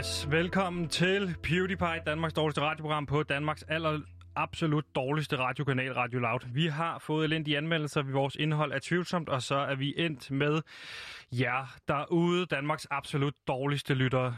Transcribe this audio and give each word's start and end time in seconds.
Yes, 0.00 0.30
velkommen 0.30 0.88
til 0.88 1.36
PewDiePie, 1.42 2.02
Danmarks 2.06 2.34
dårligste 2.34 2.60
radioprogram 2.60 3.06
på 3.06 3.22
Danmarks 3.22 3.62
aller 3.62 4.00
absolut 4.36 4.84
dårligste 4.94 5.38
radiokanal, 5.38 5.92
Radio 5.92 6.18
Loud. 6.18 6.40
Vi 6.54 6.66
har 6.66 6.98
fået 6.98 7.24
elendige 7.24 7.56
anmeldelser, 7.56 8.02
vores 8.02 8.34
indhold 8.34 8.72
er 8.72 8.78
tvivlsomt, 8.82 9.28
og 9.28 9.42
så 9.42 9.54
er 9.54 9.74
vi 9.74 9.94
endt 9.96 10.30
med 10.30 10.62
jer 11.32 11.76
derude, 11.88 12.46
Danmarks 12.46 12.86
absolut 12.90 13.34
dårligste 13.48 13.94
lyttere. 13.94 14.36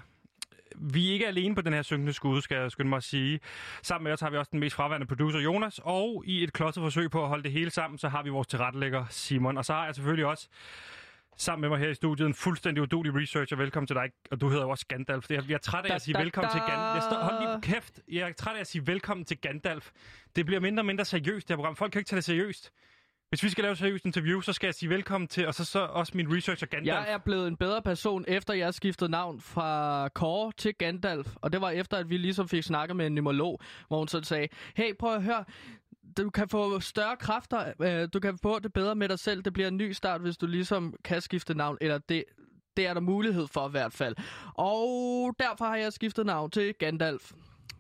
Vi 0.77 1.09
er 1.09 1.13
ikke 1.13 1.27
alene 1.27 1.55
på 1.55 1.61
den 1.61 1.73
her 1.73 1.83
synkende 1.83 2.13
skud, 2.13 2.41
skal 2.41 2.57
jeg 2.57 2.71
skynde 2.71 2.89
mig 2.89 2.97
at 2.97 3.05
sige. 3.05 3.41
Sammen 3.83 4.05
med 4.05 4.13
os 4.13 4.21
har 4.21 4.31
vi 4.31 4.37
også 4.37 4.51
den 4.53 4.61
mest 4.61 4.77
fraværende 4.77 5.07
producer, 5.07 5.41
Jonas, 5.41 5.81
og 5.85 6.23
i 6.27 6.43
et 6.43 6.53
klodset 6.53 6.81
forsøg 6.81 7.11
på 7.11 7.23
at 7.23 7.29
holde 7.29 7.43
det 7.43 7.53
hele 7.53 7.71
sammen, 7.71 7.99
så 7.99 8.09
har 8.09 8.23
vi 8.23 8.31
vores 8.31 8.47
tilrettelægger, 8.47 9.05
Simon. 9.11 9.59
Og 9.59 9.65
så 9.65 9.73
har 9.73 9.85
jeg 9.85 9.95
selvfølgelig 9.95 10.27
også 10.27 10.49
sammen 11.37 11.61
med 11.61 11.69
mig 11.69 11.79
her 11.79 11.89
i 11.89 11.95
studiet 11.95 12.27
en 12.27 12.35
fuldstændig 12.35 12.83
udulig 12.83 13.15
researcher. 13.15 13.57
Velkommen 13.57 13.87
til 13.87 13.97
dig, 13.97 14.11
og 14.31 14.41
du 14.41 14.49
hedder 14.49 14.63
jo 14.63 14.71
også 14.71 14.87
Gandalf. 14.89 15.31
Jeg 15.31 15.51
er 15.51 15.59
træt 15.59 15.87
af 15.87 15.95
at 15.95 16.03
sige 16.03 16.19
velkommen 16.19 16.51
til 16.53 16.61
Gandalf. 16.61 16.95
Jeg 16.95 17.03
står, 17.03 17.17
hold 17.17 17.49
lige 17.49 17.75
kæft. 17.75 18.01
Jeg 18.09 18.29
er 18.29 18.33
træt 18.33 18.57
af 18.57 18.61
at 18.61 18.67
sige 18.67 18.87
velkommen 18.87 19.25
til 19.25 19.39
Gandalf. 19.39 19.91
Det 20.37 20.47
bliver 20.47 20.61
mindre 20.61 20.81
og 20.81 20.87
mindre 20.87 21.05
seriøst, 21.05 21.49
det 21.49 21.55
her 21.55 21.57
program. 21.57 21.77
Folk 21.77 21.93
kan 21.93 21.99
ikke 21.99 22.09
tage 22.09 22.17
det 22.17 22.25
seriøst. 22.25 22.73
Hvis 23.29 23.43
vi 23.43 23.49
skal 23.49 23.63
lave 23.63 23.73
et 23.73 23.79
seriøst 23.79 24.05
interview, 24.05 24.41
så 24.41 24.53
skal 24.53 24.67
jeg 24.67 24.75
sige 24.75 24.91
velkommen 24.91 25.29
til, 25.29 25.47
og 25.47 25.55
så, 25.55 25.65
så 25.65 25.79
også 25.81 26.13
min 26.17 26.37
researcher 26.37 26.67
Gandalf. 26.67 26.97
Jeg 26.97 27.13
er 27.13 27.19
blevet 27.19 27.49
en 27.49 27.57
bedre 27.57 27.83
person, 27.83 28.25
efter 28.29 28.55
jeg 28.55 28.75
skiftede 28.75 29.11
navn 29.11 29.41
fra 29.41 30.09
Kåre 30.09 30.53
til 30.57 30.75
Gandalf. 30.75 31.29
Og 31.37 31.53
det 31.53 31.61
var 31.61 31.71
efter, 31.71 31.97
at 31.97 32.11
vi 32.11 32.17
ligesom 32.17 32.49
fik 32.49 32.63
snakket 32.63 32.97
med 32.97 33.07
en 33.07 33.15
nemolog, 33.15 33.61
hvor 33.89 33.99
hun 33.99 34.09
så 34.09 34.21
sagde, 34.23 34.49
hey, 34.77 34.97
prøv 34.99 35.15
at 35.15 35.23
høre, 35.23 35.45
du 36.17 36.31
kan 36.31 36.49
få 36.49 36.81
større 36.81 37.17
kræfter, 37.17 37.73
øh, 37.81 38.09
du 38.13 38.21
kan 38.21 38.39
få 38.39 38.59
det 38.59 38.73
bedre 38.73 38.95
med 38.95 39.09
dig 39.09 39.19
selv. 39.19 39.43
Det 39.43 39.53
bliver 39.53 39.69
en 39.69 39.77
ny 39.77 39.93
start, 39.93 40.21
hvis 40.21 40.37
du 40.37 40.47
ligesom 40.47 40.95
kan 41.05 41.21
skifte 41.21 41.55
navn, 41.55 41.79
eller 41.81 41.99
det, 41.99 42.25
det 42.77 42.87
er 42.87 42.95
der 42.95 43.01
mulighed 43.01 43.47
for 43.47 43.69
i 43.69 43.71
hvert 43.71 43.93
fald. 43.93 44.17
Og 44.55 45.35
derfor 45.39 45.65
har 45.65 45.77
jeg 45.77 45.93
skiftet 45.93 46.27
navn 46.27 46.51
til 46.51 46.75
Gandalf. 46.75 47.33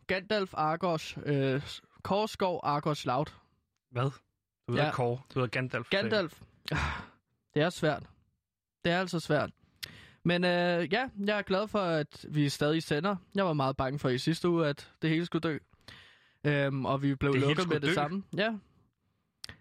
Gandalf 0.06 0.55
Argos, 0.55 1.19
øh, 1.27 1.62
Korskov 2.03 2.61
Argos 2.62 3.06
Loud. 3.06 3.27
Hvad? 3.91 4.11
Du 4.69 4.73
hedder 4.73 4.84
Ja. 4.84 4.93
Kåre. 4.93 5.21
Du 5.34 5.39
hedder 5.41 5.47
Gandalf. 5.49 5.89
Gandalf. 5.91 6.41
Det 7.55 7.62
er 7.62 7.71
svært. 7.71 8.03
Det 8.84 8.93
er 8.93 9.01
altså 9.01 9.21
svært. 9.21 9.51
Men 10.25 10.45
øh, 10.45 10.93
ja, 10.93 11.09
jeg 11.27 11.39
er 11.39 11.43
glad 11.43 11.69
for, 11.69 11.78
at 11.81 12.27
vi 12.28 12.49
stadig 12.49 12.83
sender. 12.83 13.17
Jeg 13.34 13.45
var 13.47 13.53
meget 13.53 13.77
bange 13.77 13.99
for 13.99 14.09
i 14.09 14.19
sidste 14.19 14.49
uge, 14.49 14.67
at 14.67 14.91
det 15.03 15.11
hele 15.11 15.27
skulle 15.27 15.49
dø. 15.49 15.59
Øhm, 16.45 16.85
og 16.87 17.03
vi 17.03 17.15
blev 17.15 17.33
Det 17.33 17.41
lukket 17.41 17.69
med 17.69 17.81
det 17.81 17.89
dø? 17.89 17.95
samme. 17.95 18.23
Ja. 18.37 18.55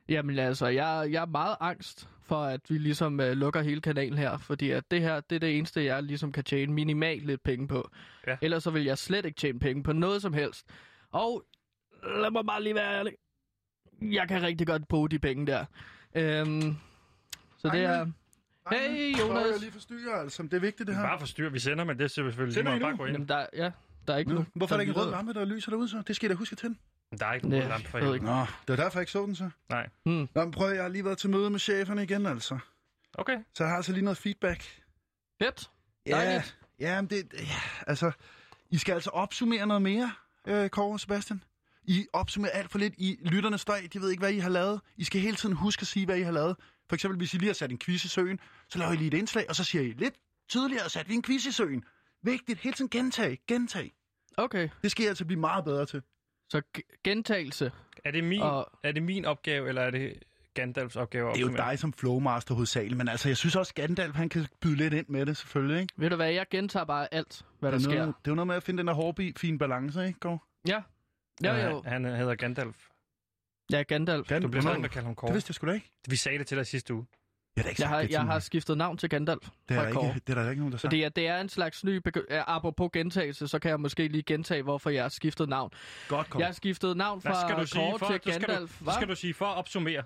Jamen 0.09 0.39
altså, 0.39 0.67
jeg, 0.67 1.07
jeg 1.11 1.21
er 1.21 1.25
meget 1.25 1.55
angst 1.59 2.09
for, 2.23 2.43
at 2.43 2.61
vi 2.69 2.77
ligesom 2.77 3.19
øh, 3.19 3.31
lukker 3.31 3.61
hele 3.61 3.81
kanalen 3.81 4.17
her. 4.17 4.37
Fordi 4.37 4.69
at 4.71 4.91
det 4.91 5.01
her, 5.01 5.19
det 5.19 5.35
er 5.35 5.39
det 5.39 5.57
eneste, 5.57 5.83
jeg 5.85 6.03
ligesom 6.03 6.31
kan 6.31 6.43
tjene 6.43 6.73
minimalt 6.73 7.25
lidt 7.25 7.43
penge 7.43 7.67
på. 7.67 7.89
Ja. 8.27 8.37
Ellers 8.41 8.63
så 8.63 8.71
vil 8.71 8.83
jeg 8.83 8.97
slet 8.97 9.25
ikke 9.25 9.37
tjene 9.37 9.59
penge 9.59 9.83
på 9.83 9.93
noget 9.93 10.21
som 10.21 10.33
helst. 10.33 10.65
Og 11.11 11.43
lad 12.03 12.31
mig 12.31 12.45
bare 12.45 12.63
lige 12.63 12.75
være 12.75 12.97
ærlig. 12.97 13.13
Jeg 14.01 14.27
kan 14.27 14.41
rigtig 14.41 14.67
godt 14.67 14.87
bruge 14.87 15.09
de 15.09 15.19
penge 15.19 15.47
der. 15.47 15.65
Øhm, 16.15 16.75
så 17.57 17.69
det 17.69 17.81
er... 17.83 18.05
Hey, 18.71 19.19
Jonas. 19.19 19.45
jeg 19.51 19.59
lige 19.59 19.71
forstyrrer, 19.71 20.15
altså. 20.15 20.43
Det 20.43 20.53
er 20.53 20.59
vigtigt, 20.59 20.87
det 20.87 20.95
her. 20.95 21.03
Bare 21.03 21.19
forstyr, 21.19 21.49
vi 21.49 21.59
sender, 21.59 21.83
men 21.83 21.97
det 21.97 22.03
er 22.03 22.07
selvfølgelig 22.07 22.53
Sender 22.53 22.71
lige 22.71 22.77
I 22.77 22.81
meget 22.81 22.93
nu? 22.93 22.97
bare 22.97 23.05
gå 23.05 23.05
ind. 23.05 23.13
Jamen, 23.13 23.27
der, 23.27 23.45
ja, 23.63 23.71
der 24.07 24.13
er 24.13 24.17
ikke 24.17 24.31
Nå, 24.33 24.39
nu. 24.39 24.45
hvorfor 24.55 24.75
er 24.75 24.77
der 24.77 24.81
ikke 24.81 24.91
en 24.91 24.97
rød 24.97 25.11
lampe, 25.11 25.33
der 25.33 25.45
lyser 25.45 25.71
derude 25.71 25.89
så? 25.89 26.03
Det 26.07 26.15
skal 26.15 26.27
jeg 26.27 26.35
da 26.35 26.39
huske 26.39 26.55
tænde. 26.55 26.77
Der 27.19 27.25
er 27.25 27.33
ikke 27.33 27.49
nogen 27.49 27.67
lampe 27.67 27.87
for 27.89 27.97
jeg 27.97 28.07
helvede. 28.07 28.25
Nå, 28.25 28.39
det 28.39 28.47
var 28.67 28.75
derfor, 28.75 28.99
jeg 28.99 29.01
ikke 29.01 29.11
så 29.11 29.25
den 29.25 29.35
så. 29.35 29.49
Nej. 29.69 29.89
Hmm. 30.05 30.29
Nå, 30.35 30.43
men 30.43 30.51
prøv, 30.51 30.73
jeg 30.73 30.81
har 30.81 30.89
lige 30.89 31.05
været 31.05 31.17
til 31.17 31.29
møde 31.29 31.49
med 31.49 31.59
cheferne 31.59 32.03
igen, 32.03 32.25
altså. 32.25 32.59
Okay. 33.13 33.37
Så 33.53 33.63
jeg 33.63 33.69
har 33.69 33.75
altså 33.77 33.91
lige 33.91 34.03
noget 34.03 34.17
feedback. 34.17 34.81
Fedt. 35.41 35.69
Ja, 36.05 36.11
Dejligt. 36.11 36.57
ja, 36.79 37.01
men 37.01 37.09
det, 37.09 37.33
ja, 37.33 37.45
altså, 37.87 38.11
I 38.69 38.77
skal 38.77 38.93
altså 38.93 39.09
opsummere 39.09 39.65
noget 39.65 39.81
mere, 39.81 40.11
øh, 40.47 40.69
Kåre 40.69 40.93
og 40.95 40.99
Sebastian. 40.99 41.43
I 41.83 42.07
opsummerer 42.13 42.51
alt 42.51 42.71
for 42.71 42.79
lidt. 42.79 42.93
I 42.97 43.17
lytterne 43.21 43.57
står 43.57 43.73
af, 43.73 43.89
de 43.89 44.01
ved 44.01 44.09
ikke, 44.09 44.21
hvad 44.21 44.31
I 44.33 44.39
har 44.39 44.49
lavet. 44.49 44.81
I 44.97 45.03
skal 45.03 45.21
hele 45.21 45.35
tiden 45.37 45.55
huske 45.55 45.81
at 45.81 45.87
sige, 45.87 46.05
hvad 46.05 46.17
I 46.17 46.21
har 46.21 46.31
lavet. 46.31 46.55
For 46.89 46.95
eksempel, 46.95 47.17
hvis 47.17 47.33
I 47.33 47.37
lige 47.37 47.47
har 47.49 47.53
sat 47.53 47.71
en 47.71 47.79
quiz 47.79 48.05
i 48.05 48.07
søen, 48.07 48.39
så 48.69 48.79
laver 48.79 48.91
I 48.91 48.95
lige 48.95 49.07
et 49.07 49.13
indslag, 49.13 49.45
og 49.49 49.55
så 49.55 49.63
siger 49.63 49.81
I 49.81 49.87
lidt 49.97 50.13
tydeligere, 50.49 50.89
sat 50.89 51.09
vi 51.09 51.13
en 51.13 51.23
quiz 51.23 51.45
i 51.45 51.51
søen. 51.51 51.83
Vigtigt, 52.23 52.59
hele 52.59 52.73
tiden 52.73 52.89
gentag, 52.89 53.39
gentag. 53.47 53.91
Okay, 54.37 54.69
Det 54.83 54.91
skal 54.91 55.05
I 55.05 55.07
altså 55.07 55.25
blive 55.25 55.39
meget 55.39 55.65
bedre 55.65 55.85
til. 55.85 56.01
så 56.49 56.61
g- 56.77 57.01
gentagelse. 57.03 57.71
Er 58.05 58.11
det, 58.11 58.23
min, 58.23 58.41
Og- 58.41 58.71
er 58.83 58.91
det 58.91 59.03
min 59.03 59.25
opgave, 59.25 59.67
eller 59.67 59.81
er 59.81 59.91
det 59.91 60.23
Gandalfs 60.53 60.95
opgave? 60.95 61.29
Det 61.33 61.37
er 61.37 61.41
jo 61.41 61.55
dig 61.57 61.79
som 61.79 61.93
flowmaster 61.93 62.53
hovedsageligt, 62.55 62.97
men 62.97 63.07
altså, 63.07 63.29
jeg 63.29 63.37
synes 63.37 63.55
også, 63.55 63.73
Gandalf, 63.73 64.15
han 64.15 64.29
kan 64.29 64.47
byde 64.61 64.75
lidt 64.75 64.93
ind 64.93 65.05
med 65.09 65.25
det, 65.25 65.37
selvfølgelig, 65.37 65.81
ikke? 65.81 65.93
Ved 65.97 66.09
du 66.09 66.15
hvad, 66.15 66.31
jeg 66.31 66.45
gentager 66.51 66.85
bare 66.85 67.13
alt, 67.13 67.45
hvad 67.59 67.71
der 67.71 67.77
det, 67.77 67.85
er 67.85 67.89
sker. 67.89 67.99
noget, 67.99 68.15
det 68.19 68.27
er 68.27 68.31
jo 68.31 68.35
noget 68.35 68.47
med 68.47 68.55
at 68.55 68.63
finde 68.63 68.77
den 68.77 68.87
der 68.87 68.93
hårde, 68.93 69.33
fin 69.37 69.57
balance, 69.57 70.07
ikke, 70.07 70.19
Gård? 70.19 70.43
Ja. 70.67 70.81
Ja, 71.43 71.53
Ja, 71.55 71.69
jo. 71.69 71.81
Han, 71.85 72.03
han 72.05 72.15
hedder 72.15 72.35
Gandalf. 72.35 72.87
Ja, 73.71 73.81
Gandalf. 73.83 74.31
Gan- 74.31 74.39
Du 74.39 74.47
bliver 74.47 74.61
stadig 74.61 74.77
med 74.79 74.85
at 74.85 74.91
kalde 74.91 75.05
ham 75.05 75.11
Det 75.15 75.17
Kåre. 75.17 75.31
vidste 75.33 75.49
jeg 75.49 75.55
sgu 75.55 75.67
da 75.67 75.71
ikke. 75.71 75.91
Vi 76.09 76.15
sagde 76.15 76.39
det 76.39 76.47
til 76.47 76.57
dig 76.57 76.67
sidste 76.67 76.93
uge. 76.93 77.05
Jeg 77.57 77.65
ikke 77.65 77.69
Jeg 77.69 77.77
sagt 77.77 77.89
har, 77.89 78.01
det 78.01 78.11
jeg 78.11 78.21
har 78.21 78.39
skiftet 78.39 78.77
navn 78.77 78.97
til 78.97 79.09
Gandalf 79.09 79.49
Det 79.69 79.77
er, 79.77 79.81
der 79.81 79.87
ikke, 79.87 80.21
det 80.27 80.37
er 80.37 80.43
der 80.43 80.49
ikke 80.49 80.59
nogen, 80.59 80.71
der 80.71 80.77
sagt. 80.77 80.81
Fordi 80.81 81.03
at 81.03 81.15
det 81.15 81.27
er 81.27 81.41
en 81.41 81.49
slags 81.49 81.83
ny... 81.83 82.01
Begy- 82.07 82.25
ja, 82.29 82.43
apropos 82.47 82.89
gentagelse, 82.93 83.47
så 83.47 83.59
kan 83.59 83.71
jeg 83.71 83.79
måske 83.79 84.07
lige 84.07 84.23
gentage, 84.23 84.61
hvorfor 84.63 84.89
jeg 84.89 85.03
har 85.03 85.09
skiftet 85.09 85.49
navn. 85.49 85.71
Godt, 86.07 86.29
Kåre. 86.29 86.39
Jeg 86.39 86.47
har 86.47 86.53
skiftet 86.53 86.97
navn 86.97 87.21
Hvad 87.21 87.31
fra 87.31 87.49
skal 87.49 87.61
du 87.61 87.67
sige? 87.67 87.89
Kåre 87.89 87.99
For, 87.99 88.05
til 88.05 88.19
så 88.23 88.31
skal, 88.31 88.41
du, 88.41 88.45
Gandalf. 88.47 88.77
så 88.77 88.83
Hva? 88.83 88.91
skal 88.93 89.07
du 89.07 89.15
sige 89.15 89.33
for 89.33 89.45
at 89.45 89.57
opsummere. 89.57 90.03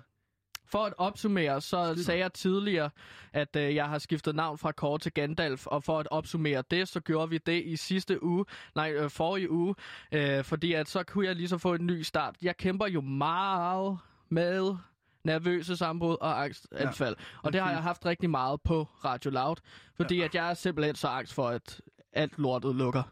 For 0.68 0.84
at 0.84 0.92
opsummere, 0.98 1.60
så 1.60 1.94
sagde 2.04 2.20
jeg 2.20 2.32
tidligere, 2.32 2.90
at 3.32 3.56
øh, 3.56 3.74
jeg 3.74 3.88
har 3.88 3.98
skiftet 3.98 4.34
navn 4.34 4.58
fra 4.58 4.72
Kåre 4.72 4.98
til 4.98 5.12
Gandalf, 5.12 5.66
og 5.66 5.84
for 5.84 5.98
at 5.98 6.08
opsummere 6.10 6.62
det, 6.70 6.88
så 6.88 7.00
gjorde 7.00 7.30
vi 7.30 7.38
det 7.38 7.62
i 7.64 7.76
sidste 7.76 8.22
uge, 8.24 8.44
nej, 8.74 8.92
øh, 8.92 9.10
forrige 9.10 9.50
uge, 9.50 9.74
øh, 10.12 10.44
fordi 10.44 10.72
at 10.72 10.88
så 10.88 11.02
kunne 11.02 11.26
jeg 11.26 11.36
ligesom 11.36 11.60
få 11.60 11.74
en 11.74 11.86
ny 11.86 12.02
start. 12.02 12.34
Jeg 12.42 12.56
kæmper 12.56 12.86
jo 12.86 13.00
meget 13.00 13.98
med 14.28 14.76
nervøse 15.26 15.76
sammenbrud 15.76 16.16
og 16.20 16.44
angstanfald, 16.44 17.16
og 17.42 17.52
det 17.52 17.60
har 17.60 17.70
jeg 17.70 17.82
haft 17.82 18.06
rigtig 18.06 18.30
meget 18.30 18.60
på 18.62 18.84
Radio 19.04 19.30
Loud, 19.30 19.56
fordi 19.96 20.20
at 20.20 20.34
jeg 20.34 20.50
er 20.50 20.54
simpelthen 20.54 20.94
så 20.94 21.08
angst 21.08 21.34
for, 21.34 21.48
at 21.48 21.80
alt 22.12 22.38
lortet 22.38 22.74
lukker. 22.74 23.02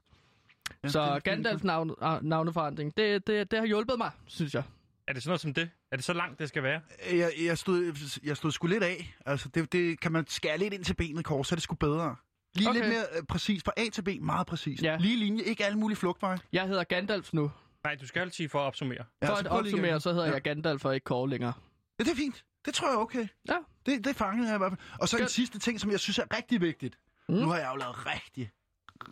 Ja, 0.85 0.89
Så. 0.89 1.21
Gandalf 1.25 1.65
navn, 1.65 1.95
ah, 2.01 2.25
navneforandring, 2.25 2.97
det, 2.97 3.27
det, 3.27 3.51
det 3.51 3.59
har 3.59 3.67
hjulpet 3.67 3.99
mig, 3.99 4.11
synes 4.27 4.55
jeg. 4.55 4.63
Er 5.09 5.13
det 5.13 5.23
sådan 5.23 5.31
noget 5.31 5.41
som 5.41 5.55
det? 5.55 5.71
Er 5.93 5.97
det 5.97 6.05
så 6.05 6.13
langt, 6.13 6.39
det 6.39 6.49
skal 6.49 6.63
være? 6.63 6.81
Jeg, 7.13 7.31
jeg, 7.45 7.59
stod, 7.59 7.93
jeg 8.25 8.37
stod 8.37 8.51
sgu 8.51 8.67
lidt 8.67 8.83
af. 8.83 9.15
Altså, 9.27 9.49
det, 9.49 9.73
det 9.73 10.01
kan 10.01 10.13
man 10.13 10.27
skære 10.29 10.59
lidt 10.59 10.75
ind 10.75 10.85
til 10.85 10.95
benet, 10.95 11.25
Kåre, 11.25 11.45
så 11.45 11.55
er 11.55 11.57
det 11.57 11.63
sgu 11.63 11.75
bedre. 11.75 12.17
Lige 12.55 12.69
Okay. 12.69 12.81
lidt 12.81 12.89
mere 12.93 13.05
øh, 13.17 13.23
præcis. 13.29 13.63
Fra 13.65 13.73
A 13.77 13.83
til 13.93 14.03
B, 14.03 14.09
meget 14.21 14.47
præcis. 14.47 14.83
Ja. 14.83 14.97
Lige 15.01 15.17
linje, 15.17 15.43
ikke 15.43 15.65
alle 15.65 15.79
mulige 15.79 15.97
flugtveje. 15.97 16.39
Jeg 16.53 16.69
hedder 16.69 16.85
Gandalf 16.85 17.33
nu. 17.33 17.51
Nej, 17.85 17.95
du 18.01 18.07
skal 18.07 18.21
altid 18.21 18.49
for 18.49 18.59
at 18.59 18.63
opsummere. 18.63 19.05
For 19.25 19.35
så 19.35 19.41
at 19.41 19.47
opsummere, 19.47 20.01
så 20.01 20.13
hedder 20.13 20.27
ja. 20.27 20.33
jeg 20.33 20.43
Gandalf 20.43 20.85
og 20.85 20.95
ikke 20.95 21.05
Kåre 21.05 21.31
længere. 21.31 21.53
Ja, 21.99 22.05
det 22.05 22.11
er 22.11 22.17
fint. 22.17 22.45
Det 22.65 22.75
tror 22.75 22.89
jeg 22.89 22.95
er 22.95 22.99
okay. 22.99 23.27
Ja. 23.49 23.57
Det, 23.87 24.05
det 24.05 24.17
fangede 24.17 24.49
jeg 24.49 24.55
i 24.55 24.59
hvert 24.59 24.73
fald. 24.73 24.81
Og 25.01 25.09
så 25.09 25.17
en 25.17 25.21
Godt. 25.23 25.31
sidste 25.31 25.59
ting, 25.59 25.81
som 25.81 25.91
jeg 25.91 26.01
synes 26.01 26.19
er 26.19 26.37
rigtig 26.37 26.61
vigtigt. 26.61 26.99
Mm. 27.29 27.35
Nu 27.35 27.49
har 27.49 27.59
jeg 27.59 27.71
jo 27.73 27.77
lavet 27.77 28.07
rigtig, 28.07 28.51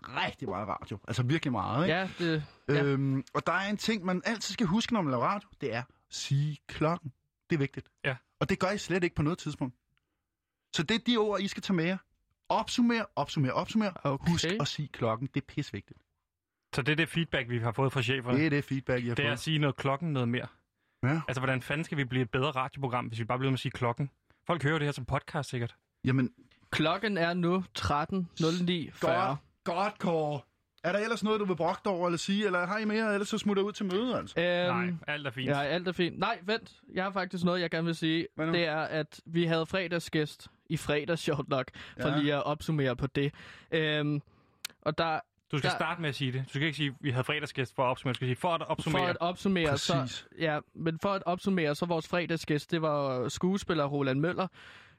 rigtig 0.08 0.48
meget 0.48 0.68
radio. 0.68 0.98
Altså 1.08 1.22
virkelig 1.22 1.52
meget, 1.52 1.84
ikke? 1.84 1.96
Ja, 1.98 2.10
det... 2.18 2.44
Ja. 2.68 2.82
Øhm, 2.84 3.24
og 3.34 3.46
der 3.46 3.52
er 3.52 3.70
en 3.70 3.76
ting, 3.76 4.04
man 4.04 4.22
altid 4.24 4.52
skal 4.52 4.66
huske, 4.66 4.92
når 4.92 5.02
man 5.02 5.10
laver 5.10 5.24
radio. 5.24 5.48
Det 5.60 5.74
er 5.74 5.78
at 5.78 5.84
sige 6.10 6.58
klokken. 6.66 7.12
Det 7.50 7.56
er 7.56 7.58
vigtigt. 7.58 7.88
Ja. 8.04 8.16
Og 8.40 8.48
det 8.48 8.58
gør 8.58 8.70
I 8.70 8.78
slet 8.78 9.04
ikke 9.04 9.16
på 9.16 9.22
noget 9.22 9.38
tidspunkt. 9.38 9.74
Så 10.76 10.82
det 10.82 10.94
er 10.94 10.98
de 11.06 11.16
ord, 11.16 11.40
I 11.40 11.48
skal 11.48 11.62
tage 11.62 11.74
med 11.76 11.84
jer. 11.84 11.98
Opsummer, 12.48 13.04
opsummer, 13.16 13.50
opsummer. 13.50 13.90
Okay. 14.04 14.30
Husk 14.30 14.44
at 14.60 14.68
sige 14.68 14.88
klokken. 14.88 15.28
Det 15.34 15.40
er 15.40 15.44
pisvigtigt. 15.48 15.98
Så 16.74 16.82
det 16.82 16.92
er 16.92 16.96
det 16.96 17.08
feedback, 17.08 17.48
vi 17.48 17.58
har 17.58 17.72
fået 17.72 17.92
fra 17.92 18.02
cheferne. 18.02 18.38
Det 18.38 18.46
er 18.46 18.50
det 18.50 18.64
feedback, 18.64 19.04
I 19.04 19.08
har 19.08 19.14
Det 19.14 19.24
er 19.24 19.28
at 19.28 19.32
fået. 19.32 19.40
sige 19.40 19.58
noget 19.58 19.76
klokken 19.76 20.12
noget 20.12 20.28
mere. 20.28 20.46
Ja. 21.02 21.20
Altså, 21.28 21.40
hvordan 21.40 21.62
fanden 21.62 21.84
skal 21.84 21.98
vi 21.98 22.04
blive 22.04 22.22
et 22.22 22.30
bedre 22.30 22.50
radioprogram, 22.50 23.06
hvis 23.06 23.18
vi 23.18 23.24
bare 23.24 23.38
bliver 23.38 23.50
med 23.50 23.56
at 23.56 23.60
sige 23.60 23.72
klokken? 23.72 24.10
Folk 24.46 24.62
hører 24.62 24.78
det 24.78 24.86
her 24.86 24.92
som 24.92 25.04
podcast, 25.04 25.50
sikkert. 25.50 25.74
Jamen, 26.04 26.30
Klokken 26.70 27.16
er 27.18 27.34
nu 27.34 27.64
13.09.40. 27.78 29.06
godt, 29.06 29.38
godt, 29.64 29.98
Kåre. 29.98 30.40
Er 30.84 30.92
der 30.92 30.98
ellers 30.98 31.24
noget, 31.24 31.40
du 31.40 31.44
vil 31.44 31.56
brokte 31.56 31.88
over 31.88 32.06
eller 32.06 32.18
sige, 32.18 32.46
eller 32.46 32.66
har 32.66 32.78
I 32.78 32.84
mere, 32.84 33.12
ellers 33.14 33.28
så 33.28 33.38
smutter 33.38 33.62
ud 33.62 33.72
til 33.72 33.86
mødet, 33.86 34.16
altså? 34.16 34.40
Øhm, 34.40 34.76
Nej, 34.76 34.92
alt 35.08 35.26
er 35.26 35.30
fint. 35.30 35.48
Ja, 35.48 35.62
alt 35.62 35.88
er 35.88 35.92
fint. 35.92 36.18
Nej, 36.18 36.38
vent. 36.42 36.72
Jeg 36.94 37.04
har 37.04 37.10
faktisk 37.12 37.44
noget, 37.44 37.60
jeg 37.60 37.70
gerne 37.70 37.84
vil 37.84 37.94
sige. 37.94 38.26
Det 38.38 38.66
er, 38.66 38.76
at 38.80 39.20
vi 39.26 39.44
havde 39.44 39.66
fredagsgæst 39.66 40.48
i 40.66 40.76
fredags, 40.76 41.22
sjovt 41.22 41.48
nok, 41.48 41.70
for 42.00 42.08
Ja. 42.08 42.18
lige 42.18 42.34
at 42.34 42.42
opsummere 42.44 42.96
på 42.96 43.06
det. 43.06 43.34
Øhm, 43.72 44.22
og 44.82 44.98
der, 44.98 45.20
Du 45.52 45.58
skal 45.58 45.70
Der- 45.70 45.76
starte 45.76 46.00
med 46.00 46.08
at 46.08 46.14
sige 46.14 46.32
det. 46.32 46.44
Du 46.44 46.48
skal 46.48 46.62
ikke 46.62 46.76
sige, 46.76 46.88
at 46.88 46.94
vi 47.00 47.10
havde 47.10 47.24
fredagsgæst 47.24 47.74
for 47.74 47.82
at 47.84 47.88
opsummere. 47.88 48.12
Du 48.12 48.16
skal 48.16 48.28
sige, 48.28 48.36
for 48.36 48.54
at 48.54 48.62
opsummere. 48.68 49.02
for 49.02 49.08
at 49.08 49.16
opsummere, 49.20 49.78
så, 49.78 49.92
Præcis. 49.94 50.26
ja, 50.38 50.58
men 50.74 50.98
for 51.02 51.08
at 51.08 51.22
opsummere, 51.26 51.74
så 51.74 51.86
vores 51.86 52.08
fredagsgæst, 52.08 52.70
det 52.70 52.82
var 52.82 53.28
skuespiller 53.28 53.84
Roland 53.84 54.20
Møller, 54.20 54.46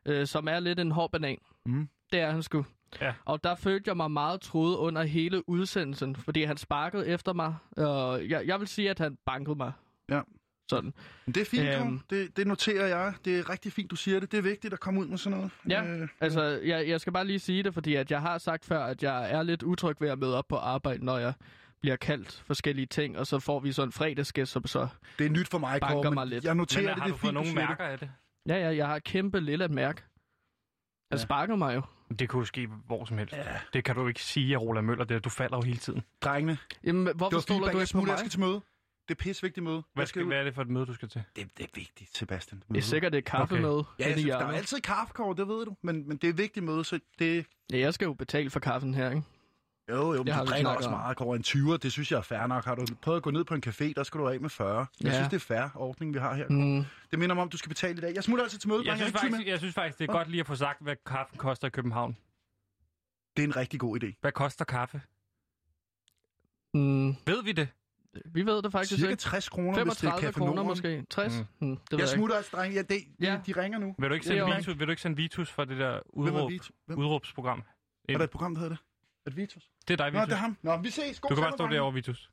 øh, 0.05 0.27
som 0.27 0.47
er 0.47 0.59
lidt 0.59 0.79
en 0.79 0.91
hård 0.91 1.11
banan. 1.11 1.38
Mm. 1.65 1.89
Det 2.11 2.19
er 2.19 2.31
han 2.31 2.44
sgu. 2.44 2.65
Ja. 3.01 3.13
Og 3.25 3.44
der 3.44 3.55
følte 3.55 3.88
jeg 3.89 3.97
mig 3.97 4.11
meget 4.11 4.41
truet 4.41 4.75
under 4.75 5.03
hele 5.03 5.50
udsendelsen, 5.50 6.15
fordi 6.15 6.44
han 6.44 6.57
sparkede 6.57 7.07
efter 7.07 7.33
mig. 7.33 7.56
Og 7.77 8.29
jeg, 8.29 8.47
jeg 8.47 8.59
vil 8.59 8.67
sige, 8.67 8.89
at 8.89 8.99
han 8.99 9.17
bankede 9.25 9.56
mig. 9.56 9.71
Ja. 10.09 10.21
Sådan. 10.69 10.94
Men 11.25 11.36
det 11.36 11.42
er 11.42 11.45
fint, 11.45 11.68
Øhm. 11.68 12.00
det, 12.10 12.38
det 12.38 12.48
noterer 12.48 12.88
jeg. 12.88 13.13
Det 13.25 13.39
er 13.39 13.50
rigtig 13.50 13.71
fint, 13.74 13.92
du 13.92 13.95
siger 13.95 14.19
det. 14.19 14.31
Det 14.31 14.38
er 14.38 14.42
vigtigt 14.42 14.74
at 14.74 14.80
komme 14.80 15.00
ud 15.00 15.07
med 15.07 15.18
sådan 15.18 15.38
noget. 15.38 15.51
Ja, 15.69 15.83
Øh, 15.86 16.07
altså, 16.19 16.42
jeg, 16.44 16.88
jeg 16.88 17.01
skal 17.01 17.13
bare 17.13 17.25
lige 17.27 17.39
sige 17.39 17.63
det, 17.63 17.74
fordi 17.74 17.95
at 17.95 18.12
jeg 18.12 18.21
har 18.21 18.38
sagt 18.38 18.65
før, 18.65 18.83
at 18.86 19.04
jeg 19.04 19.31
er 19.31 19.44
lidt 19.44 19.63
utryg 19.63 19.95
ved 20.01 20.10
at 20.10 20.19
møde 20.19 20.38
op 20.38 20.48
på 20.48 20.56
arbejde, 20.57 21.06
når 21.06 21.18
jeg 21.18 21.33
bliver 21.81 21.95
kaldt 21.95 22.44
forskellige 22.48 22.86
ting, 22.86 23.18
og 23.18 23.27
så 23.27 23.39
får 23.39 23.60
vi 23.60 23.71
sådan 23.71 23.88
en 23.88 23.92
fredagsgæst, 23.92 24.51
som 24.51 24.65
så... 24.68 24.88
det 25.19 25.25
er 25.25 25.30
nyt 25.30 25.48
for 25.48 25.57
mig, 25.57 25.80
Banker 25.81 26.01
Kåre, 26.01 26.12
mig 26.12 26.27
lidt. 26.27 26.44
jeg 26.45 26.56
noterer 26.56 26.81
Men 26.83 26.88
det. 26.89 26.95
har 26.95 27.04
det 27.07 27.12
du 27.12 27.16
er 27.16 27.19
fået 27.19 27.27
fint, 27.30 27.33
nogle 27.33 27.50
du 27.50 27.56
mærker 27.56 27.83
af 27.83 28.00
det? 28.00 28.09
Ja, 28.50 28.56
ja, 28.56 28.75
jeg 28.75 28.88
har 28.88 29.00
kæmpe 29.00 29.39
lille 29.39 29.68
mærke. 29.68 30.01
Jeg 31.12 31.18
Ja. 31.19 31.24
sparker 31.24 31.56
mig 31.56 31.75
jo. 31.75 31.81
Det 32.19 32.30
kunne 32.30 32.45
ske 32.48 32.68
hvor 32.88 33.06
som 33.06 33.18
helst. 33.18 33.33
Ja. 33.33 33.44
Det 33.74 33.83
kan 33.83 33.95
du 33.95 34.07
ikke 34.07 34.21
sige 34.24 34.56
af 34.56 34.62
Roland 34.62 34.86
Møller, 34.86 35.06
det 35.06 35.16
er, 35.16 35.19
du 35.19 35.30
falder 35.30 35.57
jo 35.57 35.62
hele 35.62 35.77
tiden. 35.77 36.00
det. 36.00 36.07
Drengene, 36.24 36.57
Jamen, 36.83 37.06
det 37.07 37.16
hvorfor 37.16 37.39
stoler 37.39 37.71
du 37.71 37.80
ikke 37.80 37.92
på 37.94 38.01
mig? 38.01 38.07
jeg 38.09 38.19
skal 38.19 38.31
til 38.31 38.39
møde. 38.39 38.62
Det 39.07 39.13
er 39.13 39.15
pissevigtigt 39.23 39.63
møde. 39.63 39.83
Hvad, 39.94 40.01
Jeg 40.01 40.07
skal, 40.07 40.23
hvad 40.25 40.38
er 40.38 40.44
det 40.44 40.55
for 40.55 40.61
et 40.61 40.69
møde, 40.69 40.85
du 40.85 40.94
skal 40.94 41.09
til? 41.09 41.23
Det, 41.35 41.57
det 41.57 41.63
er 41.63 41.67
vigtigt, 41.75 42.17
Sebastian. 42.17 42.63
Det 42.69 42.77
er 42.77 42.81
sikkert 42.81 43.15
et 43.15 43.25
kaffe 43.25 43.59
med. 43.59 43.83
Ja, 44.00 44.07
jeg 44.07 44.17
synes, 44.19 44.25
der 44.31 44.38
er 44.45 44.51
altid 44.51 44.79
kaffekår, 44.81 45.33
det 45.33 45.47
ved 45.47 45.65
du. 45.65 45.75
Men, 45.81 46.07
men 46.07 46.17
det 46.17 46.23
er 46.27 46.29
et 46.31 46.38
vigtigt 46.38 46.65
møde, 46.65 46.83
så 46.83 47.00
det... 47.19 47.45
Ja, 47.71 47.77
jeg 47.77 47.94
skal 47.94 48.05
jo 48.05 48.13
betale 48.13 48.50
for 48.50 48.59
kaffen 48.59 48.94
her, 48.94 49.09
ikke? 49.09 49.23
Jo, 49.89 50.13
jo, 50.13 50.23
men 50.23 50.33
har 50.33 50.45
du 50.45 50.51
drikker 50.51 50.69
også 50.69 50.89
meget, 50.89 51.17
Kåre. 51.17 51.35
En 51.35 51.44
20'er, 51.47 51.77
det 51.77 51.91
synes 51.91 52.11
jeg 52.11 52.17
er 52.17 52.21
fair 52.21 52.47
nok. 52.47 52.65
Har 52.65 52.75
du 52.75 52.85
prøvet 53.01 53.17
at 53.17 53.23
gå 53.23 53.31
ned 53.31 53.44
på 53.44 53.53
en 53.55 53.63
café, 53.67 53.94
der 53.95 54.03
skal 54.03 54.19
du 54.19 54.27
af 54.27 54.39
med 54.39 54.50
40. 54.50 54.77
Jeg 55.01 55.07
Ja. 55.07 55.13
synes, 55.13 55.27
det 55.27 55.35
er 55.35 55.39
fair 55.39 55.69
ordning, 55.75 56.13
vi 56.13 56.19
har 56.19 56.35
her. 56.35 56.47
Mm. 56.49 56.85
Det 57.11 57.19
minder 57.19 57.35
mig 57.35 57.41
om, 57.41 57.49
du 57.49 57.57
skal 57.57 57.69
betale 57.69 57.97
i 57.97 58.01
dag. 58.01 58.13
Jeg 58.15 58.23
smutter 58.23 58.44
altså 58.44 58.57
til 58.59 58.69
møde, 58.69 58.83
Jeg 58.85 58.97
synes, 58.97 59.13
Jeg 59.13 59.19
faktisk, 59.21 59.47
jeg 59.47 59.57
synes 59.59 59.73
faktisk, 59.73 59.97
det 59.99 60.03
er 60.07 60.11
Hvad? 60.11 60.19
godt 60.19 60.29
lige 60.29 60.39
at 60.39 60.47
få 60.47 60.56
sagt, 60.56 60.81
hvad 60.81 60.95
kaffen 61.06 61.38
koster 61.38 61.67
i 61.67 61.69
København. 61.69 62.17
Det 63.38 63.44
er 63.44 63.47
en 63.47 63.56
rigtig 63.56 63.79
god 63.79 64.03
idé. 64.03 64.13
Hvad 64.21 64.31
koster 64.31 64.65
kaffe? 64.65 65.01
Mm. 66.73 67.07
Ved 67.25 67.44
vi 67.44 67.51
det? 67.51 67.67
Vi 68.25 68.45
ved 68.45 68.62
det 68.62 68.71
faktisk 68.71 69.00
Cirka 69.00 69.10
ikke. 69.12 69.21
60 69.21 69.50
kroner, 69.50 69.83
hvis 69.83 69.98
det 69.98 70.07
er 70.07 70.12
35 70.12 70.33
kroner 70.33 70.54
Norden. 70.54 70.68
måske. 70.68 71.06
60? 71.10 71.33
Mm. 71.33 71.68
Mm. 71.68 71.75
Det 71.77 71.80
ved 71.80 71.80
Jeg 71.92 72.00
jeg, 72.00 72.07
smutter 72.10 72.36
altså, 72.36 72.57
drenge. 72.57 72.75
Ja, 72.75 72.81
det, 72.81 72.98
Ja. 73.21 73.39
de, 73.48 73.54
de 73.54 73.62
ringer 73.62 73.80
nu. 73.80 73.95
Vil 74.00 74.10
du 74.10 74.13
ikke 74.13 74.25
sende, 74.25 74.45
Vitus, 74.56 74.80
vil 74.80 74.88
du 74.88 74.92
ikke 74.92 75.01
sende 75.01 75.18
Vitus 75.18 75.50
for 75.51 75.65
det 75.65 75.77
der 75.80 76.00
Hvem 76.21 76.36
er 76.36 76.42
udråb, 76.42 76.51
udråbsprogram? 76.98 77.63
Er 78.10 78.18
der 78.18 78.24
et 78.24 78.30
program, 78.30 78.54
der 78.56 78.62
hedder 78.62 78.75
det? 78.75 78.83
Er 79.25 79.30
det 79.30 79.38
Vitus? 79.38 79.69
Det 79.88 79.94
er 79.94 79.98
dig, 79.98 80.12
Nå, 80.13 80.19
Vitus. 80.19 80.27
det 80.27 80.33
er 80.33 80.38
ham. 80.39 80.57
Nå, 80.62 80.77
vi 80.77 80.89
ses. 80.89 81.19
God 81.19 81.30
Du 81.30 81.36
kan 81.36 81.44
bare 81.44 81.51
stå 81.57 81.68
derovre, 81.68 81.94
Vitus. 81.94 82.30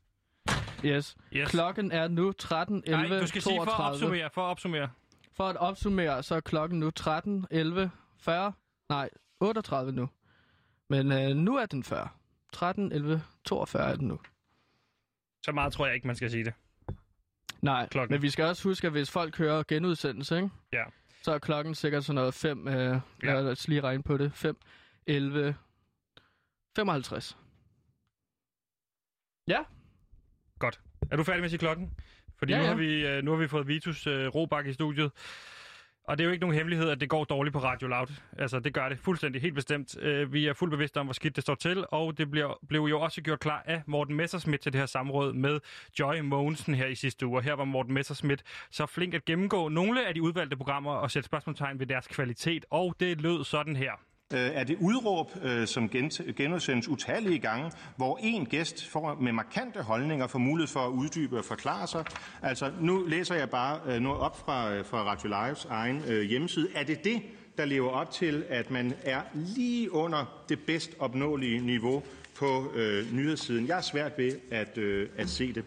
Yes. 0.85 1.17
Yes. 1.33 1.49
Klokken 1.49 1.91
er 1.91 2.07
nu 2.07 2.31
13, 2.31 2.83
11, 2.85 3.09
Nej, 3.09 3.19
du 3.19 3.27
skal 3.27 3.41
sige 3.41 3.55
for 3.57 3.61
at 3.61 3.67
32. 3.67 3.95
opsummere. 3.95 4.29
For 4.33 4.41
at 4.41 4.49
opsummere. 4.49 4.89
For 5.37 5.43
at 5.47 5.57
opsummere, 5.57 6.23
så 6.23 6.35
er 6.35 6.39
klokken 6.39 6.79
nu 6.79 6.91
13, 6.91 7.45
11, 7.51 7.91
40. 8.19 8.53
Nej, 8.89 9.09
38 9.39 9.91
nu. 9.91 10.09
Men 10.89 11.11
øh, 11.11 11.35
nu 11.35 11.55
er 11.55 11.65
den 11.65 11.83
40. 11.83 12.07
13, 12.53 12.91
11, 12.91 13.21
42 13.45 13.91
er 13.91 13.95
den 13.95 14.07
nu. 14.07 14.19
Så 15.43 15.51
meget 15.51 15.73
tror 15.73 15.85
jeg 15.85 15.95
ikke, 15.95 16.07
man 16.07 16.15
skal 16.15 16.31
sige 16.31 16.45
det. 16.45 16.53
Nej, 17.61 17.87
Klokken. 17.89 18.13
men 18.13 18.21
vi 18.21 18.29
skal 18.29 18.45
også 18.45 18.63
huske, 18.69 18.87
at 18.87 18.93
hvis 18.93 19.11
folk 19.11 19.37
hører 19.37 19.63
genudsendelse, 19.67 20.35
ikke? 20.35 20.49
Ja. 20.73 20.83
så 21.23 21.31
er 21.31 21.39
klokken 21.39 21.75
sikkert 21.75 22.03
sådan 22.05 22.15
noget 22.15 22.33
5, 22.33 22.67
øh, 22.67 22.73
ja. 22.73 22.99
lad 23.23 23.47
os 23.47 23.67
lige 23.67 23.81
regne 23.81 24.03
på 24.03 24.17
det, 24.17 24.33
5, 24.33 24.57
11, 25.07 25.55
55. 26.75 27.37
Ja, 29.47 29.59
Er 31.11 31.15
du 31.15 31.23
færdig 31.23 31.39
med 31.41 31.45
at 31.45 31.51
sige 31.51 31.59
klokken? 31.59 31.91
Fordi 32.37 32.53
Ja, 32.53 32.57
nu, 32.57 32.63
ja. 32.63 32.69
har 32.69 32.75
vi, 32.75 33.07
øh, 33.07 33.23
nu 33.23 33.31
har 33.31 33.37
vi 33.37 33.47
fået 33.47 33.67
Vitus 33.67 34.07
øh, 34.07 34.27
Robak 34.27 34.65
i 34.67 34.73
studiet. 34.73 35.11
Og 36.11 36.17
det 36.17 36.23
er 36.23 36.25
jo 36.25 36.31
ikke 36.31 36.41
nogen 36.41 36.55
hemmelighed, 36.55 36.89
at 36.89 37.01
det 37.01 37.09
går 37.09 37.23
dårligt 37.23 37.53
på 37.53 37.59
Radio 37.59 37.87
Loud. 37.87 38.07
Altså, 38.37 38.59
det 38.59 38.73
gør 38.73 38.89
det 38.89 38.99
fuldstændig 38.99 39.41
helt 39.41 39.55
bestemt. 39.55 39.97
Øh, 40.01 40.33
vi 40.33 40.47
er 40.47 40.53
fuldt 40.53 40.71
bevidste 40.71 40.99
om, 40.99 41.05
hvor 41.05 41.13
skidt 41.13 41.35
det 41.35 41.41
står 41.41 41.55
til, 41.55 41.85
og 41.91 42.17
det 42.17 42.31
bliver, 42.31 42.59
blev 42.67 42.81
jo 42.81 43.01
også 43.01 43.21
gjort 43.21 43.39
klar 43.39 43.63
af 43.65 43.81
Morten 43.85 44.15
Messersmith 44.15 44.61
til 44.61 44.73
det 44.73 44.79
her 44.79 44.85
samråd 44.85 45.33
med 45.33 45.59
Joy 45.99 46.19
Mogensen 46.19 46.75
her 46.75 46.87
i 46.87 46.95
sidste 46.95 47.25
uge. 47.25 47.37
Og 47.37 47.43
her 47.43 47.53
var 47.53 47.65
Morten 47.65 47.93
Messersmith 47.93 48.43
så 48.71 48.85
flink 48.85 49.13
at 49.13 49.25
gennemgå 49.25 49.69
nogle 49.69 50.07
af 50.07 50.13
de 50.13 50.21
udvalgte 50.21 50.57
programmer 50.57 50.91
og 50.91 51.11
sætte 51.11 51.25
spørgsmålstegn 51.25 51.79
ved 51.79 51.87
deres 51.87 52.07
kvalitet, 52.07 52.65
og 52.69 52.95
det 52.99 53.21
lød 53.21 53.43
sådan 53.43 53.75
her. 53.75 53.91
Øh, 54.33 54.39
er 54.53 54.63
det 54.63 54.77
udråb, 54.79 55.31
øh, 55.43 55.67
som 55.67 55.89
genudsendes 56.35 56.87
utallige 56.87 57.39
gange, 57.39 57.71
hvor 57.95 58.19
en 58.21 58.45
gæst 58.45 58.89
får 58.89 59.17
med 59.21 59.31
markante 59.31 59.81
holdninger 59.81 60.27
får 60.27 60.39
mulighed 60.39 60.67
for 60.67 60.79
at 60.79 60.89
uddybe 60.89 61.37
og 61.37 61.45
forklare 61.45 61.87
sig. 61.87 62.05
Altså, 62.41 62.71
nu 62.81 63.05
læser 63.07 63.35
jeg 63.35 63.49
bare 63.49 63.79
øh, 63.87 63.99
noget 63.99 64.19
op 64.19 64.39
fra, 64.39 64.81
fra 64.81 65.03
Radio 65.03 65.27
Lives 65.27 65.65
egen 65.65 66.01
hjemmeside. 66.27 66.67
Er 66.75 66.83
det 66.83 67.03
det, 67.03 67.21
der 67.57 67.65
lever 67.65 67.89
op 67.89 68.11
til, 68.11 68.43
at 68.49 68.71
man 68.71 68.93
er 69.03 69.21
lige 69.33 69.91
under 69.93 70.43
det 70.49 70.59
bedst 70.59 70.91
opnåelige 70.99 71.59
niveau 71.59 72.03
på 72.35 72.71
øh, 72.75 73.13
nyhedssiden? 73.13 73.67
Jeg 73.67 73.77
er 73.77 73.81
svært 73.81 74.11
ved 74.17 74.31
at, 74.51 74.77
øh, 74.77 75.09
at 75.17 75.29
se 75.29 75.53
det. 75.53 75.63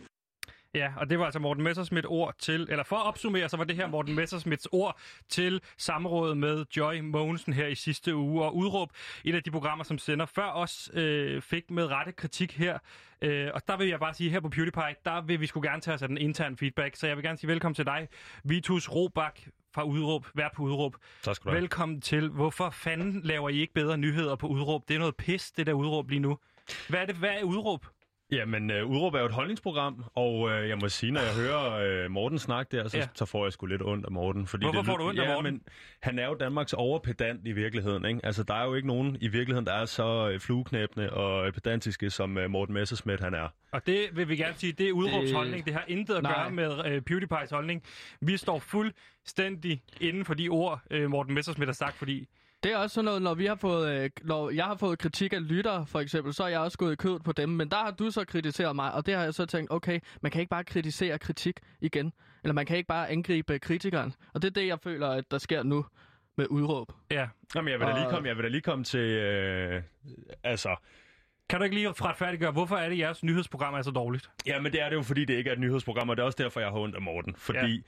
Ja, 0.75 0.93
og 0.97 1.11
det 1.11 1.19
var 1.19 1.25
altså 1.25 1.39
Morten 1.39 1.63
Messersmith 1.63 2.07
ord 2.09 2.35
til, 2.39 2.67
eller 2.71 2.85
for 2.85 2.97
at 2.97 3.07
opsummere, 3.07 3.49
så 3.49 3.57
var 3.57 3.65
det 3.65 3.77
her 3.77 3.87
Morten 3.87 4.15
Messersmiths 4.15 4.69
ord 4.73 4.99
til 5.29 5.61
samrådet 5.79 6.37
med 6.37 6.65
Joy 6.77 7.01
Mogensen 7.01 7.53
her 7.53 7.67
i 7.67 7.75
sidste 7.75 8.17
uge, 8.17 8.45
og 8.45 8.57
udråb 8.57 8.91
et 9.25 9.35
af 9.35 9.43
de 9.43 9.51
programmer, 9.51 9.85
som 9.85 9.99
sender 9.99 10.27
før 10.27 10.51
os, 10.51 10.91
øh, 10.95 11.43
fik 11.43 11.71
med 11.71 11.87
rette 11.87 12.13
kritik 12.13 12.59
her. 12.59 12.79
Øh, 13.23 13.51
og 13.55 13.69
der 13.69 13.77
vil 13.77 13.89
jeg 13.89 14.01
bare 14.01 14.15
sige, 14.15 14.31
her 14.31 14.41
på 14.41 14.49
PewDiePie, 14.49 14.95
der 15.05 15.21
vil 15.23 15.41
vi 15.41 15.47
skulle 15.47 15.71
gerne 15.71 15.83
tage 15.83 15.95
os 15.95 16.03
af 16.03 16.09
den 16.09 16.19
interne 16.19 16.57
feedback, 16.57 16.97
så 16.97 17.07
jeg 17.07 17.17
vil 17.17 17.25
gerne 17.25 17.39
sige 17.39 17.49
velkommen 17.49 17.75
til 17.75 17.87
dig, 17.87 18.09
Vitus 18.45 18.91
Robak 18.91 19.41
fra 19.75 19.83
Udråb, 19.83 20.27
vært 20.35 20.53
på 20.57 20.63
Udråb. 20.63 20.97
Tak 21.23 21.35
skal 21.37 21.45
du 21.45 21.51
have. 21.51 21.61
Velkommen 21.61 22.01
til. 22.01 22.29
Hvorfor 22.29 22.71
fanden 22.71 23.21
laver 23.25 23.49
I 23.49 23.61
ikke 23.61 23.75
bedre 23.75 23.99
nyheder 23.99 24.37
på 24.37 24.47
Udråb? 24.47 24.89
Det 24.89 24.95
er 24.95 24.99
noget 24.99 25.17
pis, 25.17 25.51
det 25.51 25.67
der 25.67 25.73
Udråb 25.73 26.11
lige 26.11 26.21
nu. 26.21 26.39
Hvad 26.89 27.01
er 27.01 27.07
det? 27.07 27.17
Hvad 27.17 27.31
er 27.31 27.43
Udråb? 27.43 27.87
Jamen, 28.33 28.71
uh, 28.71 28.91
Udråb 28.91 29.15
er 29.15 29.21
jo 29.21 29.27
et 29.27 29.33
holdningsprogram, 29.33 30.05
og 30.15 30.41
uh, 30.41 30.51
jeg 30.69 30.79
må 30.79 30.89
sige, 30.89 31.13
når 31.13 31.21
jeg 31.21 31.35
hører 31.35 32.05
uh, 32.05 32.11
Morten 32.11 32.39
snakke 32.39 32.77
der, 32.77 32.89
så, 32.89 32.97
Ja. 32.99 33.09
så 33.15 33.25
får 33.25 33.45
jeg 33.45 33.53
sgu 33.53 33.67
lidt 33.67 33.83
ondt 33.83 34.07
af 34.07 34.13
Morten. 34.13 34.47
Fordi 34.47 34.65
Hvorfor 34.65 34.79
det, 34.81 34.87
får 34.87 34.97
du 34.97 35.05
ondt 35.09 35.21
af 35.21 35.25
ja, 35.29 35.35
Morten? 35.35 35.53
Men 35.53 35.63
han 36.01 36.19
er 36.19 36.27
jo 36.27 36.35
Danmarks 36.35 36.73
overpedant 36.73 37.41
i 37.47 37.53
virkeligheden. 37.53 38.05
Ikke? 38.05 38.21
Altså, 38.25 38.43
der 38.43 38.55
er 38.55 38.65
jo 38.65 38.75
ikke 38.75 38.89
nogen 38.89 39.17
i 39.21 39.29
virkeligheden, 39.29 39.67
der 39.67 39.73
er 39.73 39.85
så 39.85 40.31
uh, 40.35 40.41
flueknæbende 40.41 41.11
og 41.13 41.53
pedantiske, 41.55 42.11
som 42.11 42.37
uh, 42.37 42.51
Morten 42.51 42.75
Messerschmidt 42.75 43.21
han 43.21 43.35
er. 43.35 43.49
Og 43.73 43.87
det 43.87 44.09
vil 44.13 44.29
vi 44.29 44.37
gerne 44.37 44.55
sige, 44.57 44.73
det 44.73 44.89
er 44.89 44.93
udråbs 44.93 45.27
Det- 45.27 45.37
holdning. 45.37 45.65
Det 45.67 45.73
har 45.75 45.85
intet 45.89 46.15
at 46.15 46.23
Nej. 46.23 46.35
gøre 46.43 46.51
med 46.51 46.87
øh, 46.87 47.03
PewDiePie's 47.11 47.55
holdning. 47.55 47.83
Vi 48.21 48.37
står 48.37 48.59
fuldstændig 48.59 49.83
inden 50.01 50.25
for 50.25 50.35
de 50.35 50.49
ord, 50.49 50.81
øh, 50.91 51.11
Morten 51.11 51.35
Messersmith 51.35 51.69
har 51.69 51.73
sagt, 51.73 51.95
fordi 51.97 52.29
Det 52.65 52.73
er 52.73 52.77
også 52.77 52.95
sådan 52.95 53.05
noget, 53.05 53.23
når 53.23 53.35
vi 53.35 53.47
har 53.47 53.55
fået, 53.55 53.91
øh, 54.05 54.11
når 54.23 54.51
jeg 54.51 54.65
har 54.65 54.77
fået 54.77 54.99
kritik 54.99 55.33
af 55.33 55.49
lyttere, 55.49 55.87
for 55.87 56.01
eksempel, 56.01 56.35
så 56.35 56.45
er 56.45 56.49
jeg 56.49 56.61
også 56.61 56.79
gået 56.79 56.93
i 56.93 56.97
kødet 56.97 57.23
på 57.25 57.33
dem, 57.33 57.49
men 57.49 57.69
der 57.69 57.77
har 57.77 57.91
du 57.91 58.11
så 58.11 58.25
kritiseret 58.25 58.77
mig, 58.77 58.93
og 58.93 59.07
det 59.07 59.15
har 59.15 59.23
jeg 59.23 59.35
så 59.35 59.47
tænkt, 59.47 59.71
okay, 59.73 60.01
man 60.21 60.33
kan 60.33 60.41
ikke 60.41 60.51
bare 60.51 60.65
kritisere 60.65 61.19
kritik 61.19 61.61
igen, 61.81 62.13
eller 62.45 62.55
man 62.55 62.67
kan 62.67 62.77
ikke 62.77 62.87
bare 62.87 63.11
angribe 63.11 63.59
kritikeren, 63.59 64.15
og 64.35 64.43
det 64.43 64.49
er 64.49 64.53
det, 64.61 64.67
jeg 64.67 64.81
føler, 64.81 65.09
at 65.09 65.31
der 65.31 65.39
sker 65.39 65.63
nu 65.63 65.85
med 66.37 66.47
udråb. 66.51 66.93
ja. 67.11 67.29
Jamen, 67.55 67.71
jeg 67.73 67.79
vil 67.81 67.87
da 67.89 67.93
lige 67.95 68.07
Og- 68.07 68.11
komme, 68.13 68.29
jeg 68.29 68.37
vil 68.37 68.45
da 68.45 68.49
lige 68.49 68.61
komme 68.61 68.85
til... 68.85 69.01
Øh, 69.01 69.83
altså, 70.45 70.77
Kan 71.49 71.59
du 71.59 71.65
ikke 71.65 71.77
lige 71.77 71.89
retfærdiggøre, 71.89 72.53
hvorfor 72.53 72.77
er 72.77 72.89
det, 72.89 72.99
jeres 72.99 73.25
nyhedsprogram 73.25 73.75
er 73.75 73.83
så 73.83 73.91
dårligt? 73.91 74.31
Ja, 74.47 74.61
men 74.61 74.73
det 74.73 74.83
er 74.83 74.89
det 74.89 74.97
jo, 74.97 75.03
fordi 75.03 75.25
det 75.25 75.35
ikke 75.35 75.51
er 75.51 75.55
et 75.55 75.61
nyhedsprogram, 75.61 76.09
og 76.09 76.17
det 76.17 76.23
er 76.23 76.27
også 76.27 76.43
derfor, 76.43 76.61
jeg 76.61 76.69
har 76.69 76.79
ondt 76.79 76.97
af 76.97 77.03
Morten. 77.03 77.35
Fordi 77.39 77.85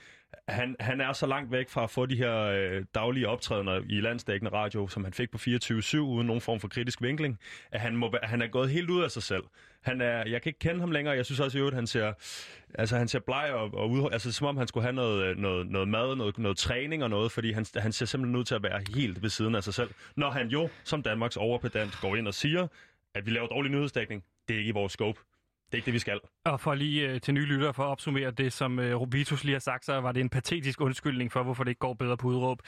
ja. 0.49 0.53
han, 0.53 0.77
han 0.81 1.01
er 1.01 1.13
så 1.13 1.27
langt 1.27 1.53
væk 1.53 1.71
fra 1.71 1.85
at 1.85 1.91
få 1.91 2.07
de 2.07 2.17
her 2.17 2.37
øh, 2.37 2.85
daglige 2.95 3.29
optrædener 3.29 3.81
i 3.89 4.01
landsdækkende 4.01 4.53
radio, 4.53 4.89
som 4.89 5.05
han 5.05 5.13
fik 5.13 5.31
på 5.31 5.39
24-7, 5.39 5.99
uden 5.99 6.27
nogen 6.27 6.41
form 6.41 6.61
for 6.61 6.69
kritisk 6.69 7.03
vinkling, 7.03 7.39
at 7.73 7.81
han, 7.81 7.97
må, 7.97 8.15
han 8.23 8.43
er 8.43 8.47
gået 8.47 8.71
helt 8.71 8.91
ud 8.91 9.03
af 9.03 9.11
sig 9.11 9.23
selv. 9.23 9.43
Han 9.83 10.01
er, 10.01 10.17
jeg 10.27 10.43
kan 10.43 10.51
ikke 10.51 10.59
kende 10.59 10.81
ham 10.81 10.91
længere. 10.91 11.17
Jeg 11.17 11.25
synes 11.25 11.41
også 11.41 11.59
i 11.59 11.61
øvrigt, 11.61 11.77
han 11.77 11.87
ser, 11.87 12.13
altså, 12.75 12.97
han 12.97 13.09
ser 13.09 13.19
bleg 13.19 13.51
og, 13.53 13.75
og 13.75 13.91
ud, 13.91 14.09
altså, 14.13 14.33
som 14.33 14.47
om 14.47 14.57
han 14.57 14.67
skulle 14.67 14.85
have 14.85 14.95
noget, 14.95 15.25
øh, 15.25 15.37
noget, 15.37 15.67
noget 15.67 15.89
mad, 15.89 16.17
noget, 16.17 16.39
noget 16.39 16.57
træning 16.57 17.03
og 17.03 17.11
noget, 17.11 17.33
fordi 17.33 17.53
han, 17.53 17.67
han 17.77 17.93
ser 17.93 18.07
simpelthen 18.07 18.37
ud 18.37 18.45
til 18.45 18.55
at 18.55 18.63
være 18.63 18.81
helt 18.95 19.23
ved 19.23 19.31
siden 19.31 19.55
af 19.55 19.65
sig 19.65 19.75
selv. 19.75 19.91
Når 20.17 20.31
han 20.31 20.49
jo, 20.49 20.69
som 20.85 21.03
Danmarks 21.03 21.37
overpedant, 21.37 21.99
går 22.01 22.17
ind 22.17 22.29
og 22.29 22.35
siger, 22.35 22.67
at 23.17 23.27
vi 23.27 23.31
laver 23.31 23.47
dårlig 23.47 23.73
nyhedsdækning, 23.73 24.25
det 24.49 24.55
er 24.55 24.59
ikke 24.59 24.69
i 24.69 24.73
vores 24.73 24.93
scope. 24.93 25.21
Det 25.67 25.73
er 25.75 25.77
ikke 25.77 25.87
det, 25.87 25.95
vi 25.95 25.99
skal. 25.99 26.21
Og 26.45 26.61
for 26.61 26.75
lige 26.75 27.09
øh, 27.11 27.21
til 27.21 27.35
nye 27.35 27.45
lyttere, 27.47 27.75
for 27.75 27.83
at 27.83 27.87
opsummere 27.89 28.31
det, 28.31 28.53
som 28.53 28.79
øh, 28.79 29.13
Vitus 29.13 29.45
lige 29.45 29.53
har 29.55 29.61
sagt, 29.61 29.85
så 29.85 30.01
var 30.01 30.13
det 30.13 30.21
en 30.21 30.29
patetisk 30.29 30.81
undskyldning 30.81 31.33
for, 31.33 31.43
hvorfor 31.43 31.65
det 31.65 31.71
ikke 31.71 31.79
går 31.79 31.95
bedre 31.95 32.17
på 32.17 32.29
udråb. 32.29 32.59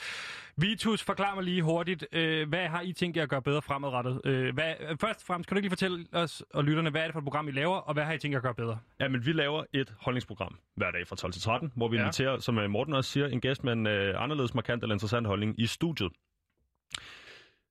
Vitus, 0.56 1.02
forklar 1.02 1.34
mig 1.34 1.44
lige 1.44 1.62
hurtigt, 1.62 2.06
øh, 2.12 2.48
hvad 2.48 2.66
har 2.68 2.80
I 2.80 2.92
tænkt 2.92 3.16
jer 3.16 3.22
at 3.22 3.28
gøre 3.28 3.42
bedre 3.42 3.62
fremadrettet? 3.62 4.20
Øh, 4.24 4.54
hvad, 4.54 4.74
først 5.00 5.20
og 5.20 5.26
fremmest, 5.26 5.48
kan 5.48 5.54
du 5.54 5.58
ikke 5.58 5.64
lige 5.64 5.70
fortælle 5.70 6.06
os 6.12 6.42
og 6.54 6.64
lytterne, 6.64 6.90
hvad 6.90 7.00
er 7.00 7.04
det 7.04 7.12
for 7.12 7.20
et 7.20 7.24
program, 7.24 7.48
I 7.48 7.50
laver, 7.50 7.76
og 7.76 7.94
hvad 7.94 8.04
har 8.04 8.12
I 8.12 8.18
tænkt 8.18 8.32
jer 8.32 8.38
at 8.38 8.42
gøre 8.42 8.54
bedre? 8.54 8.78
Ja, 9.00 9.08
men 9.08 9.26
vi 9.26 9.32
laver 9.32 9.64
et 9.72 9.94
holdningsprogram 10.00 10.58
hver 10.76 10.90
dag 10.90 11.06
fra 11.06 11.16
12 11.16 11.32
til 11.32 11.42
13, 11.42 11.72
hvor 11.76 11.88
vi 11.88 11.96
Ja. 11.96 12.00
ja. 12.02 12.06
inviterer, 12.06 12.38
som 12.38 12.58
øh, 12.58 12.70
Morten 12.70 12.94
også 12.94 13.10
siger, 13.10 13.26
en 13.26 13.40
gæst 13.40 13.64
med 13.64 13.72
en 13.72 13.86
øh, 13.86 14.22
anderledes 14.22 14.54
markant 14.54 14.82
eller 14.82 14.94
interessant 14.94 15.26
holdning 15.26 15.60
i 15.60 15.66
studiet. 15.66 16.12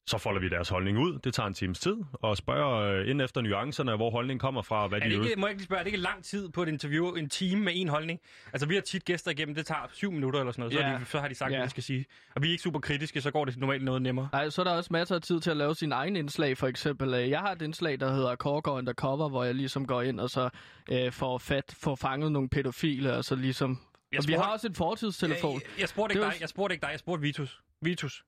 Så 0.07 0.17
folder 0.17 0.41
vi 0.41 0.49
deres 0.49 0.69
holdning 0.69 0.97
ud. 0.99 1.19
Det 1.19 1.33
tager 1.33 1.47
en 1.47 1.53
times 1.53 1.79
tid, 1.79 1.95
og 2.13 2.37
spørger 2.37 2.99
øh, 3.01 3.09
ind 3.09 3.21
efter 3.21 3.41
nuancerne, 3.41 3.95
hvor 3.95 4.09
holdningen 4.11 4.39
kommer 4.39 4.61
fra, 4.61 4.83
og 4.83 4.89
hvad 4.89 4.99
Er 4.99 5.03
de 5.03 5.09
det 5.09 5.15
ønsker. 5.17 5.29
ikke, 5.29 5.39
må 5.41 5.47
jeg 5.47 5.53
ikke 5.53 5.63
spørge, 5.63 5.79
er 5.79 5.83
det 5.83 5.87
ikke 5.87 5.97
lang 6.03 6.23
tid 6.23 6.49
på 6.49 6.63
et 6.63 6.67
interview, 6.69 7.13
en 7.15 7.29
time 7.29 7.61
med 7.63 7.71
en 7.75 7.87
holdning? 7.87 8.19
Altså, 8.53 8.67
vi 8.67 8.73
har 8.75 8.81
tit 8.81 9.05
gæster 9.05 9.31
igennem, 9.31 9.55
det 9.55 9.65
tager 9.65 9.79
syv 9.93 10.11
minutter 10.11 10.39
eller 10.39 10.51
sådan 10.51 10.61
noget, 10.61 10.73
så, 10.73 10.79
Ja. 10.79 10.87
har 10.87 10.97
de, 10.99 11.05
så 11.05 11.19
har 11.19 11.27
de 11.27 11.35
sagt, 11.35 11.51
Ja. 11.51 11.57
hvad 11.57 11.65
de 11.65 11.69
skal 11.71 11.83
sige. 11.83 12.05
Og 12.35 12.41
vi 12.41 12.47
er 12.47 12.51
ikke 12.51 12.63
super 12.63 12.79
kritiske, 12.79 13.21
så 13.21 13.31
går 13.31 13.45
det 13.45 13.57
normalt 13.57 13.83
noget 13.83 14.01
nemmere. 14.01 14.29
Nej, 14.33 14.49
så 14.49 14.61
er 14.61 14.63
der 14.63 14.71
også 14.71 14.89
masser 14.93 15.15
af 15.15 15.21
tid 15.21 15.39
til 15.39 15.51
at 15.51 15.57
lave 15.57 15.75
sin 15.75 15.91
egen 15.91 16.15
indslag, 16.15 16.57
for 16.57 16.67
eksempel. 16.67 17.13
øh, 17.13 17.29
Jeg 17.29 17.39
har 17.39 17.51
et 17.51 17.61
indslag, 17.61 17.99
der 17.99 18.13
hedder 18.13 18.35
Kåre 18.35 18.73
Undercover, 18.73 19.29
hvor 19.29 19.43
jeg 19.43 19.55
ligesom 19.55 19.87
går 19.87 20.01
ind 20.01 20.19
og 20.19 20.29
så 20.29 20.49
øh, 20.91 21.11
får, 21.11 21.37
fat, 21.37 21.75
får 21.81 21.95
fanget 21.95 22.31
nogle 22.31 22.49
pædofile, 22.49 23.13
og 23.13 23.25
så 23.25 23.35
ligesom 23.35 23.79
Jeg 24.11 24.19
Og 24.19 24.27
vi 24.27 24.33
har 24.33 24.51
også 24.53 24.67
en 24.67 24.75
fortidstelefon. 24.75 25.53
Jeg, 25.53 25.61
jeg 25.79 25.89
spurgte 25.89 26.13
Det 26.13 26.19
ikke 26.19 26.25
var- 26.25 26.31
dig, 26.31 26.41
jeg 26.41 26.49
spurgte 26.49 26.73
ikke 26.73 26.81
dig, 26.81 26.91
jeg 26.91 26.99
spurgte 26.99 27.21
Vitus. 27.21 27.61
Vitus. 27.81 28.23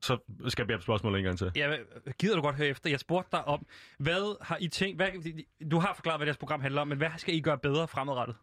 Så 0.00 0.18
skal 0.48 0.62
jeg 0.62 0.66
bede 0.66 0.76
om 0.76 0.82
spørgsmålet 0.82 1.18
en 1.18 1.24
gang 1.24 1.38
til. 1.38 1.52
Ja, 1.56 1.76
gider 2.18 2.36
du 2.36 2.42
godt 2.42 2.56
høre 2.56 2.68
efter? 2.68 2.90
Jeg 2.90 3.00
spurgte 3.00 3.28
dig 3.32 3.44
om, 3.44 3.66
hvad 3.98 4.44
har 4.44 4.56
I 4.60 4.68
tænkt... 4.68 4.96
Hvad, 4.96 5.08
du 5.70 5.78
har 5.78 5.94
forklaret, 5.94 6.18
hvad 6.18 6.26
deres 6.26 6.36
program 6.36 6.60
handler 6.60 6.80
om, 6.80 6.88
men 6.88 6.98
hvad 6.98 7.10
skal 7.16 7.34
I 7.34 7.40
gøre 7.40 7.58
bedre 7.58 7.88
fremadrettet? 7.88 8.36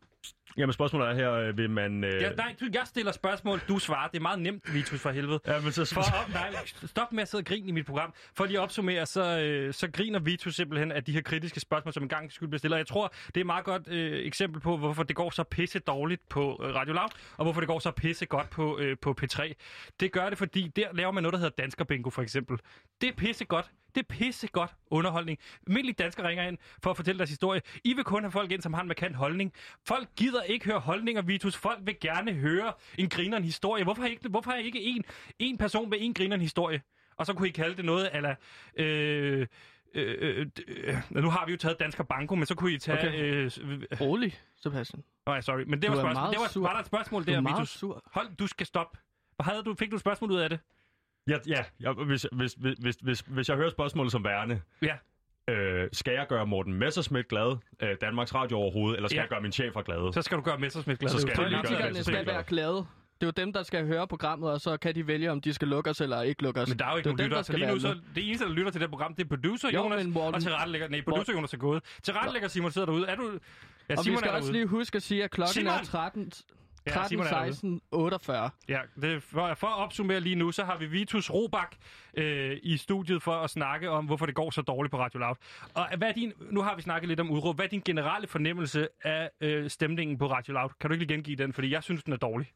Jamen 0.57 0.73
spørgsmålet 0.73 1.09
er 1.09 1.13
her, 1.13 1.31
øh, 1.31 1.57
vil 1.57 1.69
man... 1.69 2.03
Øh... 2.03 2.21
Ja, 2.21 2.29
nej, 2.29 2.55
du, 2.59 2.65
jeg 2.73 2.81
stiller 2.85 3.11
spørgsmål, 3.11 3.61
du 3.67 3.79
svarer. 3.79 4.07
Det 4.07 4.17
er 4.17 4.21
meget 4.21 4.39
nemt, 4.39 4.73
Vitus, 4.73 4.99
for 4.99 5.09
helvede. 5.09 5.39
Ja, 5.47 5.59
men 5.59 5.71
så... 5.71 5.85
For 5.93 6.01
op, 6.01 6.29
nej, 6.33 6.55
stop 6.85 7.13
med 7.13 7.21
at 7.21 7.27
sidde 7.27 7.41
og 7.41 7.45
grine 7.45 7.67
i 7.67 7.71
mit 7.71 7.85
program. 7.85 8.13
For 8.35 8.45
lige 8.45 8.57
at 8.57 8.63
opsummere, 8.63 9.05
så, 9.05 9.39
øh, 9.39 9.73
så 9.73 9.91
griner 9.91 10.19
Vitus 10.19 10.55
simpelthen 10.55 10.91
af 10.91 11.03
de 11.03 11.11
her 11.11 11.21
kritiske 11.21 11.59
spørgsmål, 11.59 11.93
som 11.93 12.03
engang 12.03 12.31
skulle 12.31 12.49
blive 12.49 12.59
stillet. 12.59 12.77
Jeg 12.77 12.87
tror, 12.87 13.13
det 13.27 13.37
er 13.37 13.41
et 13.41 13.45
meget 13.45 13.65
godt 13.65 13.87
øh, 13.87 14.25
eksempel 14.25 14.61
på, 14.61 14.77
hvorfor 14.77 15.03
det 15.03 15.15
går 15.15 15.29
så 15.29 15.43
pisse 15.43 15.79
dårligt 15.79 16.29
på 16.29 16.61
øh, 16.63 16.75
Radio 16.75 16.93
Loud, 16.93 17.09
og 17.37 17.45
hvorfor 17.45 17.61
det 17.61 17.67
går 17.67 17.79
så 17.79 17.91
pisse 17.91 18.25
godt 18.25 18.49
på, 18.49 18.79
øh, 18.79 18.97
på 19.01 19.15
P3. 19.21 19.53
Det 19.99 20.11
gør 20.11 20.29
det, 20.29 20.37
fordi 20.37 20.67
der 20.67 20.87
laver 20.93 21.11
man 21.11 21.23
noget, 21.23 21.33
der 21.33 21.39
hedder 21.39 21.55
Dansker 21.63 21.85
Bingo, 21.85 22.09
for 22.09 22.21
eksempel. 22.21 22.57
Det 23.01 23.09
er 23.09 23.13
pisse 23.13 23.45
godt. 23.45 23.71
Det 23.95 24.01
er 24.01 24.05
pisse 24.09 24.47
godt 24.47 24.71
underholdning. 24.91 25.39
Almindelige 25.67 25.95
danskere 26.03 26.27
ringer 26.27 26.47
ind 26.47 26.57
for 26.83 26.89
at 26.89 26.95
fortælle 26.95 27.19
deres 27.19 27.29
historie. 27.29 27.61
I 27.83 27.93
vil 27.93 28.03
kun 28.03 28.23
have 28.23 28.31
folk 28.31 28.51
ind, 28.51 28.61
som 28.61 28.73
har 28.73 28.81
en 28.81 28.87
markant 28.87 29.15
holdning. 29.15 29.53
Folk 29.87 30.07
gider 30.15 30.40
ikke 30.47 30.65
høre 30.65 30.79
holdninger, 30.79 31.21
Vitus. 31.21 31.57
Folk 31.57 31.79
vil 31.85 31.95
gerne 32.01 32.33
høre 32.33 32.73
en 32.97 33.09
grineren 33.09 33.43
historie. 33.43 33.83
Hvorfor 33.83 34.01
har 34.01 34.09
I 34.09 34.11
ikke, 34.11 34.29
hvorfor 34.29 34.51
har 34.51 34.57
I 34.57 34.63
ikke 34.63 34.81
en, 34.81 35.03
en 35.39 35.57
person 35.57 35.89
med 35.89 35.97
en 36.01 36.13
grineren 36.13 36.41
historie? 36.41 36.81
Og 37.17 37.25
så 37.25 37.33
kunne 37.33 37.47
I 37.47 37.51
kalde 37.51 37.77
det 37.77 37.85
noget, 37.85 38.09
eller... 38.15 38.35
Øh, 38.77 39.47
øh, 39.95 40.37
øh, 40.39 40.45
øh, 40.67 40.95
nu 41.23 41.29
har 41.29 41.45
vi 41.45 41.51
jo 41.51 41.57
taget 41.57 41.79
Dansker 41.79 42.03
Banko, 42.03 42.35
men 42.35 42.45
så 42.45 42.55
kunne 42.55 42.71
I 42.71 42.77
tage... 42.77 42.97
Okay. 42.97 43.19
Øh, 43.21 43.51
øh, 43.91 44.01
Rolig, 44.01 44.39
Sebastian. 44.61 45.03
nej, 45.25 45.41
sorry, 45.41 45.63
men 45.67 45.81
det 45.81 45.83
Du 45.83 45.87
var 45.87 46.01
spørgsmål. 46.01 46.13
meget 46.13 46.33
Det 46.33 46.39
var, 46.41 46.47
sur. 46.47 46.61
var 46.61 46.73
der 46.73 46.79
et 46.79 46.85
spørgsmål 46.85 47.25
Du 47.25 47.31
er 47.31 47.33
der, 47.35 47.41
meget 47.41 47.57
Vitus? 47.57 47.69
sur. 47.69 48.03
Hold, 48.13 48.35
du 48.35 48.47
skal 48.47 48.65
stoppe. 48.67 48.97
Hvad 49.35 49.43
havde 49.45 49.63
du, 49.63 49.75
fik 49.75 49.89
du 49.91 49.95
et 49.95 49.99
spørgsmål 50.01 50.31
ud 50.31 50.37
af 50.37 50.49
det? 50.49 50.59
Ja, 51.27 51.37
ja, 51.47 51.63
ja 51.79 51.91
hvis, 51.93 52.27
hvis, 52.31 52.53
hvis, 52.53 52.73
hvis, 52.79 52.95
hvis, 53.01 53.19
hvis 53.19 53.49
jeg 53.49 53.57
hører 53.57 53.69
spørgsmålet 53.69 54.11
som 54.11 54.23
værende, 54.23 54.61
Ja. 54.81 54.97
Øh, 55.51 55.89
skal 55.93 56.13
jeg 56.13 56.25
gøre 56.29 56.47
Morten 56.47 56.73
Messerschmidt 56.73 57.27
glad, 57.27 57.57
øh, 57.81 57.89
Danmarks 58.01 58.35
Radio 58.35 58.57
overhovedet, 58.57 58.95
eller 58.97 59.07
skal 59.09 59.15
Ja. 59.17 59.21
jeg 59.21 59.29
gøre 59.29 59.41
min 59.41 59.51
chefer 59.51 59.81
glad? 59.81 60.13
Så 60.13 60.21
skal 60.21 60.37
du 60.37 60.41
gøre 60.43 60.57
Messersmith 60.59 60.99
glad. 60.99 61.09
Så 61.09 61.17
er 61.17 61.21
skal 61.21 61.29
jeg 61.41 61.49
lige 61.49 61.93
gøre 61.93 62.03
skal 62.03 62.25
være 62.27 62.43
glade. 62.43 62.75
Det 63.21 63.27
er 63.27 63.31
jo 63.37 63.45
dem, 63.45 63.53
der 63.53 63.63
skal 63.63 63.85
høre 63.85 64.07
programmet, 64.07 64.51
og 64.51 64.61
så 64.61 64.77
kan 64.77 64.95
de 64.95 65.07
vælge, 65.07 65.31
om 65.31 65.41
de 65.41 65.53
skal 65.53 65.67
lukke 65.67 65.89
os 65.89 66.01
eller 66.01 66.21
ikke 66.21 66.43
lukke 66.43 66.61
os. 66.61 66.69
Men 66.69 66.79
der 66.79 66.85
er 66.85 66.91
jo 66.91 66.97
ikke 66.97 67.09
det 67.09 67.17
nogen 67.17 67.31
der 67.31 67.37
lyttere, 67.37 67.43
så 67.43 67.47
skal 67.47 67.59
lige 67.59 67.71
nu, 67.73 67.79
så 67.79 67.95
det 68.15 68.27
eneste, 68.27 68.45
der 68.45 68.51
lytter 68.51 68.71
til 68.71 68.81
det 68.81 68.89
program, 68.89 69.15
det 69.15 69.23
er 69.23 69.27
producer 69.29 69.69
Jo, 69.73 69.83
Jonas, 69.83 70.05
Morten- 70.07 70.35
og 70.35 70.41
tilrettelægger, 70.41 70.87
nej, 70.87 71.01
producer 71.01 71.33
Jonas 71.33 71.53
er 71.53 71.57
gået. 71.57 71.83
Tilrettelægger 72.03 72.47
Simon 72.49 72.71
sidder 72.71 72.85
derude. 72.85 73.07
Er 73.07 73.15
du, 73.15 73.39
ja, 73.89 73.95
Og 73.97 74.03
Simon 74.03 74.13
vi 74.13 74.17
skal 74.17 74.29
er 74.29 74.33
også 74.33 74.45
derude. 74.47 74.51
lige 74.53 74.65
huske 74.67 74.95
at 74.95 75.01
sige, 75.03 75.23
at 75.23 75.31
klokken 75.31 75.53
Simon! 75.53 75.73
er 75.73 75.83
13, 75.83 76.31
Ja, 76.85 76.91
13 76.91 77.09
Simon 77.09 77.25
er 77.25 77.29
derude. 77.29 77.53
16, 77.53 77.81
48. 77.91 78.49
Ja, 78.69 78.79
det 79.01 79.13
er 79.13 79.19
for, 79.19 79.53
for 79.53 79.67
at 79.67 79.77
opsummere 79.77 80.19
lige 80.19 80.35
nu, 80.35 80.51
så 80.51 80.63
har 80.63 80.77
vi 80.77 80.85
Vitus 80.85 81.29
Robak 81.29 81.75
øh, 82.17 82.57
i 82.63 82.77
studiet 82.77 83.23
for 83.23 83.31
at 83.33 83.49
snakke 83.49 83.89
om, 83.89 84.05
hvorfor 84.05 84.25
det 84.25 84.35
går 84.35 84.49
så 84.51 84.61
dårligt 84.61 84.91
på 84.91 84.99
Radio 84.99 85.19
Loud. 85.19 85.35
Og 85.73 85.87
hvad 85.97 86.07
er 86.07 86.13
din, 86.13 86.33
nu 86.51 86.61
har 86.61 86.75
vi 86.75 86.81
snakket 86.81 87.07
lidt 87.07 87.19
om 87.19 87.31
udråb. 87.31 87.55
Hvad 87.55 87.65
er 87.65 87.69
din 87.69 87.81
generelle 87.85 88.27
fornemmelse 88.27 88.87
af 89.03 89.29
øh, 89.41 89.69
stemningen 89.69 90.17
på 90.17 90.31
Radio 90.31 90.53
Loud? 90.53 90.69
Kan 90.79 90.89
du 90.89 90.93
ikke 90.93 91.05
lige 91.05 91.15
gengive 91.15 91.35
den? 91.35 91.53
Fordi 91.53 91.71
jeg 91.71 91.83
synes, 91.83 92.03
den 92.03 92.13
er 92.13 92.17
dårlig. 92.17 92.51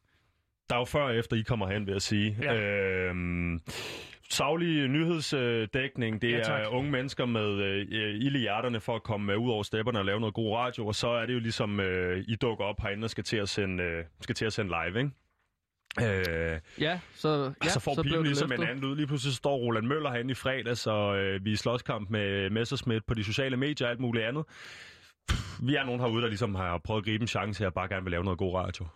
Der 0.68 0.74
er 0.74 0.78
jo 0.78 0.84
før 0.84 1.02
og 1.02 1.16
efter, 1.16 1.36
I 1.36 1.42
kommer 1.42 1.68
hen, 1.68 1.86
vil 1.86 1.92
jeg 1.92 2.02
sige. 2.02 2.36
Ja. 2.42 2.54
Øhm, 2.54 3.60
savlig 4.30 4.88
nyhedsdækning, 4.88 6.22
det 6.22 6.30
Ja, 6.32 6.42
tak. 6.42 6.62
er 6.62 6.66
unge 6.66 6.90
mennesker 6.90 7.24
med 7.26 7.50
øh, 7.62 8.14
ild 8.14 8.36
i 8.36 8.38
hjerterne 8.38 8.80
for 8.80 8.94
at 8.96 9.02
komme 9.02 9.38
ud 9.38 9.50
over 9.50 9.62
stepperne 9.62 9.98
og 9.98 10.04
lave 10.04 10.20
noget 10.20 10.34
god 10.34 10.56
radio, 10.56 10.86
og 10.86 10.94
så 10.94 11.08
er 11.08 11.26
det 11.26 11.34
jo 11.34 11.38
ligesom, 11.38 11.80
øh, 11.80 12.24
I 12.28 12.34
dukker 12.36 12.64
op 12.64 12.80
herinde 12.82 13.04
og 13.04 13.10
skal 13.10 13.24
til 13.24 13.36
at 13.36 13.48
sende, 13.48 13.82
øh, 13.84 14.04
skal 14.20 14.34
til 14.34 14.44
at 14.44 14.52
sende 14.52 14.70
live, 14.86 14.98
ikke? 14.98 15.10
Øh, 16.00 16.60
Ja, 16.80 17.00
så, 17.14 17.52
ja, 17.64 17.68
så 17.68 17.80
får 17.80 17.94
så 17.94 18.02
det 18.02 18.22
ligesom 18.22 18.52
en 18.52 18.58
løftet. 18.58 18.68
anden 18.74 18.84
lyd. 18.90 18.96
Lige 18.96 19.06
pludselig 19.06 19.34
står 19.34 19.56
Roland 19.56 19.86
Møller 19.86 20.10
herinde 20.10 20.30
i 20.32 20.34
fredags, 20.34 20.86
og 20.86 21.18
øh, 21.18 21.44
vi 21.44 21.50
er 21.50 21.54
i 21.54 21.56
slåskamp 21.56 22.10
med 22.10 22.50
Messerschmidt 22.50 23.06
på 23.06 23.14
de 23.14 23.24
sociale 23.24 23.56
medier 23.56 23.86
og 23.86 23.90
alt 23.90 24.00
muligt 24.00 24.24
andet. 24.24 24.44
Pff, 25.28 25.58
Vi 25.62 25.74
er 25.74 25.84
nogen 25.84 26.00
herude, 26.00 26.22
der 26.22 26.28
ligesom 26.28 26.54
har 26.54 26.78
prøvet 26.78 27.00
at 27.00 27.04
gribe 27.04 27.22
en 27.22 27.28
chance 27.28 27.58
her, 27.62 27.66
og 27.66 27.74
bare 27.74 27.88
gerne 27.88 28.02
vil 28.04 28.10
lave 28.10 28.24
noget 28.24 28.38
god 28.38 28.54
radio. 28.54 28.86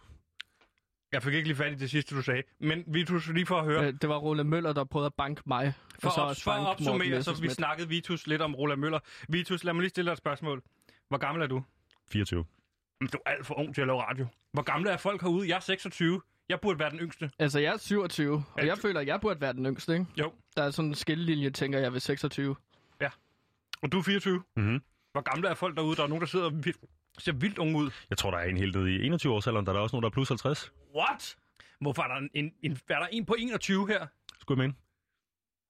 Jeg 1.12 1.22
fik 1.22 1.34
ikke 1.34 1.48
lige 1.48 1.56
fat 1.56 1.72
i 1.72 1.74
det 1.74 1.90
sidste, 1.90 2.14
du 2.16 2.22
sagde. 2.22 2.42
Men 2.60 2.84
Vitus, 2.86 3.28
lige 3.28 3.46
for 3.46 3.58
at 3.58 3.64
høre. 3.64 3.86
Øh, 3.86 3.92
Det 4.02 4.08
var 4.08 4.16
Roland 4.16 4.48
Møller, 4.48 4.72
der 4.72 4.84
prøvede 4.84 5.06
at 5.06 5.14
banke 5.14 5.42
mig. 5.46 5.74
For, 5.98 6.08
og 6.08 6.14
så 6.14 6.20
op, 6.20 6.36
for 6.36 6.50
at 6.50 6.66
opsummere, 6.66 7.22
så 7.22 7.40
vi 7.42 7.48
snakkede 7.48 7.88
Vitus 7.88 8.26
lidt 8.26 8.42
om 8.42 8.54
Roland 8.54 8.80
Møller. 8.80 8.98
Vitus, 9.28 9.64
lad 9.64 9.72
mig 9.74 9.80
lige 9.80 9.90
stille 9.90 10.06
dig 10.08 10.12
et 10.12 10.18
spørgsmål. 10.18 10.62
Hvor 11.08 11.18
gammel 11.18 11.42
er 11.42 11.46
du? 11.46 11.62
24. 12.12 12.44
Men 13.00 13.08
Du 13.08 13.18
er 13.26 13.30
alt 13.30 13.46
for 13.46 13.58
ung 13.58 13.74
til 13.74 13.80
at 13.80 13.86
lave 13.86 14.02
radio. 14.02 14.26
Hvor 14.52 14.62
gamle 14.62 14.90
er 14.90 14.96
folk 14.96 15.20
herude? 15.22 15.48
Jeg 15.48 15.56
er 15.56 15.60
26. 15.60 16.20
Jeg 16.48 16.60
burde 16.60 16.78
være 16.78 16.90
den 16.90 16.98
yngste. 16.98 17.30
Altså, 17.38 17.58
jeg 17.58 17.72
er 17.72 17.76
27, 17.76 18.34
og 18.34 18.42
Ja, 18.58 18.66
jeg 18.66 18.76
du- 18.76 18.80
føler, 18.80 19.00
at 19.00 19.06
jeg 19.06 19.20
burde 19.20 19.40
være 19.40 19.52
den 19.52 19.66
yngste, 19.66 19.92
ikke? 19.92 20.06
Jo. 20.18 20.32
Der 20.56 20.62
er 20.62 20.70
sådan 20.70 20.88
en 20.88 20.94
skillelinje, 20.94 21.50
tænker 21.50 21.78
jeg, 21.78 21.92
ved 21.92 22.00
26. 22.00 22.56
Og 23.82 23.92
du 23.92 23.98
er 23.98 24.02
24. 24.02 24.42
Mm-hmm. 24.56 24.80
Hvor 25.12 25.20
gamle 25.20 25.48
er 25.48 25.54
folk 25.54 25.76
derude? 25.76 25.96
Der 25.96 26.02
er 26.02 26.06
nogen, 26.06 26.20
der 26.20 26.26
sidder 26.26 26.50
ser 27.20 27.32
vildt 27.32 27.58
unge 27.58 27.78
ud. 27.78 27.90
Jeg 28.10 28.18
tror, 28.18 28.30
der 28.30 28.38
er 28.38 28.44
en 28.44 28.56
helt 28.56 28.76
nede 28.76 28.94
i 28.94 29.10
21-årsalderen, 29.10 29.64
der 29.66 29.68
er 29.68 29.72
der 29.72 29.80
også 29.80 29.96
nogen, 29.96 30.02
der 30.02 30.08
er 30.08 30.12
plus 30.12 30.28
50. 30.28 30.72
What? 30.96 31.36
Hvorfor 31.80 32.02
er 32.02 32.08
der 32.08 32.14
en, 32.16 32.30
en, 32.34 32.52
en, 32.62 32.72
er 32.88 32.98
der 32.98 33.06
en 33.06 33.26
på 33.26 33.36
21 33.38 33.88
her? 33.88 34.06
Skulle 34.40 34.62
jeg 34.62 34.68
mene? 34.68 34.78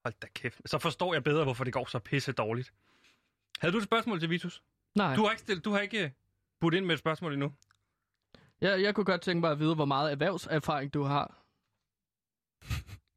Hold 0.05 0.15
da 0.23 0.27
kæft. 0.35 0.61
Så 0.67 0.79
forstår 0.79 1.15
jeg 1.15 1.25
bedre, 1.25 1.45
hvorfor 1.45 1.65
det 1.65 1.73
går 1.73 1.85
så 1.89 1.99
pisse 1.99 2.33
dårligt. 2.33 2.73
Havde 3.61 3.73
du 3.73 3.79
et 3.79 3.85
spørgsmål 3.85 4.21
til 4.21 4.31
Vitus? 4.31 4.63
Nej, 4.95 5.15
Du 5.17 5.23
har 5.23 5.31
ikke, 5.31 5.41
stillet, 5.41 5.65
du 5.65 5.71
har 5.71 5.81
ikke 5.81 6.05
øh, 6.05 6.11
budt 6.61 6.75
ind 6.75 6.85
med 6.85 6.95
et 6.95 6.99
spørgsmål 6.99 7.33
endnu. 7.33 7.53
jeg, 8.61 8.83
jeg 8.83 8.95
kunne 8.95 9.05
godt 9.05 9.21
tænke 9.21 9.41
mig 9.41 9.51
at 9.51 9.59
vide, 9.59 9.75
hvor 9.75 9.85
meget 9.85 10.13
erhvervserfaring 10.13 10.95
du 10.95 11.03
har. 11.03 11.37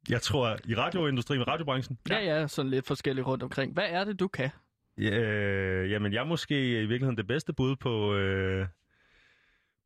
Jeg 0.08 0.22
tror, 0.22 0.58
i 0.64 0.74
radioindustrien, 0.74 1.40
i 1.40 1.44
radiobranchen, 1.44 1.98
Ja, 2.08 2.18
ja, 2.18 2.46
sådan 2.46 2.70
lidt 2.70 2.86
forskelligt 2.86 3.26
rundt 3.26 3.42
omkring. 3.42 3.72
Hvad 3.72 3.86
er 3.88 4.04
det, 4.04 4.20
du 4.20 4.28
kan? 4.28 4.50
Øh, 4.98 5.90
jamen 5.90 6.12
jeg 6.12 6.20
er 6.20 6.24
måske 6.24 6.70
i 6.70 6.86
virkeligheden 6.86 7.16
det 7.16 7.26
bedste 7.26 7.52
bud 7.52 7.76
på, 7.76 8.14
øh, 8.14 8.66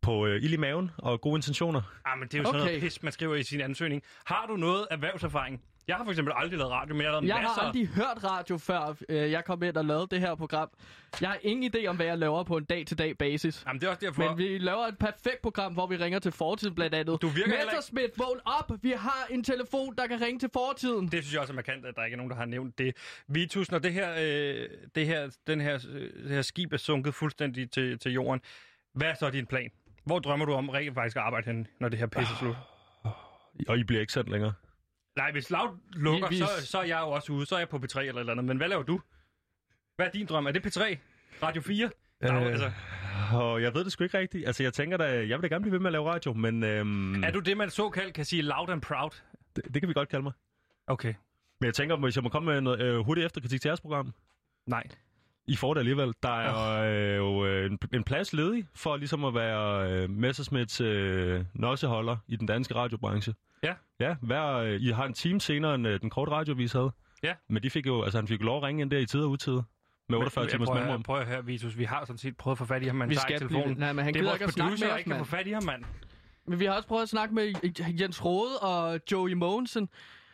på 0.02 0.26
øh, 0.26 0.42
ild 0.42 0.52
i 0.52 0.56
maven 0.56 0.90
og 0.98 1.20
gode 1.20 1.36
intentioner. 1.36 1.82
Ah, 2.04 2.18
men 2.18 2.28
det 2.28 2.34
er 2.34 2.38
jo 2.38 2.44
sådan 2.44 2.58
noget 2.58 2.76
Okay. 2.76 2.80
pis, 2.80 3.02
man 3.02 3.12
skriver 3.12 3.34
i 3.34 3.42
sin 3.42 3.60
ansøgning. 3.60 4.02
Har 4.24 4.46
du 4.48 4.56
noget 4.56 4.86
erhvervserfaring? 4.90 5.62
Jeg 5.88 5.96
har 5.96 6.04
for 6.04 6.10
eksempel 6.10 6.34
aldrig 6.36 6.58
lavet 6.58 6.72
radio, 6.72 6.94
men 6.94 7.02
jeg 7.02 7.10
har 7.10 7.20
lavet 7.20 7.28
Jeg 7.28 7.36
masser. 7.42 7.60
har 7.60 7.66
aldrig 7.66 7.88
hørt 7.88 8.24
radio 8.24 8.58
før 8.58 8.94
øh, 9.08 9.30
jeg 9.30 9.44
kom 9.44 9.62
ind 9.62 9.76
og 9.76 9.84
lavede 9.84 10.06
det 10.10 10.20
her 10.20 10.34
program. 10.34 10.68
Jeg 11.20 11.28
har 11.28 11.38
ingen 11.42 11.72
idé 11.76 11.86
om, 11.86 11.96
hvad 11.96 12.06
jeg 12.06 12.18
laver 12.18 12.42
på 12.44 12.56
en 12.56 12.64
dag-til-dag 12.64 13.18
basis. 13.18 13.64
Jamen, 13.66 13.80
det 13.80 13.86
er 13.86 13.90
også 13.90 14.00
derfor... 14.06 14.28
Men 14.28 14.38
vi 14.38 14.58
laver 14.58 14.86
et 14.86 14.98
perfekt 14.98 15.42
program, 15.42 15.72
hvor 15.72 15.86
vi 15.86 15.96
ringer 15.96 16.18
til 16.18 16.32
fortiden 16.32 16.74
blandt 16.74 16.94
andet. 16.94 17.22
Du 17.22 17.28
virker 17.28 17.40
heller 17.50 17.60
ikke- 17.60 17.66
Messerschmidt, 17.76 18.18
vågn 18.18 18.40
op! 18.44 18.72
Vi 18.82 18.90
har 18.90 19.26
en 19.30 19.44
telefon, 19.44 19.94
der 19.96 20.06
kan 20.06 20.20
ringe 20.20 20.38
til 20.40 20.50
fortiden. 20.52 21.04
Det 21.08 21.22
synes 21.22 21.32
jeg 21.32 21.40
også 21.40 21.52
er 21.52 21.54
markant, 21.54 21.86
at 21.86 21.94
der 21.96 22.04
ikke 22.04 22.14
er 22.14 22.16
nogen, 22.16 22.30
der 22.30 22.36
har 22.36 22.44
nævnt 22.44 22.78
det. 22.78 22.96
Vitus, 23.28 23.70
når 23.70 23.78
det 23.78 23.92
her, 23.92 24.10
øh, 24.18 24.68
det 24.94 25.06
her, 25.06 25.30
den 25.46 25.60
her, 25.60 25.74
øh, 25.92 26.00
det 26.24 26.30
her 26.30 26.42
skib 26.42 26.72
er 26.72 26.76
sunket 26.76 27.14
fuldstændig 27.14 27.70
til, 27.70 27.98
til 27.98 28.12
jorden, 28.12 28.40
hvad 28.94 29.08
er 29.08 29.14
så 29.14 29.30
din 29.30 29.46
plan? 29.46 29.70
Hvor 30.04 30.18
drømmer 30.18 30.46
du 30.46 30.52
om 30.52 30.68
rent 30.68 30.94
faktisk 30.94 31.16
at 31.16 31.22
arbejde 31.22 31.46
hen, 31.46 31.66
når 31.80 31.88
det 31.88 31.98
her 31.98 32.06
pisse 32.06 32.32
er 32.32 32.36
slut? 32.38 32.56
Og 33.68 33.78
I 33.78 33.84
bliver 33.84 34.00
ikke 34.00 34.12
sendt 34.12 34.28
længere. 34.30 34.52
Nej, 35.18 35.32
hvis 35.32 35.50
Loud 35.50 35.78
lukker, 35.92 36.28
Vi- 36.28 36.34
vi- 36.34 36.40
så, 36.40 36.66
så 36.66 36.78
er 36.78 36.82
jeg 36.84 37.00
jo 37.00 37.10
også 37.10 37.32
ude. 37.32 37.46
Så 37.46 37.54
er 37.54 37.58
jeg 37.58 37.68
på 37.68 37.76
P3 37.78 37.98
eller 38.00 38.12
et 38.14 38.18
eller 38.20 38.32
andet. 38.32 38.44
Men 38.44 38.56
hvad 38.56 38.68
laver 38.68 38.82
du? 38.82 39.00
Hvad 39.96 40.06
er 40.06 40.10
din 40.10 40.26
drøm? 40.26 40.46
Er 40.46 40.50
det 40.52 40.66
P3? 40.66 40.96
Radio 41.42 41.62
4? 41.62 41.90
Der 42.20 42.32
er, 42.32 42.34
jo, 42.34 42.40
Øh, 42.46 42.52
altså, 42.52 42.70
Og 43.32 43.62
jeg 43.62 43.74
ved 43.74 43.84
det 43.84 43.92
sgu 43.92 44.04
ikke 44.04 44.18
rigtigt. 44.18 44.46
Altså, 44.46 44.62
jeg 44.62 44.72
tænker 44.72 44.96
da, 44.96 45.04
jeg 45.04 45.28
vil 45.28 45.42
da 45.42 45.46
gerne 45.54 45.62
blive 45.62 45.72
ved 45.72 45.78
med 45.80 45.86
at 45.86 45.92
lave 45.92 46.10
radio, 46.10 46.32
men 46.32 46.62
øhm, 46.64 47.24
er 47.24 47.30
du 47.30 47.40
det, 47.40 47.56
man 47.56 47.70
såkaldt 47.70 48.14
kan 48.14 48.24
sige 48.24 48.42
loud 48.42 48.68
and 48.68 48.82
proud? 48.82 49.10
det, 49.56 49.64
det 49.74 49.82
kan 49.82 49.88
vi 49.88 49.94
godt 49.94 50.08
kalde 50.08 50.22
mig. 50.22 50.32
Okay. 50.86 51.14
Men 51.60 51.66
jeg 51.66 51.74
tænker, 51.74 51.96
hvis 51.96 52.16
jeg 52.16 52.22
må 52.22 52.28
komme 52.28 52.52
med 52.52 52.60
noget 52.60 52.80
øh, 52.80 52.98
hurtigt 52.98 53.24
efterkritik 53.26 53.60
til 53.60 53.68
jeres 53.68 53.80
program, 53.80 54.14
Nej. 54.66 54.84
I 55.48 55.56
får 55.56 55.74
det 55.74 55.78
alligevel. 55.80 56.14
Der 56.22 56.40
er 56.40 56.82
øh, 57.12 57.16
jo 57.16 57.46
øh, 57.46 57.66
en, 57.70 57.78
en 57.94 58.04
plads 58.04 58.32
ledig 58.32 58.66
for 58.74 58.96
ligesom 58.96 59.24
at 59.24 59.34
være 59.34 59.90
øh, 59.92 60.10
Messersmiths 60.10 60.80
øh, 60.80 61.44
nosseholder 61.54 62.16
i 62.28 62.36
den 62.36 62.46
danske 62.46 62.74
radiobranche. 62.74 63.34
Ja. 63.62 63.74
Ja, 64.00 64.14
hver, 64.22 64.46
øh, 64.54 64.80
I 64.80 64.88
har 64.90 65.04
en 65.04 65.12
time 65.14 65.40
senere, 65.40 65.74
end 65.74 65.86
øh, 65.86 66.00
den 66.00 66.10
korte 66.10 66.32
radiovis 66.32 66.72
havde. 66.72 66.90
Ja. 67.22 67.34
Men 67.48 67.62
de 67.62 67.70
fik 67.70 67.86
jo, 67.86 68.02
altså, 68.02 68.18
han 68.18 68.28
fik 68.28 68.40
jo 68.40 68.46
lov 68.46 68.56
at 68.56 68.62
ringe 68.62 68.82
ind 68.82 68.90
der 68.90 68.98
i 68.98 69.06
tid 69.06 69.20
og 69.20 69.30
utid. 69.30 69.60
Med 70.08 70.18
48 70.18 70.42
Men- 70.44 70.50
timers 70.50 70.68
mellemrum. 70.74 71.02
Prøv 71.02 71.20
at 71.20 71.26
høre, 71.26 71.44
Vitus. 71.44 71.78
Vi 71.78 71.84
har 71.84 72.00
sådan 72.04 72.18
set 72.18 72.36
prøvet 72.36 72.54
at 72.54 72.58
få 72.58 72.64
fat 72.64 72.82
i 72.82 72.86
ham, 72.86 72.96
men 72.96 73.08
Vi 73.08 73.14
tager 73.14 73.20
skal 73.22 73.34
ikke 73.34 73.46
blive... 73.46 73.58
telefonen. 73.60 73.78
Nej, 73.78 73.92
men 73.92 74.04
han 74.04 74.14
det 74.14 74.20
er 74.20 74.24
vores 74.24 74.40
ikke 74.40 74.52
producer, 74.52 74.86
med 74.86 74.92
os, 74.94 74.98
ikke 74.98 75.10
kan 75.10 75.18
få 75.18 75.24
fat 75.24 75.46
i 75.46 75.50
ham, 75.52 75.62
mand. 75.64 75.84
Men 76.46 76.60
vi 76.60 76.64
har 76.64 76.72
også 76.72 76.88
prøvet 76.88 77.02
at 77.02 77.08
snakke 77.08 77.34
med 77.34 77.54
Jens 78.00 78.24
Rode 78.24 78.58
og 78.58 79.00
Joey 79.12 79.32
Mogensen. 79.32 79.88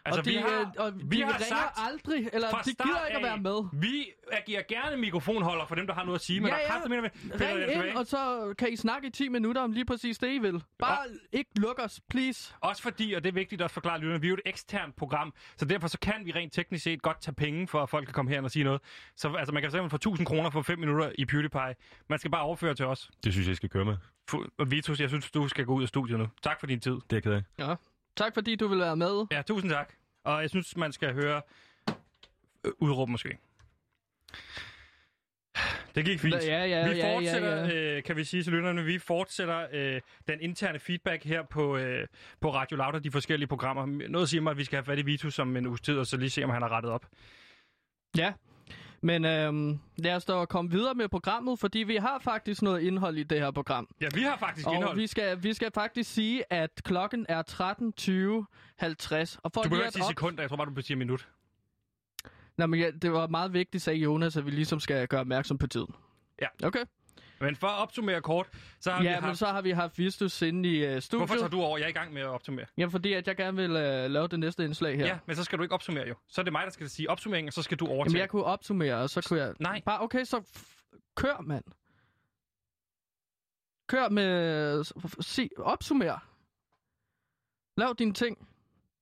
Altså, 0.07 0.21
og 0.21 0.25
de, 0.25 0.31
vi 0.31 0.37
har, 0.37 0.61
øh, 0.61 0.67
og 0.77 0.93
vi 1.05 1.17
de 1.17 1.23
har 1.23 1.33
ringer 1.33 1.47
sagt 1.47 1.79
aldrig, 1.89 2.29
eller 2.33 2.49
de 2.51 2.71
gider 2.71 3.07
ikke 3.07 3.17
at 3.19 3.23
være 3.23 3.39
med. 3.39 3.81
Vi 3.81 4.05
giver 4.47 4.63
gerne 4.69 4.97
mikrofonholder 4.97 5.67
for 5.67 5.75
dem, 5.75 5.87
der 5.87 5.95
har 5.95 6.05
noget 6.05 6.19
at 6.19 6.25
sige, 6.25 6.41
men 6.41 6.49
Ja, 6.49 6.55
der 6.55 6.61
er 6.63 6.95
ja. 6.95 7.01
med. 7.01 7.11
Ring 7.41 7.89
ind, 7.89 7.97
og 7.97 8.07
så 8.07 8.55
kan 8.59 8.73
I 8.73 8.77
snakke 8.77 9.09
i 9.09 9.11
10 9.11 9.29
minutter 9.29 9.63
om 9.63 9.73
lige 9.73 9.85
præcis 9.85 10.19
det, 10.19 10.33
I 10.33 10.39
vil. 10.39 10.63
Bare 10.79 10.99
ikke 11.33 11.51
luk 11.57 11.79
os, 11.79 12.01
please. 12.11 12.55
Også 12.61 12.83
fordi, 12.83 13.13
og 13.13 13.25
det 13.25 13.31
er 13.31 13.35
vigtigt 13.35 13.63
at 13.63 13.71
forklare 13.71 13.99
lytterne, 13.99 14.21
vi 14.21 14.27
er 14.27 14.29
jo 14.29 14.35
et 14.35 14.41
eksternt 14.47 14.97
program, 14.97 15.35
så 15.57 15.65
derfor 15.65 15.89
så 15.89 15.99
kan 15.99 16.15
vi 16.25 16.33
rent 16.33 16.53
teknisk 16.53 16.85
set 16.85 17.03
godt 17.03 17.21
tage 17.21 17.35
penge 17.35 17.69
for, 17.69 17.83
at 17.83 17.89
folk 17.91 18.05
kan 18.07 18.15
komme 18.15 18.31
her 18.31 18.43
og 18.43 18.51
sige 18.51 18.65
noget. 18.65 18.81
Så 19.17 19.35
altså, 19.35 19.53
man 19.53 19.63
kan 19.63 19.71
simpelthen 19.71 19.91
få 19.91 19.97
1000 19.97 20.27
kroner 20.27 20.51
for 20.51 20.63
5 20.63 20.79
minutter 20.79 21.13
i 21.19 21.25
PewDiePie. 21.25 21.75
Man 22.09 22.19
skal 22.19 22.31
bare 22.31 22.43
overføre 22.43 22.75
til 22.75 22.87
os. 22.87 23.11
Det 23.25 23.33
synes 23.33 23.47
jeg, 23.47 23.53
I 23.53 23.57
skal 23.57 23.69
køre 23.69 23.85
med. 23.85 23.97
Og 24.59 24.71
Vitus, 24.71 25.01
jeg 25.01 25.09
synes, 25.09 25.31
du 25.31 25.49
skal 25.49 25.65
gå 25.65 25.75
ud 25.75 25.83
af 25.83 25.89
studiet 25.89 26.19
nu. 26.19 26.29
Tak 26.43 26.61
for 26.61 26.67
din 26.67 26.81
tid. 26.81 26.93
Det 26.93 27.01
er 27.13 27.17
jeg 27.17 27.23
ked 27.23 27.33
af. 27.33 27.43
Ja. 27.59 27.75
Tak 28.17 28.35
fordi 28.35 28.57
du 28.57 28.69
vil 28.69 28.79
være 28.79 28.97
med. 28.97 29.27
Ja, 29.31 29.43
tusind 29.43 29.71
tak. 29.71 29.93
Og 30.25 30.43
jeg 30.43 30.51
synes, 30.51 30.77
man 30.77 30.93
skal 30.93 31.15
høre 31.15 31.43
øh, 32.67 32.73
udråb 32.79 33.09
måske. 33.09 33.39
Det 35.95 36.05
gik 36.05 36.21
fint. 36.21 36.35
Ja, 36.35 36.65
ja, 36.65 36.89
vi 36.89 36.97
ja, 36.97 37.09
ja, 37.09 37.15
fortsætter, 37.15 37.67
ja. 37.67 37.97
Øh, 37.97 38.03
kan 38.03 38.17
vi 38.17 38.25
sige 38.25 38.43
til 38.43 38.53
lytterne, 38.53 38.85
vi 38.85 38.99
fortsætter 38.99 39.67
øh, 39.73 40.01
den 40.29 40.41
interne 40.41 40.79
feedback 40.79 41.25
her 41.25 41.43
på, 41.43 41.77
øh, 41.77 42.07
på 42.41 42.55
Radio 42.55 42.77
Loud 42.77 42.95
og 42.95 43.05
de 43.05 43.11
forskellige 43.11 43.49
programmer. 43.49 44.09
Noget 44.09 44.29
siger 44.29 44.41
mig, 44.41 44.51
at 44.51 44.57
vi 44.57 44.65
skal 44.65 44.77
have 44.77 44.85
fat 44.85 44.99
i 44.99 45.03
Vitus 45.03 45.39
om 45.39 45.57
en 45.57 45.67
uges 45.67 45.81
tid, 45.81 45.99
og 45.99 46.07
så 46.07 46.17
lige 46.17 46.31
se, 46.31 46.45
om 46.45 46.51
han 46.51 46.63
har 46.63 46.69
rettet 46.69 46.93
op. 46.93 47.07
Ja. 48.17 48.33
Men 49.05 49.25
øhm, 49.25 49.79
lad 49.97 50.17
os 50.17 50.25
da 50.25 50.45
komme 50.45 50.71
videre 50.71 50.95
med 50.95 51.09
programmet, 51.09 51.59
fordi 51.59 51.79
vi 51.79 51.97
har 51.97 52.19
faktisk 52.19 52.63
noget 52.63 52.81
indhold 52.81 53.17
i 53.19 53.23
det 53.23 53.41
her 53.41 53.51
program. 53.51 53.89
Ja, 54.01 54.09
vi 54.15 54.23
har 54.23 54.37
faktisk 54.37 54.67
Og 54.67 54.75
indhold. 54.75 54.97
vi 54.97 55.07
skal, 55.07 55.43
vi 55.43 55.53
skal 55.55 55.71
faktisk 55.75 56.13
sige, 56.15 56.53
at 56.53 56.71
klokken 56.85 57.27
er 57.29 57.43
13.20.50. 57.51 59.39
Og 59.43 59.53
for 59.53 59.63
Du 59.63 59.69
behøver 59.69 59.85
ikke 59.87 59.93
sige 59.93 60.05
op- 60.05 60.09
sekunder, 60.11 60.43
jeg 60.43 60.49
tror 60.51 60.57
bare, 60.57 60.75
du 60.77 60.83
siger 60.83 60.99
minut. 60.99 61.29
Nå, 62.57 62.67
men 62.67 62.81
ja, 62.81 62.91
det 62.91 63.13
var 63.13 63.27
meget 63.27 63.53
vigtigt, 63.53 63.83
sagde 63.83 63.99
Jonas, 63.99 64.37
at 64.37 64.47
vi 64.47 64.51
ligesom 64.51 64.81
skal 64.81 65.09
gøre 65.09 65.21
opmærksom 65.21 65.59
på 65.59 65.67
tiden. 65.67 65.95
Ja. 66.43 66.67
Okay. 66.67 66.85
Men 67.45 67.57
for 67.57 67.67
at 67.67 67.79
opsummere 67.83 68.21
kort, 68.21 68.49
så 68.81 68.91
har 68.93 69.01
vi 69.03 69.07
Ja, 69.09 69.13
haft... 69.15 69.27
men 69.27 69.37
så 69.37 69.47
har 69.47 69.63
vi 69.63 69.71
haft 69.71 69.99
Vistus 69.99 70.43
inde 70.43 70.69
i 70.69 70.97
uh, 70.97 71.03
studiet. 71.03 71.21
Hvorfor 71.21 71.35
tager 71.35 71.49
du 71.51 71.61
over? 71.63 71.79
Jeg 71.79 71.85
er 71.85 71.89
i 71.89 71.93
gang 71.93 72.13
med 72.13 72.23
at 72.23 72.29
opsummere. 72.29 72.67
Jamen, 72.77 72.91
fordi 72.91 73.13
at 73.13 73.29
jeg 73.29 73.37
gerne 73.37 73.57
vil 73.57 73.71
uh, 73.71 74.11
lave 74.11 74.29
det 74.29 74.39
næste 74.41 74.65
indslag 74.65 74.97
her. 74.97 75.07
Ja. 75.07 75.13
ja, 75.13 75.19
men 75.27 75.37
så 75.37 75.45
skal 75.45 75.59
du 75.59 75.63
ikke 75.63 75.75
opsummere 75.75 76.09
jo. 76.09 76.15
Så 76.29 76.41
er 76.41 76.43
det 76.43 76.53
mig, 76.53 76.65
der 76.65 76.71
skal 76.71 76.91
sige 76.91 77.11
opsummering, 77.11 77.47
og 77.47 77.53
så 77.53 77.63
skal 77.63 77.77
du 77.79 77.87
overtage. 77.87 78.05
Jamen, 78.11 78.21
jeg 78.21 78.29
kunne 78.29 78.45
opsummere, 78.45 78.95
og 78.95 79.11
så 79.11 79.23
kunne 79.29 79.41
jeg... 79.41 79.55
Nej. 79.59 79.83
Bare, 79.87 80.01
okay, 80.03 80.25
så 80.25 80.43
kør, 81.17 81.41
mand. 81.41 81.65
Kør 83.87 84.09
med... 84.09 84.85
Sig, 85.23 85.51
opsummer. 85.59 86.19
Lav 87.77 87.95
dine 87.99 88.13
ting. 88.13 88.49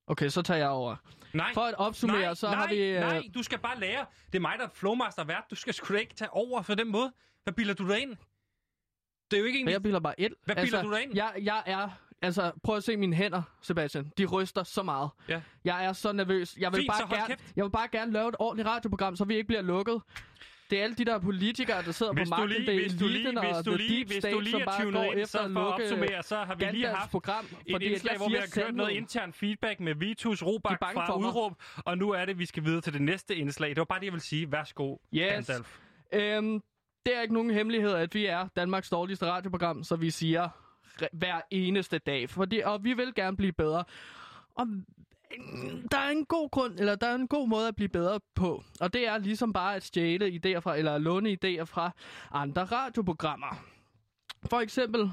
Okay, 0.06 0.28
så 0.28 0.42
tager 0.42 0.58
jeg 0.58 0.68
over. 0.68 0.96
Nej. 1.34 1.50
For 1.54 1.60
at 1.60 1.74
opsummere, 1.74 2.20
nej, 2.22 2.34
så 2.34 2.46
nej, 2.46 2.54
har 2.56 2.68
vi... 2.68 2.80
øh, 2.80 3.00
Nej, 3.00 3.22
du 3.34 3.42
skal 3.42 3.58
bare 3.58 3.80
lære. 3.80 4.06
Det 4.32 4.38
er 4.38 4.40
mig, 4.40 4.54
der 4.58 4.64
er 4.64 4.68
flowmaster 4.74 5.24
vært. 5.24 5.44
Du 5.50 5.54
skal 5.54 5.74
sgu 5.74 5.94
da 5.94 5.98
ikke 5.98 6.14
tage 6.14 6.30
over 6.32 6.62
for 6.62 6.74
den 6.74 6.92
måde. 6.92 7.12
Hvad 7.44 7.52
bilder 7.54 7.74
du 7.74 7.88
dig 7.88 8.00
ind? 8.00 8.16
Det 9.32 9.38
er 9.38 9.40
jo 9.40 9.46
ikke 9.46 9.56
egentlig... 9.58 9.72
jeg 9.72 9.82
bilder 9.82 10.00
bare 10.00 10.20
et. 10.20 10.32
Hvad 10.44 10.56
bilder 10.56 10.82
du 10.82 10.92
dig 10.94 11.02
ind? 11.02 11.14
Jeg, 11.16 11.32
jeg 11.42 11.62
er... 11.66 11.88
Altså, 12.22 12.52
prøv 12.64 12.76
at 12.76 12.84
se 12.84 12.96
mine 12.96 13.16
hænder, 13.16 13.42
Sebastian. 13.62 14.12
De 14.18 14.24
ryster 14.24 14.62
så 14.62 14.82
meget. 14.82 15.10
Ja. 15.28 15.40
Jeg 15.64 15.84
er 15.84 15.92
så 15.92 16.12
nervøs. 16.12 16.56
Jeg 16.58 16.72
vil, 16.72 16.78
Fint, 16.78 16.88
bare 16.90 17.16
gerne, 17.16 17.26
kæft. 17.26 17.52
jeg 17.56 17.64
vil 17.64 17.70
bare 17.70 17.88
gerne 17.92 18.12
lave 18.12 18.28
et 18.28 18.34
ordentligt 18.38 18.68
radioprogram, 18.68 19.16
så 19.16 19.24
vi 19.24 19.34
ikke 19.34 19.46
bliver 19.46 19.62
lukket. 19.62 20.00
Det 20.70 20.78
er 20.80 20.84
alle 20.84 20.96
de 20.96 21.04
der 21.04 21.18
politikere, 21.18 21.82
der 21.82 21.92
sidder 21.92 22.12
Hvis 22.12 22.28
på 22.28 22.30
magten. 22.30 22.48
lige, 22.48 22.66
det 22.66 22.76
er 22.76 22.80
hvis 22.80 22.94
du 23.00 23.06
lige, 23.06 23.40
hvis 23.40 23.56
og 23.56 23.64
du 23.64 23.74
lige, 23.76 23.96
deep 23.98 24.06
hvis 24.08 24.24
du 24.32 24.40
lige 24.40 24.60
er 24.62 24.80
tunet 24.82 25.04
ind, 25.04 25.18
efter 25.20 25.38
så 25.38 25.52
for 25.52 25.60
at 25.60 25.82
opsummere, 25.82 26.22
så 26.22 26.36
har 26.36 26.54
vi 26.54 26.64
lige 26.64 26.86
haft 26.86 27.10
program, 27.10 27.46
et 27.66 27.82
indslag, 27.82 28.16
hvor 28.16 28.28
vi 28.28 28.34
har 28.34 28.46
kørt 28.54 28.74
noget 28.74 28.90
intern 28.90 29.32
feedback 29.32 29.80
med 29.80 29.94
Vitus 29.94 30.42
Robak 30.42 30.78
fra. 30.80 31.18
Udråb, 31.18 31.52
og 31.76 31.98
nu 31.98 32.10
er 32.10 32.24
det, 32.24 32.38
vi 32.38 32.46
skal 32.46 32.64
videre 32.64 32.80
til 32.80 32.92
det 32.92 33.02
næste 33.02 33.36
indslag. 33.36 33.68
Det 33.70 33.78
var 33.78 33.84
bare 33.84 34.00
det, 34.00 34.04
jeg 34.06 34.12
vil 34.12 34.20
sige. 34.20 34.52
Værsgo, 34.52 34.96
Yes. 35.14 35.32
Gandalf. 35.32 35.78
Øhm, 36.12 36.62
det 37.06 37.16
er 37.16 37.22
ikke 37.22 37.34
nogen 37.34 37.50
hemmelighed, 37.50 37.92
at 37.92 38.14
vi 38.14 38.26
er 38.26 38.48
Danmarks 38.56 38.90
dårligste 38.90 39.26
radioprogram, 39.26 39.84
så 39.84 39.96
vi 39.96 40.10
siger 40.10 40.48
hver 41.12 41.40
eneste 41.50 41.98
dag. 41.98 42.30
Fordi, 42.30 42.58
og 42.64 42.84
vi 42.84 42.92
vil 42.92 43.14
gerne 43.14 43.36
blive 43.36 43.52
bedre. 43.52 43.84
Og 44.54 44.66
der 45.90 45.98
er 45.98 46.10
en 46.10 46.24
god 46.24 46.50
grund, 46.50 46.78
eller 46.78 46.94
der 46.94 47.06
er 47.06 47.14
en 47.14 47.28
god 47.28 47.48
måde 47.48 47.68
at 47.68 47.76
blive 47.76 47.88
bedre 47.88 48.20
på. 48.34 48.64
Og 48.80 48.92
det 48.92 49.08
er 49.08 49.18
ligesom 49.18 49.52
bare 49.52 49.76
at 49.76 49.82
stjæle 49.82 50.26
idéer 50.26 50.58
fra, 50.58 50.76
eller 50.76 50.98
låne 50.98 51.30
idéer 51.44 51.64
fra 51.64 51.90
andre 52.30 52.64
radioprogrammer. 52.64 53.64
For 54.50 54.60
eksempel 54.60 55.12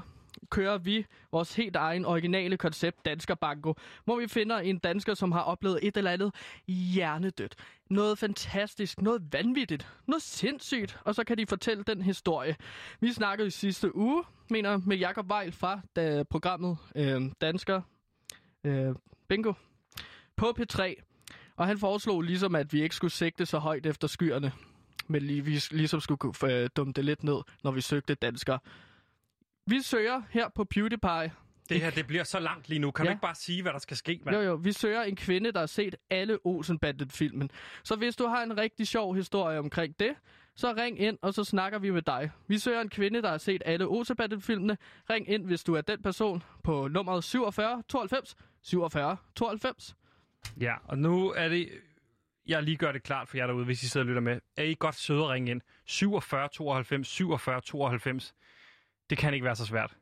kører 0.50 0.78
vi 0.78 1.06
vores 1.32 1.54
helt 1.56 1.76
egen 1.76 2.04
originale 2.04 2.56
koncept, 2.56 3.04
Dansker 3.04 3.34
Banko, 3.34 3.74
hvor 4.04 4.16
vi 4.16 4.28
finder 4.28 4.58
en 4.58 4.78
dansker, 4.78 5.14
som 5.14 5.32
har 5.32 5.40
oplevet 5.40 5.78
et 5.82 5.96
eller 5.96 6.10
andet 6.10 6.34
hjernedødt. 6.66 7.54
Noget 7.90 8.18
fantastisk, 8.18 9.02
noget 9.02 9.22
vanvittigt, 9.32 9.88
noget 10.06 10.22
sindssygt, 10.22 10.98
og 11.04 11.14
så 11.14 11.24
kan 11.24 11.38
de 11.38 11.46
fortælle 11.46 11.84
den 11.84 12.02
historie. 12.02 12.56
Vi 13.00 13.12
snakkede 13.12 13.46
i 13.46 13.50
sidste 13.50 13.96
uge, 13.96 14.24
mener 14.50 14.80
med 14.86 14.96
Jakob 14.96 15.30
Weil 15.30 15.52
fra 15.52 15.80
da 15.96 16.22
programmet 16.22 16.78
øh, 16.96 17.22
Dansker 17.40 17.82
øh, 18.64 18.94
Bingo 19.28 19.52
på 20.36 20.54
P3. 20.60 20.94
Og 21.56 21.66
han 21.66 21.78
foreslog 21.78 22.22
ligesom, 22.22 22.54
at 22.54 22.72
vi 22.72 22.82
ikke 22.82 22.94
skulle 22.94 23.12
sigte 23.12 23.46
så 23.46 23.58
højt 23.58 23.86
efter 23.86 24.08
skyerne, 24.08 24.52
men 25.06 25.22
lige, 25.22 25.44
vi 25.44 25.62
ligesom 25.70 26.00
skulle 26.00 26.52
øh, 26.52 26.70
dumme 26.76 26.92
det 26.92 27.04
lidt 27.04 27.24
ned, 27.24 27.42
når 27.64 27.70
vi 27.70 27.80
søgte 27.80 28.14
danskere. 28.14 28.58
Vi 29.70 29.82
søger 29.82 30.22
her 30.30 30.48
på 30.48 30.64
PewDiePie. 30.64 31.32
Det 31.68 31.80
her, 31.80 31.90
det 31.90 32.06
bliver 32.06 32.24
så 32.24 32.40
langt 32.40 32.68
lige 32.68 32.78
nu. 32.78 32.90
Kan 32.90 33.04
Ja. 33.04 33.10
du 33.10 33.12
ikke 33.12 33.22
bare 33.22 33.34
sige, 33.34 33.62
hvad 33.62 33.72
der 33.72 33.78
skal 33.78 33.96
ske, 33.96 34.20
mand? 34.24 34.36
Jo, 34.36 34.42
jo, 34.42 34.54
vi 34.54 34.72
søger 34.72 35.02
en 35.02 35.16
kvinde, 35.16 35.52
der 35.52 35.58
har 35.58 35.66
set 35.66 35.96
alle 36.10 36.38
Olsenbanden-filmen. 36.44 37.50
Så 37.84 37.96
hvis 37.96 38.16
du 38.16 38.26
har 38.26 38.42
en 38.42 38.56
rigtig 38.58 38.86
sjov 38.88 39.14
historie 39.14 39.58
omkring 39.58 40.00
det, 40.00 40.14
så 40.56 40.72
ring 40.76 41.00
ind, 41.00 41.18
og 41.22 41.34
så 41.34 41.44
snakker 41.44 41.78
vi 41.78 41.90
med 41.90 42.02
dig. 42.02 42.30
Vi 42.48 42.58
søger 42.58 42.80
en 42.80 42.88
kvinde, 42.88 43.22
der 43.22 43.30
har 43.30 43.38
set 43.38 43.62
alle 43.66 43.86
Olsenbanden-filmene. 43.86 44.76
Ring 45.10 45.28
ind, 45.30 45.46
hvis 45.46 45.64
du 45.64 45.74
er 45.74 45.80
den 45.80 46.02
person, 46.02 46.42
på 46.64 46.88
nummeret 46.88 47.24
47 47.24 47.82
92 47.88 48.36
47 48.62 49.16
92. 49.36 49.94
Ja, 50.60 50.74
og 50.84 50.98
nu 50.98 51.30
er 51.30 51.48
det... 51.48 51.68
Jeg 52.46 52.62
lige 52.62 52.76
gør 52.76 52.92
det 52.92 53.02
klart 53.02 53.28
for 53.28 53.36
jer 53.36 53.46
derude, 53.46 53.64
hvis 53.64 53.82
I 53.82 53.88
sidder 53.88 54.04
og 54.04 54.08
lytter 54.08 54.20
med. 54.22 54.40
Er 54.56 54.62
I 54.62 54.76
godt 54.78 54.94
søde 54.94 55.22
at 55.24 55.28
ringe 55.28 55.50
ind? 55.50 55.60
47 55.86 56.48
92 56.52 57.08
47 57.08 57.60
92. 57.60 58.34
Det 59.10 59.18
kan 59.18 59.34
ikke 59.34 59.44
være 59.44 59.56
så 59.56 59.66
svært. 59.66 59.96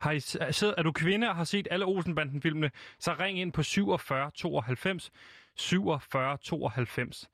Har 0.00 0.10
I, 0.12 0.20
sidder, 0.52 0.74
er 0.78 0.82
du 0.82 0.92
kvinde 0.92 1.28
og 1.28 1.36
har 1.36 1.44
set 1.44 1.68
alle 1.70 1.84
Olsenbanden-filmene, 1.84 2.70
så 2.98 3.14
ring 3.20 3.38
ind 3.38 3.52
på 3.52 3.62
47 3.62 4.30
92 4.34 5.10
47 5.56 6.36
92. 6.42 7.28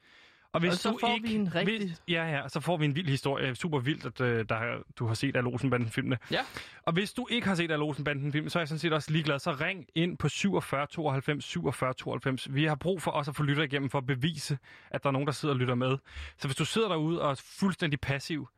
Og 0.53 0.61
hvis 0.61 0.73
Og 0.73 0.79
så 0.79 0.91
du 0.91 0.99
får 1.01 1.15
ikke, 1.15 1.29
vi 1.29 1.35
en 1.35 1.55
rigtig- 1.55 1.79
Hvis, 1.79 2.03
ja, 2.09 2.25
ja, 2.25 2.49
så 2.49 2.61
får 2.61 2.77
vi 2.77 2.85
en 2.85 2.95
vild 2.95 3.09
historie. 3.09 3.55
Super 3.55 3.79
vildt, 3.79 4.07
at 4.07 4.21
øh, 4.21 4.45
der, 4.49 4.83
du 4.99 5.07
har 5.07 5.15
set 5.15 5.37
alle 5.37 5.49
Olsenbanden-filmene. 5.51 6.19
Ja. 6.31 6.41
Og 6.83 6.93
hvis 6.93 7.13
du 7.13 7.27
ikke 7.31 7.47
har 7.47 7.55
set 7.55 7.71
alle 7.71 7.85
Olsenbanden-film, 7.85 8.49
så 8.49 8.59
er 8.59 8.61
jeg 8.61 8.69
sådan 8.69 8.79
set 8.79 8.93
også 8.93 9.11
ligeglad. 9.13 9.39
Så 9.39 9.53
ring 9.53 9.87
ind 9.95 10.19
på 10.19 10.29
47 10.29 10.87
92 10.87 11.45
47 11.45 11.95
92. 11.95 12.55
Vi 12.55 12.65
har 12.65 12.75
brug 12.75 13.03
for 13.03 13.11
også 13.11 13.31
at 13.31 13.37
få 13.37 13.43
lytter 13.43 13.63
igennem 13.63 13.91
for 13.91 13.99
at 13.99 14.07
bevise, 14.07 14.59
at 14.91 15.03
der 15.03 15.09
er 15.09 15.13
nogen, 15.13 15.27
der 15.27 15.33
sidder 15.33 15.55
og 15.55 15.59
lytter 15.59 15.75
med. 15.75 15.99
Så 16.39 16.49
hvis 16.49 16.57
du 16.57 16.65
sidder 16.65 16.89
derude 16.89 17.23
og 17.23 17.31
er 17.31 17.35
fuldstændig 17.45 18.01
passiv, 18.01 18.49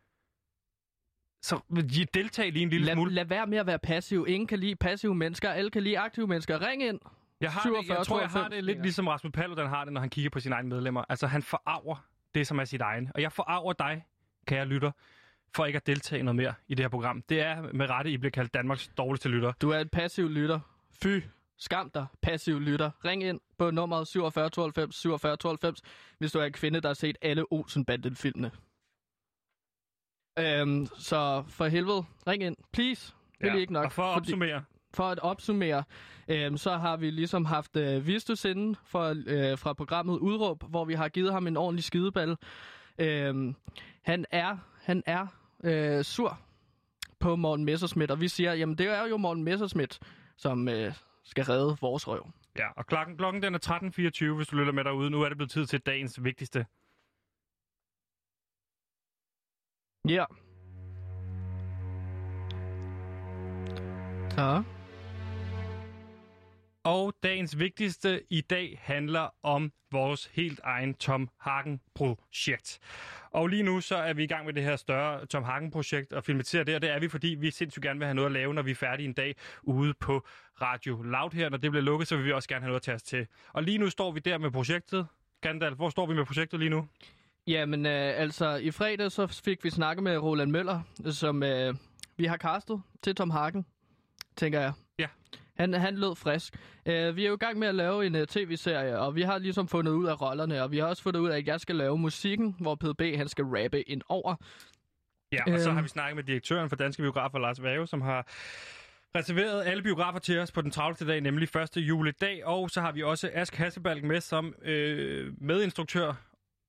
så 1.43 1.61
deltag 2.15 2.53
lige 2.53 2.63
en 2.63 2.71
lille 2.71 2.87
Lad, 2.87 2.95
smule. 2.95 3.13
lad 3.13 3.25
være 3.25 3.47
med 3.47 3.59
at 3.59 3.67
være 3.67 3.79
passiv. 3.79 4.25
Ingen 4.29 4.47
kan 4.47 4.59
lide 4.59 4.77
passive 4.77 5.15
mennesker, 5.15 5.51
alle 5.51 5.71
kan 5.71 5.83
lide 5.83 5.99
aktive 5.99 6.27
mennesker. 6.27 6.67
Ring 6.67 6.83
ind. 6.83 6.99
Jeg, 7.41 7.53
har 7.53 7.61
det, 7.61 7.71
47, 7.71 7.99
jeg 7.99 8.07
tror, 8.07 8.21
jeg 8.21 8.29
har 8.29 8.39
92. 8.39 8.55
det 8.57 8.65
lidt 8.65 8.83
ligesom 8.83 9.09
Rasmus 9.09 9.33
Paludan 9.33 9.67
har 9.67 9.85
det, 9.85 9.93
når 9.93 10.01
han 10.01 10.11
kigger 10.11 10.31
på 10.31 10.41
sine 10.41 10.55
egne 10.55 10.69
medlemmer. 10.69 11.05
Altså, 11.09 11.27
han 11.27 11.43
forarver 11.43 11.97
det, 12.35 12.47
som 12.47 12.59
er 12.59 12.65
sit 12.65 12.81
egen. 12.81 13.11
Og 13.15 13.23
jeg 13.23 13.33
forarver 13.33 13.73
dig, 13.73 14.05
kære 14.47 14.65
lytter, 14.67 14.91
for 15.57 15.67
ikke 15.67 15.77
at 15.77 15.87
deltage 15.87 16.23
noget 16.23 16.37
mere 16.37 16.55
i 16.69 16.75
det 16.75 16.85
her 16.85 16.89
program. 16.89 17.23
Det 17.29 17.41
er 17.41 17.73
med 17.73 17.91
rette, 17.91 18.11
I 18.11 18.17
bliver 18.17 18.31
kaldt 18.31 18.55
Danmarks 18.55 18.89
dårligste 18.99 19.29
lytter. 19.29 19.53
Du 19.61 19.71
er 19.71 19.79
en 19.79 19.89
passiv 19.89 20.29
lytter. 20.29 20.61
Fy. 21.03 21.21
Skam 21.61 21.91
dig, 21.95 22.07
passiv 22.23 22.61
lytter. 22.61 22.91
Ring 23.05 23.23
ind 23.25 23.41
på 23.59 23.71
nummeret 23.71 24.09
47 24.09 24.51
92 24.51 24.95
47 24.97 25.37
92, 25.37 25.81
hvis 26.19 26.33
du 26.33 26.39
er 26.39 26.45
en 26.45 26.53
kvinde, 26.53 26.81
der 26.81 26.89
har 26.89 26.95
set 26.95 27.17
alle 27.23 27.53
Olsen-banden-filmene. 27.53 28.51
Øhm, 30.41 30.87
så 30.99 31.45
for 31.49 31.67
helvede, 31.67 32.05
ring 32.27 32.43
ind, 32.43 32.57
please. 32.73 33.13
Det 33.41 33.51
er 33.51 33.55
ikke 33.55 33.73
nok. 33.73 33.85
Og 33.85 33.93
for 33.93 34.03
at 34.03 34.13
fordi- 34.15 34.25
opsummere, 34.33 34.65
for 34.95 35.05
at 35.05 35.19
opsummere, 35.19 35.85
øhm, 36.29 36.57
så 36.57 36.77
har 36.77 36.97
vi 36.97 37.11
ligesom 37.11 37.45
haft 37.45 37.77
øh, 37.77 38.07
Vistus 38.07 38.45
inden 38.45 38.77
for, 38.85 39.15
øh, 39.27 39.59
fra 39.59 39.73
programmet 39.73 40.19
Udråb, 40.19 40.63
hvor 40.71 40.85
vi 40.85 40.95
har 40.95 41.09
givet 41.09 41.33
ham 41.33 41.47
en 41.47 41.57
ordentlig 41.57 41.85
skideball. 41.85 42.37
Øhm, 42.99 43.55
han 44.03 44.25
er, 44.31 44.57
han 44.83 45.03
er 45.07 45.27
øh, 45.65 46.05
sur 46.05 46.39
på 47.21 47.37
Morten 47.37 47.65
Messerschmidt, 47.65 48.11
og 48.11 48.21
vi 48.21 48.29
siger, 48.29 48.55
jamen 48.55 48.79
det 48.79 48.87
er 48.87 49.07
jo 49.07 49.17
Morten 49.17 49.45
Messerschmidt, 49.45 49.99
som 50.37 50.69
øh, 50.69 50.93
skal 51.25 51.45
redde 51.45 51.77
vores 51.81 52.09
røv. 52.09 52.27
ja. 52.59 52.67
Og 52.77 52.87
klokken, 52.87 53.17
klokken 53.17 53.43
den 53.43 53.55
er 53.55 53.59
13.24, 54.31 54.37
hvis 54.37 54.49
du 54.49 54.57
lytter 54.57 54.73
med 54.73 54.85
derude. 54.85 55.11
Nu 55.11 55.23
er 55.23 55.29
det 55.29 55.37
blevet 55.39 55.51
tid 55.51 55.67
til 55.67 55.81
dagens 55.81 56.25
vigtigste. 56.25 56.67
Ja. 60.09 60.25
Så. 64.31 64.63
Og 66.85 67.15
dagens 67.23 67.59
vigtigste 67.59 68.23
i 68.31 68.41
dag 68.41 68.81
handler 68.83 69.29
om 69.43 69.73
vores 69.93 70.27
helt 70.33 70.61
egen 70.65 70.95
Tom 70.95 71.29
Hagen-projekt. 71.41 72.79
Og 73.31 73.49
lige 73.49 73.63
nu 73.63 73.81
så 73.81 73.97
er 73.97 74.13
vi 74.13 74.25
i 74.25 74.27
gang 74.27 74.47
med 74.47 74.55
det 74.55 74.63
her 74.63 74.77
større 74.77 75.27
Tom 75.27 75.43
Hagen-projekt 75.43 76.13
og 76.13 76.25
filmatisere 76.25 76.65
det, 76.65 76.75
og 76.75 76.83
det 76.83 76.91
er 76.91 76.99
vi, 76.99 77.09
fordi 77.09 77.29
vi 77.29 77.51
sindssygt 77.51 77.83
gerne 77.83 77.99
vil 77.99 78.07
have 78.07 78.15
noget 78.15 78.27
at 78.27 78.33
lave, 78.33 78.55
når 78.55 78.63
vi 78.63 78.71
er 78.71 78.75
færdige 78.75 79.07
en 79.09 79.13
dag 79.13 79.37
ude 79.63 79.95
på 80.01 80.27
Radio 80.63 81.03
Loud 81.03 81.31
her. 81.35 81.49
Når 81.49 81.59
det 81.59 81.71
bliver 81.71 81.85
lukket, 81.85 82.09
så 82.09 82.17
vil 82.17 82.25
vi 82.25 82.33
også 82.33 82.49
gerne 82.49 82.63
have 82.63 82.69
noget 82.69 82.81
at 82.81 82.85
tage 82.85 82.95
os 82.95 83.03
til. 83.03 83.27
Og 83.53 83.63
lige 83.63 83.79
nu 83.79 83.91
står 83.91 84.13
vi 84.13 84.21
der 84.21 84.39
med 84.39 84.51
projektet. 84.51 85.07
Gandalf, 85.41 85.77
hvor 85.77 85.91
står 85.91 86.07
vi 86.07 86.15
med 86.15 86.25
projektet 86.25 86.61
lige 86.61 86.71
nu? 86.71 86.89
Jamen, 87.49 87.87
øh, 87.87 88.21
altså, 88.21 88.55
i 88.57 88.71
fredag 88.71 89.13
så 89.13 89.27
fik 89.27 89.65
vi 89.65 89.71
snakket 89.71 90.03
med 90.03 90.19
Roland 90.19 90.51
Møller, 90.51 90.81
som 91.11 91.43
øh, 91.43 91.75
vi 92.17 92.25
har 92.25 92.37
castet 92.37 92.83
til 93.03 93.15
Tom 93.15 93.31
Hagen, 93.31 93.67
tænker 94.37 94.61
jeg. 94.61 94.73
Ja. 94.99 95.07
Han, 95.57 95.75
han 95.75 95.97
lød 95.97 96.17
frisk. 96.17 96.55
Uh, 96.87 96.93
vi 97.17 97.25
er 97.25 97.29
jo 97.29 97.35
i 97.35 97.39
gang 97.39 97.59
med 97.59 97.69
at 97.69 97.75
lave 97.75 98.07
en 98.07 98.15
uh, 98.15 98.23
tv-serie, 98.25 98.99
og 98.99 99.15
vi 99.15 99.23
har 99.23 99.39
ligesom 99.39 99.69
fundet 99.69 99.93
ud 99.93 100.07
af 100.07 100.21
rollerne, 100.21 100.63
og 100.63 100.73
vi 100.73 100.79
har 100.79 100.87
også 100.87 101.03
fundet 101.03 101.21
ud 101.21 101.29
af, 101.29 101.37
at 101.37 101.47
jeg 101.47 101.61
skal 101.61 101.77
lave 101.77 101.99
musikken, 101.99 102.57
hvor 102.61 102.75
PDB 102.75 103.17
han 103.17 103.29
skal 103.29 103.45
rappe 103.45 103.83
ind 103.83 104.03
over. 104.09 104.35
Ja, 105.33 105.53
og 105.53 105.61
så 105.61 105.69
Øhm. 105.69 105.77
har 105.77 105.83
vi 105.83 105.89
snakket 105.89 106.17
med 106.17 106.25
direktøren 106.25 106.69
for 106.69 106.77
Danske 106.77 107.03
Biografer, 107.03 107.39
Lars 107.39 107.63
Vave, 107.63 107.87
som 107.87 108.01
har 108.01 108.27
reserveret 109.19 109.65
alle 109.67 109.83
biografer 109.83 110.19
til 110.19 110.39
os 110.39 110.53
på 110.53 110.63
den 110.63 110.71
travleste 110.71 111.07
dag, 111.07 111.21
nemlig 111.21 111.49
1. 111.57 111.77
juledag. 111.77 112.47
Og 112.47 112.71
så 112.71 112.81
har 112.81 112.93
vi 112.93 113.03
også 113.03 113.31
Ask 113.35 113.55
Hasselbalg 113.55 114.05
med 114.05 114.21
som 114.21 114.55
øh, 114.63 115.33
medinstruktør. 115.41 116.15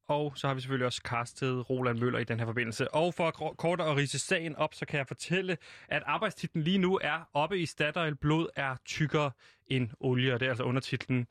Og 0.10 0.34
så 0.36 0.48
har 0.48 0.54
vi 0.54 0.62
selvfølgelig 0.62 0.86
også 0.86 1.02
castet 1.06 1.70
Roland 1.70 2.00
Møller 2.00 2.20
i 2.20 2.24
den 2.24 2.40
her 2.40 2.46
forbindelse. 2.46 2.94
Og 2.94 3.14
for 3.14 3.28
at 3.28 3.58
kort 3.58 3.82
og 3.82 3.98
rise 3.98 4.20
sagen 4.20 4.56
op, 4.56 4.74
så 4.74 4.86
kan 4.86 4.98
jeg 4.98 5.08
fortælle, 5.08 5.58
at 5.90 6.04
arbejdstitlen 6.06 6.64
lige 6.64 6.78
nu 6.78 7.00
er 7.04 7.30
oppe 7.34 7.60
i 7.60 7.66
Statoil. 7.66 8.16
Blod 8.16 8.48
er 8.56 8.76
tykkere 8.86 9.32
end 9.68 9.90
olie, 10.00 10.34
og 10.34 10.40
det 10.40 10.46
er 10.46 10.50
altså 10.50 10.64
undertitlen. 10.64 11.28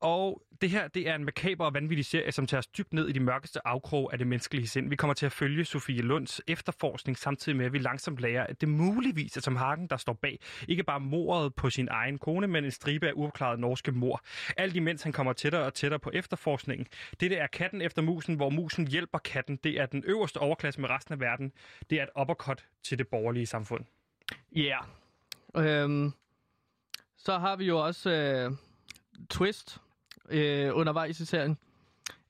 Og 0.00 0.42
det 0.60 0.70
her, 0.70 0.88
det 0.88 1.08
er 1.08 1.14
en 1.14 1.24
makaber 1.24 1.64
og 1.64 1.74
vanvittig 1.74 2.06
serie, 2.06 2.32
som 2.32 2.46
tager 2.46 2.58
os 2.58 2.66
dybt 2.66 2.92
ned 2.92 3.08
i 3.08 3.12
de 3.12 3.20
mørkeste 3.20 3.66
afkrog 3.66 4.12
af 4.12 4.18
det 4.18 4.26
menneskelige 4.26 4.68
sind. 4.68 4.88
Vi 4.88 4.96
kommer 4.96 5.14
til 5.14 5.26
at 5.26 5.32
følge 5.32 5.64
Sofie 5.64 6.02
Lunds 6.02 6.40
efterforskning, 6.46 7.18
samtidig 7.18 7.56
med, 7.56 7.66
at 7.66 7.72
vi 7.72 7.78
langsomt 7.78 8.18
lærer, 8.18 8.46
at 8.46 8.60
det 8.60 8.68
muligvis 8.68 9.36
er 9.36 9.40
Tom 9.40 9.56
Hagen, 9.56 9.86
der 9.86 9.96
står 9.96 10.12
bag. 10.12 10.38
Ikke 10.68 10.82
bare 10.82 11.00
mordet 11.00 11.54
på 11.54 11.70
sin 11.70 11.88
egen 11.90 12.18
kone, 12.18 12.46
men 12.46 12.64
en 12.64 12.70
stribe 12.70 13.08
af 13.08 13.12
uopklarede 13.14 13.60
norske 13.60 13.92
mor. 13.92 14.22
Alt 14.56 14.76
imens 14.76 15.02
han 15.02 15.12
kommer 15.12 15.32
tættere 15.32 15.62
og 15.62 15.74
tættere 15.74 16.00
på 16.00 16.10
efterforskningen. 16.14 16.86
Dette 17.20 17.36
er 17.36 17.46
katten 17.46 17.82
efter 17.82 18.02
musen, 18.02 18.34
hvor 18.34 18.50
musen 18.50 18.88
hjælper 18.88 19.18
katten. 19.18 19.56
Det 19.56 19.80
er 19.80 19.86
den 19.86 20.04
øverste 20.06 20.36
overklasse 20.36 20.80
med 20.80 20.90
resten 20.90 21.12
af 21.12 21.20
verden. 21.20 21.52
Det 21.90 21.98
er 21.98 22.02
et 22.02 22.20
uppercut 22.20 22.66
til 22.82 22.98
det 22.98 23.08
borgerlige 23.08 23.46
samfund. 23.46 23.84
Ja. 24.56 24.78
Yeah. 25.56 25.84
Øhm, 25.84 26.12
så 27.16 27.38
har 27.38 27.56
vi 27.56 27.64
jo 27.64 27.86
også 27.86 28.10
øh, 28.10 28.52
Twist 29.30 29.80
øh, 30.30 30.76
undervejs 30.76 31.20
i 31.20 31.26
serien. 31.26 31.58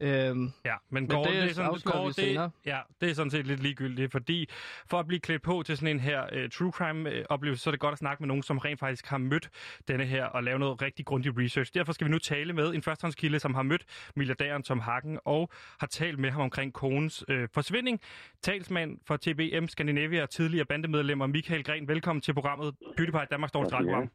Øhm, 0.00 0.52
Ja, 0.64 0.74
men, 0.90 1.02
Men 1.02 1.06
går, 1.08 1.24
det 1.24 1.32
det, 1.32 1.42
er 1.42 1.54
sådan, 1.54 1.80
går, 1.84 2.06
det, 2.06 2.14
senere. 2.14 2.50
ja, 2.66 2.80
det 3.00 3.10
er 3.10 3.14
sådan 3.14 3.30
set 3.30 3.46
lidt 3.46 3.62
ligegyldigt, 3.62 4.12
fordi 4.12 4.48
for 4.86 4.98
at 4.98 5.06
blive 5.06 5.20
klædt 5.20 5.42
på 5.42 5.62
til 5.66 5.76
sådan 5.76 5.96
en 5.96 6.00
her 6.00 6.22
uh, 6.44 6.50
true 6.50 6.72
crime 6.72 7.10
uh, 7.10 7.24
oplevelse, 7.28 7.62
så 7.62 7.70
er 7.70 7.72
det 7.72 7.80
godt 7.80 7.92
at 7.92 7.98
snakke 7.98 8.22
med 8.22 8.28
nogen, 8.28 8.42
som 8.42 8.58
rent 8.58 8.80
faktisk 8.80 9.06
har 9.06 9.18
mødt 9.18 9.50
denne 9.88 10.04
her 10.04 10.24
og 10.24 10.42
lave 10.44 10.58
noget 10.58 10.82
rigtig 10.82 11.06
grundig 11.06 11.38
research. 11.38 11.74
Derfor 11.74 11.92
skal 11.92 12.06
vi 12.06 12.10
nu 12.10 12.18
tale 12.18 12.52
med 12.52 12.74
en 12.74 12.82
førstehåndskilde, 12.82 13.38
som 13.38 13.54
har 13.54 13.62
mødt 13.62 13.84
milliardæren 14.16 14.62
Tom 14.62 14.80
Hagen 14.80 15.18
og 15.24 15.50
har 15.80 15.86
talt 15.86 16.18
med 16.18 16.30
ham 16.30 16.42
omkring 16.42 16.72
konens 16.72 17.24
uh, 17.28 17.48
forsvinding. 17.54 18.00
Talsmand 18.42 18.98
for 19.06 19.16
TBM 19.16 19.66
Scandinavia 19.66 20.22
og 20.22 20.30
tidligere 20.30 20.64
bandemedlemmer 20.64 21.26
Michael 21.26 21.64
Gren. 21.64 21.88
Velkommen 21.88 22.20
til 22.20 22.34
programmet 22.34 22.74
PewDiePie, 22.96 23.26
Danmarks 23.30 23.52
dårligste 23.52 23.76
Tak 23.76 23.82
skal 23.82 23.92
I 23.92 23.94
radioprogram. 23.94 24.10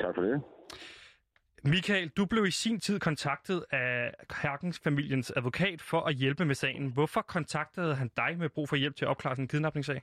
Tak 0.00 0.14
for 0.14 0.22
det. 0.22 0.42
Michael, 1.64 2.08
du 2.08 2.26
blev 2.26 2.46
i 2.46 2.50
sin 2.50 2.80
tid 2.80 3.00
kontaktet 3.00 3.64
af 3.70 4.14
Herkens 4.42 4.80
familiens 4.84 5.32
advokat 5.36 5.82
for 5.82 6.00
at 6.00 6.14
hjælpe 6.14 6.44
med 6.44 6.54
sagen. 6.54 6.92
Hvorfor 6.92 7.20
kontaktede 7.20 7.94
han 7.94 8.10
dig 8.16 8.38
med 8.38 8.48
brug 8.48 8.68
for 8.68 8.76
hjælp 8.76 8.96
til 8.96 9.04
at 9.04 9.08
opklare 9.08 9.34
sådan 9.34 9.44
en 9.44 9.48
kidnapningssag? 9.48 10.02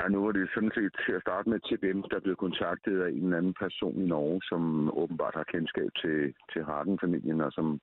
Ja, 0.00 0.08
nu 0.08 0.24
var 0.24 0.32
det 0.32 0.50
sådan 0.54 0.72
set 0.74 0.92
til 1.06 1.12
at 1.12 1.22
starte 1.22 1.50
med 1.50 1.60
TBM, 1.60 2.00
der 2.12 2.20
blev 2.20 2.36
kontaktet 2.36 3.02
af 3.02 3.10
en 3.10 3.32
anden 3.34 3.54
person 3.62 4.02
i 4.02 4.06
Norge, 4.06 4.40
som 4.42 4.62
åbenbart 4.98 5.34
har 5.34 5.44
kendskab 5.44 5.90
til, 6.02 6.34
til 6.52 6.64
Harden-familien, 6.64 7.40
og 7.40 7.52
som 7.52 7.80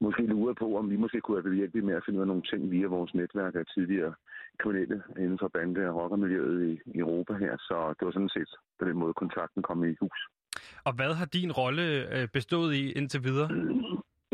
måske 0.00 0.22
lurer 0.26 0.54
på, 0.54 0.76
om 0.78 0.90
vi 0.90 0.96
måske 0.96 1.20
kunne 1.20 1.42
have 1.42 1.54
hjælp 1.54 1.74
med 1.74 1.94
at 1.94 2.02
finde 2.04 2.18
ud 2.18 2.22
af 2.22 2.26
nogle 2.26 2.42
ting 2.50 2.70
via 2.70 2.86
vores 2.86 3.14
netværk 3.14 3.54
af 3.54 3.66
tidligere 3.74 4.14
kriminelle 4.58 5.02
inden 5.18 5.38
for 5.38 5.48
bande- 5.48 5.88
og 5.88 5.96
rockermiljøet 5.96 6.80
i 6.94 6.98
Europa 6.98 7.32
her. 7.34 7.56
Så 7.58 7.94
det 7.98 8.04
var 8.06 8.12
sådan 8.12 8.36
set 8.36 8.52
på 8.78 8.84
den 8.84 8.96
måde, 8.96 9.14
kontakten 9.14 9.62
kom 9.62 9.84
i 9.84 9.94
hus. 10.00 10.20
Og 10.84 10.92
hvad 10.92 11.14
har 11.14 11.26
din 11.26 11.52
rolle 11.52 11.84
øh, 12.16 12.28
bestået 12.28 12.74
i 12.74 12.92
indtil 12.92 13.24
videre? 13.24 13.48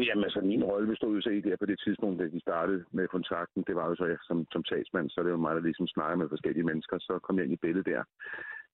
Jamen 0.07 0.25
altså, 0.25 0.41
min 0.41 0.65
rolle 0.65 0.87
bestod 0.89 1.15
jo 1.15 1.21
så 1.21 1.31
i 1.31 1.41
der 1.41 1.57
på 1.57 1.67
det 1.67 1.81
tidspunkt, 1.85 2.21
da 2.21 2.25
vi 2.25 2.41
startede 2.41 2.85
med 2.91 3.09
kontakten. 3.09 3.65
Det 3.67 3.75
var 3.77 3.87
jo 3.89 3.95
så 3.95 4.05
jeg 4.05 4.19
som, 4.29 4.47
som 4.53 4.63
talsmand, 4.63 5.11
så 5.11 5.23
det 5.23 5.31
var 5.33 5.45
mig, 5.47 5.55
der 5.55 5.61
ligesom 5.61 5.87
snakkede 5.87 6.19
med 6.19 6.29
forskellige 6.29 6.69
mennesker. 6.71 6.99
Så 6.99 7.19
kom 7.23 7.37
jeg 7.37 7.45
ind 7.45 7.53
i 7.53 7.65
billedet 7.65 7.87
der, 7.87 8.03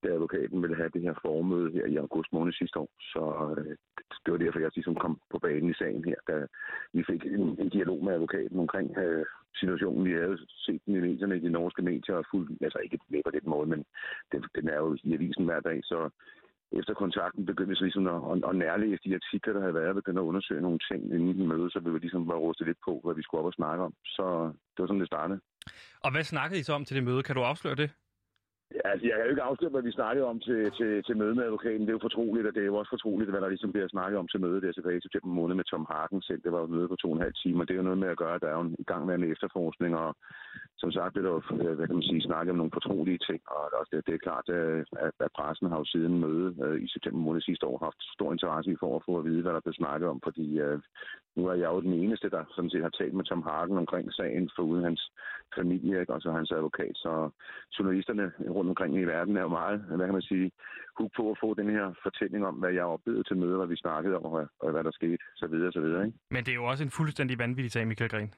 da 0.03 0.09
advokaten 0.09 0.63
ville 0.63 0.77
have 0.77 0.91
det 0.95 1.03
her 1.03 1.15
formøde 1.23 1.73
her 1.73 1.87
i 1.87 1.97
august 1.97 2.33
måned 2.33 2.53
sidste 2.53 2.79
år. 2.79 2.91
Så 3.13 3.23
øh, 3.59 3.77
det 4.23 4.33
var 4.33 4.39
derfor, 4.39 4.59
jeg 4.59 4.71
ligesom 4.75 4.95
kom 4.95 5.21
på 5.31 5.39
banen 5.39 5.71
i 5.71 5.75
sagen 5.75 6.05
her, 6.05 6.21
da 6.29 6.37
vi 6.93 7.05
fik 7.11 7.25
en, 7.25 7.45
en 7.63 7.69
dialog 7.69 8.05
med 8.05 8.13
advokaten 8.13 8.59
omkring 8.59 8.99
øh, 8.99 9.27
situationen. 9.55 10.05
Vi 10.05 10.13
havde 10.13 10.39
set 10.67 10.81
den 10.87 10.97
i 10.97 11.01
medierne, 11.01 11.37
i 11.37 11.45
de 11.47 11.51
norske 11.51 11.83
medier, 11.83 12.15
og 12.17 12.25
fuldt, 12.31 12.63
altså 12.63 12.79
ikke 12.79 12.99
med 13.09 13.23
på 13.25 13.31
den 13.31 13.47
måde, 13.53 13.69
men 13.69 13.85
den, 14.33 14.45
den 14.57 14.69
er 14.69 14.77
jo 14.77 14.97
i 15.05 15.15
avisen 15.15 15.45
hver 15.45 15.61
dag, 15.61 15.81
så 15.85 16.11
efter 16.79 16.95
kontakten 16.95 17.47
begyndte 17.47 17.71
vi 17.71 17.77
så 17.77 17.85
ligesom 17.85 18.07
at, 18.15 18.21
at, 18.31 18.39
at 18.51 18.57
nærlæse 18.65 19.05
de 19.05 19.19
artikler, 19.21 19.53
der 19.53 19.61
havde 19.61 19.79
været, 19.81 19.95
begyndte 20.01 20.21
at 20.21 20.31
undersøge 20.31 20.63
nogle 20.67 20.81
ting 20.89 21.01
inden 21.15 21.41
i 21.45 21.47
mødet, 21.47 21.73
så 21.73 21.79
vi 21.81 21.93
var 21.93 21.99
ligesom 21.99 22.27
bare 22.27 22.45
rustet 22.47 22.67
lidt 22.67 22.79
på, 22.85 23.01
hvad 23.05 23.15
vi 23.15 23.23
skulle 23.23 23.41
op 23.41 23.51
og 23.53 23.59
snakke 23.61 23.85
om. 23.85 23.93
Så 24.17 24.25
det 24.73 24.79
var 24.83 24.87
sådan, 24.87 25.01
det 25.01 25.13
startede. 25.15 25.41
Og 26.05 26.11
hvad 26.13 26.25
snakkede 26.25 26.61
I 26.61 26.63
så 26.63 26.73
om 26.73 26.85
til 26.85 26.97
det 26.97 27.05
møde? 27.05 27.23
Kan 27.23 27.37
du 27.37 27.43
afsløre 27.43 27.75
det? 27.75 27.91
Altså, 28.91 29.07
jeg 29.07 29.17
kan 29.17 29.25
jo 29.25 29.31
ikke 29.31 29.49
afsløre, 29.51 29.71
hvad 29.71 29.83
vi 29.83 29.99
snakkede 29.99 30.27
om 30.27 30.41
til, 30.41 30.73
til, 30.79 31.05
til 31.07 31.17
møde 31.17 31.35
med 31.35 31.45
advokaten. 31.45 31.81
Det 31.81 31.89
er 31.89 31.99
jo 31.99 32.09
fortroligt, 32.09 32.47
og 32.47 32.55
det 32.55 32.63
er 32.63 32.71
jo 32.73 32.77
også 32.77 32.93
fortroligt, 32.97 33.31
hvad 33.31 33.41
der 33.41 33.49
ligesom 33.49 33.73
bliver 33.73 33.89
snakket 33.89 34.19
om 34.19 34.29
til 34.29 34.41
møde 34.41 34.61
der 34.61 34.73
tilbage 34.73 34.97
i 34.99 35.05
september 35.07 35.29
måned 35.29 35.55
med 35.57 35.65
Tom 35.65 35.87
Harken 35.91 36.23
selv. 36.23 36.43
Det 36.43 36.53
var 36.53 36.59
jo 36.59 36.65
et 36.65 36.77
møde 36.77 36.89
på 36.89 36.97
to 36.97 37.09
og 37.11 37.17
en 37.17 37.23
halv 37.27 37.35
time, 37.43 37.61
og 37.61 37.69
det 37.69 37.75
er 37.75 37.81
jo 37.83 37.89
noget 37.89 38.03
med 38.05 38.09
at 38.09 38.21
gøre, 38.23 38.35
at 38.35 38.43
der 38.43 38.49
er 38.49 38.57
jo 38.59 38.61
en 38.61 38.77
gangværende 38.87 39.29
efterforskning, 39.29 39.97
og 39.97 40.17
som 40.83 40.93
sagt 40.93 41.13
bliver 41.13 41.27
der 41.27 41.35
jo, 41.37 41.43
øh, 41.65 41.75
hvad 41.77 41.87
kan 41.87 41.97
man 41.97 42.11
sige, 42.11 42.23
snakket 42.29 42.51
om 42.51 42.57
nogle 42.57 42.77
fortrolige 42.79 43.21
ting, 43.29 43.41
og 43.55 43.61
det 43.67 43.75
er 43.75 43.81
også 43.81 44.03
det, 44.07 44.15
er 44.15 44.27
klart, 44.29 44.49
at, 44.49 45.11
at 45.27 45.33
pressen 45.39 45.71
har 45.71 45.79
jo 45.79 45.85
siden 45.85 46.21
møde 46.25 46.49
øh, 46.65 46.83
i 46.85 46.89
september 46.89 47.21
måned 47.21 47.41
sidste 47.41 47.67
år 47.67 47.79
haft 47.87 48.01
stor 48.17 48.33
interesse 48.33 48.71
i 48.71 48.81
for 48.83 48.97
at 48.97 49.05
få 49.07 49.19
at 49.19 49.25
vide, 49.25 49.43
hvad 49.43 49.53
der 49.53 49.65
blev 49.65 49.75
snakket 49.75 50.09
om, 50.09 50.21
fordi 50.25 50.47
øh, 50.67 50.79
nu 51.37 51.47
er 51.47 51.55
jeg 51.55 51.69
jo 51.73 51.81
den 51.81 51.93
eneste, 51.93 52.31
der 52.31 52.45
sådan 52.55 52.71
set 52.71 52.83
har 52.83 52.95
talt 52.99 53.15
med 53.15 53.25
Tom 53.25 53.43
Hagen 53.43 53.79
omkring 53.79 54.13
sagen, 54.13 54.51
foruden 54.57 54.85
hans 54.85 55.13
familie, 55.57 56.01
ikke? 56.01 56.13
og 56.13 56.21
så 56.21 56.33
hans 56.33 56.51
advokat, 56.53 56.95
så 56.95 57.31
journalisterne 57.79 58.33
rundt 58.57 58.69
omkring 58.69 58.97
i 58.97 59.05
verden 59.05 59.37
er 59.37 59.41
jo 59.43 59.49
meget, 59.49 59.81
hvad 59.81 60.07
kan 60.07 60.19
man 60.19 60.23
sige, 60.23 60.51
hook 60.99 61.11
på 61.17 61.31
at 61.31 61.39
få 61.41 61.55
den 61.55 61.71
her 61.71 61.87
fortælling 62.03 62.47
om, 62.47 62.55
hvad 62.55 62.73
jeg 62.73 62.85
oplevede 62.85 63.25
til 63.25 63.37
møder, 63.37 63.57
hvad 63.57 63.67
vi 63.67 63.77
snakkede 63.77 64.17
om, 64.17 64.25
og, 64.25 64.47
og 64.61 64.71
hvad 64.73 64.85
der 64.85 64.91
skete, 64.91 65.19
så 65.37 65.47
videre, 65.47 65.73
så 65.73 65.81
videre, 65.81 66.07
ikke? 66.07 66.19
Men 66.31 66.45
det 66.45 66.51
er 66.53 66.61
jo 66.63 66.65
også 66.65 66.85
en 66.85 66.91
fuldstændig 66.91 67.39
vanvittig 67.39 67.73
sag, 67.73 67.87
Michael 67.87 68.11
Gren. 68.11 68.33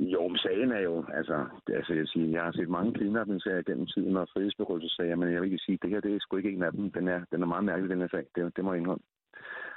Jo, 0.00 0.28
men 0.28 0.38
sagen 0.38 0.72
er 0.72 0.80
jo, 0.80 1.04
altså, 1.14 1.46
altså 1.68 1.94
jeg, 1.94 2.06
siger, 2.06 2.30
jeg 2.30 2.42
har 2.42 2.52
set 2.52 2.68
mange 2.68 2.94
kidnapningssager 2.94 3.62
gennem 3.62 3.86
tiden 3.86 4.16
og 4.16 4.28
frihedsberøvelsessager, 4.32 5.16
men 5.16 5.32
jeg 5.32 5.40
vil 5.40 5.52
ikke 5.52 5.64
sige, 5.64 5.74
at 5.74 5.82
det 5.82 5.90
her 5.90 6.00
det 6.00 6.14
er 6.14 6.18
sgu 6.20 6.36
ikke 6.36 6.50
en 6.50 6.62
af 6.62 6.72
dem. 6.72 6.90
Den 6.90 7.08
er, 7.08 7.20
den 7.32 7.42
er 7.42 7.46
meget 7.46 7.64
mærkelig, 7.64 7.90
den 7.90 8.00
her 8.00 8.08
sag. 8.08 8.24
Det, 8.34 8.56
det 8.56 8.64
må 8.64 8.72
jeg 8.72 8.80
indrømme. 8.80 9.04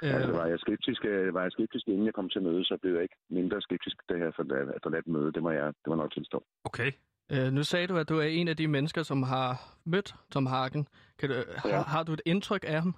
Øh. 0.04 0.14
Altså, 0.14 0.32
var 0.32 0.46
jeg, 0.46 0.58
skeptisk, 0.58 1.04
øh, 1.04 1.34
var 1.34 1.42
jeg 1.42 1.52
skeptisk, 1.52 1.88
inden 1.88 2.06
jeg 2.06 2.14
kom 2.14 2.28
til 2.28 2.42
møde, 2.42 2.64
så 2.64 2.78
blev 2.82 2.92
jeg 2.94 3.02
ikke 3.02 3.16
mindre 3.30 3.60
skeptisk, 3.62 3.96
da 4.08 4.14
jeg 4.14 4.32
forlad- 4.36 4.78
forladt 4.82 5.06
møde. 5.06 5.32
Det 5.32 5.42
må 5.42 5.50
jeg, 5.50 5.66
det 5.66 5.86
må 5.86 5.92
jeg 5.94 6.02
nok 6.02 6.12
tilstå. 6.12 6.44
Okay. 6.64 6.90
øh, 7.32 7.52
nu 7.52 7.62
sagde 7.62 7.86
du, 7.86 7.96
at 7.96 8.08
du 8.08 8.18
er 8.18 8.22
en 8.40 8.48
af 8.48 8.56
de 8.56 8.68
mennesker, 8.68 9.02
som 9.02 9.22
har 9.22 9.48
mødt 9.84 10.14
Tom 10.32 10.46
Hagen. 10.46 10.86
Kan 11.18 11.28
du, 11.28 11.34
Ja. 11.34 11.42
har, 11.76 11.82
har 11.94 12.02
du 12.02 12.12
et 12.12 12.22
indtryk 12.26 12.64
af 12.66 12.80
ham? 12.82 12.94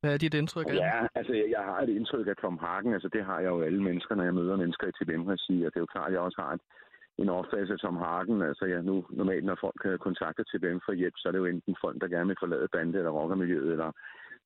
Hvad 0.00 0.12
er 0.14 0.18
dit 0.18 0.34
indtryk 0.34 0.66
af 0.68 0.72
ham? 0.74 0.82
Ja, 0.84 1.06
altså 1.14 1.32
jeg, 1.32 1.46
jeg 1.56 1.62
har 1.68 1.78
et 1.80 1.88
indtryk 1.88 2.26
af 2.26 2.36
Tom 2.36 2.58
Hagen, 2.58 2.92
altså 2.92 3.08
det 3.08 3.24
har 3.24 3.38
jeg 3.40 3.50
jo 3.50 3.60
alle 3.62 3.82
mennesker, 3.82 4.14
når 4.14 4.24
jeg 4.24 4.34
møder 4.34 4.56
mennesker 4.56 4.86
i 4.88 4.92
TBM-regi, 4.92 5.56
og 5.64 5.70
det 5.72 5.76
er 5.76 5.80
jo 5.86 5.92
klart, 5.94 6.06
at 6.06 6.12
jeg 6.12 6.20
også 6.20 6.40
har 6.42 6.52
et, 6.52 6.60
en 7.18 7.28
opfattelse 7.28 7.72
af 7.72 7.78
Tom 7.78 7.96
Hagen. 7.96 8.42
Altså 8.42 8.64
jeg 8.66 8.82
nu 8.82 9.06
normalt, 9.10 9.44
når 9.44 9.56
folk 9.60 9.74
kan 9.82 9.98
kontakte 9.98 10.44
TBM 10.44 10.78
for 10.86 10.92
hjælp, 10.92 11.14
så 11.16 11.28
er 11.28 11.32
det 11.32 11.38
jo 11.38 11.44
enten 11.44 11.76
folk, 11.80 12.00
der 12.00 12.08
gerne 12.08 12.26
vil 12.26 12.36
forlade 12.40 12.68
bande- 12.72 12.98
eller 12.98 13.10
rockermiljøet, 13.10 13.72
eller 13.72 13.90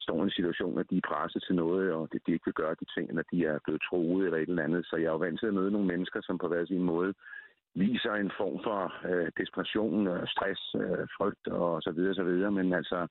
står 0.01 0.21
i 0.21 0.23
en 0.25 0.31
situation, 0.39 0.79
at 0.79 0.91
de 0.91 0.97
er 0.97 1.09
presset 1.09 1.43
til 1.47 1.55
noget, 1.55 1.93
og 1.93 2.09
det, 2.13 2.21
de 2.27 2.33
ikke 2.33 2.45
vil 2.45 2.61
gøre 2.63 2.77
de 2.81 2.87
ting, 2.95 3.15
når 3.15 3.25
de 3.33 3.45
er 3.45 3.59
blevet 3.65 3.83
troet 3.89 4.25
eller 4.25 4.39
et 4.39 4.49
eller 4.49 4.63
andet. 4.63 4.87
Så 4.87 4.97
jeg 4.97 5.07
er 5.07 5.17
jo 5.17 5.25
vant 5.27 5.41
til 5.41 5.47
at 5.47 5.55
møde 5.55 5.71
nogle 5.71 5.87
mennesker, 5.87 6.21
som 6.23 6.39
på 6.39 6.49
hver 6.49 6.65
sin 6.67 6.83
måde 6.83 7.15
viser 7.75 8.13
en 8.15 8.33
form 8.41 8.59
for 8.67 8.81
øh, 9.11 9.31
desperation, 9.39 10.07
øh, 10.07 10.29
stress, 10.29 10.63
øh, 10.75 11.07
frygt 11.17 11.49
og 11.49 11.83
så 11.83 11.91
videre, 11.91 12.15
så 12.15 12.23
videre. 12.23 12.51
Men 12.51 12.73
altså, 12.73 13.07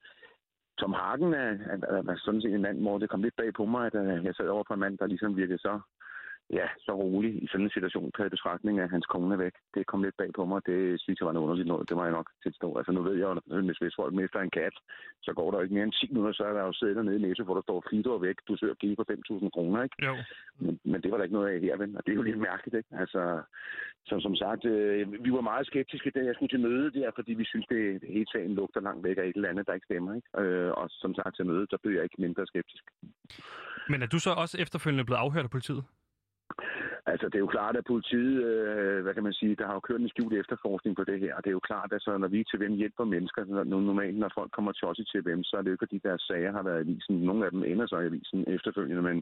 Tom 0.80 0.93
Hagen 0.93 1.34
er, 1.34 1.52
er, 1.74 1.78
er, 1.95 2.04
er 2.12 2.17
sådan 2.17 2.41
set 2.41 2.54
en 2.54 2.62
mand, 2.62 2.82
hvor 2.82 2.98
det 2.98 3.10
kom 3.10 3.24
lidt 3.24 3.36
bag 3.36 3.54
på 3.54 3.65
mig, 3.65 3.86
at 3.86 3.95
øh, 3.95 4.26
jeg 4.26 4.36
sad 4.36 4.48
over 4.48 4.63
på 4.67 4.74
en 4.74 4.80
mand, 4.80 4.98
der 4.98 5.08
ligesom 5.08 5.38
virkede 5.38 5.60
så 5.60 5.80
ja, 6.50 6.68
så 6.80 6.92
rolig 6.92 7.44
i 7.44 7.48
sådan 7.48 7.66
en 7.66 7.76
situation, 7.78 8.12
taget 8.12 8.28
i 8.28 8.36
betragtning 8.36 8.80
af, 8.80 8.84
at 8.84 8.90
hans 8.90 9.06
kone 9.06 9.34
er 9.34 9.38
væk. 9.38 9.56
Det 9.76 9.88
kom 9.88 10.04
lidt 10.04 10.18
bag 10.18 10.30
på 10.36 10.46
mig. 10.46 10.62
Det 10.66 11.02
synes 11.02 11.20
jeg 11.20 11.26
var 11.28 11.34
noget 11.34 11.46
underligt 11.46 11.68
noget. 11.68 11.90
Det 11.90 11.98
må 11.98 12.04
jeg 12.04 12.18
nok 12.20 12.30
tilstå. 12.44 12.78
Altså 12.78 12.92
nu 12.92 13.02
ved 13.02 13.16
jeg 13.16 13.28
jo, 13.30 13.62
hvis, 13.62 13.78
hvis 13.78 13.96
folk 13.96 14.14
mister 14.14 14.40
en 14.40 14.50
kat, 14.50 14.76
så 15.22 15.34
går 15.34 15.52
der 15.52 15.62
ikke 15.62 15.74
mere 15.74 15.84
end 15.84 15.94
10 15.94 16.08
minutter, 16.12 16.34
så 16.34 16.44
er 16.44 16.54
der 16.54 16.62
jo 16.62 16.74
siddet 16.74 16.96
dernede 16.96 17.16
i 17.20 17.22
Næse, 17.22 17.44
hvor 17.44 17.56
der 17.56 17.62
står 17.62 17.86
Fido 17.90 18.16
væk. 18.16 18.38
Du 18.48 18.58
søger 18.58 18.74
give 18.74 18.96
på 18.96 19.06
5.000 19.12 19.50
kroner, 19.50 19.84
ikke? 19.84 19.96
Jo. 20.08 20.16
Men, 20.60 20.80
men, 20.84 21.02
det 21.02 21.12
var 21.12 21.18
der 21.18 21.24
ikke 21.24 21.38
noget 21.40 21.50
af 21.54 21.62
her, 21.62 21.78
ven. 21.78 21.98
Og 21.98 22.06
det 22.06 22.12
er 22.12 22.16
jo 22.16 22.22
lidt 22.30 22.46
mærkeligt, 22.50 22.76
ikke? 22.78 22.90
Altså, 23.02 23.22
som, 24.06 24.22
som 24.22 24.36
sagt, 24.36 24.66
øh, 24.66 25.24
vi 25.26 25.32
var 25.32 25.42
meget 25.42 25.68
skeptiske, 25.68 26.12
da 26.16 26.20
jeg 26.20 26.36
skulle 26.36 26.54
til 26.54 26.66
møde 26.68 26.92
der, 27.00 27.12
fordi 27.16 27.34
vi 27.34 27.46
synes, 27.46 27.66
det, 27.70 28.02
det 28.02 28.10
hele 28.10 28.30
sagen 28.32 28.56
lugter 28.56 28.82
langt 28.82 29.04
væk 29.04 29.18
af 29.18 29.26
et 29.26 29.36
eller 29.36 29.50
andet, 29.50 29.68
der 29.68 29.74
ikke 29.74 29.90
stemmer, 29.90 30.16
ikke? 30.16 30.42
Øh, 30.42 30.72
og 30.72 30.86
som 30.90 31.16
sagt 31.16 31.36
til 31.36 31.46
mødet, 31.46 31.70
så 31.70 31.78
blev 31.84 31.94
jeg 31.96 32.04
ikke 32.04 32.22
mindre 32.26 32.48
skeptisk. 32.48 32.84
Men 33.90 34.02
er 34.02 34.08
du 34.08 34.20
så 34.20 34.32
også 34.44 34.58
efterfølgende 34.62 35.06
blevet 35.06 35.20
afhørt 35.20 35.44
af 35.44 35.50
politiet? 35.50 35.84
Altså, 37.12 37.26
det 37.26 37.36
er 37.36 37.46
jo 37.46 37.56
klart, 37.58 37.76
at 37.76 37.86
politiet, 37.86 38.44
øh, 38.44 39.04
hvad 39.04 39.13
kan 39.13 39.24
man 39.24 39.34
sige, 39.34 39.56
der 39.56 39.65
har 39.65 39.74
jo 39.74 39.80
kørt 39.80 40.02
en 40.02 40.10
skjult 40.10 40.34
efterforskning 40.34 40.96
på 40.96 41.04
det 41.04 41.20
her, 41.20 41.36
og 41.36 41.44
det 41.44 41.50
er 41.50 41.60
jo 41.60 41.68
klart, 41.70 41.94
at 41.94 42.02
så, 42.02 42.18
når 42.18 42.28
vi 42.28 42.44
til 42.44 42.58
hvem 42.58 42.74
hjælper 42.74 43.06
mennesker, 43.06 43.46
når, 43.46 43.63
normalt 43.63 44.18
når 44.20 44.32
folk 44.36 44.52
kommer 44.52 44.72
til 44.72 44.88
os 44.88 45.00
i 45.00 45.06
TVM, 45.12 45.44
så 45.44 45.54
er 45.58 45.62
det 45.62 45.70
jo 45.70 45.74
ikke, 45.74 45.86
fordi 45.86 46.00
deres 46.08 46.22
sager 46.22 46.52
har 46.52 46.63
været 46.63 46.80
i 46.80 46.82
avisen. 46.82 47.15
Nogle 47.15 47.46
af 47.46 47.52
dem 47.52 47.63
ender 47.63 47.88
så 47.88 47.98
i 48.00 48.06
avisen 48.06 48.39
efterfølgende, 48.48 49.02
men 49.02 49.15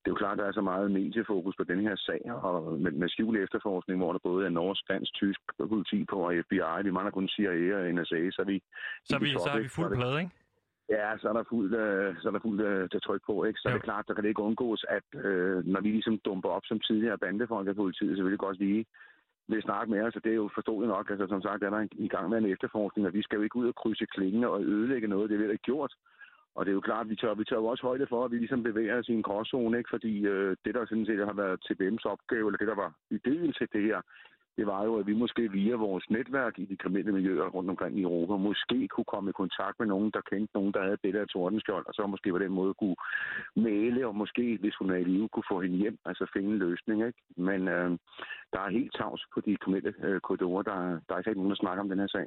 det 0.00 0.08
er 0.10 0.14
jo 0.14 0.22
klart, 0.24 0.38
at 0.38 0.42
der 0.42 0.48
er 0.48 0.52
så 0.52 0.60
meget 0.60 0.90
mediefokus 0.90 1.56
på 1.56 1.64
den 1.64 1.80
her 1.80 1.96
sag, 1.96 2.20
og 2.32 2.78
med, 2.78 2.92
med 2.92 3.08
skjult 3.08 3.38
efterforskning, 3.38 3.98
hvor 4.00 4.12
der 4.12 4.18
både 4.18 4.46
er 4.46 4.50
norsk, 4.50 4.82
dansk, 4.88 5.14
tysk 5.14 5.40
politi 5.68 6.04
på, 6.04 6.16
og 6.26 6.34
FBI, 6.44 6.82
vi 6.84 6.90
mangler 6.90 7.10
kun 7.10 7.28
CIA 7.28 7.76
og 7.78 7.94
NSA, 7.94 8.20
så 8.30 8.42
er 8.44 8.48
vi... 8.52 8.62
Så 9.04 9.16
er 9.16 9.20
vi, 9.20 9.30
så 9.44 9.50
er 9.54 9.62
vi 9.62 9.68
fuld 9.68 9.96
plade, 9.96 10.20
ikke? 10.20 10.45
Ja, 10.88 11.18
så 11.18 11.28
er 11.28 11.32
der 11.32 11.44
fuldt, 11.48 11.74
øh, 11.74 12.16
så 12.20 12.28
er 12.28 12.32
der 12.32 12.38
fuldt 12.46 12.60
øh, 12.60 12.90
til 12.90 13.00
tryk 13.00 13.22
på, 13.26 13.44
ikke? 13.44 13.60
Så 13.60 13.68
er 13.68 13.72
det 13.72 13.82
klart, 13.82 14.08
der 14.08 14.14
kan 14.14 14.22
det 14.22 14.28
ikke 14.28 14.42
undgås, 14.42 14.84
at 14.88 15.24
øh, 15.24 15.66
når 15.66 15.80
vi 15.80 15.88
ligesom 15.88 16.18
dumper 16.18 16.48
op 16.48 16.66
som 16.66 16.80
tidligere 16.80 17.18
bandefolk 17.18 17.68
af 17.68 17.76
politiet, 17.76 18.16
så 18.16 18.22
vil 18.22 18.32
det 18.32 18.46
godt 18.46 18.58
lige 18.58 18.86
vil 19.48 19.62
snakke 19.62 19.90
med 19.92 20.02
os, 20.02 20.12
så 20.14 20.20
det 20.24 20.32
er 20.32 20.36
jo 20.42 20.50
forståeligt 20.54 20.88
nok. 20.88 21.10
Altså, 21.10 21.26
som 21.28 21.42
sagt, 21.42 21.62
er 21.62 21.70
der 21.70 21.86
i 21.92 22.08
gang 22.08 22.28
med 22.30 22.38
en 22.38 22.52
efterforskning, 22.54 23.06
og 23.06 23.14
vi 23.14 23.22
skal 23.22 23.36
jo 23.36 23.42
ikke 23.42 23.56
ud 23.56 23.68
og 23.68 23.74
krydse 23.74 24.06
klingen 24.06 24.44
og 24.44 24.62
ødelægge 24.62 25.08
noget, 25.08 25.30
det 25.30 25.40
er 25.40 25.48
vi 25.48 25.56
gjort. 25.56 25.94
Og 26.54 26.66
det 26.66 26.70
er 26.70 26.74
jo 26.74 26.80
klart, 26.80 27.08
vi 27.08 27.16
tør, 27.16 27.34
vi 27.34 27.44
tør 27.44 27.56
jo 27.56 27.66
også 27.66 27.82
højde 27.82 28.06
for, 28.06 28.24
at 28.24 28.30
vi 28.30 28.38
ligesom 28.38 28.62
bevæger 28.62 28.98
os 28.98 29.08
i 29.08 29.12
en 29.12 29.22
gråzone, 29.22 29.78
ikke? 29.78 29.90
Fordi 29.90 30.26
øh, 30.26 30.56
det, 30.64 30.74
der 30.74 30.86
sådan 30.86 31.06
set 31.06 31.26
har 31.26 31.32
været 31.32 31.60
TBM's 31.66 32.06
opgave, 32.12 32.46
eller 32.46 32.58
det, 32.58 32.68
der 32.68 32.74
var 32.74 32.92
ideen 33.10 33.52
til 33.52 33.68
det 33.72 33.82
her, 33.82 34.00
det 34.56 34.66
var 34.66 34.84
jo, 34.84 34.98
at 34.98 35.06
vi 35.06 35.14
måske 35.14 35.50
via 35.52 35.76
vores 35.76 36.10
netværk 36.10 36.58
i 36.58 36.64
de 36.64 36.76
kriminelle 36.76 37.12
miljøer 37.12 37.48
rundt 37.56 37.70
omkring 37.70 37.98
i 37.98 38.02
Europa, 38.02 38.34
måske 38.36 38.88
kunne 38.88 39.10
komme 39.14 39.30
i 39.30 39.38
kontakt 39.42 39.78
med 39.78 39.86
nogen, 39.86 40.10
der 40.10 40.20
kendte 40.30 40.54
nogen, 40.54 40.72
der 40.72 40.82
havde 40.82 41.02
billeder 41.02 41.24
af 41.24 41.28
Tordenskjold, 41.28 41.86
og 41.86 41.94
så 41.94 42.06
måske 42.06 42.30
på 42.32 42.38
den 42.38 42.52
måde 42.52 42.74
kunne 42.74 42.96
male, 43.56 44.06
og 44.06 44.14
måske, 44.14 44.58
hvis 44.60 44.76
hun 44.80 44.90
er 44.90 44.96
i 44.96 45.04
live, 45.04 45.28
kunne 45.28 45.50
få 45.50 45.60
hende 45.60 45.76
hjem, 45.76 45.98
altså 46.04 46.30
finde 46.32 46.48
en 46.48 46.58
løsning. 46.58 47.06
Ikke? 47.06 47.18
Men 47.36 47.68
øh, 47.68 47.90
der 48.52 48.60
er 48.60 48.70
helt 48.70 48.94
tavs 48.98 49.22
på 49.34 49.40
de 49.40 49.56
kriminelle 49.56 49.94
øh, 50.06 50.20
korridorer. 50.20 50.62
Der, 50.62 50.76
der 51.08 51.14
er 51.14 51.18
ikke 51.18 51.40
nogen, 51.40 51.50
der 51.50 51.62
snakker 51.64 51.82
om 51.82 51.88
den 51.88 51.98
her 51.98 52.08
sag. 52.08 52.26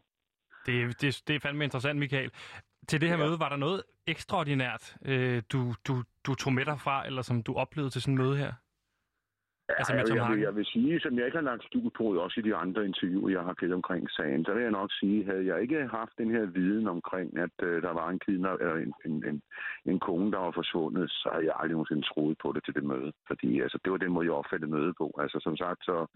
Det, 0.65 1.01
det, 1.01 1.21
det 1.27 1.35
er 1.35 1.39
fandme 1.39 1.63
interessant, 1.63 1.99
Michael. 1.99 2.31
Til 2.87 3.01
det 3.01 3.09
her 3.09 3.17
ja. 3.17 3.25
møde, 3.25 3.39
var 3.39 3.49
der 3.49 3.55
noget 3.55 3.83
ekstraordinært, 4.07 4.97
øh, 5.05 5.41
du, 5.53 5.73
du, 5.87 6.03
du 6.25 6.35
tog 6.35 6.53
med 6.53 6.65
dig 6.65 6.79
fra, 6.79 7.05
eller 7.05 7.21
som 7.21 7.43
du 7.43 7.55
oplevede 7.55 7.89
til 7.89 8.01
sådan 8.01 8.13
et 8.13 8.19
møde 8.19 8.37
her? 8.37 8.53
Altså 9.77 9.93
med 9.93 10.15
jeg, 10.15 10.31
vil, 10.31 10.39
jeg 10.39 10.55
vil 10.55 10.65
sige, 10.65 10.99
som 10.99 11.17
jeg 11.17 11.25
ikke 11.25 11.37
har 11.37 11.49
lagt 11.51 11.63
skjul 11.63 11.91
på, 11.97 12.03
også 12.25 12.39
i 12.39 12.43
de 12.43 12.55
andre 12.55 12.85
interviewer, 12.85 13.29
jeg 13.29 13.41
har 13.41 13.53
givet 13.53 13.73
omkring 13.73 14.11
sagen, 14.11 14.45
så 14.45 14.53
vil 14.53 14.63
jeg 14.63 14.71
nok 14.71 14.91
sige, 14.99 15.25
havde 15.25 15.45
jeg 15.45 15.61
ikke 15.61 15.87
haft 15.87 16.17
den 16.17 16.29
her 16.31 16.45
viden 16.45 16.87
omkring, 16.87 17.37
at 17.37 17.55
øh, 17.63 17.81
der 17.81 17.93
var 17.99 18.09
en 18.09 18.19
kidnap, 18.19 18.59
eller 18.59 18.75
en, 18.75 18.93
en, 19.05 19.23
en, 19.29 19.41
en 19.85 19.99
kone, 19.99 20.31
der 20.31 20.37
var 20.37 20.51
forsvundet, 20.51 21.11
så 21.11 21.29
havde 21.33 21.45
jeg 21.45 21.55
aldrig 21.55 21.71
nogensinde 21.71 22.07
troet 22.07 22.37
på 22.43 22.51
det 22.51 22.65
til 22.65 22.73
det 22.73 22.83
møde. 22.83 23.11
Fordi 23.27 23.61
altså, 23.61 23.77
det 23.83 23.91
var 23.91 23.97
den 23.97 24.11
måde, 24.11 24.25
jeg 24.25 24.33
opfattede 24.33 24.71
møde 24.71 24.93
på. 24.93 25.07
Altså 25.23 25.39
som 25.43 25.57
sagt, 25.57 25.85
så 25.85 26.07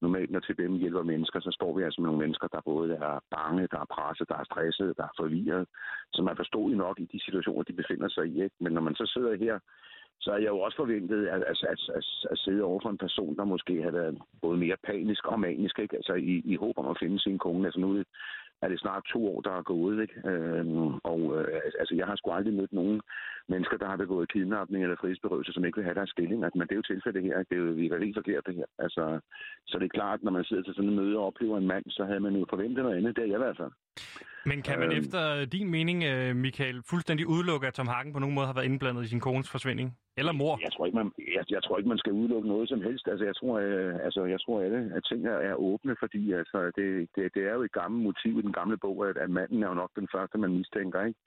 normalt 0.00 0.30
når 0.30 0.40
TBM 0.40 0.74
hjælper 0.74 1.02
mennesker, 1.02 1.40
så 1.40 1.50
står 1.50 1.76
vi 1.76 1.82
altså 1.82 2.00
med 2.00 2.08
nogle 2.08 2.24
mennesker, 2.24 2.46
der 2.46 2.60
både 2.72 2.94
er 2.94 3.20
bange, 3.30 3.68
der 3.72 3.80
er 3.80 3.92
presset, 3.96 4.28
der 4.28 4.36
er 4.38 4.44
stresset, 4.44 4.96
der 4.96 5.02
er 5.02 5.14
forvirret. 5.20 5.66
Så 6.12 6.22
man 6.22 6.36
forstod 6.36 6.74
nok 6.74 7.00
i 7.00 7.08
de 7.12 7.24
situationer, 7.24 7.62
de 7.62 7.80
befinder 7.80 8.08
sig 8.08 8.26
i. 8.26 8.42
Ikke? 8.44 8.56
Men 8.60 8.72
når 8.72 8.80
man 8.80 8.94
så 8.94 9.06
sidder 9.14 9.36
her 9.36 9.58
så 10.20 10.30
havde 10.30 10.44
jeg 10.44 10.50
jo 10.50 10.60
også 10.60 10.76
forventet 10.76 11.26
at, 11.26 11.42
at, 11.42 11.58
at, 11.72 11.80
at, 11.96 12.04
at 12.30 12.38
sidde 12.38 12.62
over 12.62 12.80
for 12.82 12.90
en 12.90 12.98
person, 12.98 13.36
der 13.36 13.44
måske 13.44 13.82
havde 13.82 13.94
været 13.94 14.18
både 14.42 14.58
mere 14.58 14.76
panisk 14.84 15.26
og 15.26 15.40
manisk, 15.40 15.78
ikke? 15.78 15.96
Altså 15.96 16.14
i, 16.14 16.42
i 16.44 16.56
håb 16.56 16.78
om 16.78 16.86
at 16.86 16.98
finde 17.00 17.20
sin 17.20 17.38
kone. 17.38 17.66
Altså 17.66 17.80
nu 17.80 18.04
er 18.62 18.68
det 18.68 18.80
snart 18.80 19.04
to 19.12 19.20
år, 19.32 19.40
der 19.40 19.50
er 19.50 19.62
gået, 19.62 20.02
ikke? 20.02 20.28
Øhm, 20.30 20.94
og 21.12 21.20
øh, 21.36 21.60
altså, 21.80 21.94
jeg 21.94 22.06
har 22.06 22.16
sgu 22.16 22.30
aldrig 22.30 22.54
mødt 22.54 22.72
nogen 22.72 23.00
mennesker, 23.48 23.76
der 23.76 23.86
har 23.86 23.96
begået 23.96 24.32
kidnapning 24.32 24.84
eller 24.84 24.96
frihedsberøvelse, 25.00 25.52
som 25.52 25.64
ikke 25.64 25.76
vil 25.76 25.84
have 25.84 25.94
deres 25.94 26.10
stilling. 26.10 26.44
Altså, 26.44 26.58
men 26.58 26.68
det 26.68 26.72
er 26.72 26.82
jo 26.82 26.92
tilfældet 26.92 27.22
her. 27.22 27.36
Det 27.42 27.56
er 27.56 27.62
jo 27.62 27.72
virker 27.82 27.98
helt 27.98 28.16
forkert, 28.16 28.46
det 28.46 28.54
her. 28.54 28.68
Altså, 28.78 29.20
så 29.66 29.78
det 29.78 29.84
er 29.84 29.98
klart, 29.98 30.22
når 30.22 30.30
man 30.30 30.44
sidder 30.44 30.62
til 30.62 30.74
sådan 30.74 30.90
en 30.90 30.96
møde 30.96 31.18
og 31.18 31.26
oplever 31.26 31.58
en 31.58 31.66
mand, 31.66 31.84
så 31.88 32.04
havde 32.04 32.20
man 32.20 32.36
jo 32.36 32.46
forventet 32.50 32.84
noget 32.84 32.96
andet. 32.96 33.16
Det 33.16 33.22
er 33.22 33.26
jeg 33.26 33.40
i 33.40 33.44
hvert 33.44 33.56
fald. 33.56 33.72
Men 34.50 34.62
kan 34.62 34.78
man 34.78 34.90
øhm, 34.92 35.00
efter 35.00 35.44
din 35.44 35.70
mening, 35.70 36.04
øh, 36.04 36.36
Michael, 36.36 36.82
fuldstændig 36.90 37.26
udelukke, 37.26 37.66
at 37.66 37.74
Tom 37.74 37.88
Hagen 37.88 38.12
på 38.12 38.18
nogen 38.18 38.34
måde 38.34 38.46
har 38.46 38.54
været 38.54 38.64
indblandet 38.64 39.04
i 39.04 39.08
sin 39.08 39.20
kones 39.20 39.50
forsvinding? 39.50 39.88
Eller 40.16 40.32
mor? 40.32 40.58
Jeg 40.62 40.72
tror 40.72 40.86
ikke, 40.86 40.98
man, 41.00 41.12
jeg, 41.36 41.44
jeg 41.50 41.62
tror 41.62 41.78
ikke, 41.78 41.88
man 41.88 41.98
skal 41.98 42.12
udelukke 42.12 42.48
noget 42.48 42.68
som 42.68 42.80
helst. 42.82 43.08
Altså, 43.08 43.24
jeg 43.24 43.36
tror, 43.36 43.58
øh, 43.58 43.94
altså, 44.06 44.24
jeg 44.24 44.40
tror 44.40 44.62
alle, 44.62 44.92
at 44.96 45.02
ting 45.10 45.26
er, 45.26 45.38
er 45.50 45.54
åbne, 45.54 45.96
fordi 46.02 46.32
altså, 46.32 46.58
det, 46.76 47.08
det, 47.14 47.34
det 47.34 47.42
er 47.48 47.54
jo 47.54 47.62
et 47.62 47.72
gammelt 47.72 48.02
motiv 48.04 48.38
i 48.38 48.42
den 48.42 48.52
gamle 48.52 48.76
bog, 48.76 49.08
at, 49.08 49.16
at 49.16 49.30
manden 49.30 49.62
er 49.62 49.68
jo 49.68 49.74
nok 49.74 49.90
den 49.96 50.08
første, 50.14 50.38
man 50.38 50.52
mistænker. 50.58 51.00
Ikke? 51.04 51.20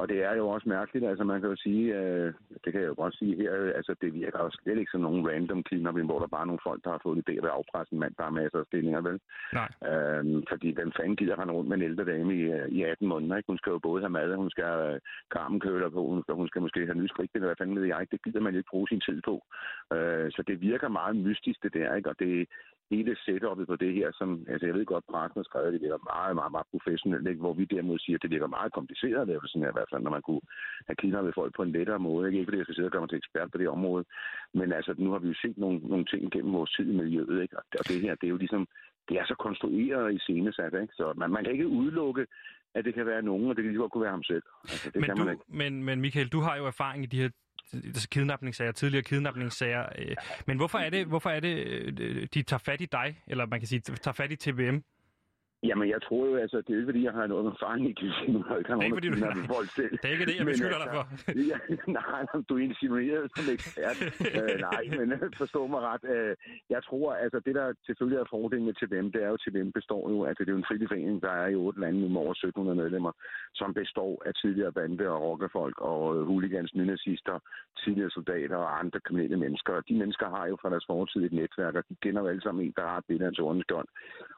Og 0.00 0.08
det 0.08 0.18
er 0.28 0.34
jo 0.40 0.48
også 0.48 0.68
mærkeligt, 0.68 1.06
altså 1.06 1.24
man 1.24 1.40
kan 1.40 1.50
jo 1.50 1.56
sige, 1.56 1.84
øh, 2.00 2.32
det 2.64 2.72
kan 2.72 2.80
jeg 2.80 2.88
jo 2.88 2.94
godt 3.02 3.14
sige 3.18 3.36
her, 3.36 3.52
altså 3.78 3.94
det 4.02 4.14
virker 4.14 4.38
jo 4.44 4.50
slet 4.50 4.78
ikke 4.78 4.90
som 4.90 5.00
nogen 5.00 5.28
random 5.28 5.62
kidnapping, 5.62 6.06
hvor 6.06 6.18
der 6.18 6.26
bare 6.26 6.44
er 6.44 6.50
nogle 6.50 6.66
folk, 6.68 6.80
der 6.84 6.90
har 6.90 7.00
fået 7.02 7.18
idé 7.18 7.34
at 7.38 7.54
afpresse 7.58 7.92
en 7.92 8.00
mand, 8.00 8.14
der 8.18 8.22
har 8.22 8.30
masser 8.30 8.58
af 8.58 8.66
stillinger, 8.66 9.00
vel? 9.08 9.18
Nej. 9.58 9.70
Øhm, 9.90 10.42
fordi 10.50 10.68
den 10.80 10.92
fanden 10.96 11.16
gider 11.16 11.36
han 11.36 11.50
rundt 11.50 11.68
med 11.68 11.76
en 11.76 11.88
ældre 11.90 12.04
dame 12.12 12.34
i, 12.40 12.42
øh, 12.56 12.68
i 12.68 12.82
18 12.82 13.08
måneder, 13.08 13.36
ikke? 13.36 13.52
Hun 13.52 13.58
skal 13.58 13.70
jo 13.70 13.78
både 13.78 14.00
have 14.02 14.16
mad, 14.18 14.34
hun 14.34 14.50
skal 14.50 14.64
have 14.64 14.94
øh, 14.94 15.00
karmenkøler 15.34 15.90
på, 15.90 16.00
hun 16.12 16.22
skal, 16.22 16.34
hun 16.34 16.48
skal 16.48 16.62
måske 16.62 16.86
have 16.86 17.02
nyskrig, 17.02 17.28
eller 17.34 17.48
hvad 17.48 17.56
fanden 17.58 17.76
ved 17.76 17.86
jeg 17.86 18.00
ikke, 18.00 18.12
det 18.14 18.24
gider 18.24 18.40
man 18.40 18.54
ikke 18.54 18.70
bruge 18.70 18.88
sin 18.88 19.00
tid 19.08 19.18
på. 19.28 19.34
Øh, 19.94 20.26
så 20.34 20.40
det 20.48 20.60
virker 20.60 20.88
meget 20.88 21.16
mystisk, 21.16 21.62
det 21.62 21.74
der, 21.74 21.94
ikke? 21.94 22.10
Og 22.10 22.16
det, 22.18 22.48
hele 22.90 23.16
setupet 23.24 23.66
på 23.66 23.76
det 23.76 23.92
her, 23.94 24.08
som, 24.18 24.28
altså 24.48 24.66
jeg 24.66 24.74
ved 24.74 24.84
godt, 24.84 25.10
pressen 25.10 25.38
har 25.40 25.48
skrevet, 25.48 25.72
det 25.72 25.82
virker 25.82 26.08
meget, 26.14 26.34
meget, 26.40 26.52
meget 26.56 26.68
professionelt, 26.74 27.28
ikke? 27.28 27.40
hvor 27.40 27.54
vi 27.60 27.64
derimod 27.64 27.98
siger, 27.98 28.16
at 28.16 28.22
det 28.22 28.30
virker 28.30 28.56
meget 28.56 28.72
kompliceret 28.72 29.20
at 29.22 29.28
lave 29.28 29.40
sådan 29.46 29.62
her, 29.62 29.74
i 29.74 29.78
hvert 29.78 29.90
fald, 29.92 30.02
når 30.02 30.16
man 30.16 30.22
kunne 30.22 30.44
have 30.86 30.96
kidnappet 31.00 31.34
folk 31.34 31.52
på 31.56 31.62
en 31.62 31.72
lettere 31.76 31.98
måde. 32.08 32.26
Ikke, 32.26 32.38
ikke 32.38 32.48
fordi 32.48 32.58
jeg 32.58 32.66
skal 32.66 32.74
sidde 32.74 32.88
og 32.88 32.92
gøre 32.92 33.02
mig 33.02 33.10
til 33.10 33.22
ekspert 33.22 33.50
på 33.50 33.58
det 33.58 33.68
område, 33.68 34.04
men 34.58 34.72
altså, 34.78 34.92
nu 34.98 35.08
har 35.12 35.18
vi 35.18 35.28
jo 35.28 35.34
set 35.42 35.58
nogle, 35.58 35.78
nogle 35.92 36.04
ting 36.04 36.32
gennem 36.32 36.52
vores 36.52 36.72
tid 36.76 36.86
i 36.92 36.96
miljøet, 37.02 37.42
ikke? 37.42 37.56
og 37.58 37.84
det 37.88 38.00
her, 38.04 38.14
det 38.14 38.26
er 38.26 38.34
jo 38.36 38.42
ligesom, 38.44 38.66
det 39.08 39.14
er 39.20 39.26
så 39.26 39.34
konstrueret 39.46 40.14
i 40.14 40.18
scenesat, 40.18 40.74
ikke? 40.82 40.94
så 41.00 41.12
man, 41.16 41.30
man 41.30 41.44
kan 41.44 41.52
ikke 41.52 41.68
udelukke, 41.68 42.26
at 42.74 42.84
det 42.84 42.94
kan 42.94 43.06
være 43.06 43.22
nogen, 43.22 43.48
og 43.50 43.56
det 43.56 43.62
kan 43.62 43.72
lige 43.72 43.80
godt 43.80 43.92
kunne 43.92 44.06
være 44.08 44.18
ham 44.18 44.22
selv. 44.22 44.42
Altså, 44.62 44.90
det 44.90 45.00
men, 45.00 45.04
kan 45.04 45.16
du, 45.16 45.24
man 45.24 45.32
ikke. 45.34 45.44
Men, 45.48 45.84
men 45.84 46.00
Michael, 46.00 46.28
du 46.28 46.40
har 46.40 46.56
jo 46.56 46.66
erfaring 46.66 47.02
i 47.04 47.06
de 47.06 47.22
her 47.22 47.30
Altså, 47.72 48.08
kidnapningssager, 48.08 48.72
tidligere 48.72 49.02
kidnapningssager. 49.02 49.86
Øh, 49.98 50.16
men 50.46 50.56
hvorfor 50.56 50.78
er 50.78 50.90
det, 50.90 51.06
hvorfor 51.06 51.30
er 51.30 51.40
det 51.40 51.56
øh, 52.00 52.26
de 52.34 52.42
tager 52.42 52.58
fat 52.58 52.80
i 52.80 52.86
dig, 52.92 53.22
eller 53.26 53.46
man 53.46 53.60
kan 53.60 53.68
sige, 53.68 53.80
tager 53.80 54.12
fat 54.12 54.32
i 54.32 54.36
TBM? 54.36 54.78
Jamen, 55.68 55.88
jeg 55.88 56.02
tror 56.02 56.26
jo, 56.26 56.34
altså, 56.36 56.56
det 56.56 56.70
er 56.70 56.76
ikke 56.76 56.90
fordi, 56.92 57.04
jeg 57.04 57.12
har 57.12 57.26
noget 57.26 57.46
erfaring 57.46 57.84
i 57.90 57.94
casino. 58.02 58.38
Jeg 58.50 58.64
det 58.64 58.70
er 58.70 58.82
ikke 58.82 58.96
fordi, 59.00 59.10
du... 59.10 59.18
folk 59.54 59.68
selv. 59.80 59.94
Det 60.00 60.06
er 60.08 60.14
ikke 60.16 60.26
det, 60.30 60.36
jeg 60.38 60.46
beskylder 60.46 60.80
dig 60.84 60.90
for. 60.96 61.04
ja, 61.52 61.58
nej, 62.00 62.20
du 62.48 62.52
er 62.58 62.62
insinueret 62.68 63.24
som 63.36 63.44
ekspert. 63.54 63.98
uh, 64.40 64.54
nej, 64.68 64.82
men 64.98 65.06
forstå 65.42 65.60
mig 65.72 65.80
ret. 65.90 66.04
Uh, 66.14 66.32
jeg 66.74 66.80
tror, 66.88 67.06
altså, 67.24 67.38
det 67.46 67.54
der 67.54 67.66
selvfølgelig 67.86 68.18
er 68.20 68.32
fordelen 68.34 68.66
med 68.68 68.74
TVM, 68.80 69.08
det 69.14 69.20
er 69.24 69.28
jo, 69.32 69.36
at 69.38 69.42
TVM 69.44 69.70
består 69.78 70.04
jo, 70.14 70.18
at 70.28 70.34
det 70.38 70.48
er 70.48 70.52
jo 70.54 70.62
en 70.62 70.68
frivillig 70.68 70.90
forening, 70.92 71.22
der 71.26 71.32
er 71.42 71.48
i 71.48 71.60
otte 71.64 71.80
lande 71.80 72.00
med 72.08 72.20
over 72.24 72.34
1700 72.34 72.76
medlemmer, 72.82 73.12
som 73.54 73.74
består 73.74 74.22
af 74.26 74.32
tidligere 74.42 74.72
bande- 74.72 75.08
og 75.14 75.22
rockerfolk 75.26 75.76
og 75.90 76.24
hooligans, 76.30 76.74
nynazister, 76.74 77.36
tidligere 77.82 78.10
soldater 78.10 78.56
og 78.56 78.78
andre 78.82 79.00
kriminelle 79.00 79.36
mennesker. 79.44 79.80
De 79.88 79.94
mennesker 80.02 80.28
har 80.36 80.46
jo 80.46 80.56
fra 80.62 80.70
deres 80.70 80.86
fortid 80.86 81.20
et 81.24 81.32
netværk, 81.32 81.74
og 81.74 81.84
de 81.88 81.94
kender 82.02 82.20
jo 82.22 82.28
alle 82.28 82.42
sammen 82.42 82.66
en, 82.66 82.74
der 82.76 82.86
har 82.90 82.98
et 82.98 83.08
billede 83.08 83.26
af 83.26 83.42
en 83.52 83.86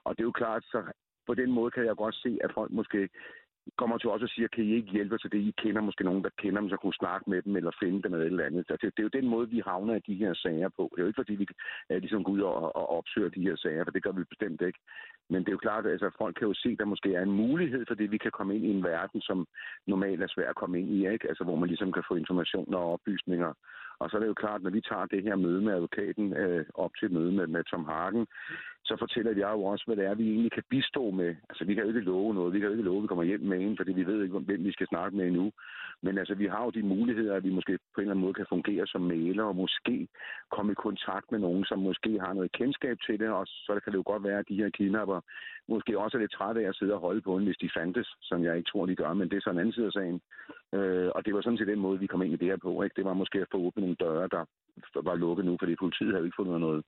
Og 0.04 0.10
det 0.16 0.20
er 0.22 0.30
jo 0.30 0.40
klart, 0.42 0.64
så 0.64 0.78
på 1.26 1.34
den 1.34 1.50
måde 1.50 1.70
kan 1.70 1.84
jeg 1.84 1.96
godt 1.96 2.14
se, 2.14 2.38
at 2.44 2.50
folk 2.54 2.70
måske 2.70 3.08
kommer 3.76 3.98
til 3.98 4.10
os 4.10 4.22
og 4.22 4.28
siger, 4.28 4.48
kan 4.48 4.64
I 4.64 4.74
ikke 4.74 4.92
hjælpe 4.92 5.18
til 5.18 5.32
det? 5.32 5.38
I 5.38 5.54
kender 5.62 5.80
måske 5.80 6.04
nogen, 6.04 6.24
der 6.24 6.30
kender 6.38 6.60
dem, 6.60 6.70
så 6.70 6.76
kunne 6.76 6.94
snakke 7.02 7.30
med 7.30 7.42
dem 7.42 7.56
eller 7.56 7.70
finde 7.82 8.02
dem 8.02 8.12
eller 8.12 8.26
et 8.26 8.30
eller 8.30 8.44
andet. 8.44 8.68
Det, 8.68 8.82
det 8.82 8.98
er 8.98 9.02
jo 9.02 9.18
den 9.18 9.28
måde, 9.28 9.50
vi 9.50 9.62
havner 9.66 9.94
i 9.94 10.06
de 10.06 10.14
her 10.14 10.34
sager 10.34 10.68
på. 10.68 10.90
Det 10.92 10.98
er 10.98 11.02
jo 11.02 11.06
ikke, 11.06 11.22
fordi 11.22 11.34
vi 11.34 11.46
er 11.88 11.98
ligesom 11.98 12.24
går 12.24 12.32
ud 12.32 12.40
og, 12.40 12.76
og 12.76 12.90
opsøger 12.98 13.28
de 13.28 13.42
her 13.42 13.56
sager, 13.56 13.84
for 13.84 13.90
det 13.90 14.02
gør 14.02 14.12
vi 14.12 14.24
bestemt 14.24 14.60
ikke. 14.62 14.78
Men 15.30 15.40
det 15.40 15.48
er 15.48 15.52
jo 15.52 15.66
klart, 15.66 15.86
at 15.86 15.92
altså, 15.92 16.10
folk 16.18 16.34
kan 16.36 16.48
jo 16.48 16.54
se, 16.54 16.68
at 16.68 16.78
der 16.78 16.84
måske 16.84 17.14
er 17.14 17.22
en 17.22 17.38
mulighed 17.44 17.84
for 17.88 17.94
det, 17.94 18.10
vi 18.10 18.18
kan 18.18 18.30
komme 18.30 18.56
ind 18.56 18.64
i 18.64 18.70
en 18.70 18.84
verden, 18.84 19.20
som 19.20 19.46
normalt 19.86 20.22
er 20.22 20.26
svær 20.30 20.48
at 20.50 20.56
komme 20.56 20.80
ind 20.80 20.88
i, 20.90 21.08
ikke? 21.08 21.28
Altså, 21.28 21.44
hvor 21.44 21.56
man 21.56 21.68
ligesom 21.68 21.92
kan 21.92 22.04
få 22.08 22.14
informationer 22.14 22.78
og 22.78 22.92
oplysninger 22.92 23.52
Og 23.98 24.10
så 24.10 24.16
er 24.16 24.20
det 24.20 24.28
jo 24.28 24.42
klart, 24.44 24.62
når 24.62 24.70
vi 24.70 24.80
tager 24.80 25.06
det 25.06 25.22
her 25.22 25.36
møde 25.36 25.62
med 25.62 25.72
advokaten 25.72 26.36
øh, 26.36 26.64
op 26.74 26.90
til 26.98 27.12
møde 27.12 27.32
med, 27.32 27.46
med 27.46 27.64
Tom 27.64 27.84
Hagen, 27.84 28.26
så 28.84 28.96
fortæller 28.98 29.32
jeg 29.32 29.50
jo 29.56 29.64
også, 29.64 29.84
hvad 29.86 29.96
det 29.96 30.04
er, 30.06 30.14
vi 30.14 30.30
egentlig 30.30 30.52
kan 30.52 30.62
bistå 30.70 31.10
med. 31.10 31.34
Altså, 31.50 31.64
vi 31.64 31.74
kan 31.74 31.82
jo 31.82 31.88
ikke 31.88 32.00
love 32.00 32.34
noget. 32.34 32.52
Vi 32.52 32.58
kan 32.58 32.68
jo 32.68 32.72
ikke 32.72 32.84
love, 32.84 32.96
at 32.96 33.02
vi 33.02 33.06
kommer 33.06 33.24
hjem 33.24 33.40
med 33.40 33.58
en, 33.60 33.76
fordi 33.76 33.92
vi 33.92 34.06
ved 34.06 34.22
ikke, 34.22 34.38
hvem 34.38 34.64
vi 34.64 34.72
skal 34.72 34.86
snakke 34.86 35.16
med 35.16 35.26
endnu. 35.26 35.52
Men 36.02 36.18
altså, 36.18 36.34
vi 36.34 36.46
har 36.46 36.64
jo 36.64 36.70
de 36.70 36.82
muligheder, 36.82 37.34
at 37.34 37.44
vi 37.44 37.50
måske 37.50 37.78
på 37.94 38.00
en 38.00 38.02
eller 38.02 38.10
anden 38.10 38.24
måde 38.24 38.34
kan 38.34 38.46
fungere 38.48 38.86
som 38.86 39.00
mailer, 39.00 39.44
og 39.44 39.56
måske 39.56 40.08
komme 40.50 40.72
i 40.72 40.82
kontakt 40.86 41.32
med 41.32 41.38
nogen, 41.38 41.64
som 41.64 41.78
måske 41.78 42.20
har 42.20 42.32
noget 42.32 42.52
kendskab 42.52 42.96
til 43.06 43.18
det, 43.20 43.28
og 43.28 43.46
så 43.46 43.80
kan 43.84 43.92
det 43.92 43.98
jo 43.98 44.02
godt 44.06 44.24
være, 44.24 44.38
at 44.38 44.48
de 44.48 44.56
her 44.56 44.70
kidnapper 44.70 45.20
måske 45.68 45.98
også 45.98 46.16
er 46.16 46.20
lidt 46.20 46.32
trætte 46.32 46.60
af 46.60 46.68
at 46.68 46.76
sidde 46.76 46.94
og 46.94 47.00
holde 47.00 47.20
på 47.20 47.38
den, 47.38 47.46
hvis 47.46 47.62
de 47.64 47.70
fandtes, 47.76 48.08
som 48.20 48.44
jeg 48.44 48.56
ikke 48.56 48.70
tror, 48.70 48.86
de 48.86 48.96
gør, 48.96 49.12
men 49.14 49.30
det 49.30 49.36
er 49.36 49.40
så 49.40 49.50
en 49.50 49.58
anden 49.58 49.72
side 49.72 49.86
af 49.86 49.92
sagen. 49.92 50.20
Øh, 50.74 51.10
og 51.14 51.24
det 51.24 51.34
var 51.34 51.40
sådan 51.40 51.58
set 51.58 51.66
den 51.66 51.84
måde, 51.86 51.98
vi 51.98 52.06
kom 52.06 52.22
ind 52.22 52.32
i 52.34 52.36
det 52.36 52.48
her 52.48 52.56
på. 52.56 52.82
Ikke? 52.82 52.96
Det 52.96 53.04
var 53.04 53.14
måske 53.14 53.38
at 53.40 53.52
få 53.52 53.58
åbnet 53.58 53.82
nogle 53.82 53.96
døre, 54.00 54.28
der 54.34 54.44
var 55.02 55.14
lukket 55.14 55.44
nu, 55.44 55.56
fordi 55.60 55.74
politiet 55.76 56.12
havde 56.12 56.24
ikke 56.24 56.40
fundet 56.40 56.60
noget. 56.60 56.84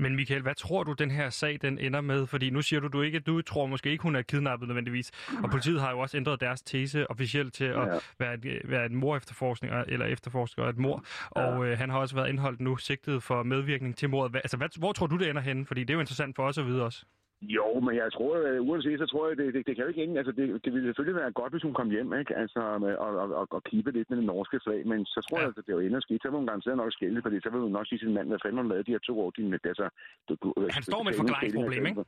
Men 0.00 0.16
Michael, 0.16 0.42
hvad 0.42 0.54
tror 0.54 0.84
du, 0.84 0.92
den 0.92 1.10
her 1.10 1.30
sag 1.30 1.58
den 1.62 1.78
ender 1.78 2.00
med? 2.00 2.26
Fordi 2.26 2.50
nu 2.50 2.62
siger 2.62 2.80
du, 2.80 2.88
du 2.88 3.02
ikke, 3.02 3.18
du 3.18 3.42
tror 3.42 3.66
måske 3.66 3.90
ikke, 3.90 4.02
hun 4.02 4.16
er 4.16 4.22
kidnappet 4.22 4.68
nødvendigvis. 4.68 5.10
Og 5.42 5.50
politiet 5.50 5.80
har 5.80 5.90
jo 5.90 5.98
også 5.98 6.16
ændret 6.16 6.40
deres 6.40 6.62
tese 6.62 7.10
officielt 7.10 7.54
til 7.54 7.64
at 7.64 7.88
ja. 7.88 7.98
være, 8.18 8.34
et, 8.34 8.60
være 8.64 8.86
et 8.86 8.92
mor 8.92 9.16
efterforskning 9.16 9.74
eller 9.88 10.06
efterforsker 10.06 10.64
et 10.64 10.78
mor. 10.78 11.04
Ja. 11.36 11.42
Og 11.42 11.66
øh, 11.66 11.78
han 11.78 11.90
har 11.90 11.98
også 11.98 12.14
været 12.14 12.28
indholdt 12.28 12.60
nu 12.60 12.76
sigtet 12.76 13.22
for 13.22 13.42
medvirkning 13.42 13.96
til 13.96 14.10
mordet. 14.10 14.36
Altså, 14.36 14.56
hvad, 14.56 14.68
hvor 14.78 14.92
tror 14.92 15.06
du, 15.06 15.16
det 15.16 15.28
ender 15.28 15.42
henne? 15.42 15.66
Fordi 15.66 15.80
det 15.80 15.90
er 15.90 15.94
jo 15.94 16.00
interessant 16.00 16.36
for 16.36 16.42
os 16.42 16.58
at 16.58 16.66
vide 16.66 16.84
også. 16.84 17.04
Jo, 17.42 17.80
men 17.80 17.94
jeg 17.96 18.12
tror, 18.12 18.36
at 18.36 18.58
uanset, 18.58 18.98
så 18.98 19.06
tror 19.06 19.28
jeg, 19.28 19.36
det, 19.36 19.54
det, 19.54 19.66
det 19.66 19.76
kan 19.76 19.84
jo 19.84 19.88
ikke 19.88 20.02
ingen. 20.02 20.16
Altså, 20.16 20.32
det, 20.32 20.64
det 20.64 20.72
ville 20.72 20.88
selvfølgelig 20.88 21.20
være 21.22 21.32
godt, 21.32 21.52
hvis 21.52 21.62
hun 21.62 21.74
kom 21.74 21.90
hjem, 21.90 22.12
ikke? 22.20 22.36
Altså, 22.36 22.60
og, 23.04 23.12
og, 23.20 23.30
og, 23.40 23.46
og 23.50 23.62
kippe 23.64 23.90
lidt 23.90 24.10
med 24.10 24.18
den 24.18 24.26
norske 24.26 24.60
flag, 24.64 24.86
men 24.86 25.06
så 25.06 25.18
tror 25.28 25.38
ja. 25.38 25.42
jeg, 25.42 25.48
at 25.48 25.66
det 25.66 25.72
er 25.72 25.78
jo 25.78 25.86
ender 25.86 26.00
skidt. 26.00 26.22
Så 26.22 26.30
må 26.30 26.36
hun 26.38 26.46
garanteret 26.46 26.76
nok 26.76 26.92
skille, 26.92 27.22
fordi 27.22 27.36
så 27.40 27.50
vil 27.50 27.60
hun 27.60 27.72
nok 27.72 27.86
sige 27.86 27.98
sin 27.98 28.14
mand, 28.14 28.28
hvad 28.28 28.38
fanden 28.42 28.62
hun 28.62 28.68
lavede 28.68 28.86
de 28.86 28.94
her 28.96 29.04
to 29.08 29.20
år. 29.20 29.30
Din, 29.30 29.52
altså, 29.52 29.86
du, 30.28 30.32
du, 30.42 30.46
han 30.76 30.82
står 30.82 31.02
med 31.02 31.12
et 31.12 31.20
forklaringsproblem, 31.22 31.86
ikke? 31.86 32.04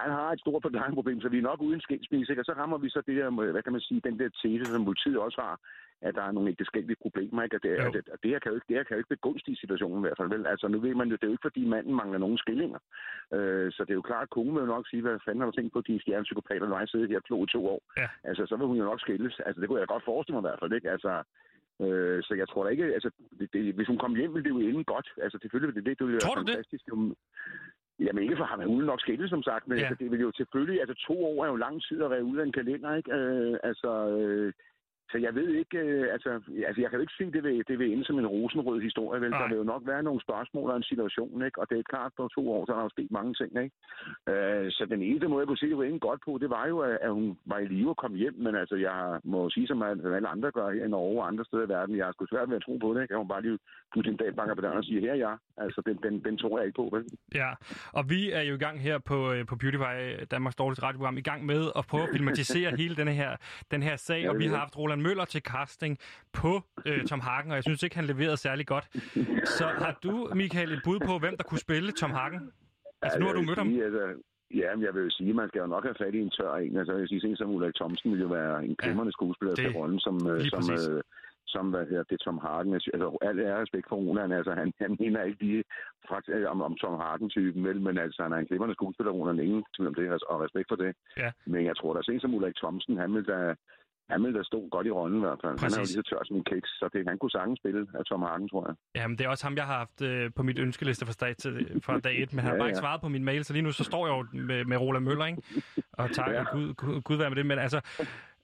Han 0.00 0.10
har 0.18 0.28
et 0.32 0.40
stort 0.40 0.62
forklaringsproblem, 0.66 1.20
så 1.20 1.28
vi 1.28 1.38
er 1.38 1.48
nok 1.50 1.60
uden 1.60 1.80
skilsmisse, 1.80 2.32
ikke? 2.32 2.42
Og 2.42 2.48
så 2.48 2.54
rammer 2.60 2.78
vi 2.78 2.88
så 2.90 3.00
det 3.06 3.16
der, 3.16 3.30
hvad 3.54 3.62
kan 3.62 3.72
man 3.72 3.80
sige, 3.88 4.00
den 4.08 4.18
der 4.18 4.28
tese, 4.42 4.64
som 4.64 4.84
politiet 4.84 5.18
også 5.18 5.40
har, 5.40 5.54
at 6.02 6.14
der 6.14 6.22
er 6.22 6.32
nogle 6.32 6.50
ægteskabelige 6.50 7.02
problemer, 7.02 7.42
ikke? 7.42 7.56
Og 7.56 7.62
det, 7.62 7.68
at, 7.68 7.94
at 8.14 8.18
det, 8.22 8.30
her 8.30 8.38
kan 8.38 8.50
jo 8.52 8.56
ikke, 8.56 8.68
det 8.68 8.76
her 8.76 8.84
kan 8.84 8.94
jo 8.94 9.00
ikke 9.02 9.16
begunstige 9.16 9.56
situationen 9.56 9.98
i 9.98 10.04
hvert 10.06 10.18
fald, 10.18 10.28
vel? 10.28 10.46
Altså, 10.46 10.68
nu 10.68 10.78
ved 10.80 10.94
man 10.94 11.08
jo, 11.08 11.16
det 11.16 11.22
er 11.24 11.26
jo 11.26 11.36
ikke, 11.36 11.48
fordi 11.48 11.64
manden 11.64 11.94
mangler 11.94 12.18
nogen 12.18 12.38
skillinger. 12.38 12.78
Øh, 13.34 13.72
så 13.72 13.80
det 13.84 13.90
er 13.90 14.00
jo 14.00 14.08
klart, 14.10 14.22
at 14.22 14.30
konen 14.30 14.54
vil 14.54 14.60
jo 14.60 14.74
nok 14.74 14.88
sige, 14.88 15.02
hvad 15.02 15.18
fanden 15.24 15.40
har 15.40 15.50
du 15.50 15.56
tænkt 15.56 15.72
på, 15.72 15.80
de 15.80 16.00
stjernepsykopater, 16.00 16.66
når 16.68 16.78
jeg 16.78 16.88
sidder 16.88 17.06
her 17.08 17.20
klo 17.20 17.44
i 17.44 17.52
to 17.54 17.66
år. 17.66 17.80
Ja. 17.96 18.08
Altså, 18.24 18.46
så 18.46 18.56
vil 18.56 18.66
hun 18.66 18.76
jo 18.76 18.84
nok 18.84 19.00
skilles. 19.00 19.40
Altså, 19.46 19.60
det 19.60 19.68
kunne 19.68 19.80
jeg 19.80 19.88
godt 19.94 20.04
forestille 20.04 20.34
mig 20.34 20.42
i 20.42 20.48
hvert 20.48 20.62
fald, 20.62 20.72
ikke? 20.72 20.90
Altså, 20.90 21.12
øh, 21.84 22.22
så 22.22 22.34
jeg 22.34 22.48
tror 22.48 22.64
da 22.64 22.70
ikke, 22.70 22.84
altså, 22.84 23.10
det, 23.38 23.52
det, 23.52 23.74
hvis 23.74 23.90
hun 23.92 23.98
kom 23.98 24.14
hjem, 24.14 24.34
ville 24.34 24.44
det 24.44 24.54
jo 24.56 24.68
ende 24.68 24.84
godt. 24.84 25.08
Altså, 25.24 25.38
selvfølgelig 25.42 25.68
ville 25.68 25.80
det, 25.80 25.90
det, 25.90 25.98
det 25.98 26.06
ville 26.06 26.20
være 26.22 26.38
fantastisk. 26.40 26.84
Det? 26.86 27.14
Jamen 28.06 28.22
ikke 28.22 28.36
for 28.36 28.44
ham, 28.44 28.62
hun 28.66 28.84
nok 28.84 29.00
skilles, 29.00 29.30
som 29.30 29.42
sagt, 29.42 29.68
men 29.68 29.78
ja. 29.78 29.84
altså, 29.84 29.96
det 30.04 30.10
vil 30.10 30.20
jo 30.20 30.32
selvfølgelig, 30.36 30.80
altså 30.80 30.96
to 31.06 31.24
år 31.24 31.44
er 31.44 31.48
jo 31.48 31.56
lang 31.56 31.82
tid 31.82 32.02
at 32.02 32.10
være 32.10 32.24
ude 32.24 32.40
af 32.40 32.46
en 32.46 32.52
kalender, 32.52 32.94
ikke? 32.94 33.12
Øh, 33.12 33.56
altså, 33.62 33.90
øh, 34.18 34.52
så 35.10 35.18
jeg 35.18 35.34
ved 35.34 35.48
ikke, 35.62 35.78
øh, 35.78 36.12
altså, 36.12 36.30
altså, 36.68 36.80
jeg 36.82 36.90
kan 36.90 36.98
jo 36.98 37.04
ikke 37.06 37.18
sige, 37.18 37.26
at 37.26 37.32
det 37.32 37.42
vil, 37.44 37.64
det 37.68 37.78
vil 37.78 37.92
ende 37.92 38.04
som 38.04 38.18
en 38.18 38.26
rosenrød 38.26 38.80
historie, 38.80 39.20
vel? 39.20 39.32
Der 39.32 39.48
vil 39.48 39.56
jo 39.56 39.72
nok 39.72 39.82
være 39.86 40.02
nogle 40.02 40.20
spørgsmål 40.26 40.70
og 40.70 40.76
en 40.76 40.90
situation, 40.92 41.44
ikke? 41.46 41.60
Og 41.60 41.66
det 41.70 41.78
er 41.78 41.90
klart, 41.92 42.12
på 42.16 42.28
to 42.36 42.42
år, 42.52 42.66
så 42.66 42.72
har 42.72 42.78
der 42.80 42.88
jo 42.88 42.96
sket 42.96 43.10
mange 43.10 43.34
ting, 43.34 43.50
ikke? 43.64 43.76
Øh, 44.30 44.66
så 44.76 44.86
den 44.90 45.02
eneste 45.02 45.28
måde, 45.28 45.40
jeg 45.40 45.48
kunne 45.48 45.62
se, 45.62 45.68
det 45.68 45.78
var 45.78 45.90
ingen 45.90 46.06
godt 46.08 46.20
på, 46.26 46.38
det 46.42 46.50
var 46.50 46.66
jo, 46.66 46.78
at 46.78 47.10
hun 47.18 47.38
var 47.46 47.58
i 47.58 47.66
live 47.66 47.90
og 47.94 47.96
kom 47.96 48.14
hjem, 48.14 48.36
men 48.44 48.54
altså, 48.62 48.76
jeg 48.76 49.20
må 49.24 49.50
sige, 49.50 49.66
som 49.66 49.82
alle 49.82 50.28
andre 50.34 50.50
gør 50.50 50.70
her 50.70 50.84
i 50.84 50.88
Norge 50.88 51.20
og 51.22 51.28
andre 51.28 51.44
steder 51.44 51.66
i 51.66 51.68
verden, 51.68 51.96
jeg 51.96 52.04
har 52.04 52.12
sgu 52.12 52.26
svært 52.26 52.50
ved 52.50 52.56
at 52.56 52.62
tro 52.62 52.76
på 52.76 52.94
det, 52.94 53.02
ikke? 53.02 53.12
Jeg 53.14 53.20
må 53.22 53.24
bare 53.34 53.42
lige 53.42 53.58
pludselig 53.92 54.12
en 54.12 54.22
dag 54.22 54.36
banker 54.36 54.54
på 54.54 54.60
døren 54.60 54.78
og 54.78 54.84
siger, 54.84 55.00
her 55.00 55.14
ja. 55.14 55.32
Altså, 55.64 55.82
den, 55.86 55.96
den, 56.04 56.24
den 56.24 56.38
tror 56.38 56.58
jeg 56.58 56.66
ikke 56.66 56.76
på, 56.76 56.88
vel? 56.92 57.04
Ja, 57.34 57.50
og 57.92 58.10
vi 58.10 58.32
er 58.32 58.42
jo 58.42 58.54
i 58.54 58.62
gang 58.66 58.80
her 58.82 58.98
på, 58.98 59.32
øh, 59.32 59.46
på 59.46 59.56
PewDiePie, 59.56 60.24
Danmarks 60.30 60.56
dårligste 60.56 60.82
radioprogram, 60.82 61.16
i 61.18 61.26
gang 61.30 61.46
med 61.46 61.62
at 61.78 61.84
prøve 61.90 62.02
at 62.02 62.08
filmatisere 62.12 62.70
hele 62.82 62.96
denne 62.96 63.12
her, 63.12 63.36
den 63.70 63.82
her 63.82 63.96
sag, 63.96 64.22
ja, 64.22 64.30
og 64.30 64.38
vi 64.38 64.46
har 64.46 64.56
haft 64.56 64.78
Roland 64.78 64.99
Møller 65.02 65.24
til 65.24 65.42
casting 65.42 65.98
på 66.32 66.62
øh, 66.86 67.04
Tom 67.04 67.20
Hagen, 67.20 67.50
og 67.50 67.56
jeg 67.56 67.64
synes 67.64 67.82
ikke, 67.82 67.96
han 67.96 68.04
leverede 68.04 68.36
særlig 68.36 68.66
godt. 68.66 68.86
Så 69.58 69.66
har 69.66 69.98
du, 70.02 70.30
Michael, 70.34 70.72
et 70.72 70.80
bud 70.84 70.98
på, 71.06 71.18
hvem 71.18 71.36
der 71.36 71.44
kunne 71.44 71.58
spille 71.58 71.92
Tom 71.92 72.10
Hagen? 72.10 72.52
Altså, 73.02 73.18
ja, 73.18 73.20
nu 73.20 73.26
har 73.26 73.34
du 73.34 73.42
mødt 73.42 73.58
ham. 73.58 73.68
Altså, 73.68 74.04
ja, 74.54 74.68
men 74.74 74.84
jeg 74.84 74.94
vil 74.94 75.02
jo 75.02 75.10
sige, 75.10 75.30
at 75.30 75.36
man 75.36 75.48
skal 75.48 75.60
jo 75.60 75.66
nok 75.66 75.84
have 75.84 76.00
fat 76.02 76.14
i 76.14 76.20
en 76.20 76.30
tør 76.30 76.54
en. 76.54 76.76
Altså, 76.76 76.92
jeg 76.92 77.00
vil 77.00 77.08
sige, 77.08 77.36
som 77.36 77.50
Ulrik 77.50 77.74
Thomsen 77.74 78.12
vil 78.12 78.20
jo 78.20 78.26
være 78.28 78.64
en 78.64 78.76
glimrende 78.76 79.12
ja, 79.12 79.18
skuespiller 79.18 79.54
til 79.54 79.72
rollen, 79.78 80.00
som, 80.00 80.16
øh, 80.30 80.40
som, 80.54 80.64
øh, 80.72 81.02
som 81.46 81.70
hvad 81.70 81.86
her, 81.90 82.02
det 82.02 82.20
Tom 82.20 82.38
Harden. 82.38 82.74
Altså, 82.74 83.18
alt 83.22 83.40
er 83.40 83.62
respekt 83.62 83.86
for 83.88 83.96
Roland. 83.96 84.32
Altså, 84.34 84.52
han, 84.60 84.72
han 84.78 84.96
mener 85.00 85.22
ikke 85.22 85.42
lige 85.44 85.64
faktisk, 86.10 86.34
øh, 86.36 86.50
om, 86.50 86.62
om 86.62 86.74
Tom 86.76 86.96
Harden-typen, 87.00 87.64
vel, 87.68 87.80
men 87.80 87.98
altså, 87.98 88.22
han 88.22 88.32
er 88.32 88.36
en 88.36 88.46
glimrende 88.46 88.74
skuespiller, 88.74 89.12
Roland, 89.12 89.40
ingen 89.40 89.64
tvivl 89.76 89.88
om 89.88 89.94
det, 89.94 90.22
og 90.30 90.40
respekt 90.44 90.68
for 90.70 90.76
det. 90.76 90.92
Ja. 91.16 91.30
Men 91.46 91.64
jeg 91.64 91.76
tror, 91.76 91.92
der 91.92 92.00
er 92.00 92.18
som 92.20 92.34
Ulrik 92.34 92.56
Thomsen, 92.56 92.96
han 92.96 93.14
vil 93.14 93.26
da, 93.32 93.54
han 94.10 94.22
ville 94.24 94.38
da 94.38 94.42
stå 94.42 94.68
godt 94.74 94.86
i 94.86 94.90
rollen 94.90 95.18
i 95.18 95.24
hvert 95.26 95.40
fald. 95.44 95.54
Præcis. 95.58 95.76
Han 95.76 95.80
er 95.80 95.82
jo 95.84 95.88
lige 95.90 96.00
så 96.02 96.06
tør 96.10 96.22
som 96.24 96.36
en 96.36 96.44
kiks, 96.44 96.70
så 96.78 96.88
det, 96.92 97.08
han 97.08 97.18
kunne 97.18 97.30
sagtens 97.30 97.58
spille 97.62 97.86
af 97.98 98.04
Tom 98.04 98.22
Hagen, 98.22 98.48
tror 98.48 98.62
jeg. 98.68 98.74
Jamen, 98.94 99.18
det 99.18 99.24
er 99.24 99.28
også 99.28 99.44
ham, 99.46 99.56
jeg 99.56 99.66
har 99.66 99.78
haft 99.84 100.02
øh, 100.02 100.30
på 100.36 100.42
mit 100.42 100.58
ønskeliste 100.58 101.06
fra, 101.06 101.12
dag, 101.20 101.36
til, 101.36 101.80
fra 101.84 101.98
dag 101.98 102.22
1, 102.22 102.32
men 102.32 102.44
han 102.44 102.48
ja, 102.48 102.52
har 102.52 102.58
bare 102.60 102.68
ikke 102.68 102.78
svaret 102.78 103.00
på 103.00 103.08
min 103.08 103.24
mail, 103.24 103.44
så 103.44 103.52
lige 103.52 103.62
nu 103.62 103.72
så 103.72 103.84
står 103.84 104.06
jeg 104.06 104.12
jo 104.16 104.40
med, 104.40 104.64
med 104.64 104.76
Roland 104.76 105.04
Møller, 105.04 105.26
ikke? 105.26 105.42
Og 105.92 106.10
tak, 106.12 106.30
ja. 106.36 106.42
Gud, 106.52 106.74
Gud, 106.74 107.00
Gud 107.00 107.16
være 107.16 107.30
med 107.30 107.36
det, 107.36 107.46
men 107.46 107.58
altså... 107.58 107.80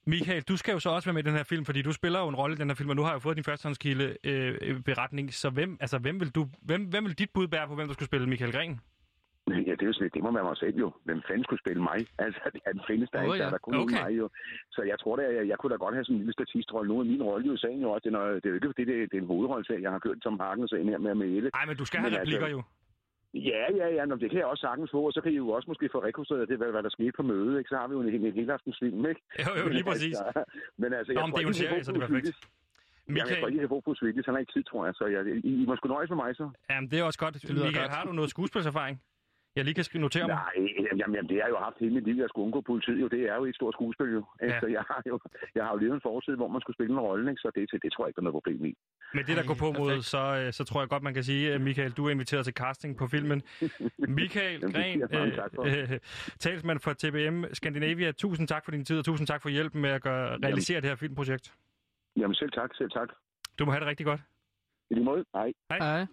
Michael, 0.08 0.42
du 0.42 0.56
skal 0.56 0.72
jo 0.72 0.78
så 0.78 0.90
også 0.90 1.06
være 1.08 1.14
med 1.14 1.24
i 1.24 1.26
den 1.26 1.36
her 1.36 1.42
film, 1.42 1.64
fordi 1.64 1.82
du 1.82 1.92
spiller 1.92 2.20
jo 2.20 2.28
en 2.28 2.34
rolle 2.36 2.54
i 2.54 2.56
den 2.56 2.68
her 2.70 2.74
film, 2.74 2.90
og 2.90 2.96
nu 2.96 3.02
har 3.02 3.08
jeg 3.08 3.14
jo 3.14 3.18
fået 3.18 3.36
din 3.36 3.44
førstehåndskilde 3.44 4.16
øh, 4.24 4.80
beretning. 4.80 5.34
Så 5.34 5.50
hvem, 5.50 5.76
altså, 5.80 5.98
hvem, 5.98 6.20
vil 6.20 6.30
du, 6.30 6.46
hvem, 6.62 6.84
hvem 6.84 7.04
vil 7.04 7.18
dit 7.18 7.30
bud 7.34 7.48
bære 7.48 7.66
på, 7.66 7.74
hvem 7.74 7.86
der 7.86 7.94
skulle 7.94 8.06
spille 8.06 8.26
Michael 8.28 8.52
Gren? 8.52 8.80
Det 9.86 9.90
er 9.90 9.94
jo 9.94 10.00
sådan, 10.00 10.14
det 10.16 10.22
må 10.26 10.30
være 10.38 10.50
mig 10.50 10.58
selv 10.64 10.76
jo. 10.84 10.88
Hvem 11.06 11.20
fanden 11.26 11.44
skulle 11.44 11.62
spille 11.64 11.82
mig? 11.90 11.98
Altså, 12.24 12.40
det 12.54 12.82
findes 12.90 13.08
der 13.10 13.20
oh, 13.20 13.24
ikke, 13.26 13.36
ja. 13.36 13.44
der, 13.44 13.50
der 13.56 13.62
kunne 13.64 13.78
okay. 13.82 14.00
mig 14.02 14.10
jo. 14.20 14.26
Så 14.74 14.80
jeg 14.90 14.98
tror, 15.02 15.14
at 15.16 15.34
jeg, 15.38 15.44
jeg 15.52 15.58
kunne 15.58 15.72
da 15.74 15.78
godt 15.84 15.94
have 15.96 16.04
sådan 16.04 16.16
en 16.16 16.22
lille 16.22 16.36
statistrolle. 16.38 16.88
Nu 16.90 16.94
er 17.00 17.04
min 17.04 17.22
rolle 17.30 17.46
jo 17.52 17.56
sagen 17.56 17.80
jo 17.86 17.88
også, 17.94 18.04
det 18.06 18.14
er, 18.14 18.24
det 18.42 18.46
er 18.46 18.52
jo 18.52 18.58
ikke 18.58 18.72
fordi, 18.72 18.84
det, 18.90 18.96
det 19.10 19.16
er 19.18 19.22
en 19.22 19.32
hovedrolle, 19.32 19.64
jeg 19.84 19.92
har 19.94 20.02
kørt 20.06 20.18
som 20.26 20.34
sagen 20.72 20.88
her 20.92 20.98
med 21.04 21.10
at 21.10 21.20
male. 21.24 21.48
Nej, 21.58 21.64
men 21.68 21.76
du 21.80 21.84
skal 21.88 21.98
have 22.00 22.10
men 22.10 22.20
replikker 22.20 22.48
altså, 22.50 22.56
jo. 22.56 22.62
Ja, 23.50 23.64
ja, 23.80 23.88
ja, 23.96 24.02
Nå, 24.04 24.14
det 24.22 24.28
kan 24.30 24.38
jeg 24.42 24.48
også 24.52 24.64
sagtens 24.68 24.90
få, 24.94 25.00
og 25.08 25.12
så 25.12 25.20
kan 25.20 25.32
I 25.32 25.36
jo 25.36 25.48
også 25.56 25.68
måske 25.70 25.88
få 25.94 25.98
rekonstrueret 26.08 26.48
det, 26.48 26.56
hvad, 26.60 26.70
hvad 26.74 26.82
der 26.82 26.92
skete 26.96 27.12
på 27.18 27.22
mødet, 27.22 27.58
ikke? 27.58 27.68
Så 27.68 27.76
har 27.80 27.86
vi 27.88 27.94
jo 27.96 28.00
en, 28.00 28.08
en, 28.08 28.26
en 28.26 28.34
hele 28.34 28.58
film, 28.82 29.06
ikke? 29.10 29.20
Jo, 29.44 29.50
jo, 29.60 29.68
lige 29.76 29.86
præcis. 29.90 30.16
Altså, 30.26 30.42
men 30.82 30.90
altså, 30.98 31.12
Nå, 31.12 31.20
jeg 31.20 31.28
tror, 31.28 31.36
det 31.36 31.42
er 31.44 31.48
jo 31.48 31.54
en 31.56 31.62
serie, 31.64 31.84
så 31.84 31.92
det 31.92 32.02
er 32.02 32.06
perfekt. 32.06 32.26
Michael... 32.26 32.56
Jamen, 33.08 33.30
jeg 33.30 33.38
tror 33.38 33.48
ikke, 33.48 33.60
jeg 33.60 33.68
får 33.68 33.82
på 33.88 33.94
Swedish. 33.94 34.26
Han 34.28 34.34
har 34.34 34.40
ikke 34.40 34.52
tid, 34.56 34.64
tror 34.70 34.82
jeg. 34.86 34.94
Så 34.94 35.04
jeg, 35.14 35.20
I, 35.50 35.62
I 35.62 35.64
må 35.68 35.76
sgu 35.76 35.88
nøjes 35.88 36.10
med 36.10 36.18
mig, 36.22 36.36
så. 36.36 36.46
Jamen, 36.70 36.90
det 36.90 36.98
er 37.00 37.04
også 37.10 37.18
godt. 37.24 37.34
Michael, 37.34 37.74
godt. 37.74 37.94
har 37.96 38.04
du 38.04 38.12
noget 38.12 38.30
skuespilserfaring? 38.30 38.96
Jeg 39.56 39.64
lige 39.64 39.74
kan 39.74 40.00
notere 40.00 40.26
mig? 40.26 40.38
Nej, 40.42 40.56
jamen, 40.98 41.14
jamen, 41.16 41.28
det 41.30 41.36
har 41.36 41.46
jeg 41.48 41.54
jo 41.56 41.60
haft 41.66 41.76
hele 41.80 41.94
mit 41.94 42.04
liv, 42.04 42.16
jeg 42.24 42.28
skulle 42.28 42.44
undgå 42.46 42.60
politiet. 42.60 43.00
Jo, 43.00 43.08
det 43.08 43.22
er 43.30 43.36
jo 43.40 43.44
et 43.44 43.54
stort 43.54 43.74
skuespil, 43.74 44.10
jo. 44.18 44.22
Ja. 44.40 44.46
Altså, 44.46 44.66
jeg 44.76 44.84
har 44.90 45.02
jo, 45.10 45.20
jeg 45.54 45.64
har 45.64 45.72
jo 45.74 45.78
levet 45.78 45.94
en 45.94 46.00
forside, 46.08 46.36
hvor 46.36 46.48
man 46.48 46.60
skulle 46.60 46.76
spille 46.76 46.92
en 46.92 47.00
rolle, 47.00 47.30
ikke? 47.30 47.40
så 47.40 47.50
det, 47.54 47.62
det, 47.72 47.82
det 47.82 47.92
tror 47.92 48.04
jeg 48.04 48.08
ikke, 48.08 48.16
der 48.16 48.22
er 48.22 48.28
noget 48.30 48.38
problem 48.40 48.64
i. 48.70 48.72
Men 49.14 49.22
det, 49.28 49.36
der 49.36 49.44
går 49.50 49.58
på 49.64 49.68
mod, 49.80 50.02
så, 50.14 50.22
øh, 50.40 50.52
så 50.52 50.62
tror 50.64 50.80
jeg 50.80 50.88
godt, 50.88 51.02
man 51.02 51.14
kan 51.14 51.24
sige, 51.30 51.52
at 51.54 51.60
Michael, 51.60 51.92
du 51.92 52.06
er 52.06 52.10
inviteret 52.10 52.44
til 52.44 52.54
casting 52.54 52.92
på 52.96 53.06
filmen. 53.06 53.42
Michael 54.20 54.60
Gren, 54.72 55.02
øh, 55.02 55.92
øh, 55.92 55.98
talsmand 56.38 56.78
for 56.80 56.92
TBM 56.92 57.44
Scandinavia, 57.52 58.12
tusind 58.12 58.48
tak 58.48 58.64
for 58.64 58.70
din 58.70 58.84
tid, 58.84 58.98
og 58.98 59.04
tusind 59.04 59.26
tak 59.26 59.42
for 59.42 59.48
hjælpen 59.48 59.80
med 59.80 59.90
at 59.90 60.02
gøre, 60.02 60.38
realisere 60.44 60.74
jamen. 60.74 60.82
det 60.82 60.90
her 60.90 60.96
filmprojekt. 60.96 61.54
Jamen 62.16 62.34
selv 62.34 62.50
tak, 62.50 62.70
selv 62.74 62.90
tak. 62.90 63.08
Du 63.58 63.64
må 63.64 63.70
have 63.70 63.80
det 63.80 63.88
rigtig 63.88 64.06
godt. 64.06 64.20
I 64.90 64.94
lige 64.94 65.04
måde. 65.04 65.24
Hej. 65.34 65.52
Hej. 65.70 65.78
Hej. 65.78 66.06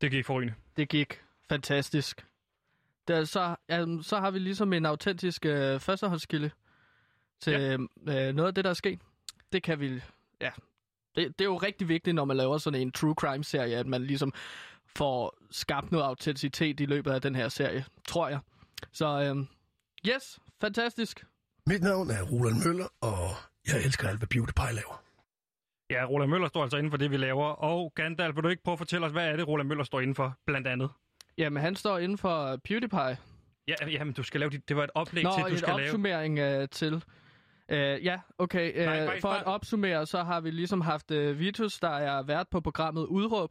Det 0.00 0.10
gik 0.10 0.26
forrygende. 0.26 0.54
Det 0.76 0.88
gik 0.88 1.22
fantastisk. 1.48 2.26
Der, 3.08 3.24
så, 3.24 3.56
ja, 3.68 3.86
så 4.02 4.20
har 4.20 4.30
vi 4.30 4.38
ligesom 4.38 4.72
en 4.72 4.86
autentisk 4.86 5.46
øh, 5.46 5.80
førstehåndskilde 5.80 6.50
til 7.40 7.52
ja. 7.52 7.72
øh, 7.72 8.34
noget 8.34 8.46
af 8.48 8.54
det, 8.54 8.64
der 8.64 8.70
er 8.70 8.74
sket. 8.74 9.00
Det 9.52 9.62
kan 9.62 9.80
vi... 9.80 10.02
Ja, 10.40 10.50
det, 11.16 11.38
det 11.38 11.40
er 11.40 11.48
jo 11.48 11.56
rigtig 11.56 11.88
vigtigt, 11.88 12.14
når 12.14 12.24
man 12.24 12.36
laver 12.36 12.58
sådan 12.58 12.80
en 12.80 12.92
true 12.92 13.14
crime-serie, 13.14 13.76
at 13.76 13.86
man 13.86 14.04
ligesom 14.04 14.32
får 14.96 15.38
skabt 15.50 15.92
noget 15.92 16.04
autenticitet 16.04 16.80
i 16.80 16.86
løbet 16.86 17.10
af 17.10 17.22
den 17.22 17.34
her 17.34 17.48
serie, 17.48 17.84
tror 18.08 18.28
jeg. 18.28 18.38
Så 18.92 19.06
øh, 19.06 19.46
yes, 20.14 20.38
fantastisk. 20.60 21.26
Mit 21.66 21.82
navn 21.82 22.10
er 22.10 22.22
Roland 22.22 22.64
Møller, 22.66 22.88
og 23.00 23.28
jeg 23.66 23.84
elsker 23.84 24.08
alt, 24.08 24.18
hvad 24.18 24.28
PewDiePie 24.28 24.72
laver. 24.72 25.02
Ja, 25.90 26.04
Roland 26.04 26.30
Møller 26.30 26.48
står 26.48 26.62
altså 26.62 26.76
inden 26.76 26.90
for 26.90 26.96
det, 26.96 27.10
vi 27.10 27.16
laver. 27.16 27.44
Og 27.46 27.92
Gandalf, 27.94 28.36
vil 28.36 28.44
du 28.44 28.48
ikke 28.48 28.62
prøve 28.62 28.72
at 28.72 28.78
fortælle 28.78 29.06
os, 29.06 29.12
hvad 29.12 29.28
er 29.28 29.36
det, 29.36 29.48
Roland 29.48 29.68
Møller 29.68 29.84
står 29.84 30.00
inden 30.00 30.14
for, 30.14 30.38
blandt 30.46 30.66
andet? 30.66 30.90
Jamen, 31.38 31.62
han 31.62 31.76
står 31.76 31.98
inden 31.98 32.18
for 32.18 32.56
PewDiePie. 32.64 33.16
Ja, 33.68 33.74
jamen, 33.86 34.12
du 34.14 34.22
skal 34.22 34.40
lave 34.40 34.50
det. 34.50 34.68
Det 34.68 34.76
var 34.76 34.84
et 34.84 34.90
oplæg 34.94 35.24
Nå, 35.24 35.30
til, 35.34 35.52
du 35.52 35.58
skal 35.58 35.68
lave. 35.68 35.76
Nå, 35.76 35.78
en 35.78 35.84
opsummering 35.84 36.60
uh, 36.62 36.68
til. 36.70 36.94
Uh, 36.94 37.78
ja, 37.78 38.18
okay. 38.38 38.80
Uh, 38.80 38.84
Nej, 38.84 39.20
for 39.20 39.28
at 39.28 39.44
opsummere, 39.44 40.06
så 40.06 40.22
har 40.22 40.40
vi 40.40 40.50
ligesom 40.50 40.80
haft 40.80 41.10
uh, 41.10 41.38
Vitus, 41.38 41.78
der 41.78 41.88
er 41.88 42.22
vært 42.22 42.48
på 42.48 42.60
programmet 42.60 43.06
Udråb, 43.06 43.50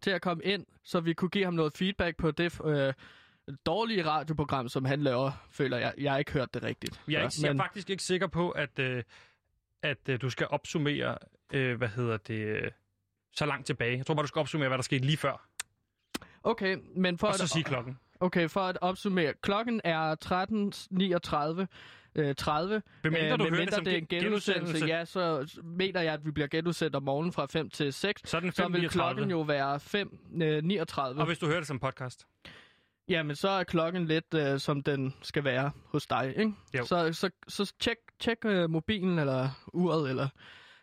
til 0.00 0.10
at 0.10 0.22
komme 0.22 0.44
ind, 0.44 0.66
så 0.84 1.00
vi 1.00 1.12
kunne 1.12 1.28
give 1.28 1.44
ham 1.44 1.54
noget 1.54 1.72
feedback 1.72 2.16
på 2.16 2.30
det 2.30 2.60
uh, 2.60 2.92
dårlige 3.66 4.06
radioprogram, 4.06 4.68
som 4.68 4.84
han 4.84 5.02
laver, 5.02 5.30
føler 5.50 5.76
jeg. 5.76 5.92
Jeg 5.98 6.12
har 6.12 6.18
ikke 6.18 6.32
hørt 6.32 6.54
det 6.54 6.62
rigtigt. 6.62 7.00
Jeg 7.08 7.20
er, 7.20 7.22
ikke, 7.22 7.34
men... 7.38 7.46
jeg 7.46 7.52
er 7.52 7.64
faktisk 7.64 7.90
ikke 7.90 8.02
sikker 8.02 8.26
på, 8.26 8.50
at... 8.50 8.78
Uh 8.78 9.02
at 9.82 9.98
øh, 10.08 10.20
du 10.20 10.30
skal 10.30 10.46
opsummere, 10.50 11.18
øh, 11.52 11.76
hvad 11.78 11.88
hedder 11.88 12.16
det, 12.16 12.34
øh, 12.46 12.70
så 13.32 13.46
langt 13.46 13.66
tilbage. 13.66 13.96
Jeg 13.98 14.06
tror 14.06 14.14
bare, 14.14 14.22
du 14.22 14.28
skal 14.28 14.40
opsummere, 14.40 14.68
hvad 14.68 14.78
der 14.78 14.82
skete 14.82 15.04
lige 15.06 15.16
før, 15.16 15.48
Okay, 16.42 16.76
men 16.96 17.18
for 17.18 17.26
og 17.26 17.32
at, 17.32 17.38
så 17.40 17.46
sige 17.46 17.64
klokken. 17.64 17.98
okay, 18.20 18.48
for 18.48 18.60
at 18.60 18.78
opsummere. 18.80 19.34
Klokken 19.42 19.80
er 19.84 20.14
13.39. 21.62 21.66
Øh, 22.14 22.34
30. 22.34 22.82
Hvem 23.00 23.12
mindre 23.12 23.36
du 23.36 23.44
hører 23.48 23.64
det 23.64 23.74
som 23.74 23.84
det 23.84 23.92
er 23.92 23.98
en 23.98 24.06
gen- 24.06 24.22
genudsendelse, 24.24 24.52
genudsendelse. 24.72 24.86
ja, 24.86 25.04
så 25.04 25.60
mener 25.64 26.00
jeg, 26.00 26.14
at 26.14 26.24
vi 26.26 26.30
bliver 26.30 26.46
genudsendt 26.48 26.96
om 26.96 27.02
morgenen 27.02 27.32
fra 27.32 27.46
5 27.46 27.70
til 27.70 27.92
6. 27.92 28.22
Så 28.30 28.40
den 28.40 28.52
Så 28.52 28.68
vil 28.68 28.80
5.39. 28.80 28.88
klokken 28.88 29.30
jo 29.30 29.40
være 29.40 29.76
5.39. 29.76 31.00
Og 31.20 31.26
hvis 31.26 31.38
du 31.38 31.46
hører 31.46 31.58
det 31.58 31.66
som 31.66 31.78
podcast. 31.78 32.26
Jamen, 33.08 33.36
så 33.36 33.48
er 33.48 33.64
klokken 33.64 34.06
lidt, 34.06 34.34
øh, 34.34 34.60
som 34.60 34.82
den 34.82 35.14
skal 35.22 35.44
være 35.44 35.70
hos 35.84 36.06
dig, 36.06 36.34
ikke? 36.36 36.52
Jo. 36.78 36.84
Så, 36.86 37.12
så, 37.12 37.30
så 37.48 37.72
tjek, 37.80 37.96
tjek 38.20 38.38
øh, 38.44 38.70
mobilen 38.70 39.18
eller 39.18 39.48
uret, 39.72 40.10
eller 40.10 40.28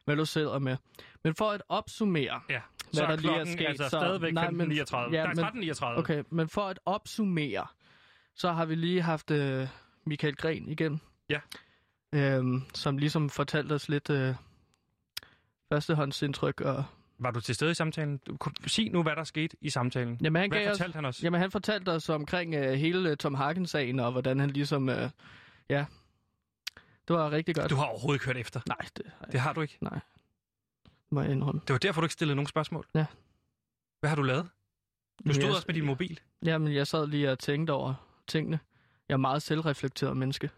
hvad 0.05 0.15
du 0.15 0.25
sidder 0.25 0.59
med. 0.59 0.77
Men 1.23 1.35
for 1.35 1.51
at 1.51 1.63
opsummere, 1.69 2.41
Ja. 2.49 2.61
hvad 2.75 2.93
så 2.93 3.01
der 3.01 3.07
er 3.07 3.15
lige 3.15 3.29
er 3.29 3.33
klokken 3.33 3.53
sket, 3.53 3.65
altså 3.67 3.83
så- 3.83 3.89
stadigvæk 3.89 4.33
nej, 4.33 4.51
men- 4.51 4.71
15.39. 4.71 4.97
ja, 5.15 5.23
Nej, 5.23 5.33
men- 5.53 5.63
13.39. 5.69 5.85
okay, 5.99 6.23
men 6.29 6.49
for 6.49 6.61
at 6.61 6.79
opsummere, 6.85 7.67
så 8.35 8.51
har 8.51 8.65
vi 8.65 8.75
lige 8.75 9.01
haft 9.01 9.31
øh, 9.31 9.67
Michael 10.05 10.35
Gren 10.35 10.69
igen. 10.69 11.01
Ja. 11.29 11.39
Øhm, 12.13 12.61
som 12.73 12.97
ligesom 12.97 13.29
fortalte 13.29 13.73
os 13.73 13.89
lidt 13.89 14.09
øh, 14.09 14.35
førstehåndsindtryk. 15.73 16.61
Og, 16.61 16.83
Var 17.19 17.31
du 17.31 17.41
til 17.41 17.55
stede 17.55 17.71
i 17.71 17.73
samtalen? 17.73 18.17
Du, 18.17 18.37
kunne- 18.37 18.53
sig 18.67 18.91
nu, 18.91 19.03
hvad 19.03 19.15
der 19.15 19.23
skete 19.23 19.57
i 19.61 19.69
samtalen. 19.69 20.19
jamen, 20.23 20.41
han 20.41 20.49
Hvad 20.49 20.59
gav 20.59 20.71
os, 20.71 20.77
fortalte 20.77 20.95
han 20.95 21.05
os? 21.05 21.23
jamen, 21.23 21.41
han 21.41 21.51
fortalte 21.51 21.89
os 21.89 22.09
omkring 22.09 22.55
øh, 22.55 22.73
hele 22.73 23.15
Tom 23.15 23.33
Hagen-sagen, 23.35 23.99
og 23.99 24.11
hvordan 24.11 24.39
han 24.39 24.49
ligesom... 24.49 24.89
Øh, 24.89 25.09
ja, 25.69 25.85
det 27.07 27.15
var 27.15 27.31
rigtig 27.31 27.55
godt. 27.55 27.69
Du 27.69 27.75
har 27.75 27.85
overhovedet 27.85 28.15
ikke 28.15 28.25
hørt 28.25 28.37
efter. 28.37 28.61
Nej, 28.67 28.77
det, 28.97 29.05
nej, 29.05 29.29
Det 29.31 29.39
har 29.39 29.53
du 29.53 29.61
ikke. 29.61 29.77
nej. 29.81 29.99
må 31.11 31.21
jeg 31.21 31.31
indrømme. 31.31 31.61
Det 31.67 31.73
var 31.73 31.79
derfor, 31.79 32.01
du 32.01 32.05
ikke 32.05 32.13
stillede 32.13 32.35
nogen 32.35 32.47
spørgsmål. 32.47 32.87
Ja. 32.95 33.05
Hvad 33.99 34.09
har 34.09 34.15
du 34.15 34.21
lavet? 34.21 34.49
Du 35.27 35.33
stod 35.33 35.43
jeg, 35.43 35.53
også 35.53 35.65
med 35.67 35.75
din 35.75 35.85
mobil. 35.85 36.19
Jamen, 36.45 36.73
jeg 36.73 36.87
sad 36.87 37.07
lige 37.07 37.31
og 37.31 37.39
tænkte 37.39 37.71
over 37.71 37.93
tingene. 38.27 38.59
Jeg 39.09 39.13
er 39.13 39.17
meget 39.17 39.41
selvreflekteret 39.41 40.17
menneske. 40.17 40.49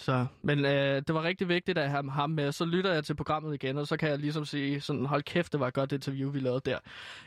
Så, 0.00 0.26
men 0.42 0.64
øh, 0.64 1.02
det 1.06 1.14
var 1.14 1.22
rigtig 1.22 1.48
vigtigt 1.48 1.78
at 1.78 1.90
have 1.90 2.10
ham 2.10 2.30
med. 2.30 2.52
Så 2.52 2.64
lytter 2.64 2.92
jeg 2.92 3.04
til 3.04 3.14
programmet 3.14 3.54
igen, 3.54 3.78
og 3.78 3.86
så 3.86 3.96
kan 3.96 4.08
jeg 4.08 4.18
ligesom 4.18 4.44
sige, 4.44 4.80
sådan, 4.80 5.06
hold 5.06 5.22
kæft, 5.22 5.52
det 5.52 5.60
var 5.60 5.68
et 5.68 5.74
godt 5.74 5.92
interview, 5.92 6.30
vi 6.30 6.40
lavede 6.40 6.60
der. 6.64 6.78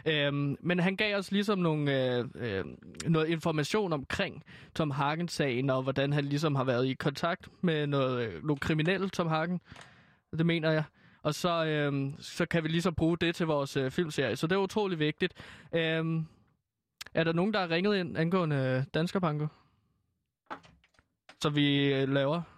Øhm, 0.05 0.57
men 0.61 0.79
han 0.79 0.95
gav 0.95 1.17
os 1.17 1.31
ligesom 1.31 1.59
nogle, 1.59 2.15
øh, 2.17 2.25
øh, 2.35 2.65
noget 3.07 3.27
information 3.27 3.93
omkring 3.93 4.43
Tom 4.75 4.91
Hagen-sagen, 4.91 5.69
og 5.69 5.83
hvordan 5.83 6.13
han 6.13 6.25
ligesom 6.25 6.55
har 6.55 6.63
været 6.63 6.87
i 6.87 6.93
kontakt 6.93 7.47
med 7.61 7.87
noget, 7.87 8.27
øh, 8.27 8.43
nogle 8.43 8.59
kriminelle 8.59 9.09
Tom 9.09 9.27
Hagen. 9.27 9.61
Det 10.37 10.45
mener 10.45 10.71
jeg. 10.71 10.83
Og 11.23 11.33
så, 11.33 11.65
øh, 11.65 12.11
så 12.19 12.45
kan 12.45 12.63
vi 12.63 12.67
ligesom 12.67 12.95
bruge 12.95 13.17
det 13.17 13.35
til 13.35 13.45
vores 13.45 13.77
øh, 13.77 13.91
filmserie. 13.91 14.35
Så 14.35 14.47
det 14.47 14.55
er 14.55 14.59
utrolig 14.59 14.99
vigtigt. 14.99 15.33
Øhm, 15.75 16.25
er 17.13 17.23
der 17.23 17.33
nogen, 17.33 17.53
der 17.53 17.59
har 17.59 17.69
ringet 17.69 17.97
ind 17.97 18.17
angående 18.17 18.55
øh, 18.55 18.83
Så 21.41 21.49
vi 21.49 21.93
øh, 21.93 22.09
laver... 22.09 22.52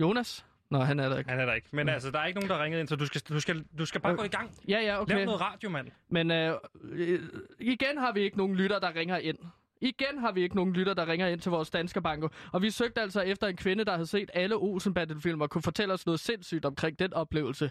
Jonas? 0.00 0.44
Nå, 0.70 0.78
han 0.78 1.00
er 1.00 1.08
der 1.08 1.18
ikke. 1.18 1.30
Han 1.30 1.40
er 1.40 1.46
der 1.46 1.54
ikke. 1.54 1.68
Men 1.72 1.86
Mm. 1.86 1.92
altså, 1.92 2.10
der 2.10 2.18
er 2.18 2.26
ikke 2.26 2.40
nogen, 2.40 2.50
der 2.50 2.64
ringet 2.64 2.80
ind, 2.80 2.88
så 2.88 2.96
du 2.96 3.06
skal, 3.06 3.20
du 3.28 3.40
skal, 3.40 3.64
du 3.78 3.84
skal 3.86 4.00
bare 4.00 4.12
Okay. 4.12 4.20
gå 4.20 4.24
i 4.24 4.28
gang. 4.28 4.50
Ja, 4.68 4.80
ja, 4.80 5.00
Okay. 5.00 5.14
Lav 5.16 5.24
noget 5.24 5.40
radio, 5.40 5.70
mand. 5.70 5.88
Men 6.08 6.30
øh, 6.30 6.54
øh, 6.92 7.20
igen 7.60 7.98
har 7.98 8.12
vi 8.12 8.20
ikke 8.20 8.36
nogen 8.36 8.56
lytter, 8.56 8.78
der 8.78 8.94
ringer 8.96 9.16
ind. 9.16 9.38
Igen 9.80 10.18
har 10.18 10.32
vi 10.32 10.42
ikke 10.42 10.56
nogen 10.56 10.72
lytter, 10.72 10.94
der 10.94 11.06
ringer 11.08 11.26
ind 11.28 11.40
til 11.40 11.50
vores 11.50 11.70
danske 11.70 12.02
banko. 12.02 12.28
Og 12.52 12.62
vi 12.62 12.70
søgte 12.70 13.00
altså 13.00 13.20
efter 13.20 13.46
en 13.46 13.56
kvinde, 13.56 13.84
der 13.84 13.92
havde 13.92 14.06
set 14.06 14.30
alle 14.34 14.56
Olsen-banden-film 14.56 15.40
og 15.40 15.50
kunne 15.50 15.62
fortælle 15.62 15.94
os 15.94 16.06
noget 16.06 16.20
sindssygt 16.20 16.64
omkring 16.64 16.98
den 16.98 17.14
oplevelse. 17.14 17.70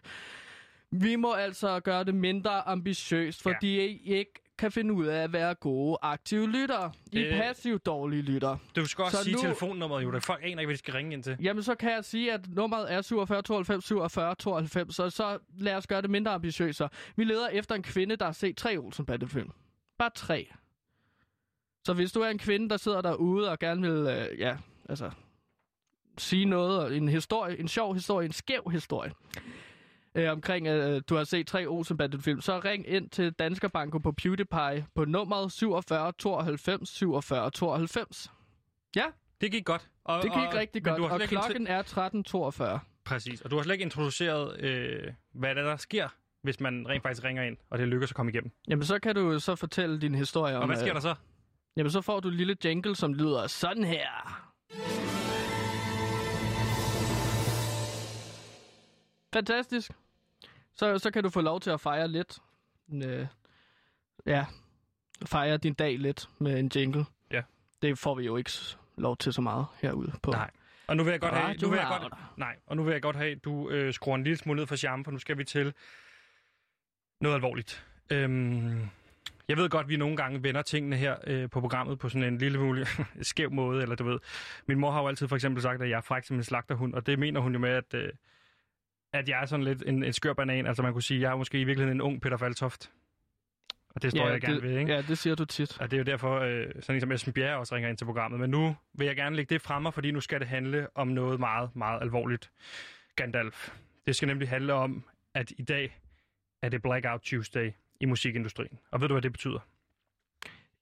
Vi 0.92 1.16
må 1.16 1.34
altså 1.34 1.80
gøre 1.80 2.04
det 2.04 2.16
mindre 2.16 2.68
ambitiøst, 2.68 3.46
Ja. 3.46 3.52
fordi 3.52 3.80
I 3.86 4.14
ikke 4.14 4.34
kan 4.58 4.72
finde 4.72 4.94
ud 4.94 5.06
af 5.06 5.24
at 5.24 5.34
være 5.34 5.56
gode, 5.56 5.98
aktive 6.02 6.48
lyttere. 6.50 6.92
I 7.12 7.20
er 7.24 7.42
passivt 7.42 7.86
dårlige 7.86 8.22
lyttere. 8.22 8.58
Du 8.76 8.86
skal 8.86 9.04
også 9.04 9.18
Så 9.18 9.24
sige 9.24 9.36
nu- 9.36 9.42
telefonnummeret, 9.42 10.04
jo. 10.04 10.20
Folk 10.20 10.40
aner 10.44 10.50
ikke, 10.60 10.66
hvad 10.66 10.74
de 10.74 10.80
skal 10.80 10.94
ringe 10.94 11.14
ind 11.14 11.24
til. 11.24 11.38
Jamen, 11.42 11.64
så 11.64 11.76
kan 11.76 11.92
jeg 11.92 12.06
sige, 12.06 12.34
at 12.34 12.50
nummeret 12.50 12.94
er 12.94 13.02
47 13.02 13.42
92 13.42 13.86
47 13.86 14.36
92, 14.36 14.96
så, 14.96 15.10
så 15.10 15.38
lad 15.58 15.76
os 15.76 15.88
gøre 15.88 16.02
det 16.02 16.10
mindre 16.10 16.32
ambitiøst. 16.32 16.82
Vi 17.16 17.24
leder 17.24 17.48
efter 17.48 17.76
en 17.76 17.84
kvinde, 17.84 18.16
der 18.16 18.26
har 18.26 18.32
set 18.32 18.58
tre 18.58 18.78
Olsen-bande-film. 18.78 19.52
Bare 19.98 20.10
tre. 20.16 20.48
Så 21.86 21.94
hvis 21.94 22.12
du 22.12 22.22
er 22.22 22.30
en 22.30 22.38
kvinde, 22.40 22.70
der 22.70 22.78
sidder 22.78 23.02
derude 23.02 23.52
og 23.52 23.60
gerne 23.60 23.82
vil, 23.82 23.92
øh, 24.08 24.40
ja, 24.40 24.58
altså, 24.90 25.12
sige 26.18 26.46
noget, 26.46 26.80
og 26.80 26.96
en 26.96 27.10
historie, 27.10 27.60
en 27.60 27.68
sjov 27.68 27.94
historie, 27.94 28.26
en 28.26 28.32
skæv 28.34 28.70
historie, 28.72 29.12
øh, 30.18 30.32
omkring, 30.32 30.68
øh, 30.68 31.02
du 31.10 31.16
har 31.16 31.24
set 31.24 31.48
tre 31.48 31.66
Olsen-bande-film, 31.68 32.42
så 32.42 32.60
ring 32.60 32.88
ind 32.88 33.10
til 33.10 33.32
Dansker 33.32 33.68
Banko 33.68 33.98
på 33.98 34.12
PewDiePie 34.12 34.86
på 34.96 35.06
nummeret 35.06 35.52
47 35.52 36.14
92 36.20 36.90
47 36.90 37.52
92. 37.52 38.32
Det 39.42 39.52
gik 39.52 39.66
godt. 39.66 39.90
Og, 40.04 40.24
Det 40.24 40.32
gik 40.32 40.60
rigtig 40.60 40.84
men 40.84 40.96
godt, 41.00 41.12
og 41.12 41.20
klokken 41.20 41.68
er 41.68 41.84
13.42. 42.78 42.80
Præcis, 43.06 43.42
og 43.42 43.52
du 43.52 43.56
har 43.56 43.64
slet 43.64 43.74
ikke 43.74 43.84
introduceret, 43.84 44.60
øh, 44.60 45.14
hvad 45.34 45.56
der, 45.56 45.62
der 45.62 45.78
sker, 45.78 46.08
hvis 46.44 46.60
man 46.60 46.86
rent 46.90 47.04
faktisk 47.04 47.24
ringer 47.24 47.44
ind, 47.44 47.58
og 47.70 47.78
det 47.78 47.88
lykkes 47.88 48.12
at 48.12 48.16
komme 48.16 48.32
igennem. 48.32 48.52
Jamen, 48.68 48.86
så 48.86 49.00
kan 49.00 49.16
du 49.16 49.40
så 49.40 49.56
fortælle 49.56 50.02
din 50.02 50.16
historie 50.16 50.56
om... 50.56 50.62
Og 50.62 50.68
hvad 50.68 50.78
sker 50.78 50.88
øh, 50.88 50.94
der 50.94 51.00
så? 51.00 51.16
Jamen, 51.78 51.92
så 51.92 52.02
får 52.02 52.20
du 52.20 52.28
en 52.30 52.34
lille 52.34 52.56
jingle, 52.66 52.96
som 52.96 53.14
lyder 53.14 53.48
sådan 53.48 53.84
her. 53.84 54.08
Fantastisk. 59.34 59.92
Så, 60.78 61.00
så 61.00 61.12
kan 61.12 61.24
du 61.24 61.30
få 61.30 61.42
lov 61.42 61.60
til 61.60 61.70
at 61.70 61.82
fejre 61.82 62.08
lidt. 62.08 62.40
Øh, 62.94 63.28
ja, 64.26 64.46
fejre 65.26 65.58
din 65.58 65.74
dag 65.74 66.00
lidt 66.00 66.30
med 66.40 66.60
en 66.60 66.72
jingle. 66.76 67.06
Ja. 67.32 67.42
Det 67.82 68.00
får 68.00 68.16
vi 68.16 68.26
jo 68.26 68.38
ikke 68.38 68.52
lov 68.98 69.18
til 69.18 69.34
så 69.34 69.42
meget 69.42 69.66
herude 69.82 70.14
på. 70.24 70.32
Nej. 70.32 70.52
Og 70.88 70.98
nu 70.98 71.04
vil 71.04 71.12
jeg 71.12 71.20
godt 71.20 71.34
have, 71.34 71.58
nu 71.62 71.70
vil 71.70 71.78
jeg 71.78 72.00
godt, 72.02 72.14
nej, 72.38 72.56
og 72.68 72.78
nu 72.78 72.84
vil 72.84 72.92
jeg 72.92 73.02
godt 73.02 73.16
have, 73.16 73.32
at 73.32 73.44
du 73.44 73.70
øh, 73.70 73.94
skruer 73.94 74.16
en 74.16 74.24
lille 74.24 74.38
smule 74.38 74.58
ned 74.60 74.68
for 74.68 74.76
charme, 74.76 75.04
for 75.04 75.12
nu 75.12 75.20
skal 75.20 75.38
vi 75.38 75.44
til 75.44 75.74
noget 77.22 77.36
alvorligt. 77.36 77.86
Øhm, 78.10 78.90
jeg 79.48 79.58
ved 79.58 79.70
godt, 79.70 79.84
at 79.84 79.90
vi 79.90 79.98
nogle 79.98 80.18
gange 80.18 80.44
vender 80.44 80.62
tingene 80.62 80.96
her 80.96 81.16
øh, 81.28 81.50
på 81.50 81.62
programmet 81.62 82.00
på 82.00 82.10
sådan 82.10 82.34
en 82.34 82.38
lille 82.38 82.60
mulig 82.60 82.88
skæv 83.22 83.52
måde, 83.52 83.82
eller 83.82 83.96
du 83.96 84.04
ved. 84.04 84.20
Min 84.66 84.80
mor 84.80 84.92
har 84.92 85.02
jo 85.02 85.08
altid 85.08 85.28
for 85.28 85.36
eksempel 85.36 85.62
sagt, 85.62 85.82
at 85.82 85.90
jeg 85.90 85.98
er 85.98 86.02
fræk 86.02 86.24
som 86.24 86.36
en 86.36 86.44
slagterhund, 86.44 86.94
og 86.94 87.06
det 87.06 87.20
mener 87.20 87.40
hun 87.40 87.54
jo 87.54 87.60
med, 87.60 87.70
at, 87.70 87.94
øh, 87.94 88.10
at 89.14 89.30
jeg 89.30 89.42
er 89.42 89.46
sådan 89.46 89.64
lidt 89.64 89.84
en, 89.86 90.04
en 90.04 90.14
skør 90.14 90.34
banan. 90.34 90.66
Altså 90.66 90.84
man 90.84 90.94
kunne 90.94 91.04
sige, 91.04 91.18
at 91.18 91.22
jeg 91.22 91.32
er 91.32 91.36
måske 91.36 91.62
i 91.62 91.64
virkeligheden 91.64 91.98
en 91.98 92.02
ung 92.02 92.22
Peter 92.22 92.38
Faltoft. 92.38 92.92
Og 93.96 94.02
det 94.02 94.12
står 94.12 94.26
ja, 94.26 94.32
jeg 94.32 94.42
gerne 94.42 94.56
det, 94.56 94.64
ved, 94.64 94.80
ikke? 94.80 94.94
Ja, 94.94 95.02
det 95.02 95.18
siger 95.18 95.36
du 95.36 95.46
tit. 95.46 95.82
Og 95.82 95.92
det 95.92 95.98
er 95.98 96.00
jo 96.00 96.04
derfor, 96.04 96.40
øh, 96.40 96.68
sådan 96.80 96.96
en 96.96 97.02
som 97.02 97.12
Esben 97.12 97.34
Bjerre 97.34 97.58
også 97.58 97.76
ringer 97.76 97.90
ind 97.90 97.98
til 97.98 98.06
programmet. 98.06 98.40
Men 98.40 98.50
nu 98.50 98.76
vil 98.94 99.08
jeg 99.08 99.16
gerne 99.16 99.36
lægge 99.36 99.54
det 99.54 99.62
fremme, 99.62 99.92
fordi 99.92 100.12
nu 100.12 100.22
skal 100.22 100.40
det 100.40 100.48
handle 100.48 100.88
om 100.96 101.08
noget 101.08 101.40
meget, 101.40 101.76
meget 101.76 102.02
alvorligt. 102.02 102.52
Gandalf. 103.16 103.72
Det 104.08 104.16
skal 104.16 104.28
nemlig 104.28 104.50
handle 104.50 104.74
om, 104.74 105.04
at 105.34 105.52
i 105.58 105.62
dag 105.62 106.00
er 106.62 106.70
det 106.70 106.82
Blackout 106.82 107.22
Tuesday 107.22 107.72
i 108.00 108.06
musikindustrien. 108.06 108.80
Og 108.92 109.02
ved 109.02 109.08
du, 109.08 109.14
hvad 109.14 109.22
det 109.22 109.32
betyder? 109.32 109.60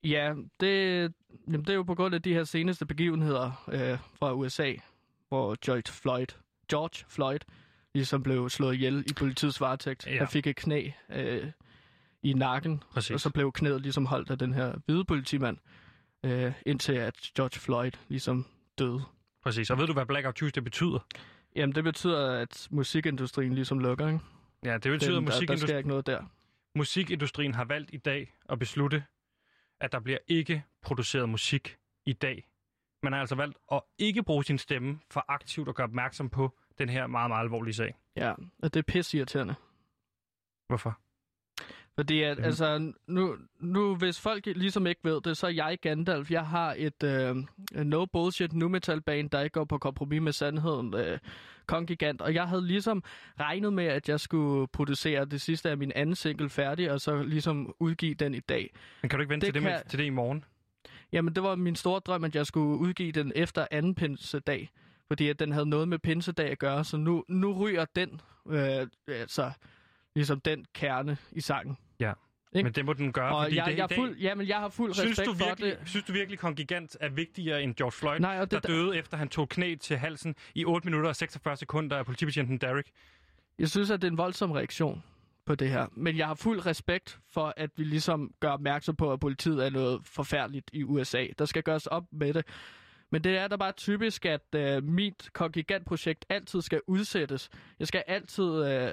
Ja, 0.03 0.33
det, 0.59 1.13
jamen, 1.47 1.61
det 1.61 1.69
er 1.69 1.73
jo 1.73 1.83
på 1.83 1.95
grund 1.95 2.15
af 2.15 2.21
de 2.21 2.33
her 2.33 2.43
seneste 2.43 2.85
begivenheder 2.85 3.65
øh, 3.71 3.97
fra 4.19 4.33
USA, 4.33 4.73
hvor 5.29 5.57
George 5.65 5.91
Floyd, 5.91 6.27
George 6.71 7.05
Floyd 7.09 7.39
ligesom 7.95 8.23
blev 8.23 8.49
slået 8.49 8.73
ihjel 8.73 9.03
i 9.09 9.13
politiets 9.13 9.61
varetægt. 9.61 10.07
Ja. 10.07 10.17
Han 10.17 10.27
fik 10.27 10.47
et 10.47 10.55
knæ 10.55 10.89
øh, 11.09 11.51
i 12.23 12.33
nakken, 12.33 12.83
Præcis. 12.91 13.11
og 13.11 13.19
så 13.19 13.29
blev 13.29 13.51
knæet 13.51 13.81
ligesom 13.81 14.05
holdt 14.05 14.29
af 14.29 14.37
den 14.39 14.53
her 14.53 14.75
hvide 14.85 15.05
politimand, 15.05 15.57
øh, 16.23 16.53
indtil 16.65 16.93
at 16.93 17.31
George 17.35 17.59
Floyd 17.59 17.91
ligesom 18.07 18.45
døde. 18.79 19.01
Præcis. 19.43 19.69
Og 19.69 19.77
ved 19.77 19.87
du, 19.87 19.93
hvad 19.93 20.05
Blackout 20.05 20.35
Tuesday 20.35 20.61
betyder? 20.61 20.99
Jamen, 21.55 21.75
det 21.75 21.83
betyder, 21.83 22.31
at 22.39 22.67
musikindustrien 22.71 23.53
ligesom 23.53 23.79
lukker, 23.79 24.07
ikke? 24.07 24.19
Ja, 24.65 24.73
det 24.73 24.91
betyder, 24.91 25.17
at 25.17 25.23
Den, 25.23 25.27
der, 25.27 25.45
der 25.45 25.55
sker 25.55 25.77
ikke 25.77 25.89
noget 25.89 26.05
der. 26.07 26.23
musikindustrien 26.75 27.53
har 27.53 27.65
valgt 27.65 27.93
i 27.93 27.97
dag 27.97 28.33
at 28.49 28.59
beslutte, 28.59 29.03
at 29.81 29.91
der 29.91 29.99
bliver 29.99 30.17
ikke 30.27 30.63
produceret 30.81 31.29
musik 31.29 31.75
i 32.05 32.13
dag. 32.13 32.47
Man 33.03 33.13
har 33.13 33.19
altså 33.19 33.35
valgt 33.35 33.57
at 33.71 33.81
ikke 33.97 34.23
bruge 34.23 34.43
sin 34.43 34.57
stemme 34.57 34.99
for 35.11 35.25
aktivt 35.27 35.69
at 35.69 35.75
gøre 35.75 35.87
opmærksom 35.87 36.29
på 36.29 36.57
den 36.77 36.89
her 36.89 37.07
meget, 37.07 37.29
meget 37.29 37.43
alvorlige 37.43 37.73
sag. 37.73 37.95
Ja, 38.15 38.31
og 38.63 38.73
det 38.73 38.75
er 38.75 38.83
pisseirriterende. 38.83 39.55
Hvorfor? 40.67 40.99
Fordi 41.95 42.21
at, 42.23 42.37
Mhm. 42.37 42.45
altså, 42.45 42.93
nu, 43.07 43.35
nu, 43.59 43.95
hvis 43.95 44.19
folk 44.21 44.45
ligesom 44.45 44.87
ikke 44.87 45.01
ved 45.03 45.21
det, 45.21 45.37
så 45.37 45.47
er 45.47 45.51
jeg 45.51 45.77
Gandalf. 45.81 46.31
Jeg 46.31 46.47
har 46.47 46.75
et 46.77 47.03
øh, 47.03 47.35
no 47.85 48.05
bullshit 48.05 48.53
nu 48.53 48.67
metal 48.69 49.01
band, 49.01 49.29
der 49.29 49.41
ikke 49.41 49.53
går 49.53 49.65
på 49.65 49.77
kompromis 49.77 50.21
med 50.21 50.31
sandheden. 50.31 50.93
Øh, 50.93 51.19
Kongigant. 51.67 52.21
Og 52.21 52.33
jeg 52.33 52.47
havde 52.47 52.67
ligesom 52.67 53.03
regnet 53.39 53.73
med, 53.73 53.85
at 53.85 54.09
jeg 54.09 54.19
skulle 54.19 54.67
producere 54.67 55.25
det 55.25 55.41
sidste 55.41 55.69
af 55.69 55.77
min 55.77 55.91
anden 55.95 56.15
single 56.15 56.49
færdig, 56.49 56.91
og 56.91 57.01
så 57.01 57.23
ligesom 57.23 57.75
udgive 57.79 58.13
den 58.13 58.33
i 58.35 58.39
dag. 58.39 58.73
Men 59.01 59.09
kan 59.09 59.19
du 59.19 59.21
ikke 59.21 59.31
vente 59.33 59.45
Det 59.45 59.53
til, 59.53 59.61
det 59.63 59.69
kan- 59.69 59.79
med, 59.83 59.89
til 59.89 59.99
det 59.99 60.05
i 60.05 60.09
morgen? 60.09 60.43
Jamen, 61.11 61.35
det 61.35 61.43
var 61.43 61.55
min 61.55 61.75
store 61.75 61.99
drøm, 61.99 62.23
at 62.23 62.35
jeg 62.35 62.45
skulle 62.45 62.79
udgive 62.79 63.11
den 63.11 63.31
efter 63.35 63.67
anden 63.71 63.95
pinsedag. 63.95 64.69
Fordi 65.07 65.29
at 65.29 65.39
den 65.39 65.51
havde 65.51 65.65
noget 65.65 65.87
med 65.87 65.99
pinsedag 65.99 66.51
at 66.51 66.59
gøre, 66.59 66.83
så 66.83 66.97
nu, 66.97 67.23
nu 67.27 67.53
ryger 67.53 67.85
den, 67.95 68.21
øh, 68.49 68.87
altså, 69.07 69.51
ligesom 70.15 70.39
den 70.39 70.65
kerne 70.73 71.17
i 71.31 71.41
sangen. 71.41 71.77
Ja. 71.99 72.13
Ikke? 72.55 72.63
Men 72.63 72.73
det 72.73 72.85
må 72.85 72.93
den 72.93 73.11
gøre, 73.13 73.35
Og 73.35 73.43
fordi 73.45 73.55
jeg, 73.55 73.65
det, 73.65 73.77
jeg, 73.77 73.87
er 73.91 73.95
fuld, 73.95 74.17
ja, 74.17 74.35
men 74.35 74.47
jeg 74.47 74.57
har 74.59 74.69
fuld 74.69 74.93
Synes 74.93 75.11
respekt 75.19 75.27
du, 75.27 75.45
virkelig, 75.45 75.73
for 75.73 75.79
det. 75.79 75.89
synes 75.89 76.05
du 76.05 76.13
virkelig, 76.13 76.39
Kongigant 76.39 76.97
er 76.99 77.09
vigtigere 77.09 77.63
end 77.63 77.75
George 77.75 77.91
Floyd, 77.91 78.19
Nej, 78.19 78.39
og 78.39 78.51
det 78.51 78.63
der 78.63 78.69
døde 78.69 78.97
efter 78.97 79.17
han 79.17 79.29
tog 79.29 79.49
knæ 79.49 79.75
til 79.75 79.97
halsen 79.97 80.35
i 80.55 80.65
8 80.65 80.85
minutter 80.85 81.09
og 81.09 81.15
46 81.15 81.57
sekunder 81.57 81.97
af 81.97 82.05
politibetjenten 82.05 82.57
Derek? 82.57 82.91
Jeg 83.59 83.69
synes, 83.69 83.91
at 83.91 84.01
det 84.01 84.07
er 84.07 84.11
en 84.11 84.17
voldsom 84.17 84.51
reaktion 84.51 85.03
på 85.45 85.55
det 85.55 85.69
her. 85.69 85.87
Men 85.91 86.17
jeg 86.17 86.27
har 86.27 86.33
fuld 86.35 86.65
respekt 86.65 87.19
for, 87.29 87.53
at 87.57 87.69
vi 87.77 87.83
ligesom 87.83 88.31
gør 88.39 88.49
opmærksom 88.49 88.95
på, 88.95 89.13
at 89.13 89.19
politiet 89.19 89.65
er 89.65 89.69
noget 89.69 90.01
forfærdeligt 90.05 90.69
i 90.73 90.83
USA. 90.83 91.25
Der 91.39 91.45
skal 91.45 91.63
gøres 91.63 91.87
op 91.87 92.03
med 92.11 92.33
det. 92.33 92.45
Men 93.11 93.23
det 93.23 93.37
er 93.37 93.47
da 93.47 93.55
bare 93.55 93.71
typisk, 93.71 94.25
at 94.25 94.55
øh, 94.55 94.83
mit 94.83 95.29
kongigantprojekt 95.33 96.25
altid 96.29 96.61
skal 96.61 96.81
udsættes. 96.87 97.49
Jeg 97.79 97.87
skal 97.87 98.03
altid 98.07 98.65
øh, 98.65 98.91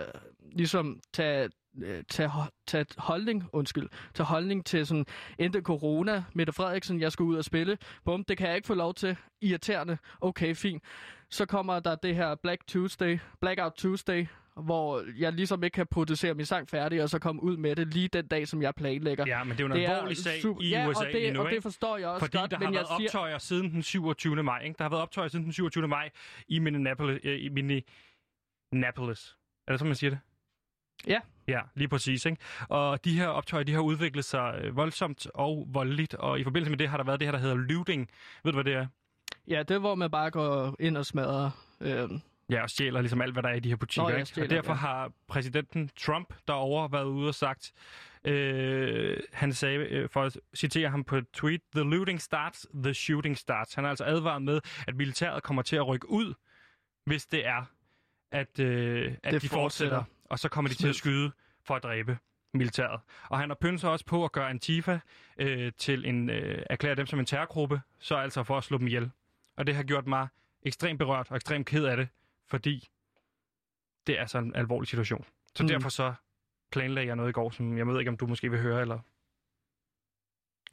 ligesom 0.53 1.01
tage, 1.13 1.51
øh, 1.83 2.05
tage, 2.11 2.31
tage 2.67 2.87
holdning, 2.99 3.45
undskyld, 3.53 3.89
tage 4.15 4.27
holdning 4.27 4.67
til 4.67 4.87
sådan, 4.87 5.07
endte 5.39 5.61
corona, 5.61 6.25
Mette 6.35 6.53
Frederiksen, 6.53 7.01
jeg 7.01 7.13
skal 7.13 7.23
ud 7.25 7.37
og 7.37 7.45
spille. 7.45 7.79
Bum, 8.05 8.25
det 8.25 8.39
kan 8.39 8.49
jeg 8.49 8.57
ikke 8.57 8.67
få 8.67 8.75
lov 8.75 8.95
til. 8.95 9.17
Irriterende. 9.41 9.99
Okay, 10.21 10.55
fint. 10.55 10.83
Så 11.31 11.47
kommer 11.47 11.81
der 11.81 11.95
det 11.95 12.15
her 12.15 12.35
Black 12.35 12.67
Tuesday, 12.67 13.19
Blackout 13.41 13.73
Tuesday, 13.73 14.27
hvor 14.57 15.03
jeg 15.19 15.33
ligesom 15.33 15.65
ikke 15.65 15.75
kan 15.75 15.87
producere 15.87 16.35
min 16.35 16.47
sang 16.47 16.69
færdig, 16.69 17.03
og 17.03 17.11
så 17.11 17.19
komme 17.19 17.43
ud 17.43 17.57
med 17.57 17.77
det 17.77 17.95
lige 17.95 18.09
den 18.09 18.27
dag, 18.27 18.49
som 18.49 18.63
jeg 18.63 18.75
planlægger. 18.75 19.25
Ja, 19.27 19.45
men 19.45 19.51
det 19.57 19.61
er 19.61 19.69
jo 19.69 19.75
en 19.75 19.81
alvorlig 19.81 20.17
sag 20.17 20.43
super- 20.43 20.63
i 20.63 20.69
ja, 20.69 20.89
USA 20.89 21.01
og 21.01 21.07
det, 21.07 21.15
lige 21.15 21.31
nu, 21.33 21.41
og 21.41 21.51
det 21.51 21.63
forstår 21.63 21.97
jeg 21.97 22.09
også 22.09 22.27
Fordi 22.27 22.39
godt, 22.39 22.51
der 22.51 22.57
har 22.57 22.65
men 22.65 22.75
jeg 22.75 22.79
været 22.91 23.01
siger... 23.01 23.09
optøjer 23.09 23.39
siden 23.39 23.71
den 23.71 23.83
27. 23.83 24.43
maj, 24.43 24.63
ikke? 24.65 24.79
Der 24.79 24.85
har 24.85 24.89
været 24.91 25.03
optøjer 25.03 25.29
siden 25.29 25.45
den 25.45 25.53
27. 25.53 25.89
maj 25.89 26.11
i 26.49 26.59
Minneapolis. 26.59 27.21
Øh, 27.25 27.45
i 27.45 27.49
Minneapolis. 28.73 29.37
Er 29.67 29.73
det 29.73 29.79
sådan, 29.81 29.89
man 29.89 29.97
siger 29.97 30.11
det? 30.11 30.19
Ja. 31.07 31.21
Ja, 31.49 31.61
lige 31.75 31.89
præcis. 31.89 32.27
Ikke? 32.27 32.43
Og 32.69 33.05
de 33.05 33.19
her 33.19 33.27
optøjer, 33.27 33.65
de 33.65 33.73
har 33.73 33.81
udviklet 33.81 34.25
sig 34.25 34.61
øh, 34.63 34.77
voldsomt 34.77 35.27
og 35.35 35.67
voldeligt, 35.69 36.15
og 36.15 36.41
i 36.41 36.45
forbindelse 36.45 36.71
med 36.71 36.79
det 36.79 36.89
har 36.89 36.97
der 36.97 37.05
været 37.05 37.21
det 37.21 37.27
her, 37.29 37.33
der 37.33 37.39
hedder 37.39 37.55
looting. 37.57 38.11
Ved 38.45 38.53
du, 38.53 38.57
hvad 38.57 38.65
det 38.65 38.75
er? 38.75 38.87
Ja, 39.49 39.59
det 39.63 39.71
er, 39.75 39.79
hvor 39.79 39.95
man 39.95 40.11
bare 40.11 40.31
går 40.31 40.77
ind 40.81 40.97
og 40.97 41.07
smadrer... 41.07 41.51
Øh, 41.81 42.09
Ja, 42.53 42.63
og 42.63 42.71
stjæler 42.71 43.01
ligesom 43.01 43.21
alt, 43.21 43.33
hvad 43.33 43.43
der 43.43 43.49
er 43.49 43.55
i 43.55 43.61
de 43.61 43.69
her 43.69 43.77
butikker. 43.77 44.03
Nå 44.03 44.09
ja, 44.09 44.17
ikke? 44.17 44.29
stjæler, 44.29 44.47
og 44.47 44.51
derfor 44.51 44.73
ja. 44.73 44.77
har 44.77 45.13
præsidenten 45.29 45.91
Trump 45.97 46.35
derovre 46.49 46.93
været 46.93 47.05
ude 47.05 47.29
og 47.29 47.35
sagt, 47.35 47.73
øh, 48.25 49.17
han 49.33 49.53
sagde, 49.53 49.77
øh, 49.79 50.09
for 50.09 50.23
at 50.23 50.39
citere 50.55 50.89
ham 50.91 51.05
på 51.05 51.17
et 51.17 51.27
tweet, 51.33 51.61
The 51.75 51.85
looting 51.85 52.21
starts, 52.21 52.67
the 52.75 52.95
shooting 52.95 53.39
starts. 53.39 53.75
Han 53.75 53.85
har 53.85 53.89
altså 53.91 54.05
advaret 54.05 54.43
med, 54.43 54.61
at 54.87 54.97
militæret 54.97 55.43
kommer 55.43 55.63
til 55.63 55.77
at 55.77 55.87
rykke 55.89 56.11
ud, 56.11 56.35
hvis 57.05 57.27
det 57.27 57.47
er, 57.47 57.65
at, 58.31 58.61
øh, 58.61 59.15
at 59.23 59.33
Det 59.33 59.43
de 59.43 59.49
fortsætter. 59.49 59.97
fortsætter. 59.97 60.05
Og 60.25 60.39
så 60.39 60.49
kommer 60.49 60.69
de 60.69 60.75
til 60.75 60.89
at 60.89 60.95
skyde 60.95 61.33
for 61.65 61.75
at 61.77 61.83
dræbe 61.83 62.19
militæret. 62.55 63.01
Og 63.29 63.39
han 63.39 63.51
har 63.51 63.55
pyntet 63.61 63.81
sig 63.81 63.91
også 63.91 64.05
på 64.05 64.25
at 64.25 64.33
gøre 64.33 64.51
Antifa 64.51 64.99
øh, 65.39 65.73
til 65.79 66.07
en, 66.09 66.31
øh, 66.31 66.63
erklære 66.71 66.95
dem 66.95 67.07
som 67.07 67.19
en 67.19 67.27
terrorgruppe, 67.27 67.81
så 67.99 68.15
altså 68.15 68.43
for 68.43 68.59
at 68.59 68.65
slå 68.65 68.79
dem 68.79 68.87
ihjel. 68.87 69.11
Og 69.57 69.67
det 69.67 69.75
har 69.75 69.83
gjort 69.83 70.07
mig 70.07 70.29
ekstremt 70.63 70.99
berørt 70.99 71.27
og 71.31 71.37
ekstremt 71.37 71.67
ked 71.67 71.85
af 71.85 71.97
det, 71.97 72.09
fordi 72.53 72.89
det 74.07 74.21
er 74.21 74.27
så 74.27 74.39
en 74.39 74.55
alvorlig 74.55 74.89
situation. 74.89 75.25
Så 75.55 75.63
Mm. 75.63 75.65
mm. 75.65 75.69
derfor 75.69 75.89
så 75.89 76.15
planlagde 76.73 77.07
jeg 77.09 77.17
noget 77.17 77.29
i 77.31 77.33
går, 77.33 77.51
som 77.51 77.79
jeg 77.79 77.87
ved 77.87 77.99
ikke, 77.99 78.09
om 78.09 78.17
du 78.17 78.27
måske 78.27 78.51
vil 78.51 78.61
høre, 78.61 78.81
eller... 78.81 78.99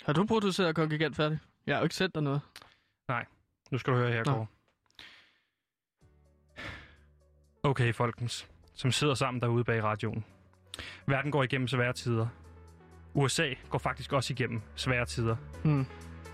har 0.06 0.14
du 0.14 0.26
produceret 0.26 0.76
kongigant 0.76 1.16
færdig? 1.16 1.40
Jeg 1.66 1.76
har 1.76 1.80
jo 1.80 1.84
ikke 1.86 1.96
sendt 1.96 2.16
dig 2.16 2.24
noget. 2.24 2.42
Nu 3.72 3.78
skal 3.78 3.94
du 3.94 3.98
høre 3.98 4.12
her. 4.12 4.24
Kåre. 4.24 4.46
Okay, 7.64 7.94
folkens, 7.94 8.48
som 8.74 8.92
sidder 8.92 9.14
sammen 9.14 9.42
derude 9.42 9.64
bag 9.64 9.84
radioen. 9.84 10.26
Verden 11.06 11.32
går 11.32 11.44
igennem 11.44 11.68
svære 11.68 11.94
tider. 11.94 12.28
USA 13.14 13.54
går 13.70 13.78
faktisk 13.78 14.14
også 14.14 14.34
igennem 14.34 14.62
svære 14.76 15.06
tider. 15.06 15.36
Hmm. 15.64 15.86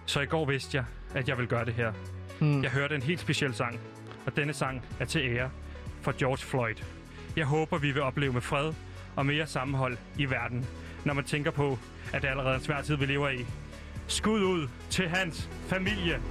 Så 0.06 0.22
i 0.22 0.26
går 0.26 0.46
vidste 0.46 0.78
jeg, 0.78 0.86
at 1.16 1.30
jeg 1.30 1.38
ville 1.38 1.50
gøre 1.50 1.66
det 1.66 1.74
her. 1.74 1.94
Hmm. 2.40 2.64
Jeg 2.64 2.72
hørte 2.72 2.96
en 2.96 3.02
helt 3.02 3.20
speciel 3.20 3.54
sang, 3.54 3.80
og 4.26 4.36
denne 4.36 4.54
sang 4.54 4.82
er 5.00 5.06
til 5.06 5.22
ære 5.22 5.50
for 6.02 6.14
George 6.20 6.38
Floyd. 6.38 6.76
Jeg 7.36 7.46
håber, 7.46 7.78
vi 7.78 7.92
vil 7.92 8.02
opleve 8.02 8.34
med 8.34 8.42
fred 8.42 8.74
og 9.16 9.26
mere 9.26 9.48
sammenhold 9.48 9.98
i 10.18 10.26
verden, 10.26 10.66
når 11.06 11.14
man 11.14 11.24
tænker 11.24 11.52
på, 11.52 11.80
at 12.14 12.22
det 12.22 12.28
er 12.28 12.32
allerede 12.32 12.56
en 12.56 12.62
svær 12.62 12.82
tid, 12.82 12.96
vi 12.96 13.06
lever 13.06 13.30
i. 13.30 13.46
Skud 14.08 14.42
ud 14.42 14.68
til 14.90 15.10
hans 15.10 15.50
familie. 15.68 16.22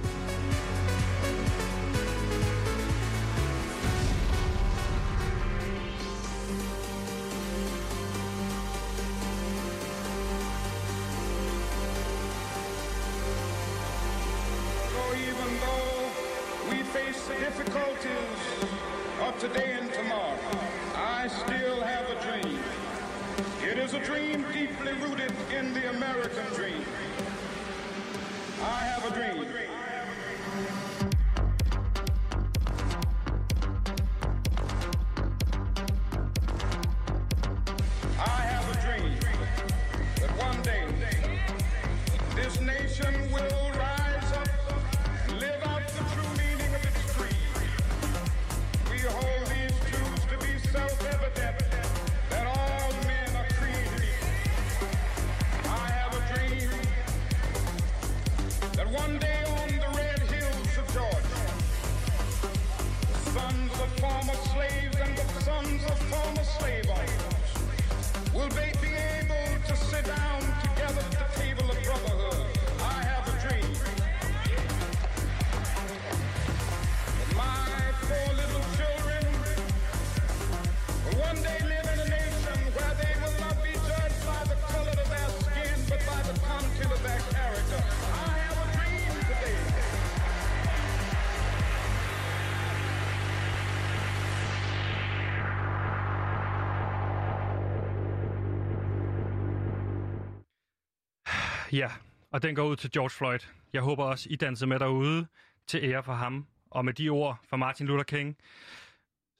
Ja, 101.75 101.91
og 102.31 102.43
den 102.43 102.55
går 102.55 102.63
ud 102.63 102.75
til 102.75 102.91
George 102.91 103.09
Floyd. 103.09 103.39
Jeg 103.73 103.81
håber 103.81 104.03
også, 104.03 104.27
I 104.31 104.35
danser 104.35 104.65
med 104.67 104.79
derude 104.79 105.27
til 105.67 105.79
ære 105.83 106.03
for 106.03 106.13
ham. 106.13 106.45
Og 106.71 106.85
med 106.85 106.93
de 106.93 107.09
ord 107.09 107.39
fra 107.49 107.57
Martin 107.57 107.87
Luther 107.87 108.03
King, 108.03 108.37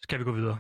skal 0.02 0.20
vi 0.20 0.24
gå 0.24 0.32
videre. 0.32 0.60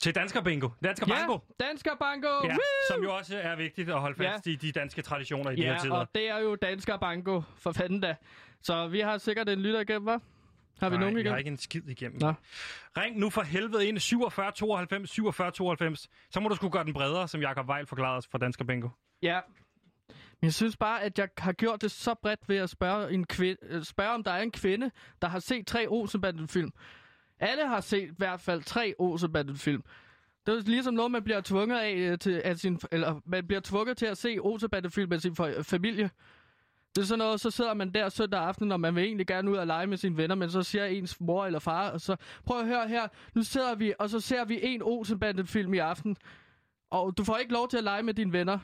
Til 0.00 0.14
Dansker 0.14 0.40
Bingo. 0.42 0.68
Dansker 0.84 1.06
Ja. 1.08 1.64
Dansker 1.66 1.90
Bango! 2.00 2.26
Ja, 2.44 2.48
Woo! 2.48 2.58
som 2.90 3.02
jo 3.02 3.14
også 3.16 3.38
er 3.38 3.56
vigtigt 3.56 3.88
at 3.90 4.00
holde 4.00 4.16
fast 4.16 4.46
Ja. 4.46 4.52
i 4.52 4.56
de 4.56 4.72
danske 4.72 5.02
traditioner 5.02 5.50
i 5.50 5.56
de 5.56 5.62
her 5.62 5.72
Ja, 5.72 5.78
tider. 5.78 5.94
og 5.94 6.08
det 6.14 6.28
er 6.30 6.38
jo 6.38 6.56
Dansker 6.56 6.96
Bango, 6.96 7.42
for 7.58 7.72
fanden 7.72 8.00
da. 8.00 8.16
Så 8.62 8.88
vi 8.88 9.00
har 9.00 9.18
sikkert 9.18 9.48
en 9.48 9.58
lytter 9.60 9.80
igennem, 9.80 10.08
hva'? 10.08 10.20
Har 10.80 10.88
vi 10.90 10.96
Nej, 10.96 11.00
nogen 11.00 11.16
igennem? 11.16 11.30
har 11.32 11.38
ikke 11.38 11.48
en 11.50 11.56
skid 11.56 11.82
igennem. 11.88 12.18
Nå. 12.20 12.34
Ring 12.96 13.18
nu 13.18 13.30
for 13.30 13.42
helvede 13.42 13.86
ind 13.88 13.98
47 13.98 14.52
92 14.52 15.10
47 15.10 15.50
92. 15.50 16.08
Så 16.30 16.40
må 16.40 16.48
du 16.48 16.54
skulle 16.56 16.70
gøre 16.72 16.84
den 16.84 16.92
bredere, 16.92 17.28
som 17.28 17.40
Jakob 17.40 17.68
Weil 17.68 17.86
forklarede 17.86 18.16
os 18.16 18.26
fra 18.26 18.38
Dansker 18.38 18.64
Bingo. 18.64 18.88
Ja. 19.22 19.40
Men 20.40 20.46
jeg 20.46 20.54
synes 20.54 20.76
bare, 20.76 21.02
at 21.02 21.18
jeg 21.18 21.28
har 21.38 21.52
gjort 21.52 21.82
det 21.82 21.90
så 21.90 22.14
bredt 22.14 22.48
ved 22.48 22.56
at 22.56 22.70
spørge, 22.70 23.12
en 23.12 23.26
kvinde, 23.26 23.56
øh, 23.62 23.84
spørge 23.84 24.10
om 24.10 24.22
der 24.22 24.30
er 24.30 24.42
en 24.42 24.50
kvinde, 24.50 24.90
der 25.22 25.28
har 25.28 25.38
set 25.38 25.66
tre 25.66 25.86
Olsenbanden-film. 25.88 26.72
Alle 27.38 27.68
har 27.68 27.80
set 27.80 28.08
i 28.08 28.14
hvert 28.16 28.40
fald 28.40 28.62
tre 28.62 28.94
Olsenbanden-film. 28.98 29.82
Det 30.46 30.54
er 30.54 30.60
ligesom 30.60 30.94
noget, 30.94 31.10
man 31.10 31.22
bliver 31.22 31.40
tvunget 31.40 31.78
af 31.78 31.94
øh, 31.94 32.18
til 32.18 32.42
at 32.44 32.60
sin, 32.60 32.80
eller 32.92 33.20
man 33.26 33.46
bliver 33.46 33.60
tvunget 33.60 33.96
til 33.96 34.06
at 34.06 34.18
se 34.18 34.38
Olsenbanden-film 34.40 35.08
med 35.08 35.18
sin 35.18 35.36
øh, 35.40 35.64
familie. 35.64 36.10
Det 36.96 37.02
er 37.02 37.06
sådan 37.06 37.18
noget, 37.18 37.40
så 37.40 37.50
sidder 37.50 37.74
man 37.74 37.94
der 37.94 38.08
søndag 38.08 38.40
aften, 38.40 38.68
når 38.68 38.76
man 38.76 38.94
vil 38.94 39.04
egentlig 39.04 39.26
gerne 39.26 39.50
ud 39.50 39.56
og 39.56 39.66
lege 39.66 39.86
med 39.86 39.96
sine 39.96 40.16
venner, 40.16 40.34
men 40.34 40.50
så 40.50 40.62
siger 40.62 40.84
ens 40.84 41.20
mor 41.20 41.46
eller 41.46 41.58
far, 41.58 41.90
og 41.90 42.00
så 42.00 42.16
prøv 42.44 42.60
at 42.60 42.66
høre 42.66 42.88
her, 42.88 43.08
nu 43.34 43.42
sidder 43.42 43.74
vi, 43.74 43.94
og 43.98 44.10
så 44.10 44.20
ser 44.20 44.44
vi 44.44 44.60
en 44.62 44.82
Olsenbanden-film 44.82 45.74
i 45.74 45.78
aften, 45.78 46.16
og 46.90 47.18
du 47.18 47.24
får 47.24 47.36
ikke 47.36 47.52
lov 47.52 47.68
til 47.68 47.76
at 47.76 47.84
lege 47.84 48.02
med 48.02 48.14
dine 48.14 48.32
venner. 48.32 48.58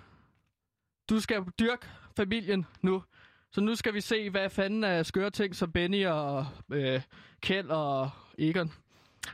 Du 1.13 1.21
skal 1.21 1.45
dyrke 1.61 1.87
familien 2.17 2.67
nu. 2.83 3.03
Så 3.51 3.61
nu 3.61 3.75
skal 3.75 3.95
vi 3.95 4.01
se, 4.01 4.31
hvad 4.31 4.51
fanden 4.51 4.85
af 4.85 5.07
skøre 5.07 5.31
ting, 5.31 5.57
som 5.57 5.73
Benny 5.73 6.07
og 6.07 6.47
øh, 6.71 7.01
Kjeld 7.41 7.69
og 7.69 8.11
Egon 8.39 8.73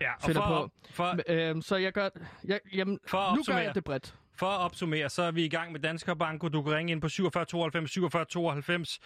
Ja, 0.01 0.12
og 0.14 0.22
finder 0.22 0.43
for, 0.43 0.66
på. 0.66 0.70
for, 0.91 1.16
Øhm, 1.29 1.62
så 1.62 1.76
jeg 1.76 1.93
gør... 1.93 2.09
Jeg, 2.45 2.61
jamen, 2.74 2.99
For 3.07 3.37
nu 3.37 3.43
gør 3.47 3.59
jeg 3.59 3.74
det 3.74 3.85
bredt. 3.85 4.14
For 4.35 4.47
at 4.47 4.61
opsummere, 4.61 5.09
så 5.09 5.22
er 5.22 5.31
vi 5.31 5.45
i 5.45 5.49
gang 5.49 5.72
med 5.72 5.81
Dansker 5.81 6.14
Banko. 6.14 6.49
Du 6.49 6.62
kan 6.62 6.72
ringe 6.72 6.93
ind 6.93 7.01
på 7.01 7.09
47 7.09 7.45
92 7.45 7.91
47 7.91 8.24
92. 8.24 9.01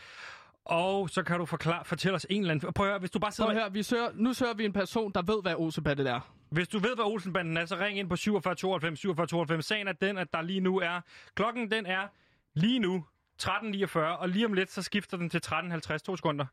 Og 0.64 1.10
så 1.10 1.22
kan 1.22 1.38
du 1.38 1.46
forklare, 1.46 1.84
fortælle 1.84 2.16
os 2.16 2.26
en 2.30 2.40
eller 2.40 2.54
anden... 2.54 2.72
Prøv 2.72 2.86
at 2.86 2.90
høre, 2.90 2.98
hvis 2.98 3.10
du 3.10 3.18
bare 3.18 3.32
sidder 3.32 3.50
Prøv 3.50 3.56
at 3.56 3.62
høre, 3.62 3.72
vi 3.72 3.82
søger, 3.82 4.08
nu 4.14 4.32
søger 4.32 4.54
vi 4.54 4.64
en 4.64 4.72
person, 4.72 5.12
der 5.12 5.22
ved, 5.22 5.42
hvad 5.42 5.54
Olsenbanden 5.54 6.06
er. 6.06 6.20
Hvis 6.50 6.68
du 6.68 6.78
ved, 6.78 6.94
hvad 6.94 7.04
Olsenbanden 7.04 7.56
er, 7.56 7.66
så 7.66 7.76
ring 7.76 7.98
ind 7.98 8.08
på 8.08 8.16
47 8.16 8.54
92 8.54 8.98
47 8.98 9.26
92. 9.26 9.66
Sagen 9.66 9.88
er 9.88 9.92
den, 9.92 10.18
at 10.18 10.32
der 10.32 10.42
lige 10.42 10.60
nu 10.60 10.78
er... 10.80 11.00
Klokken 11.34 11.70
den 11.70 11.86
er 11.86 12.08
lige 12.54 12.78
nu 12.78 13.04
13.49, 13.42 13.98
og 13.98 14.28
lige 14.28 14.46
om 14.46 14.52
lidt, 14.52 14.70
så 14.70 14.82
skifter 14.82 15.16
den 15.16 15.30
til 15.30 15.40
13.50. 15.46 15.96
To 15.98 16.16
sekunder. 16.16 16.46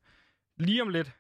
Lige 0.58 0.82
om 0.82 0.90
lidt. 0.90 1.12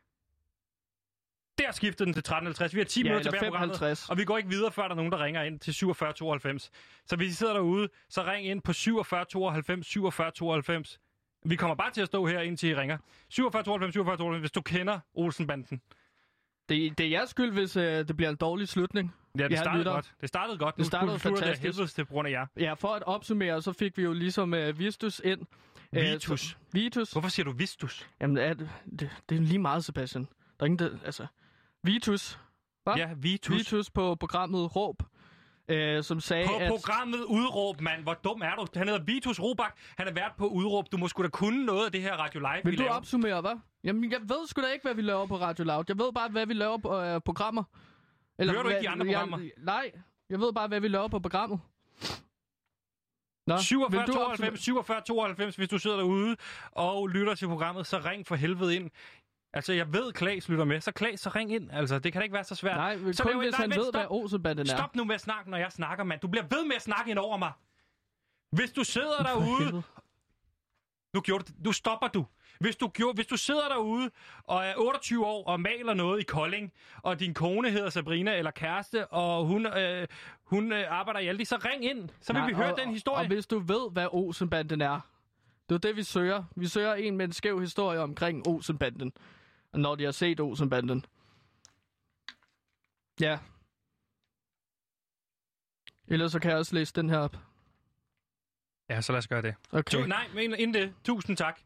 Der 1.58 1.72
skifter 1.72 2.06
den 2.06 2.14
til 2.14 2.24
13.50. 2.28 2.74
Vi 2.74 2.80
har 2.80 2.86
10 2.86 3.00
Ja, 3.00 3.04
minutter 3.04 3.32
tilbage 3.32 3.46
af 3.46 3.52
programmet, 3.52 3.78
55. 3.78 4.10
og 4.10 4.18
vi 4.18 4.26
går 4.26 4.38
ikke 4.38 4.50
videre, 4.50 4.72
før 4.72 4.84
der 4.84 4.90
er 4.90 4.96
nogen, 4.96 5.12
der 5.12 5.24
ringer 5.24 5.44
ind 5.44 5.60
til 5.60 5.74
47 5.74 6.14
92. 6.14 6.72
Så 7.06 7.16
hvis 7.16 7.32
I 7.32 7.36
sidder 7.36 7.54
derude, 7.54 7.90
så 8.10 8.24
ring 8.24 8.48
ind 8.48 8.62
på 8.62 8.74
47 8.74 9.26
92 9.26 9.88
47 9.88 10.32
92. 10.32 11.00
Vi 11.46 11.56
kommer 11.56 11.76
bare 11.76 11.92
til 11.92 12.02
at 12.02 12.08
stå 12.08 12.26
her, 12.28 12.40
indtil 12.42 12.70
I 12.70 12.76
ringer. 12.76 12.98
47 13.30 13.64
92 13.64 13.94
47 13.94 14.18
92, 14.18 14.40
hvis 14.40 14.52
du 14.52 14.62
kender 14.62 15.00
Olsenbanden. 15.14 15.82
Det, 16.70 16.97
det 16.97 17.05
er 17.05 17.09
jeres 17.09 17.30
skyld, 17.30 17.51
hvis 17.51 17.78
øh, 17.78 18.07
det 18.07 18.17
bliver 18.17 18.30
en 18.30 18.36
dårlig 18.36 18.67
slutning. 18.67 19.15
Ja, 19.39 19.47
det 19.47 19.57
startede 19.59 19.84
godt. 19.84 20.13
Det 20.22 20.30
startede 20.30 20.57
godt. 20.57 20.78
Det 20.78 20.86
startede 20.86 21.11
nu 21.11 21.17
slutter 21.17 21.39
det 21.39 21.45
fantastisk. 21.47 21.63
helvedes 21.78 21.93
til 21.93 22.05
på 22.05 22.13
grund 22.13 22.28
af 22.28 22.32
jer. 22.32 22.45
Ja, 22.57 22.74
for 22.74 22.88
at 22.88 23.03
opsummere, 23.03 23.61
så 23.61 23.74
fik 23.74 23.97
vi 23.97 24.03
jo 24.03 24.13
ligesom 24.13 24.53
øh, 24.53 24.80
Vistus 24.80 25.22
ind. 25.24 25.39
Øh, 25.95 26.03
Vitus. 26.03 26.39
så- 26.41 26.55
Vitus. 26.74 27.11
Hvorfor 27.11 27.30
siger 27.30 27.43
du 27.43 27.51
Vistus? 27.51 28.09
Jamen, 28.22 28.38
er 28.38 28.53
det, 28.53 28.70
det, 28.99 29.09
det 29.30 29.38
er 29.38 29.41
lige 29.41 29.59
meget, 29.59 29.86
Sebastian. 29.86 30.24
Der 30.24 30.30
er 30.59 30.65
ingen, 30.65 30.80
der, 30.80 30.97
altså... 31.05 31.28
Vitus. 31.84 32.39
Hva? 32.84 32.97
Ja, 32.97 33.09
Vitus. 33.17 33.55
Vitus 33.55 33.89
på 33.89 34.15
programmet 34.15 34.76
Råb, 34.76 34.95
øh, 35.70 36.03
som 36.03 36.20
sagde, 36.20 36.47
På 36.47 36.55
at... 36.59 36.70
programmet 36.70 37.20
Udråb, 37.24 37.82
mand. 37.82 38.03
Hvor 38.03 38.13
dum 38.13 38.41
er 38.41 38.55
du? 38.55 38.65
Han 38.76 38.88
hedder 38.88 39.03
Vitus 39.03 39.39
Robak. 39.39 39.78
Han 39.97 40.07
er 40.07 40.11
vært 40.13 40.32
på 40.38 40.47
Udråb. 40.47 40.91
Du 40.91 40.97
må 40.97 41.07
sgu 41.07 41.24
da 41.24 41.28
kunne 41.28 41.65
noget 41.65 41.86
af 41.86 41.91
det 41.91 42.01
her 42.01 42.13
Radio 42.13 42.39
Live, 42.39 42.61
vi 42.63 42.70
Vil 42.70 42.78
du 42.78 42.84
laver. 42.84 42.95
opsummere, 42.95 43.41
hvad? 43.41 43.59
Jamen, 43.84 44.11
jeg 44.11 44.20
ved 44.22 44.47
sgu 44.47 44.61
da 44.61 44.67
ikke, 44.67 44.84
hvad 44.84 44.93
vi 44.93 45.01
laver 45.01 45.26
på 45.28 45.38
Radio 45.38 45.63
Loud. 45.65 45.84
Jeg 45.88 45.97
ved 45.97 46.13
bare, 46.13 46.30
hvad 46.30 46.45
vi 46.45 46.53
laver 46.53 46.78
på 46.78 47.01
øh, 47.01 47.22
programmer. 47.26 47.63
Hører 48.41 48.51
du 48.51 48.57
ikke 48.59 48.63
hvad- 48.70 48.82
de 48.82 48.89
andre 48.89 49.05
programmer? 49.05 49.38
Jeg, 49.39 49.51
nej, 49.57 49.91
jeg 50.30 50.39
ved 50.39 50.53
bare, 50.53 50.67
hvad 50.67 50.80
vi 50.80 50.88
laver 50.88 51.07
på 51.07 51.20
programmet. 51.20 51.59
Nå, 53.47 53.57
47 53.57 53.99
vil 54.05 54.07
du 54.07 54.13
92, 54.13 54.59
47 54.61 55.01
92, 55.01 55.55
hvis 55.55 55.70
du 55.70 55.78
sidder 55.78 55.97
derude 55.97 56.36
og 56.72 57.07
lytter 57.07 57.36
til 57.36 57.47
programmet, 57.47 57.88
så 57.88 57.97
ring 58.05 58.28
for 58.28 58.36
helvede 58.36 58.76
ind. 58.76 58.89
Altså, 59.54 59.74
jeg 59.74 59.93
ved, 59.93 60.14
Klaas 60.14 60.50
lytter 60.50 60.66
med, 60.66 60.82
så 60.82 60.91
Klaas, 60.91 61.20
så 61.20 61.30
ring 61.30 61.54
ind. 61.54 61.72
Altså, 61.72 62.00
det 62.00 62.14
kan 62.14 62.20
da 62.20 62.24
ikke 62.24 62.34
være 62.34 62.43
så 62.43 62.56
svært. 62.56 62.78
Nej, 62.78 63.12
så 63.12 63.24
kun 63.24 63.39
hvis 63.39 63.52
nej, 63.52 63.62
han 63.62 63.70
vent, 63.70 63.80
ved, 63.80 63.84
stop. 63.84 63.93
hvad 63.93 64.06
Olsenbanden 64.10 64.70
er. 64.70 64.78
Stop 64.78 64.95
nu 64.95 65.04
med 65.04 65.16
at 65.16 65.22
snakke, 65.22 65.50
når 65.50 65.58
jeg 65.58 65.72
snakker, 65.72 66.04
mand. 66.04 66.20
Du 66.20 66.28
bliver 66.28 66.43
ved 66.50 66.66
med 66.66 66.76
at 66.76 66.82
snakke 66.82 67.12
ind 67.12 67.20
over 67.20 67.38
mig. 67.38 67.52
Hvis 68.52 68.72
du 68.72 68.84
sidder 68.84 69.18
derude... 69.24 69.84
Nu, 71.14 71.22
gjorde 71.22 71.43
du, 71.43 71.52
nu 71.66 71.72
stopper 71.72 72.08
du. 72.08 72.26
Hvis 72.60 72.76
du, 72.76 72.88
gjorde, 72.88 73.16
hvis 73.16 73.28
du 73.28 73.38
sidder 73.38 73.68
derude 73.70 74.12
og 74.43 74.66
er 74.66 74.74
28 74.78 75.26
år 75.26 75.47
og 75.47 75.60
maler 75.62 75.93
noget 75.93 76.20
i 76.20 76.24
Kolding, 76.24 76.74
og 76.97 77.20
din 77.20 77.34
kone 77.34 77.72
hedder 77.72 77.89
Sabrina 77.89 78.38
eller 78.38 78.52
kæreste, 78.52 79.08
og 79.08 79.45
hun, 79.45 79.66
øh, 79.66 80.08
hun 80.43 80.74
øh, 80.74 80.86
arbejder 80.89 81.20
i 81.20 81.28
Aldi, 81.28 81.45
så 81.45 81.56
ring 81.66 81.86
ind. 81.86 82.10
Så 82.22 82.34
vil 82.34 82.39
Nej, 82.39 82.50
vi 82.50 82.54
høre 82.54 82.74
og, 82.74 82.80
den 82.80 82.89
historie. 82.89 83.22
Og 83.22 83.28
hvis 83.28 83.47
du 83.47 83.60
ved, 83.60 83.91
hvad 83.91 84.08
Olsenbanden 84.12 84.82
er, 84.82 85.00
det 85.70 85.76
er 85.76 85.80
det, 85.80 85.95
vi 85.95 86.04
søger. 86.04 86.43
Vi 86.56 86.68
søger 86.68 86.93
en 86.93 87.18
med 87.18 87.26
en 87.26 87.34
skæv 87.34 87.60
historie 87.60 88.00
omkring 88.00 88.47
Olsenbanden. 88.47 89.14
Når 89.74 89.95
de 89.95 90.03
har 90.03 90.11
set 90.11 90.39
Olsenbanden. 90.39 91.05
Ja. 93.22 93.39
Ellers 96.07 96.32
så 96.32 96.39
kan 96.39 96.51
jeg 96.51 96.57
også 96.57 96.76
læse 96.76 96.93
den 96.93 97.09
her 97.09 97.17
op. 97.17 97.38
Ja, 98.89 99.01
så 99.01 99.11
lad 99.11 99.17
os 99.17 99.28
gøre 99.28 99.41
det. 99.41 99.55
Okay. 99.72 99.97
Tu- 99.97 100.05
nej, 100.07 100.28
men 100.34 100.55
inden 100.57 100.74
det, 100.74 100.93
tusind 101.03 101.38
tak. 101.38 101.59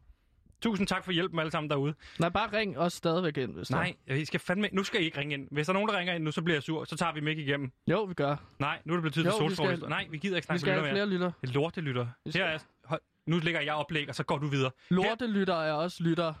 Tusind 0.62 0.86
tak 0.88 1.04
for 1.04 1.12
hjælpen 1.12 1.38
alle 1.38 1.50
sammen 1.50 1.70
derude. 1.70 1.94
Nej, 2.18 2.28
bare 2.28 2.52
ring 2.52 2.78
også 2.78 2.96
stadigvæk 2.98 3.36
ind, 3.36 3.52
hvis 3.54 3.68
der- 3.68 3.74
Nej, 3.76 3.96
I 4.06 4.24
skal 4.24 4.40
fandme... 4.40 4.68
Nu 4.72 4.82
skal 4.84 5.02
I 5.02 5.04
ikke 5.04 5.18
ringe 5.18 5.34
ind. 5.34 5.48
Hvis 5.50 5.66
der 5.66 5.72
er 5.72 5.74
nogen, 5.74 5.88
der 5.88 5.98
ringer 5.98 6.14
ind 6.14 6.24
nu, 6.24 6.32
så 6.32 6.42
bliver 6.42 6.54
jeg 6.56 6.62
sur. 6.62 6.84
Så 6.84 6.96
tager 6.96 7.12
vi 7.12 7.20
dem 7.20 7.28
ikke 7.28 7.42
igennem. 7.42 7.72
Jo, 7.86 8.02
vi 8.02 8.14
gør. 8.14 8.36
Nej, 8.58 8.82
nu 8.84 8.92
er 8.92 8.96
det 8.96 9.02
blevet 9.02 9.14
tid 9.14 9.24
Jo, 9.24 9.30
til 9.30 9.34
vi 9.44 9.48
solstråle. 9.48 9.76
skal- 9.76 9.88
Nej, 9.88 10.06
vi 10.10 10.18
gider 10.18 10.36
ikke 10.36 10.44
Vi 10.44 10.46
snakke 10.46 10.60
skal 10.60 10.70
med 10.70 10.76
lytter 10.76 10.82
mere. 10.86 10.94
flere 10.94 11.06
lytter. 11.06 11.32
Det 11.40 11.48
er 11.48 11.52
lortelytter. 11.52 12.06
Vi 12.24 12.30
skal- 12.30 12.42
Her 12.46 12.54
er... 12.54 12.58
Hold, 12.84 13.00
nu 13.26 13.38
lægger 13.38 13.60
jeg 13.60 13.74
oplæg, 13.74 14.08
og 14.08 14.14
så 14.14 14.24
går 14.24 14.38
du 14.38 14.46
videre. 14.46 14.70
Lortelytter 14.90 15.54
er 15.54 15.72
også 15.72 16.02
lytter. 16.02 16.34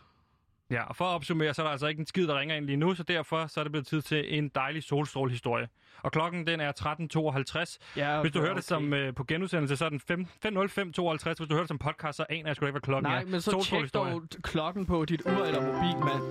Ja, 0.70 0.82
og 0.84 0.96
for 0.96 1.04
at 1.04 1.14
opsummere, 1.14 1.54
så 1.54 1.62
er 1.62 1.66
der 1.66 1.70
altså 1.72 1.86
ikke 1.86 2.00
en 2.00 2.06
skid, 2.06 2.26
der 2.26 2.38
ringer 2.40 2.56
ind 2.56 2.64
lige 2.66 2.76
nu, 2.76 2.94
så 2.94 3.02
derfor 3.02 3.46
så 3.46 3.60
er 3.60 3.64
det 3.64 3.72
blevet 3.72 3.86
tid 3.86 4.02
til 4.02 4.38
en 4.38 4.48
dejlig 4.48 4.82
solstrålehistorie. 4.82 5.68
Og 6.02 6.12
klokken 6.12 6.46
den 6.46 6.60
er 6.60 6.72
13.52. 6.80 7.78
Ja, 7.96 8.20
Hvis 8.20 8.32
du 8.32 8.38
okay. 8.38 8.46
hører 8.46 8.54
det 8.54 8.64
som 8.64 8.92
øh, 8.94 9.14
på 9.14 9.24
genudsendelse, 9.24 9.76
så 9.76 9.84
er 9.84 9.88
den 9.88 10.00
5 10.00 10.20
5.05.52. 10.46 10.46
Hvis 10.46 10.68
du 11.38 11.46
hører 11.50 11.58
det 11.60 11.68
som 11.68 11.78
podcast, 11.78 12.16
så 12.16 12.24
aner 12.28 12.48
jeg 12.48 12.56
sgu 12.56 12.66
ikke, 12.66 12.72
hvad 12.72 12.80
klokken 12.80 13.10
Nej, 13.10 13.20
er. 13.20 13.26
men 13.26 13.40
så 13.40 13.62
tjek 13.70 13.94
dog 13.94 14.22
klokken 14.42 14.86
på 14.86 15.04
dit 15.04 15.22
ur 15.26 15.44
eller 15.44 15.60
mobil, 15.60 15.96
mand. 16.04 16.22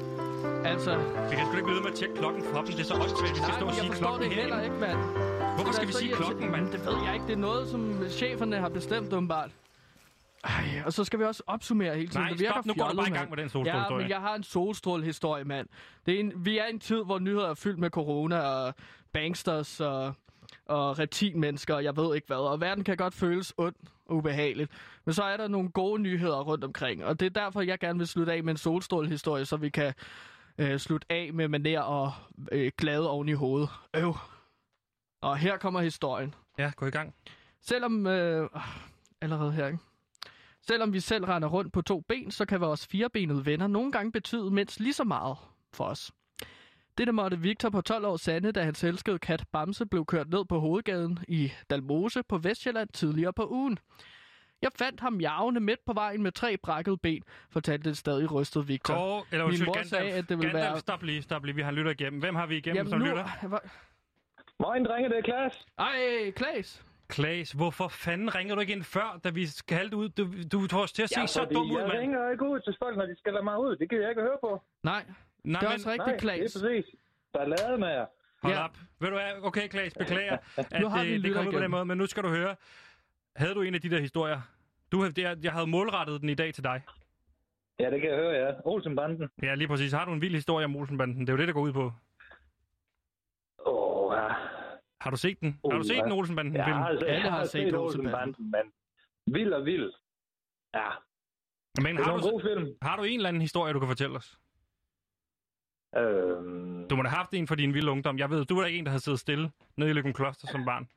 Altså, 0.65 0.97
Vi 1.29 1.35
kan 1.35 1.45
sgu 1.45 1.55
ikke 1.55 1.65
blive 1.65 1.81
med 1.81 1.91
at 1.91 1.95
tjekke 1.95 2.15
klokken 2.15 2.43
for. 2.43 2.61
Det 2.61 2.79
er 2.79 2.83
så 2.83 2.93
åndssvagt, 2.93 3.31
vi 3.31 3.35
skal 3.35 3.47
nej, 3.47 3.57
stå 3.59 3.65
og 3.65 3.73
sige 3.73 3.91
klokken 3.91 4.29
det 4.29 4.37
heller 4.37 4.61
ikke, 4.61 4.75
mand. 4.75 4.97
Hvorfor 5.55 5.73
skal 5.73 5.87
vi 5.87 5.93
sige 5.93 6.11
klokken, 6.15 6.51
mand? 6.51 6.65
Det 6.71 6.85
ved 6.85 6.97
jeg 7.05 7.13
ikke. 7.13 7.25
Det 7.27 7.33
er 7.33 7.37
noget, 7.49 7.67
som 7.67 7.81
cheferne 8.09 8.55
har 8.55 8.69
bestemt, 8.69 9.13
åbenbart. 9.13 9.49
Ej, 10.43 10.83
og 10.85 10.93
så 10.93 11.03
skal 11.03 11.19
vi 11.19 11.23
også 11.23 11.43
opsummere 11.47 11.95
hele 11.95 12.07
tiden. 12.07 12.21
Nej, 12.21 12.29
det 12.29 12.39
virker 12.39 12.53
stop. 12.53 12.65
Nu 12.65 12.73
går 12.73 12.83
du 12.83 12.89
fjollet, 12.89 12.97
bare 12.97 13.07
i 13.07 13.11
gang 13.19 13.29
med 13.29 13.37
den 13.37 13.43
Ja, 13.43 13.49
solstrålehistorie. 13.49 14.01
men 14.01 14.09
jeg 14.09 14.21
har 14.21 14.35
en 14.35 14.43
solstrålehistorie, 14.43 15.43
mand. 15.43 15.67
Det 16.05 16.15
er 16.15 16.19
en, 16.19 16.45
vi 16.45 16.57
er 16.57 16.65
i 16.65 16.69
en 16.69 16.79
tid, 16.79 17.03
hvor 17.03 17.19
nyheder 17.19 17.49
er 17.49 17.53
fyldt 17.53 17.79
med 17.79 17.89
corona 17.89 18.39
og 18.39 18.73
banksters 19.13 19.79
og, 19.79 20.13
og 20.65 20.99
reptilmennesker, 20.99 21.75
og 21.75 21.83
jeg 21.83 21.97
ved 21.97 22.15
ikke 22.15 22.27
hvad. 22.27 22.37
Og 22.37 22.61
verden 22.61 22.83
kan 22.83 22.97
godt 22.97 23.13
føles 23.13 23.53
ond 23.57 23.75
og 24.05 24.15
ubehageligt. 24.15 24.71
Men 25.05 25.13
så 25.13 25.23
er 25.23 25.37
der 25.37 25.47
nogle 25.47 25.69
gode 25.69 26.01
nyheder 26.01 26.41
rundt 26.43 26.63
omkring. 26.63 27.05
Og 27.05 27.19
det 27.19 27.25
er 27.25 27.29
derfor, 27.41 27.61
jeg 27.61 27.79
gerne 27.79 27.99
vil 27.99 28.07
slutte 28.07 28.33
af 28.33 28.43
med 28.43 28.51
en 28.53 28.57
solstrålehistorie, 28.57 29.45
så 29.45 29.57
vi 29.57 29.69
kan 29.69 29.93
øh, 30.57 30.77
slutte 30.79 31.07
af 31.09 31.29
med 31.33 31.47
maner 31.47 31.79
og 31.81 32.11
øh, 32.51 32.71
glade 32.77 33.09
oven 33.09 33.29
i 33.29 33.33
hovedet. 33.33 33.69
Øv. 33.95 34.15
Og 35.21 35.37
her 35.37 35.57
kommer 35.57 35.81
historien. 35.81 36.33
Ja, 36.57 36.71
gå 36.75 36.85
i 36.85 36.91
gang. 36.91 37.13
Selvom... 37.61 38.07
Øh, 38.07 38.49
allerede 39.21 39.51
her, 39.51 39.67
ikke? 39.67 39.79
Selvom 40.67 40.93
vi 40.93 40.99
selv 40.99 41.25
render 41.25 41.47
rundt 41.49 41.73
på 41.73 41.81
to 41.81 41.99
ben, 42.01 42.31
så 42.31 42.45
kan 42.45 42.61
vores 42.61 42.87
firebenede 42.87 43.45
venner 43.45 43.67
nogle 43.67 43.91
gange 43.91 44.11
betyde 44.11 44.51
mindst 44.51 44.79
lige 44.79 44.93
så 44.93 45.03
meget 45.03 45.37
for 45.73 45.83
os. 45.83 46.11
Det 46.97 47.07
der 47.07 47.13
måtte 47.13 47.39
Victor 47.39 47.69
på 47.69 47.81
12 47.81 48.05
år 48.05 48.17
sande, 48.17 48.51
da 48.51 48.63
hans 48.63 48.83
elskede 48.83 49.19
kat 49.19 49.43
Bamse 49.51 49.85
blev 49.85 50.05
kørt 50.05 50.29
ned 50.29 50.45
på 50.45 50.59
hovedgaden 50.59 51.19
i 51.27 51.51
Dalmose 51.69 52.23
på 52.23 52.37
Vestjylland 52.37 52.89
tidligere 52.89 53.33
på 53.33 53.47
ugen. 53.49 53.79
Jeg 54.61 54.71
fandt 54.75 54.99
ham 54.99 55.19
javne 55.21 55.59
midt 55.59 55.79
på 55.85 55.93
vejen 55.93 56.23
med 56.23 56.31
tre 56.31 56.57
brækkede 56.57 56.97
ben, 56.97 57.23
fortalte 57.49 57.83
den 57.85 57.95
stadig 57.95 58.31
rystede 58.31 58.67
Victor. 58.67 58.93
Kåre, 58.93 59.23
eller 59.31 59.47
Min 59.47 59.59
mor 59.65 59.73
Gandalf. 59.73 59.89
sagde, 59.89 60.11
at 60.11 60.29
det 60.29 60.37
ville 60.37 60.51
Gandalf, 60.51 60.71
være- 60.71 60.79
stop 60.79 61.03
lige, 61.03 61.21
stop 61.21 61.45
lige. 61.45 61.55
Vi 61.55 61.61
har 61.61 61.71
lytter 61.71 61.91
igennem. 61.91 62.19
Hvem 62.19 62.35
har 62.35 62.45
vi 62.45 62.57
igennem 62.57 62.75
Jamen 62.77 62.89
som 62.89 62.99
nu... 62.99 63.05
lytter? 63.05 63.47
Hvor- 63.47 63.63
Moin, 64.59 64.85
drenge, 64.85 65.09
det 65.09 65.17
er 65.17 65.21
Klaas. 65.21 65.65
Ej, 65.79 66.31
Klaas! 66.35 66.85
Klaas, 67.15 67.51
hvorfor 67.51 67.87
fanden 67.87 68.35
ringer 68.35 68.55
du 68.55 68.61
ikke 68.61 68.73
ind 68.73 68.83
før, 68.83 69.19
da 69.23 69.29
vi 69.29 69.47
kaldte 69.67 69.95
ud? 69.97 70.09
Du, 70.09 70.23
du 70.51 70.67
får 70.71 70.81
os 70.83 70.91
til 70.91 71.03
at 71.03 71.09
se 71.09 71.27
så 71.27 71.45
dum 71.45 71.71
ud, 71.71 71.77
jeg 71.79 71.87
mand. 71.87 71.97
ringer 71.99 72.31
ikke 72.31 72.45
ud 72.45 72.59
til 72.59 72.75
folk, 72.83 72.97
når 72.97 73.05
de 73.05 73.15
skal 73.19 73.33
lade 73.33 73.43
mig 73.43 73.59
ud. 73.59 73.75
Det 73.75 73.89
kan 73.89 74.01
jeg 74.01 74.09
ikke 74.09 74.21
høre 74.21 74.37
på. 74.41 74.61
Nej, 74.83 75.05
Nej, 75.43 75.59
det 75.59 75.65
er 75.65 75.69
men 75.69 75.75
også 75.75 75.89
rigtigt, 75.89 76.07
Nej, 76.07 76.17
Klaas. 76.17 76.51
det 76.53 76.63
er 76.63 76.67
præcis. 76.67 76.85
Ballade 77.33 77.77
med 77.77 77.87
jer. 77.87 78.05
hold 78.43 78.53
Ja. 78.53 78.63
op. 78.63 78.75
Ved 78.99 79.09
du 79.09 79.15
hvad? 79.15 79.31
Okay, 79.43 79.67
Klaas, 79.67 79.93
beklager, 79.93 80.37
at 80.57 80.73
Nu 80.81 80.87
har 80.87 81.01
en 81.01 81.07
det, 81.13 81.23
det 81.23 81.33
kom 81.35 81.47
ud 81.47 81.53
på 81.53 81.59
den 81.59 81.71
måde, 81.71 81.85
men 81.85 81.97
nu 81.97 82.05
skal 82.05 82.23
du 82.23 82.29
høre. 82.29 82.55
Havde 83.35 83.53
du 83.53 83.61
en 83.61 83.75
af 83.75 83.81
de 83.81 83.89
der 83.89 83.99
historier? 83.99 84.41
Du, 84.91 84.97
havde- 85.01 85.13
det 85.13 85.25
er- 85.25 85.35
jeg 85.43 85.51
havde 85.51 85.67
målrettet 85.67 86.21
den 86.21 86.29
i 86.29 86.33
dag 86.33 86.53
til 86.53 86.63
dig. 86.63 86.81
Ja, 87.79 87.89
det 87.91 88.01
kan 88.01 88.09
jeg 88.09 88.17
høre, 88.19 88.31
ja. 88.45 88.51
Olsenbanden. 88.65 89.29
Ja, 89.43 89.55
lige 89.55 89.67
præcis. 89.67 89.91
Har 89.91 90.05
du 90.05 90.11
en 90.13 90.21
vild 90.21 90.35
historie 90.35 90.65
om 90.65 90.75
Olsenbanden? 90.75 91.19
Det 91.21 91.29
er 91.29 91.33
jo 91.33 91.37
det, 91.37 91.47
der 91.47 91.53
går 91.53 91.61
ud 91.61 91.73
på. 91.73 91.91
Åh, 93.65 94.13
ja. 94.17 94.27
Har 95.03 95.09
du 95.11 95.17
set 95.17 95.39
den? 95.41 95.59
Har 95.71 95.77
du 95.77 95.83
set 95.83 95.95
ja. 95.97 96.03
den 96.03 96.11
Olsenbanden 96.11 96.55
har, 96.61 96.85
altså, 96.87 97.05
Alle 97.05 97.21
jeg 97.23 97.31
har 97.31 97.37
har 97.37 97.45
set 97.45 97.51
set 97.51 97.75
Olsenbanden. 97.77 98.51
Men 98.51 98.73
vild 99.35 99.53
og 99.53 99.65
vild. 99.65 99.91
Ja, 100.73 100.89
Men 101.81 101.97
har 101.97 102.05
nogle 102.05 102.23
du, 102.31 102.39
film. 102.39 102.75
har 102.81 102.95
du 102.97 103.03
en 103.03 103.15
eller 103.19 103.29
anden 103.29 103.41
historie, 103.41 103.73
du 103.73 103.79
kan 103.79 103.87
fortælle 103.87 104.15
os? 104.17 104.37
Øhm, 105.97 106.87
Du 106.89 106.95
må 106.95 107.03
da 107.03 107.09
have 107.09 107.17
haft 107.17 107.33
en 107.33 107.47
for 107.47 107.55
din 107.55 107.73
vilde 107.73 107.91
ungdom. 107.91 108.17
Jeg 108.19 108.29
ved, 108.29 108.45
du 108.45 108.57
er 108.59 108.65
en, 108.65 108.85
der 108.85 108.91
har 108.91 108.97
siddet 108.97 109.19
stille 109.19 109.51
nede 109.77 109.89
i 109.89 109.93
Løgum 109.93 110.13
Kloster 110.13 110.47
som 110.47 110.65
barn. 110.65 110.89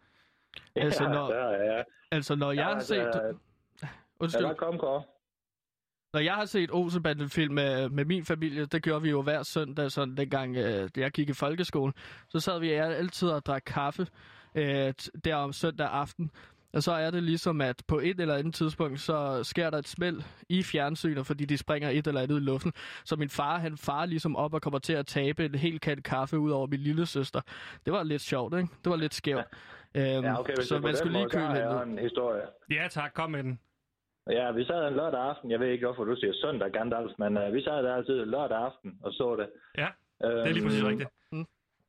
Altså, 0.77 1.05
ja, 1.05 1.11
når- 1.13 1.33
ja, 1.33 1.75
ja. 1.77 1.83
Altså, 2.11 2.35
når 2.35 2.51
jeg 2.53 2.57
Ja, 2.59 2.65
har 2.65 2.71
altså, 2.75 2.87
set... 2.95 2.99
Ja, 3.83 3.89
Undskyld. 4.21 4.43
der 4.45 4.55
kom, 4.55 4.79
Kåre. 4.79 5.03
Når 6.17 6.21
jeg 6.21 6.35
har 6.35 6.45
set 6.45 6.71
Olsenbanden-film 6.73 7.55
med, 7.55 7.89
med 7.89 8.05
min 8.05 8.25
familie, 8.25 8.65
det 8.65 8.83
gjorde 8.83 9.03
vi 9.03 9.11
jo 9.11 9.23
hver 9.23 9.43
søndag, 9.43 9.93
sådan 9.93 10.17
dengang 10.17 10.57
øh, 10.57 10.89
jeg 10.97 11.11
gik 11.11 11.29
i 11.29 11.33
folkeskolen, 11.33 11.95
så 12.29 12.41
sad 12.41 12.61
vi 12.61 12.71
altid 12.71 13.29
og 13.29 13.47
drak 13.47 13.63
kaffe 13.67 14.07
øh, 14.55 14.95
der 15.25 15.35
om 15.35 15.53
søndag 15.53 15.89
aften. 15.89 16.31
Og 16.73 16.83
så 16.83 16.93
er 16.93 17.11
det 17.11 17.23
ligesom, 17.23 17.61
at 17.61 17.83
på 17.87 17.99
et 17.99 18.21
eller 18.21 18.35
andet 18.35 18.55
tidspunkt, 18.55 19.01
så 19.01 19.45
sker 19.45 19.71
der 19.71 19.79
et 19.79 19.89
smæld 19.89 20.23
i 20.49 20.63
fjernsynet, 20.63 21.27
fordi 21.27 21.45
de 21.45 21.59
springer 21.59 21.91
et 21.91 22.07
eller 22.07 22.21
andet 22.21 22.37
i 22.37 22.41
luften. 22.41 22.73
Så 23.05 23.17
min 23.17 23.31
far, 23.31 23.59
han 23.59 23.77
far 23.77 24.07
ligesom 24.07 24.37
op 24.37 24.55
og 24.55 24.63
kommer 24.63 24.79
til 24.79 24.93
at 24.93 25.07
tabe 25.07 25.45
en 25.45 25.55
hel 25.55 25.81
kande 25.81 26.03
kaffe 26.03 26.39
ud 26.39 26.51
over 26.51 26.67
min 26.67 26.81
lille 26.81 27.07
søster. 27.07 27.41
Det 27.85 27.93
var 27.93 28.03
lidt 28.03 28.23
sjovt, 28.23 28.57
ikke? 28.57 28.69
Det 28.85 28.91
var 28.91 28.97
lidt 28.97 29.15
skævt. 29.15 29.45
Ja. 29.95 30.17
Øhm, 30.17 30.25
Ja, 30.25 30.41
okay, 30.41 30.55
så 30.63 30.79
man 30.79 30.97
skulle 30.97 31.19
lige 31.19 31.31
køle 31.31 31.49
jeg 31.49 31.83
en 31.83 31.99
historie. 31.99 32.43
Ja 32.71 32.89
tak, 32.91 33.11
kom 33.15 33.31
med 33.31 33.43
den. 33.43 33.61
Ja, 34.31 34.51
vi 34.51 34.65
sad 34.65 34.89
en 34.89 34.95
lørdag 34.95 35.21
aften. 35.21 35.51
Jeg 35.51 35.61
ved 35.61 35.69
ikke, 35.69 35.87
hvorfor 35.87 36.05
du 36.05 36.17
siger 36.17 36.33
søndag, 36.35 36.71
Gandalf, 36.73 37.13
men 37.19 37.37
uh, 37.37 37.53
vi 37.55 37.63
sad 37.63 37.83
der 37.85 37.95
altid 37.95 38.25
lørdag 38.25 38.59
aften 38.59 38.99
og 39.05 39.13
så 39.13 39.37
det. 39.37 39.49
Ja, 39.79 39.89
det 40.21 40.49
er 40.49 40.53
lige 40.53 40.65
præcis 40.65 40.81
Øhm, 40.83 40.89
rigtigt. 40.89 41.11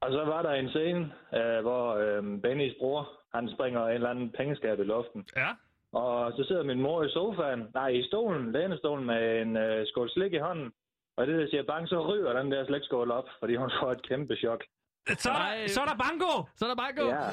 Og 0.01 0.11
så 0.11 0.23
var 0.25 0.41
der 0.41 0.51
en 0.51 0.69
scene, 0.69 1.01
uh, 1.39 1.61
hvor 1.61 1.85
uh, 2.17 2.41
Bennys 2.41 2.75
bror, 2.79 3.09
han 3.35 3.49
springer 3.55 3.87
en 3.87 3.93
eller 3.93 4.09
anden 4.09 4.29
pengeskab 4.31 4.79
i 4.79 4.83
luften. 4.83 5.25
Ja, 5.35 5.49
Og 5.91 6.31
så 6.37 6.43
sidder 6.47 6.63
min 6.63 6.81
mor 6.81 7.03
i 7.03 7.09
sofaen, 7.09 7.67
nej, 7.73 7.87
i 7.87 8.03
stolen, 8.07 8.51
lænestolen 8.51 9.05
med 9.05 9.41
en 9.41 9.55
uh, 9.57 9.85
skål 9.85 10.09
slik 10.09 10.33
i 10.33 10.37
hånden. 10.37 10.71
Og 11.17 11.27
det 11.27 11.39
der 11.39 11.47
siger 11.49 11.63
bang, 11.63 11.87
så 11.89 12.11
ryger 12.11 12.33
den 12.41 12.51
der 12.51 12.65
slikskål 12.65 13.11
op, 13.11 13.27
fordi 13.39 13.55
hun 13.55 13.71
får 13.81 13.91
et 13.91 14.01
kæmpe 14.07 14.35
chok. 14.35 14.63
så 15.07 15.29
er 15.29 15.33
der, 15.33 15.39
Nej. 15.39 15.67
så 15.67 15.81
er 15.81 15.85
der 15.85 15.97
banko! 16.05 16.31
Så 16.55 16.65
er 16.65 16.69
der 16.69 16.75
bare 16.75 16.93
gå. 17.01 17.07
Ja, 17.09 17.27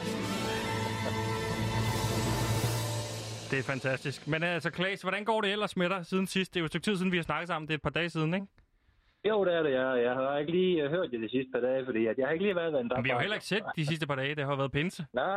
Det 3.55 3.61
er 3.63 3.69
fantastisk. 3.77 4.29
Men 4.29 4.43
altså, 4.43 4.71
Klaas, 4.71 5.03
hvordan 5.03 5.25
går 5.25 5.41
det 5.41 5.53
ellers 5.53 5.77
med 5.77 5.89
dig 5.89 6.07
siden 6.07 6.27
sidst? 6.27 6.55
Det 6.55 6.59
er 6.61 6.63
jo 6.63 6.65
et 6.65 6.71
stykke 6.71 6.85
tid 6.85 6.97
siden, 6.97 7.13
vi 7.13 7.17
har 7.17 7.23
snakket 7.31 7.49
sammen. 7.49 7.67
Det 7.69 7.75
er 7.75 7.79
et 7.79 7.83
par 7.83 7.91
dage 7.99 8.11
siden, 8.11 8.35
ikke? 8.35 8.47
jo, 9.29 9.45
det 9.45 9.55
er 9.55 9.63
det. 9.63 9.73
Jeg, 9.73 10.03
jeg 10.03 10.15
har 10.15 10.39
ikke 10.39 10.53
lige 10.53 10.85
uh, 10.85 10.91
hørt 10.91 11.11
det 11.11 11.21
de 11.21 11.29
sidste 11.29 11.51
par 11.55 11.61
dage, 11.61 11.85
fordi 11.85 12.07
at 12.07 12.19
jeg 12.19 12.27
har 12.27 12.33
ikke 12.33 12.45
lige 12.45 12.57
været 12.57 12.73
ved 12.73 12.81
en 12.81 12.91
Men 12.97 13.05
vi 13.05 13.09
har 13.09 13.17
jo 13.17 13.21
heller 13.21 13.35
ikke 13.41 13.47
set 13.55 13.65
de 13.77 13.87
sidste 13.87 14.07
par 14.07 14.15
dage. 14.15 14.35
Det 14.35 14.45
har 14.45 14.57
været 14.57 14.73
pinse. 14.73 15.07
Nå, 15.13 15.29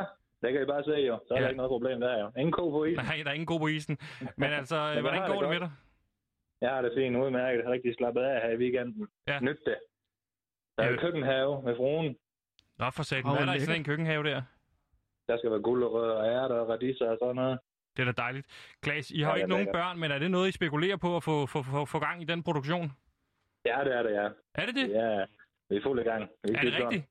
det 0.41 0.49
kan 0.53 0.61
I 0.61 0.65
bare 0.65 0.83
se 0.83 0.91
jo. 1.11 1.19
Så 1.27 1.33
er 1.33 1.37
Ja. 1.37 1.43
der 1.43 1.49
ikke 1.49 1.57
noget 1.57 1.69
problem 1.75 1.99
der 2.01 2.19
jo. 2.21 2.27
Ingen 2.37 2.51
ko 2.51 2.69
på 2.69 2.83
isen. 2.85 3.05
Nej, 3.05 3.17
der 3.23 3.29
er 3.29 3.33
ingen 3.39 3.45
god 3.53 3.59
på 3.59 3.67
isen. 3.67 3.97
Men 4.41 4.49
altså, 4.59 4.77
jeg 4.77 5.01
hvordan 5.01 5.21
går 5.27 5.33
det 5.33 5.41
det 5.41 5.49
med 5.49 5.59
godt. 5.59 5.69
dig? 5.69 5.71
Jeg 6.61 6.69
har 6.69 6.81
det 6.81 6.91
fint 6.97 7.15
udmærket. 7.23 7.57
Jeg 7.59 7.65
har 7.67 7.73
rigtig 7.73 7.95
slappet 7.97 8.21
af 8.21 8.41
her 8.43 8.51
i 8.57 8.57
weekenden. 8.63 9.07
Ja. 9.27 9.39
Nyt 9.39 9.59
det. 9.65 9.77
Der 10.77 10.83
er 10.83 10.91
Ja. 10.91 10.95
køkkenhave 11.05 11.61
med 11.67 11.75
fruen. 11.75 12.15
Nå, 12.79 12.85
for 12.97 13.03
satan. 13.03 13.31
Hvad 13.31 13.41
er 13.41 13.45
der 13.45 13.53
i 13.53 13.59
sådan 13.59 13.79
en 13.81 13.83
køkkenhave 13.91 14.23
der? 14.23 14.41
Der 15.27 15.37
skal 15.37 15.51
være 15.51 15.61
gulerødder 15.61 16.15
og 16.21 16.25
ærter 16.27 16.55
og 16.55 16.69
radiser 16.69 17.09
og 17.09 17.17
sådan 17.21 17.35
noget. 17.35 17.59
Det 17.97 18.07
er 18.07 18.11
da 18.11 18.21
dejligt. 18.21 18.47
Klaas, 18.81 19.11
I 19.11 19.21
har 19.21 19.29
Ja, 19.29 19.35
ikke 19.35 19.43
er 19.43 19.47
nogen 19.47 19.65
lækkert. 19.65 19.75
børn, 19.81 19.99
men 19.99 20.11
er 20.11 20.19
det 20.19 20.31
noget, 20.31 20.49
I 20.49 20.51
spekulerer 20.51 20.97
på 20.97 21.15
at 21.15 21.23
få, 21.23 21.45
få, 21.45 21.63
få, 21.63 21.85
få 21.85 21.99
gang 21.99 22.21
i 22.21 22.25
den 22.25 22.43
produktion? 22.43 22.91
Ja, 23.65 23.79
det 23.83 23.95
er 23.95 24.03
det, 24.03 24.11
ja. 24.11 24.27
Er 24.55 24.65
det 24.65 24.75
det? 24.75 24.89
Ja, 24.89 25.25
vi 25.69 25.75
er 25.75 25.81
fuld 25.83 25.99
i 25.99 26.03
gang. 26.03 26.29
Vi 26.43 26.53
Er 26.55 26.61
det 26.61 26.73
rigtigt? 26.73 27.05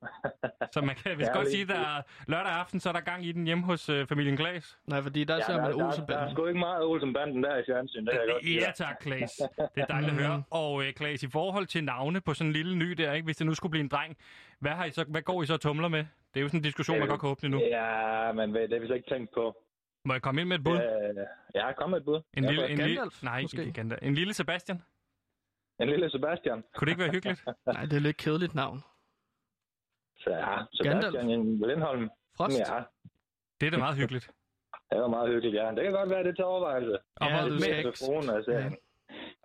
Så 0.72 0.80
man 0.80 0.94
kan 0.96 1.18
vist 1.18 1.28
Ja, 1.28 1.34
godt 1.36 1.48
sige, 1.48 1.62
at 1.62 1.68
der 1.68 1.74
er 1.96 2.02
lørdag 2.28 2.52
aften, 2.52 2.80
så 2.80 2.88
er 2.88 2.92
der 2.92 3.00
gang 3.00 3.24
i 3.26 3.32
den 3.32 3.44
hjemme 3.44 3.64
hos 3.64 3.88
øh, 3.88 4.06
familien 4.06 4.36
Klaas. 4.36 4.78
Nej, 4.86 5.02
fordi 5.02 5.24
der 5.24 5.34
Ja, 5.34 5.40
ser 5.40 5.52
der, 5.52 5.62
man 5.62 5.70
der, 5.70 5.76
der, 5.76 5.84
er 5.84 5.88
Olsenbanden. 5.88 6.30
sgu 6.30 6.46
ikke 6.46 6.58
meget 6.60 6.84
Olsenbanden 6.84 7.42
der 7.42 7.56
i 7.56 7.62
fjernsyn, 7.66 8.06
det 8.06 8.12
jeg 8.12 8.20
godt. 8.32 8.44
Ja 8.66 8.70
tak, 8.74 8.96
Klaas. 9.00 9.30
Det 9.74 9.80
er 9.82 9.86
dejligt 9.86 10.12
at 10.12 10.18
høre. 10.26 10.42
Og 10.50 10.84
øh, 10.84 10.92
Klaas, 10.92 11.22
i 11.22 11.28
forhold 11.30 11.66
til 11.66 11.84
navne 11.84 12.20
på 12.20 12.34
sådan 12.34 12.46
en 12.48 12.52
lille 12.52 12.76
ny 12.76 12.90
der, 12.90 13.12
ikke? 13.12 13.24
hvis 13.24 13.36
det 13.36 13.46
nu 13.46 13.54
skulle 13.54 13.70
blive 13.70 13.82
en 13.82 13.88
dreng, 13.88 14.16
hvad, 14.58 14.72
har 14.72 14.84
I 14.84 14.90
så, 14.90 15.04
hvad 15.08 15.22
går 15.22 15.42
I 15.42 15.46
så 15.46 15.56
tumler 15.56 15.88
med? 15.88 15.98
Det 16.34 16.40
er 16.40 16.42
jo 16.42 16.48
sådan 16.48 16.60
en 16.60 16.64
diskussion, 16.64 16.98
man 16.98 17.08
godt 17.08 17.20
kan 17.20 17.28
åbne 17.28 17.48
nu. 17.48 17.58
Ja, 17.58 18.32
men 18.32 18.54
det 18.54 18.72
har 18.72 18.78
vi 18.80 18.86
slet 18.86 18.96
ikke 18.96 19.10
tænkt 19.14 19.34
på. 19.34 19.56
Må 20.06 20.12
jeg 20.12 20.22
komme 20.22 20.40
ind 20.40 20.48
med 20.48 20.58
et 20.58 20.64
bud? 20.64 20.76
Øh, 20.76 21.26
ja, 21.54 21.72
kom 21.72 21.90
med 21.90 21.98
et 21.98 22.04
bud. 22.04 22.20
En 22.34 22.44
Ja, 22.44 22.50
lille, 22.50 22.68
en 22.70 22.76
lille, 22.78 22.94
Gandalf, 22.94 23.22
nej, 23.22 23.42
måske? 23.42 23.60
ikke 23.60 23.72
Gandalf. 23.72 24.02
En 24.02 24.14
lille 24.14 24.34
Sebastian. 24.34 24.82
En 25.80 25.88
lille 25.88 26.10
Sebastian. 26.10 26.64
Kunne 26.76 26.86
det 26.86 26.92
ikke 26.92 27.02
være 27.02 27.12
hyggeligt? 27.12 27.44
Nej, 27.74 27.82
det 27.84 27.92
er 27.92 28.00
lidt 28.00 28.16
kedeligt 28.16 28.54
navn. 28.54 28.82
Så 30.16 30.30
ja, 30.30 30.56
Sebastian 30.72 31.28
Lindholm. 31.68 32.10
Frost? 32.36 32.58
Ja, 32.58 32.82
Det 33.60 33.66
er 33.66 33.70
da 33.70 33.76
meget 33.78 33.96
hyggeligt. 33.96 34.30
det 34.90 35.00
var 35.00 35.08
meget 35.08 35.28
hyggeligt, 35.28 35.54
ja. 35.54 35.70
Det 35.70 35.82
kan 35.84 35.92
godt 35.92 36.10
være, 36.10 36.24
det 36.24 36.36
til 36.36 36.44
overvejelse. 36.44 36.98
Og, 37.16 37.28
Ja, 37.28 37.44
du 37.44 37.50
med, 37.50 37.60
skal 37.60 37.76
ikke- 37.78 37.88
altså. 38.32 38.50
Ja. 38.52 38.58
Ja. 38.58 38.70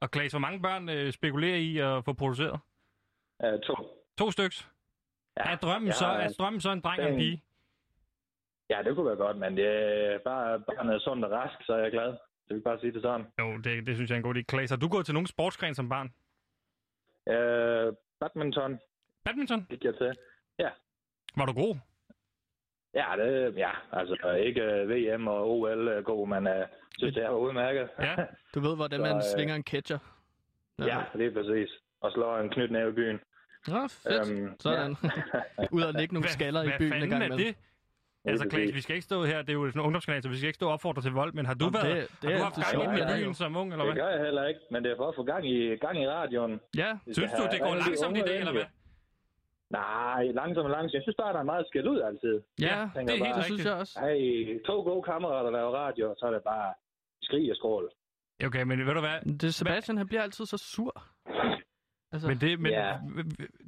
og 0.02 0.12
Klaas, 0.12 0.32
hvor 0.32 0.40
mange 0.40 0.62
børn 0.62 0.90
øh, 0.90 1.12
spekulerer 1.14 1.58
I 1.58 1.78
at 1.78 2.06
få 2.06 2.14
produceret? 2.14 2.60
Uh, 3.44 3.60
to. 3.60 3.76
To 4.18 4.32
styks. 4.32 4.70
Ja, 5.38 5.52
Er 5.52 5.56
drømmen, 5.56 5.88
jeg 5.88 5.96
så, 5.96 6.06
er 6.06 6.30
drømmen 6.40 6.62
så 6.62 6.72
en 6.72 6.82
dreng 6.82 7.02
og 7.04 7.10
en 7.10 7.16
pige? 7.18 7.44
Ja, 8.72 8.78
det 8.84 8.96
kunne 8.96 9.10
være 9.12 9.24
godt, 9.26 9.38
men 9.38 9.58
det 9.58 9.68
er 9.68 10.20
bare 10.30 10.60
barnet 10.60 10.96
er 10.96 11.00
sundt 11.00 11.26
og 11.26 11.32
rask, 11.32 11.58
så 11.66 11.74
er 11.74 11.82
jeg 11.86 11.92
glad. 11.92 12.12
Det 12.48 12.56
vil 12.56 12.62
bare 12.62 12.80
sige 12.80 12.94
det 12.94 13.02
sådan. 13.02 13.26
Jo, 13.40 13.58
det, 13.58 13.88
det 13.88 13.96
synes 13.96 14.10
jeg 14.10 14.16
er 14.16 14.22
en 14.24 14.24
god 14.24 14.36
idé. 14.36 14.42
Klaas, 14.42 14.70
har 14.70 14.78
du 14.78 14.88
gået 14.88 15.06
til 15.06 15.14
nogen 15.14 15.28
sportsgren 15.28 15.76
som 15.76 15.90
barn? 15.90 16.08
Uh, 17.34 17.96
badminton 18.20 18.80
Badminton? 19.26 19.66
gik 19.70 19.84
jeg 19.84 19.96
til. 19.98 20.12
Var 21.36 21.46
du 21.46 21.54
god? 21.54 21.76
Ja, 22.94 23.08
det, 23.18 23.58
ja, 23.58 23.72
altså 23.92 24.32
ikke 24.46 24.62
uh, 24.62 24.90
VM 24.90 25.28
og 25.28 25.50
OL 25.52 25.98
uh, 25.98 26.04
god, 26.04 26.28
men 26.28 26.48
uh, 26.48 26.68
synes, 26.98 27.16
det 27.16 27.24
er 27.24 27.30
udmærket. 27.30 27.90
Ja. 28.00 28.16
Du 28.56 28.60
ved, 28.60 28.76
hvordan 28.76 29.00
Så, 29.00 29.04
man 29.04 29.16
øh, 29.16 29.22
svinger 29.36 29.56
en 29.56 29.64
catcher. 29.64 30.00
ja, 30.80 31.04
lige 31.16 31.32
præcis. 31.32 31.70
Og 32.02 32.12
slår 32.12 32.38
en 32.38 32.50
knytnæve 32.50 32.90
i 32.90 32.94
byen. 32.94 33.20
Nå, 33.68 33.88
fedt. 33.88 34.32
Øhm, 34.32 34.60
Sådan. 34.60 34.96
Ud 35.76 35.82
og 35.82 35.94
lægge 35.94 36.14
nogle 36.14 36.30
skaller 36.30 36.62
i 36.64 36.68
hvad 36.68 36.78
byen 36.78 36.94
en 36.94 37.12
fanden 37.12 37.32
er 37.32 37.38
det? 37.38 37.56
Altså. 38.26 38.50
Klaas, 38.50 38.74
vi 38.74 38.82
skal 38.82 38.96
ikke 38.96 39.04
stå 39.12 39.24
her, 39.26 39.38
det 39.42 39.50
er 39.50 39.54
jo 39.54 39.68
sådan 39.68 39.82
en 39.82 39.86
ungdomskanal, 39.86 40.24
så 40.24 40.30
vi 40.30 40.38
skal 40.38 40.48
ikke 40.48 40.56
stå 40.56 40.68
og 40.68 40.74
opfordre 40.74 41.02
til 41.02 41.12
vold, 41.12 41.34
men 41.34 41.46
har 41.46 41.54
du 41.54 41.66
Jamen, 41.66 41.74
været, 41.74 42.10
det- 42.12 42.22
det 42.22 42.32
har 42.32 42.38
du 42.38 42.44
haft 42.44 42.56
gang 42.74 42.98
i 42.98 43.02
den 43.02 43.08
byen 43.18 43.34
som 43.34 43.56
ung, 43.56 43.72
eller 43.72 43.86
Det 43.86 43.94
hvad? 43.94 44.04
gør 44.04 44.10
jeg 44.10 44.22
heller 44.26 44.48
ikke, 44.48 44.60
men 44.72 44.84
det 44.84 44.92
er 44.92 44.96
for 44.98 45.08
at 45.08 45.16
få 45.16 45.24
gang 45.24 45.44
i, 45.50 45.76
gang 45.76 46.02
i 46.04 46.08
radioen. 46.08 46.60
Ja, 46.78 46.92
Vi 47.06 47.14
Synes 47.14 47.32
du, 47.32 47.44
det 47.52 47.60
går 47.62 47.76
langsomt 47.76 48.18
i 48.18 48.22
dag, 48.22 48.40
eller 48.40 48.52
hvad? 48.52 48.66
Nej, 49.70 50.24
langsomt 50.40 50.66
og 50.66 50.72
langsomt. 50.72 50.94
Jeg 50.94 51.02
synes 51.04 51.16
bare, 51.22 51.34
der 51.34 51.40
er 51.40 51.44
meget 51.54 51.68
skæld 51.68 51.88
ud 51.88 52.00
altid. 52.10 52.42
ja, 52.60 52.66
Ja, 52.66 52.82
det, 52.82 52.90
det 52.96 53.02
er 53.10 53.12
helt 53.12 53.24
bare- 53.24 53.36
det 53.38 53.46
synes 53.46 53.66
jeg 53.66 53.74
også. 53.74 54.00
Hey, 54.06 54.64
to 54.66 54.76
gode 54.90 55.04
kammerater, 55.04 55.44
der 55.44 55.52
laver 55.58 55.72
radio, 55.72 56.16
så 56.18 56.26
er 56.26 56.32
det 56.32 56.44
bare 56.44 56.74
skrig 57.22 57.52
og 57.52 57.56
skrål. 57.58 57.92
Okay, 58.46 58.64
men 58.64 58.86
ved 58.88 58.94
du 58.94 59.00
hvad? 59.00 59.36
Det 59.42 59.54
Sebastian, 59.54 59.98
han 59.98 60.08
bliver 60.08 60.22
altid 60.22 60.46
så 60.46 60.58
sur. 60.58 61.04
Altså, 62.12 62.28
Men 62.28 62.38
det, 62.42 62.60
men, 62.60 62.72
Ja. 62.72 62.98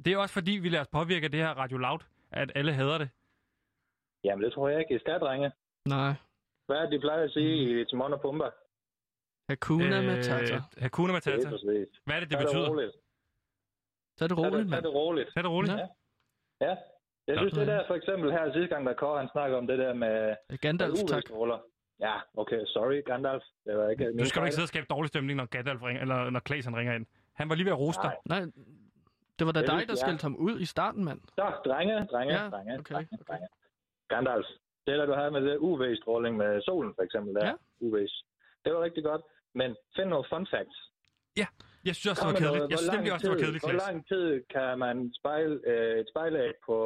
det 0.04 0.12
er 0.12 0.16
også 0.18 0.34
fordi, 0.34 0.52
vi 0.52 0.68
lader 0.68 0.80
os 0.80 0.88
påvirke 0.88 1.24
af 1.24 1.30
det 1.30 1.40
her 1.40 1.48
Radio 1.48 1.76
Loud, 1.78 1.98
at 2.32 2.52
alle 2.54 2.72
hader 2.72 2.98
det. 2.98 3.08
Jamen, 4.24 4.44
det 4.44 4.52
tror 4.52 4.68
jeg 4.68 4.78
ikke, 4.80 4.94
I 4.94 4.98
skal, 4.98 5.20
drenge. 5.20 5.52
nej. 5.88 6.12
Hvad 6.66 6.76
er 6.76 6.82
det, 6.82 6.92
de 6.92 7.00
plejer 7.00 7.22
at 7.24 7.30
sige 7.30 7.80
i 7.80 7.84
Timon 7.84 8.12
og 8.12 8.20
Pumba? 8.20 8.48
Hakuna 9.50 9.98
øh, 9.98 10.04
Matata. 10.04 10.60
Hakuna 10.78 11.06
Det 11.12 11.14
Matata. 11.18 11.46
er 11.46 11.50
præcis. 11.50 11.88
Hvad 12.06 12.16
er 12.16 12.20
det, 12.20 12.30
Tag 12.30 12.38
det 12.38 12.46
betyder? 12.46 12.68
roligt. 12.70 12.92
Så 14.16 14.24
er 14.24 14.28
det 14.28 14.36
Tag 14.36 14.44
roligt, 14.46 14.64
det, 14.64 14.70
tag 14.72 14.76
mand. 14.76 14.84
det 14.84 14.94
roligt. 14.94 15.28
Er 15.36 15.42
det 15.42 15.50
roligt? 15.50 15.72
Ja. 15.74 15.86
Ja. 16.66 16.74
Jeg 17.28 17.36
synes, 17.38 17.54
Ja. 17.54 17.60
det 17.60 17.66
der 17.68 17.86
for 17.86 17.94
eksempel 17.94 18.32
her 18.32 18.52
sidste 18.52 18.74
gang, 18.74 18.86
der 18.86 18.94
Kåre, 18.94 19.18
han 19.18 19.28
snakker 19.32 19.56
om 19.56 19.66
det 19.66 19.78
der 19.78 19.94
med 19.94 20.36
Gandalf, 20.64 20.94
tak. 21.08 21.22
Ja, 22.00 22.14
okay, 22.42 22.60
sorry, 22.66 23.02
Gandalf. 23.10 23.42
Det 23.66 23.76
var 23.78 23.88
ikke 23.88 24.04
min 24.14 24.26
skal 24.26 24.40
du 24.40 24.40
fejl. 24.40 24.46
ikke 24.46 24.54
sidde 24.54 24.64
og 24.64 24.68
skabe 24.74 24.86
dårlig 24.90 25.08
stemning, 25.08 25.36
når 25.36 25.46
Gandalf 25.46 25.82
ringer, 25.82 26.02
eller 26.02 26.30
når 26.30 26.40
Klaas 26.40 26.64
han 26.64 26.76
ringer 26.76 26.94
ind. 26.94 27.06
Han 27.34 27.48
var 27.48 27.54
lige 27.54 27.64
ved 27.64 27.72
at 27.72 27.78
rose 27.78 28.00
dig. 28.02 28.16
Nej. 28.28 28.40
Nej, 28.40 28.50
det 29.38 29.44
var 29.46 29.52
da 29.52 29.60
Det 29.60 29.68
dig, 29.68 29.78
der 29.78 29.84
jeg. 29.94 29.98
skældte 29.98 30.22
ham 30.22 30.36
ud 30.36 30.60
i 30.60 30.64
starten, 30.64 31.04
mand. 31.04 31.20
Så, 31.38 31.44
drenge, 31.66 31.94
drenge, 32.12 32.34
Ja, 32.34 32.48
drenge, 32.50 32.78
okay, 32.78 32.94
drenge, 32.94 33.08
okay. 33.12 33.24
drenge. 33.32 33.48
Gandalf, 34.14 34.46
det 34.86 34.94
der 34.98 35.06
du 35.10 35.14
havde 35.20 35.30
med 35.36 35.42
det 35.48 35.56
UV-stråling 35.68 36.34
med 36.42 36.50
solen 36.68 36.92
for 36.96 37.02
eksempel 37.08 37.30
der. 37.38 37.46
Ja. 37.46 37.54
UV's. 37.84 38.14
Det 38.64 38.70
var 38.74 38.80
rigtig 38.86 39.04
godt. 39.10 39.22
Men 39.60 39.68
find 39.96 40.08
nogle 40.12 40.26
fun 40.32 40.46
facts. 40.54 40.78
Jeg 41.88 41.94
synes 41.96 42.10
også, 42.12 42.22
Kom 42.22 42.28
det 42.28 42.34
var 42.34 42.40
kedeligt. 42.40 42.58
noget. 42.60 42.70
Jeg 42.70 42.76
Hvor 42.76 42.82
synes 42.84 42.94
nemlig 42.96 43.10
lang 43.10 43.16
også, 43.16 43.24
det 43.26 43.30
var 43.34 43.38
tid- 43.38 43.44
kedeligt, 43.44 43.64
Hvor 43.68 43.78
lang 43.86 43.96
tid 44.12 44.26
kan 44.54 44.68
man 44.84 44.96
spejle 45.20 45.54
øh, 45.72 45.94
et 46.02 46.06
spejlæg 46.12 46.52
på 46.68 46.76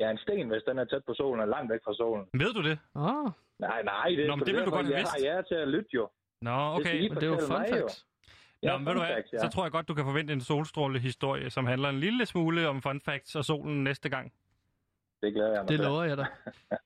ja, 0.00 0.06
en 0.14 0.18
sten, 0.24 0.46
hvis 0.52 0.62
den 0.68 0.76
er 0.82 0.86
tæt 0.92 1.04
på 1.08 1.14
solen 1.20 1.40
og 1.44 1.48
langt 1.54 1.68
væk 1.72 1.80
fra 1.86 1.94
solen? 2.00 2.24
Ved 2.42 2.52
du 2.58 2.62
det? 2.68 2.76
Åh, 2.94 3.02
oh, 3.24 3.30
Nej, 3.66 3.80
nej, 3.92 4.08
det, 4.18 4.24
Nå, 4.30 4.34
men 4.36 4.44
det 4.46 4.52
ville 4.54 4.66
du 4.70 4.74
godt 4.78 4.86
have 4.86 4.94
jeg 4.96 5.02
vidst. 5.02 5.12
har 5.12 5.20
jer 5.30 5.42
til 5.50 5.54
at 5.64 5.68
lytte 5.74 5.90
jo. 5.98 6.04
Nå, 6.48 6.56
Det 6.70 6.74
okay. 6.78 6.94
I 7.04 7.08
men 7.08 7.16
det 7.16 7.22
er 7.22 7.26
jo 7.26 7.32
fortælle 7.34 7.54
fun 7.54 7.66
facts. 7.74 7.96
Nå, 8.62 8.68
Ja, 8.68 8.72
men 8.78 8.86
ved 8.86 8.92
du 8.94 8.98
hvad? 9.00 9.08
facts, 9.16 9.32
ja. 9.32 9.38
Så 9.38 9.48
tror 9.54 9.62
jeg 9.64 9.72
godt, 9.72 9.88
du 9.88 9.94
kan 9.94 10.04
forvente 10.04 10.32
en 10.32 10.40
solstråle-historie, 10.40 11.50
som 11.50 11.66
handler 11.66 11.88
en 11.88 12.00
lille 12.06 12.26
smule 12.26 12.68
om 12.68 12.82
fun 12.82 13.00
facts 13.00 13.34
og 13.36 13.44
solen 13.44 13.84
næste 13.84 14.08
gang. 14.08 14.32
Det 15.22 15.34
glæder 15.34 15.52
jeg 15.52 15.60
mig 15.62 15.68
det 15.68 15.80
lover 15.80 16.04
jeg 16.04 16.16
dig. 16.16 16.26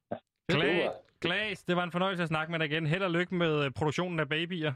Klaas, 0.52 0.90
Klaas, 1.20 1.62
det 1.62 1.76
var 1.76 1.82
en 1.82 1.92
fornøjelse 1.92 2.22
at 2.22 2.28
snakke 2.28 2.50
med 2.50 2.58
dig 2.58 2.66
igen. 2.70 2.86
Held 2.86 3.02
og 3.02 3.10
lykke 3.10 3.34
med 3.34 3.64
øh, 3.64 3.70
produktionen 3.70 4.20
af 4.20 4.28
babyer. 4.28 4.72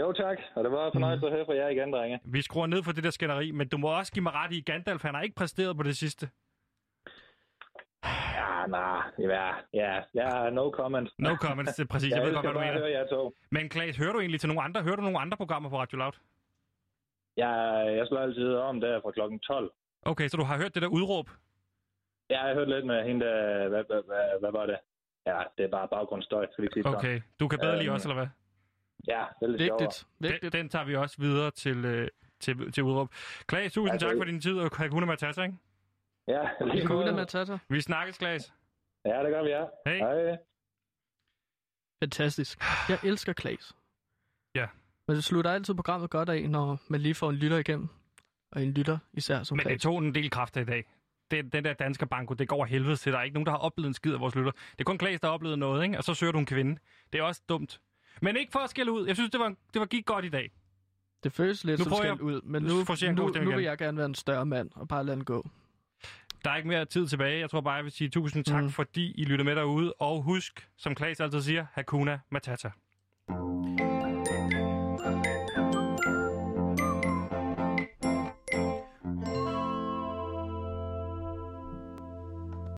Jo, 0.00 0.12
tak. 0.12 0.38
Og 0.54 0.64
det 0.64 0.72
var 0.72 0.86
en 0.86 0.92
fornøjelse 0.94 1.26
at 1.26 1.32
høre 1.32 1.44
fra 1.46 1.54
jer 1.54 1.68
igen, 1.68 1.92
drenge. 1.92 2.20
Vi 2.24 2.42
skruer 2.42 2.66
ned 2.66 2.82
for 2.82 2.92
det 2.92 3.04
der 3.04 3.10
skænderi, 3.10 3.50
men 3.50 3.68
du 3.68 3.78
må 3.78 3.88
også 3.98 4.12
give 4.12 4.22
mig 4.22 4.32
ret 4.34 4.52
i, 4.52 4.60
Gandalf, 4.60 5.02
han 5.02 5.14
har 5.14 5.22
ikke 5.22 5.34
præsteret 5.34 5.76
på 5.76 5.82
det 5.82 5.96
sidste. 5.96 6.28
Ja, 8.40 8.66
nej. 8.66 9.02
Ja, 9.18 9.48
ja, 9.74 10.02
ja, 10.14 10.50
no 10.50 10.70
comment. 10.70 11.08
No 11.18 11.34
comments, 11.36 11.74
det 11.74 11.82
er 11.82 11.86
præcis. 11.88 12.10
Jeg 12.12 12.18
Jeg 12.18 12.26
ved 12.26 12.34
godt, 12.34 12.46
hvad 12.46 12.54
du 12.54 12.60
mener. 12.60 12.78
høre 12.78 12.90
jer 12.90 13.06
to. 13.06 13.34
Men 13.50 13.68
Klaas, 13.68 13.96
hører 13.96 14.12
du 14.12 14.20
egentlig 14.20 14.40
til 14.40 14.48
nogle 14.48 14.62
andre, 14.62 14.82
hører 14.82 14.96
du 14.96 15.02
nogle 15.02 15.18
andre 15.18 15.36
programmer 15.36 15.70
på 15.70 15.78
Radio 15.78 15.98
Loud? 15.98 16.12
Jeg, 17.36 17.52
jeg 17.98 18.06
slår 18.06 18.18
altid 18.20 18.54
om 18.54 18.80
der 18.80 19.00
fra 19.02 19.10
klokken 19.10 19.38
12. 19.38 19.72
Okay, 20.02 20.28
så 20.28 20.36
du 20.36 20.44
har 20.44 20.56
hørt 20.58 20.74
det 20.74 20.82
der 20.82 20.88
udråb? 20.88 21.28
Ja, 22.30 22.44
jeg 22.44 22.54
hørte 22.54 22.70
lidt 22.74 22.86
med 22.86 23.04
hende, 23.04 23.26
der, 23.26 23.68
hvad, 23.68 23.84
hvad, 23.84 24.02
hvad, 24.06 24.40
hvad 24.40 24.52
var 24.52 24.66
det? 24.66 24.78
Ja, 25.26 25.42
det 25.58 25.64
er 25.64 25.70
bare 25.70 25.88
baggrundsstøj, 25.88 26.46
skal 26.52 26.62
vi 26.64 26.68
sige 26.72 26.82
det 26.82 26.84
sådan. 26.92 26.98
Okay, 26.98 27.20
du 27.40 27.48
kan 27.48 27.58
bedre 27.58 27.84
Øhm, 27.84 27.92
også, 27.92 28.08
eller 28.08 28.20
hvad? 28.20 28.28
Ja, 29.08 29.24
det 29.40 29.46
er 29.46 29.50
lidt 29.50 29.62
sjovere. 29.62 29.80
Vigtigt. 29.82 30.06
Vigtigt. 30.18 30.52
Den, 30.52 30.60
den 30.62 30.68
tager 30.68 30.84
vi 30.84 30.96
også 30.96 31.16
videre 31.18 31.50
til, 31.50 31.84
øh, 31.84 32.08
til, 32.40 32.72
til 32.72 32.82
udråb. 32.82 33.08
Klaas, 33.46 33.72
tusind 33.72 33.92
Altså- 33.92 34.08
tak 34.08 34.16
for 34.16 34.24
din 34.24 34.40
tid, 34.40 34.58
og 34.58 34.70
Hakuna 34.76 35.06
Matata, 35.06 35.42
ikke? 35.42 35.56
Ja, 36.28 36.48
lige 36.60 36.82
Hakuna. 36.82 37.12
Matata. 37.12 37.58
Vi 37.68 37.80
snakkes, 37.80 38.18
Klaas. 38.18 38.52
Ja, 39.04 39.22
det 39.22 39.30
gør 39.32 39.42
vi, 39.42 39.48
ja. 39.48 39.64
Hej. 39.86 39.96
Hej. 39.96 40.38
Fantastisk. 42.02 42.58
Jeg 42.88 42.98
elsker 43.04 43.32
Klaas. 43.32 43.72
Ja. 44.54 44.66
Men 45.06 45.16
det 45.16 45.24
slutter 45.24 45.50
altid 45.50 45.74
programmet 45.74 46.10
godt 46.10 46.28
af, 46.28 46.50
når 46.50 46.78
man 46.88 47.00
lige 47.00 47.14
får 47.14 47.30
en 47.30 47.36
lytter 47.36 47.56
igennem. 47.58 47.88
Og 48.52 48.62
en 48.62 48.72
lytter 48.72 48.98
især 49.12 49.42
som 49.42 49.56
Men 49.56 49.58
det 49.58 49.66
Klaas. 49.66 49.82
tog 49.82 49.98
en 49.98 50.14
del 50.14 50.30
kræfter 50.30 50.60
i 50.60 50.64
dag. 50.64 50.84
Det, 51.30 51.52
den 51.52 51.64
der 51.64 51.72
danske 51.72 52.06
banko, 52.06 52.34
det 52.34 52.48
går 52.48 52.64
helvede 52.64 52.96
til. 52.96 53.12
Der 53.12 53.18
er 53.18 53.22
ikke 53.22 53.34
nogen, 53.34 53.46
der 53.46 53.52
har 53.52 53.58
oplevet 53.58 53.88
en 53.88 53.94
skid 53.94 54.12
af 54.14 54.20
vores 54.20 54.34
lytter. 54.34 54.50
Det 54.52 54.80
er 54.80 54.84
kun 54.84 54.98
Klaas, 54.98 55.20
der 55.20 55.26
har 55.28 55.34
oplevet 55.34 55.58
noget, 55.58 55.84
ikke? 55.84 55.98
Og 55.98 56.04
så 56.04 56.14
søger 56.14 56.32
du 56.32 56.38
en 56.38 56.46
kvinde. 56.46 56.78
Det 57.12 57.18
er 57.18 57.22
også 57.22 57.42
dumt. 57.48 57.80
Men 58.22 58.36
ikke 58.36 58.52
for 58.52 58.58
at 58.58 58.70
skælde 58.70 58.92
ud. 58.92 59.06
Jeg 59.06 59.16
synes, 59.16 59.30
det 59.30 59.40
var, 59.40 59.48
det 59.72 59.80
var 59.80 59.86
gik 59.86 60.06
godt 60.06 60.24
i 60.24 60.28
dag. 60.28 60.50
Det 61.24 61.32
føles 61.32 61.64
lidt 61.64 61.78
Nu 61.78 61.84
som 61.84 61.92
skæld 61.92 62.20
ud, 62.20 62.40
men 62.44 62.62
nu 62.62 62.68
nu, 62.68 63.28
nu, 63.28 63.44
nu 63.44 63.54
vil 63.56 63.64
jeg 63.64 63.78
gerne 63.78 63.96
være 63.96 64.06
en 64.06 64.14
større 64.14 64.46
mand 64.46 64.70
og 64.74 64.88
bare 64.88 65.04
lade 65.04 65.16
den 65.16 65.24
gå. 65.24 65.48
Der 66.44 66.50
er 66.50 66.56
ikke 66.56 66.68
mere 66.68 66.84
tid 66.84 67.06
tilbage. 67.08 67.40
Jeg 67.40 67.50
tror 67.50 67.60
bare, 67.60 67.74
jeg 67.74 67.84
vil 67.84 67.92
sige 67.92 68.10
tusind 68.10 68.44
tak, 68.44 68.62
Mm. 68.62 68.70
fordi 68.70 69.12
I 69.12 69.24
lytter 69.24 69.44
med 69.44 69.56
derude. 69.56 69.92
Og 69.92 70.22
husk, 70.22 70.68
som 70.76 70.94
Klaas 70.94 71.20
altid 71.20 71.40
siger, 71.42 71.66
Hakuna 71.72 72.20
Matata. 72.30 72.70